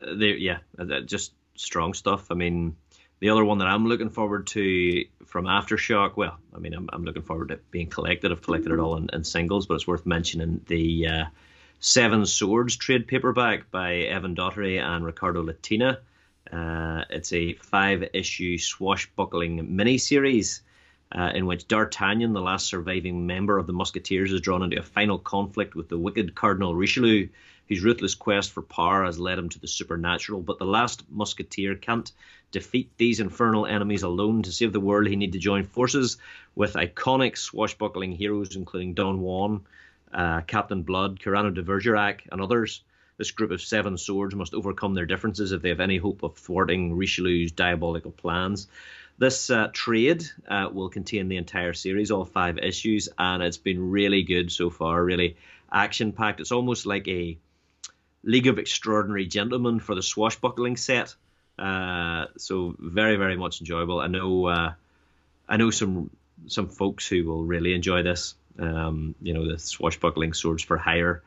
they, 0.02 0.34
yeah, 0.34 0.60
uh, 0.80 1.02
just 1.02 1.34
strong 1.56 1.94
stuff. 1.94 2.32
I 2.32 2.34
mean, 2.34 2.76
the 3.20 3.30
other 3.30 3.46
one 3.46 3.60
that 3.60 3.68
I'm 3.68 3.86
looking 3.86 4.10
forward 4.10 4.48
to 4.48 5.06
from 5.26 5.46
Aftershock, 5.46 6.18
well, 6.18 6.38
I 6.56 6.60
mean, 6.60 6.74
I'm, 6.74 6.90
I'm 6.92 7.04
looking 7.04 7.22
forward 7.22 7.50
to 7.50 7.60
being 7.70 7.88
collected. 7.88 8.32
I've 8.32 8.42
collected 8.42 8.72
it 8.72 8.80
all 8.80 8.98
in, 8.98 9.10
in 9.14 9.24
singles, 9.24 9.68
but 9.68 9.76
it's 9.76 9.88
worth 9.88 10.08
mentioning 10.08 10.62
the 10.66 11.08
uh, 11.08 11.26
Seven 11.80 12.26
Swords 12.26 12.76
trade 12.76 13.08
paperback 13.08 13.70
by 13.70 13.96
Evan 13.98 14.34
Daugherty 14.34 14.78
and 14.78 15.06
Riccardo 15.06 15.44
Latina. 15.44 16.00
Uh, 16.52 17.04
it's 17.12 17.32
a 17.32 17.54
five 17.54 18.10
issue 18.14 18.58
swashbuckling 18.58 19.68
miniseries 19.68 20.62
uh, 21.12 21.32
in 21.34 21.46
which 21.46 21.68
D'Artagnan, 21.68 22.34
the 22.34 22.42
last 22.42 22.68
surviving 22.68 23.28
member 23.28 23.58
of 23.58 23.68
the 23.68 23.74
Musketeers, 23.74 24.32
is 24.32 24.42
drawn 24.42 24.64
into 24.64 24.80
a 24.80 24.84
final 24.84 25.18
conflict 25.18 25.76
with 25.76 25.90
the 25.90 25.98
wicked 25.98 26.36
Cardinal 26.36 26.76
Richelieu, 26.76 27.28
whose 27.68 27.84
ruthless 27.84 28.16
quest 28.16 28.52
for 28.52 28.62
power 28.62 29.04
has 29.06 29.20
led 29.20 29.38
him 29.38 29.50
to 29.50 29.60
the 29.60 29.68
supernatural. 29.68 30.42
But 30.42 30.60
the 30.60 30.66
last 30.66 31.04
Musketeer 31.10 31.76
can't 31.76 32.12
defeat 32.52 32.92
these 32.98 33.20
infernal 33.20 33.66
enemies 33.66 34.04
alone. 34.04 34.44
To 34.44 34.52
save 34.52 34.74
the 34.74 34.80
world, 34.80 35.08
he 35.08 35.16
need 35.16 35.34
to 35.34 35.40
join 35.40 35.64
forces 35.64 36.18
with 36.56 36.74
iconic 36.74 37.38
swashbuckling 37.38 38.14
heroes, 38.14 38.56
including 38.56 38.94
Don 38.94 39.22
Juan, 39.22 39.62
uh, 40.14 40.42
Captain 40.42 40.84
Blood, 40.84 41.20
Cyrano 41.22 41.50
de 41.50 41.62
Bergerac, 41.62 42.28
and 42.32 42.42
others. 42.42 42.84
This 43.18 43.32
group 43.32 43.52
of 43.52 43.62
seven 43.62 43.98
swords 43.98 44.34
must 44.34 44.54
overcome 44.54 44.94
their 44.94 45.06
differences 45.06 45.52
if 45.52 45.62
they 45.62 45.70
have 45.70 45.80
any 45.80 45.98
hope 45.98 46.24
of 46.24 46.36
thwarting 46.36 46.96
Richelieu's 46.96 47.52
diabolical 47.52 48.12
plans. 48.12 48.68
This 49.18 49.50
uh, 49.50 49.70
trade 49.72 50.24
uh, 50.48 50.70
will 50.74 50.90
contain 50.90 51.28
the 51.28 51.38
entire 51.38 51.74
series, 51.74 52.12
all 52.12 52.26
five 52.26 52.58
issues, 52.58 53.10
and 53.18 53.44
it's 53.44 53.58
been 53.58 53.92
really 53.92 54.24
good 54.24 54.52
so 54.52 54.70
far, 54.70 55.04
really 55.04 55.38
action 55.72 56.12
packed. 56.12 56.40
It's 56.40 56.52
almost 56.52 56.86
like 56.86 57.08
a 57.08 57.38
League 58.24 58.48
of 58.48 58.60
Extraordinary 58.60 59.26
Gentlemen 59.26 59.80
for 59.80 59.96
the 59.96 60.02
swashbuckling 60.02 60.78
set. 60.78 61.16
Uh, 61.58 62.26
so 62.38 62.76
very, 62.80 63.16
very 63.16 63.36
much 63.36 63.62
enjoyable. 63.62 64.00
I 64.00 64.08
know, 64.08 64.46
uh, 64.48 64.74
I 65.48 65.58
know 65.58 65.70
some 65.70 66.10
some 66.48 66.70
folks 66.70 67.08
who 67.08 67.24
will 67.26 67.44
really 67.44 67.74
enjoy 67.74 68.02
this. 68.04 68.36
Um, 68.58 69.16
you 69.22 69.34
know, 69.34 69.48
the 69.48 69.60
swashbuckling 69.60 70.34
swords 70.34 70.64
for 70.64 70.78
hire, 70.78 71.22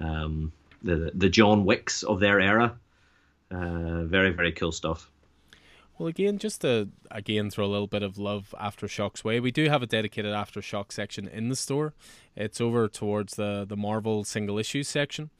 um, 0.00 0.52
the 0.82 1.10
the 1.14 1.28
John 1.28 1.64
Wicks 1.64 2.02
of 2.02 2.20
their 2.20 2.40
era. 2.40 2.76
Uh, 3.50 4.04
very 4.04 4.30
very 4.30 4.52
cool 4.52 4.72
stuff. 4.72 5.10
Well, 5.98 6.06
again, 6.06 6.38
just 6.38 6.60
to 6.60 6.90
again 7.10 7.50
throw 7.50 7.66
a 7.66 7.66
little 7.66 7.88
bit 7.88 8.04
of 8.04 8.18
love 8.18 8.54
Aftershocks 8.58 9.24
way, 9.24 9.40
we 9.40 9.50
do 9.50 9.68
have 9.68 9.82
a 9.82 9.86
dedicated 9.86 10.32
Aftershock 10.32 10.92
section 10.92 11.26
in 11.26 11.48
the 11.48 11.56
store. 11.56 11.92
It's 12.36 12.60
over 12.60 12.86
towards 12.88 13.34
the 13.34 13.66
the 13.68 13.76
Marvel 13.76 14.22
single 14.22 14.58
issue 14.58 14.84
section. 14.84 15.30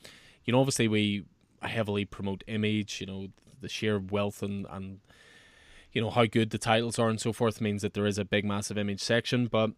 You 0.45 0.53
know, 0.53 0.61
obviously 0.61 0.89
we 0.89 1.25
heavily 1.63 2.05
promote 2.05 2.43
image. 2.49 3.01
You 3.01 3.07
know, 3.07 3.29
the 3.61 3.69
sheer 3.69 4.01
wealth 4.01 4.43
and 4.43 4.67
and 4.69 4.99
you 5.93 6.01
know 6.01 6.11
how 6.11 6.27
good 6.27 6.51
the 6.51 6.59
titles 6.59 6.99
are 6.99 7.09
and 7.09 7.21
so 7.21 7.33
forth 7.33 7.61
means 7.61 7.83
that 7.83 7.95
there 7.95 8.07
is 8.07 8.19
a 8.19 8.25
big 8.25 8.45
massive 8.45 8.77
image 8.77 9.01
section, 9.01 9.47
but 9.47 9.71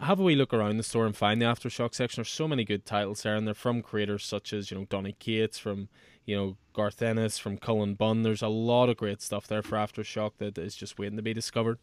have 0.00 0.20
a 0.20 0.22
wee 0.22 0.36
look 0.36 0.52
around 0.52 0.76
the 0.76 0.82
store 0.82 1.06
and 1.06 1.16
find 1.16 1.40
the 1.40 1.46
aftershock 1.46 1.94
section. 1.94 2.20
There's 2.20 2.28
so 2.28 2.46
many 2.46 2.64
good 2.64 2.84
titles 2.84 3.22
there, 3.22 3.36
and 3.36 3.46
they're 3.46 3.54
from 3.54 3.80
creators 3.80 4.24
such 4.24 4.52
as 4.52 4.70
you 4.70 4.76
know 4.76 4.84
Donny 4.84 5.16
Cates, 5.18 5.58
from 5.58 5.88
you 6.26 6.36
know 6.36 6.56
Garth 6.74 7.00
Ennis, 7.00 7.38
from 7.38 7.56
Cullen 7.56 7.94
Bunn. 7.94 8.22
There's 8.22 8.42
a 8.42 8.48
lot 8.48 8.88
of 8.90 8.98
great 8.98 9.22
stuff 9.22 9.46
there 9.46 9.62
for 9.62 9.76
aftershock 9.76 10.32
that 10.38 10.58
is 10.58 10.76
just 10.76 10.98
waiting 10.98 11.16
to 11.16 11.22
be 11.22 11.32
discovered. 11.32 11.78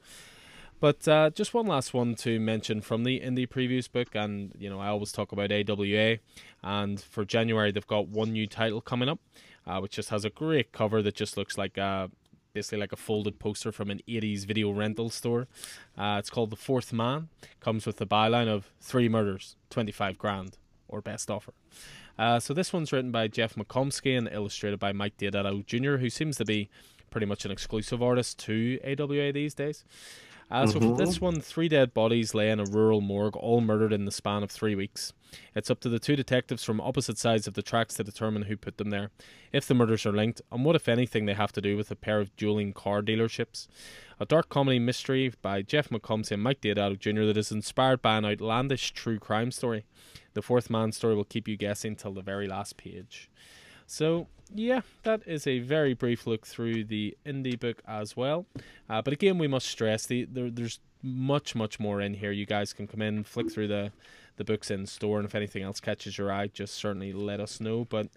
But 0.80 1.08
uh, 1.08 1.30
just 1.30 1.54
one 1.54 1.66
last 1.66 1.94
one 1.94 2.14
to 2.16 2.39
mention 2.39 2.82
from 2.82 3.06
the 3.06 3.22
indie 3.22 3.48
previews 3.48 3.91
book, 3.91 4.10
and 4.14 4.54
you 4.60 4.70
know 4.70 4.80
I 4.80 4.88
always 4.88 5.12
talk 5.12 5.32
about 5.32 5.52
AWA, 5.52 6.18
and 6.62 7.02
for 7.02 7.26
January 7.26 7.72
they've 7.72 7.88
got 7.88 8.10
one 8.10 8.34
new 8.34 8.48
title 8.48 8.82
coming 8.82 9.10
up, 9.10 9.20
uh, 9.66 9.80
which 9.80 9.94
just 9.94 10.10
has 10.10 10.26
a 10.26 10.30
great 10.30 10.72
cover 10.72 11.02
that 11.02 11.16
just 11.16 11.38
looks 11.38 11.58
like 11.58 11.78
a 11.78 12.12
basically 12.54 12.78
like 12.78 12.91
a 12.91 12.98
folded 12.98 13.39
poster 13.39 13.72
from 13.72 13.89
an 13.89 14.02
80s 14.08 14.46
video 14.46 14.72
rental 14.72 15.10
store. 15.10 15.48
Uh, 15.98 16.18
it's 16.20 16.30
called 16.30 16.52
The 16.52 16.56
Fourth 16.56 16.94
Man. 16.94 17.30
Comes 17.60 17.86
with 17.86 17.98
the 17.98 18.06
byline 18.06 18.48
of 18.48 18.70
three 18.80 19.10
murders, 19.10 19.56
25 19.72 20.18
grand, 20.18 20.58
or 20.88 21.02
best 21.02 21.32
offer. 21.32 21.54
Uh, 22.18 22.39
so 22.39 22.53
this 22.53 22.72
one's 22.72 22.91
written 22.91 23.11
by 23.11 23.28
Jeff 23.28 23.55
McComsey 23.55 24.18
and 24.18 24.30
illustrated 24.32 24.80
by 24.80 24.91
Mike 24.91 25.18
Deodato 25.18 25.66
Jr., 25.66 25.97
who 25.97 26.09
seems 26.09 26.38
to 26.38 26.45
be 26.45 26.70
pretty 27.09 27.26
much 27.26 27.45
an 27.45 27.51
exclusive 27.51 28.01
artist 28.01 28.39
to 28.39 28.80
AWA 28.84 29.32
these 29.32 29.53
days. 29.53 29.84
Uh, 30.51 30.68
so 30.68 30.80
for 30.80 30.95
this 30.95 31.16
mm-hmm. 31.16 31.26
one, 31.26 31.41
three 31.41 31.68
dead 31.68 31.93
bodies 31.93 32.36
lay 32.36 32.49
in 32.49 32.59
a 32.59 32.66
rural 32.66 33.01
morgue, 33.01 33.36
all 33.36 33.61
murdered 33.61 33.93
in 33.93 34.05
the 34.05 34.11
span 34.11 34.43
of 34.43 34.51
three 34.51 34.76
weeks. 34.76 35.14
It's 35.56 35.70
up 35.70 35.80
to 35.82 35.90
the 35.90 36.00
two 36.00 36.16
detectives 36.16 36.64
from 36.64 36.82
opposite 36.82 37.18
sides 37.18 37.48
of 37.48 37.54
the 37.54 37.62
tracks 37.62 37.96
to 37.96 38.04
determine 38.04 38.44
who 38.44 38.58
put 38.58 38.78
them 38.78 38.90
there, 38.90 39.12
if 39.52 39.68
the 39.68 39.74
murders 39.74 40.06
are 40.06 40.12
linked, 40.12 40.42
and 40.52 40.66
what, 40.66 40.76
if 40.76 40.88
anything, 40.88 41.26
they 41.26 41.34
have 41.34 41.52
to 41.54 41.62
do 41.62 41.78
with 41.78 41.92
a 41.92 41.96
pair 41.96 42.20
of 42.20 42.36
dueling 42.36 42.74
car 42.74 43.02
dealerships. 43.02 43.68
A 44.20 44.26
dark 44.26 44.50
comedy 44.50 44.80
mystery 44.80 45.34
by 45.42 45.62
Jeff 45.62 45.90
McComsey 45.90 46.32
and 46.32 46.44
Mike 46.44 46.62
Deodato 46.62 46.98
Jr. 46.98 47.26
that 47.26 47.38
is 47.38 47.52
inspired 47.52 48.02
by 48.02 48.18
an 48.18 48.26
outlandish 48.26 48.92
true 48.92 49.20
crime 49.20 49.52
story. 49.52 49.86
The 50.34 50.42
fourth 50.42 50.70
man 50.70 50.92
story 50.92 51.16
will 51.16 51.24
keep 51.24 51.48
you 51.48 51.58
guessing 51.58 51.96
till 51.96 52.14
the 52.14 52.22
very 52.22 52.48
last 52.48 52.78
page. 52.78 53.30
So, 53.86 54.28
yeah, 54.54 54.82
that 55.04 55.22
is 55.26 55.46
a 55.48 55.60
very 55.60 55.94
brief 55.94 56.26
look 56.26 56.48
through 56.48 56.86
the 56.86 57.18
indie 57.26 57.60
book 57.60 57.82
as 57.88 58.16
well. 58.16 58.46
Uh, 58.90 59.02
but 59.02 59.14
again, 59.14 59.38
we 59.38 59.48
must 59.48 59.68
stress 59.68 60.06
the 60.06 60.26
there, 60.26 60.50
there's 60.50 60.80
much 61.02 61.54
much 61.54 61.80
more 61.80 62.02
in 62.02 62.14
here. 62.14 62.32
You 62.32 62.46
guys 62.46 62.74
can 62.74 62.88
come 62.88 63.02
in, 63.02 63.18
and 63.18 63.28
flick 63.28 63.52
through 63.52 63.68
the 63.68 63.92
the 64.38 64.44
books 64.44 64.72
in 64.72 64.86
store, 64.86 65.18
and 65.20 65.26
if 65.26 65.36
anything 65.36 65.64
else 65.64 65.80
catches 65.80 66.18
your 66.18 66.32
eye, 66.32 66.48
just 66.48 66.74
certainly 66.76 67.14
let 67.14 67.40
us 67.40 67.60
know. 67.60 67.86
But 67.86 68.08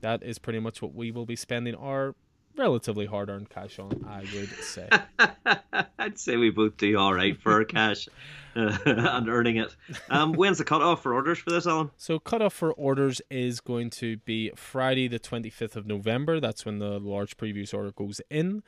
that 0.00 0.22
is 0.22 0.38
pretty 0.38 0.60
much 0.60 0.82
what 0.82 0.94
we 0.94 1.10
will 1.10 1.26
be 1.26 1.36
spending 1.36 1.74
our 1.74 2.14
relatively 2.56 3.06
hard 3.06 3.30
earned 3.30 3.50
cash 3.50 3.78
on, 3.78 4.04
I 4.08 4.20
would 4.20 4.50
say. 4.50 4.88
I'd 5.98 6.18
say 6.18 6.36
we 6.36 6.50
both 6.50 6.76
do 6.76 6.96
all 6.98 7.14
right 7.14 7.40
for 7.40 7.52
our 7.52 7.64
cash 7.64 8.08
uh, 8.56 8.76
and 8.84 9.28
earning 9.28 9.56
it. 9.56 9.74
Um, 10.10 10.32
when's 10.32 10.58
the 10.58 10.64
cutoff 10.64 11.02
for 11.02 11.14
orders 11.14 11.38
for 11.38 11.50
this, 11.50 11.66
Alan? 11.66 11.90
So, 11.96 12.18
cutoff 12.18 12.52
for 12.52 12.72
orders 12.72 13.20
is 13.30 13.60
going 13.60 13.90
to 13.90 14.18
be 14.18 14.50
Friday, 14.54 15.08
the 15.08 15.18
25th 15.18 15.76
of 15.76 15.86
November. 15.86 16.40
That's 16.40 16.64
when 16.64 16.78
the 16.78 17.00
large 17.00 17.36
previews 17.36 17.74
order 17.74 17.92
goes 17.92 18.20
in. 18.30 18.62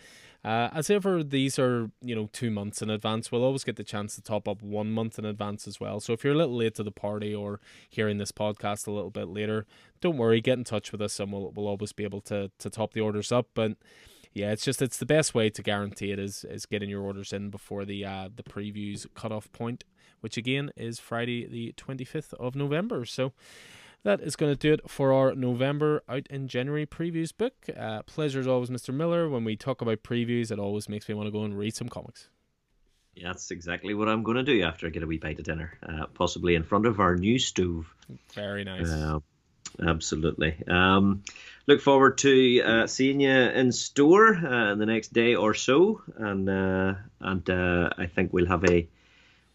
Uh, 0.47 0.71
as 0.73 0.89
ever, 0.91 1.25
these 1.25 1.59
are 1.59 1.91
you 2.01 2.15
know 2.15 2.29
two 2.33 2.53
months 2.53 2.81
in 2.81 2.89
advance. 2.89 3.33
We'll 3.33 3.43
always 3.43 3.65
get 3.65 3.75
the 3.75 3.83
chance 3.83 4.15
to 4.15 4.23
top 4.23 4.47
up 4.47 4.63
one 4.63 4.93
month 4.93 5.19
in 5.19 5.25
advance 5.25 5.67
as 5.67 5.81
well. 5.81 5.99
So 5.99 6.13
if 6.13 6.23
you're 6.23 6.35
a 6.35 6.37
little 6.37 6.55
late 6.55 6.77
to 6.77 6.85
the 6.85 6.93
party 6.93 7.35
or 7.35 7.61
hearing 7.91 8.19
this 8.19 8.31
podcast 8.31 8.87
a 8.87 8.93
little 8.93 9.11
bit 9.11 9.27
later, 9.27 9.67
don't 10.01 10.17
worry. 10.17 10.41
Get 10.41 10.57
in 10.57 10.63
touch 10.63 10.93
with 10.93 11.03
us, 11.03 11.19
and 11.19 11.33
we'll 11.33 11.51
we'll 11.51 11.67
always 11.67 11.93
be 11.93 12.05
able 12.05 12.21
to 12.23 12.53
to 12.61 12.71
top 12.71 12.93
the 12.93 13.01
orders 13.01 13.33
up. 13.33 13.49
But 13.55 13.73
yeah, 14.35 14.53
it's 14.53 14.65
just 14.65 14.81
it's 14.81 14.99
the 14.99 15.05
best 15.07 15.35
way 15.35 15.51
to 15.51 15.63
guarantee 15.65 16.13
it 16.13 16.21
is 16.21 16.45
is 16.45 16.65
getting 16.65 16.91
your 16.91 17.03
orders 17.03 17.33
in 17.33 17.51
before 17.51 17.85
the 17.85 18.05
uh, 18.05 18.29
the 18.33 18.45
previews 18.45 19.05
cutoff 19.15 19.51
point, 19.51 19.83
which 20.21 20.37
again 20.37 20.71
is 20.77 21.01
Friday 21.01 21.49
the 21.49 21.73
twenty 21.77 22.05
fifth 22.05 22.33
of 22.35 22.55
November. 22.55 23.05
So 23.05 23.33
that 24.05 24.21
is 24.21 24.37
going 24.37 24.53
to 24.53 24.57
do 24.57 24.73
it 24.73 24.89
for 24.89 25.13
our 25.13 25.35
November 25.35 26.03
out 26.09 26.27
in 26.29 26.49
January 26.49 26.87
previews 26.87 27.37
book. 27.37 27.55
Uh, 27.77 28.03
pleasure 28.03 28.41
as 28.41 28.47
always, 28.47 28.71
Mr. 28.71 28.95
Miller. 28.95 29.29
When 29.29 29.45
we 29.45 29.57
talk 29.57 29.83
about 29.83 30.03
previews, 30.03 30.51
it 30.51 30.59
always 30.59 30.89
makes 30.89 31.09
me 31.09 31.15
want 31.15 31.27
to 31.27 31.33
go 31.33 31.43
and 31.43 31.59
read 31.59 31.75
some 31.75 31.89
comics. 31.89 32.29
Yeah, 33.17 33.29
that's 33.29 33.51
exactly 33.51 33.95
what 33.95 34.09
I'm 34.09 34.23
going 34.23 34.37
to 34.37 34.43
do 34.43 34.63
after 34.63 34.87
I 34.87 34.91
get 34.91 35.03
a 35.03 35.07
wee 35.07 35.17
bite 35.17 35.39
of 35.39 35.47
dinner, 35.47 35.79
uh, 35.83 36.07
possibly 36.13 36.55
in 36.55 36.65
front 36.65 36.87
of 36.87 37.01
our 37.01 37.17
new 37.17 37.39
stove. 37.39 37.93
Very 38.35 38.63
nice. 38.63 38.91
Uh, 38.91 39.21
absolutely. 39.81 40.55
Um, 40.69 41.23
look 41.67 41.81
forward 41.81 42.19
to 42.19 42.61
uh, 42.63 42.87
seeing 42.87 43.21
you 43.21 43.31
in 43.31 43.73
store 43.73 44.37
uh, 44.37 44.75
the 44.75 44.85
next 44.85 45.15
day 45.15 45.35
or 45.35 45.55
so, 45.55 46.03
and 46.17 46.49
uh, 46.49 46.95
and 47.21 47.49
uh, 47.49 47.91
I 47.97 48.07
think 48.07 48.35
we'll 48.35 48.47
have 48.47 48.65
a 48.65 48.87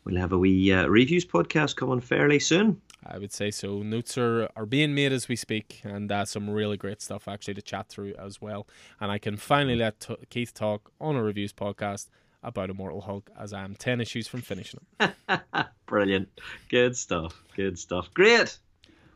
we'll 0.06 0.18
have 0.18 0.32
a 0.32 0.39
wee 0.39 0.74
uh, 0.74 0.88
reviews 0.88 1.26
podcast 1.26 1.76
coming 1.76 2.02
fairly 2.02 2.39
soon. 2.39 2.82
I 3.06 3.18
would 3.18 3.32
say 3.32 3.52
so. 3.52 3.82
Notes 3.82 4.18
are, 4.18 4.49
are 4.56 4.66
being 4.66 4.93
made 4.93 5.12
as 5.12 5.28
we 5.28 5.36
speak, 5.36 5.82
and 5.84 6.12
uh, 6.12 6.26
some 6.26 6.49
really 6.49 6.78
great 6.78 7.02
stuff 7.02 7.28
actually 7.28 7.56
to 7.56 7.62
chat 7.62 7.89
through 7.89 8.14
as 8.16 8.41
well. 8.41 8.68
And 8.99 9.12
I 9.12 9.18
can 9.18 9.38
finally 9.38 9.76
let 9.76 9.99
t- 9.99 10.18
Keith 10.30 10.54
talk 10.54 10.91
on 10.99 11.16
a 11.16 11.24
reviews 11.24 11.54
podcast 11.54 12.08
about 12.43 12.70
Immortal 12.70 13.02
Hulk 13.02 13.30
as 13.39 13.54
I 13.54 13.64
am 13.64 13.76
10 13.76 14.02
issues 14.02 14.28
from 14.28 14.41
finishing 14.41 14.82
it. 14.99 15.12
Brilliant. 15.86 16.30
Good 16.70 16.95
stuff. 16.95 17.43
Good 17.56 17.78
stuff. 17.78 18.14
Great. 18.14 18.58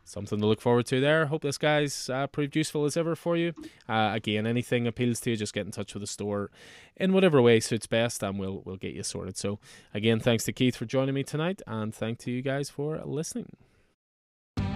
Something 0.07 0.39
to 0.39 0.45
look 0.45 0.61
forward 0.61 0.85
to 0.87 1.01
there. 1.01 1.25
Hope 1.25 1.41
this 1.41 1.57
guy's 1.57 2.11
uh, 2.11 2.27
proved 2.27 2.55
useful 2.55 2.85
as 2.85 2.95
ever 2.95 3.15
for 3.15 3.35
you. 3.35 3.53
Uh, 3.89 4.11
again, 4.13 4.45
anything 4.45 4.85
appeals 4.85 5.19
to 5.21 5.31
you, 5.31 5.35
just 5.35 5.53
get 5.53 5.65
in 5.65 5.71
touch 5.71 5.95
with 5.95 6.01
the 6.01 6.07
store 6.07 6.51
in 6.95 7.11
whatever 7.11 7.41
way 7.41 7.59
suits 7.59 7.87
best, 7.87 8.21
and 8.21 8.37
we'll 8.37 8.61
we'll 8.65 8.77
get 8.77 8.93
you 8.93 9.01
sorted. 9.01 9.35
So, 9.35 9.57
again, 9.95 10.19
thanks 10.19 10.43
to 10.43 10.53
Keith 10.53 10.75
for 10.75 10.85
joining 10.85 11.15
me 11.15 11.23
tonight, 11.23 11.63
and 11.65 11.93
thank 11.93 12.19
to 12.19 12.31
you 12.31 12.43
guys 12.43 12.69
for 12.69 13.01
listening. 13.03 13.55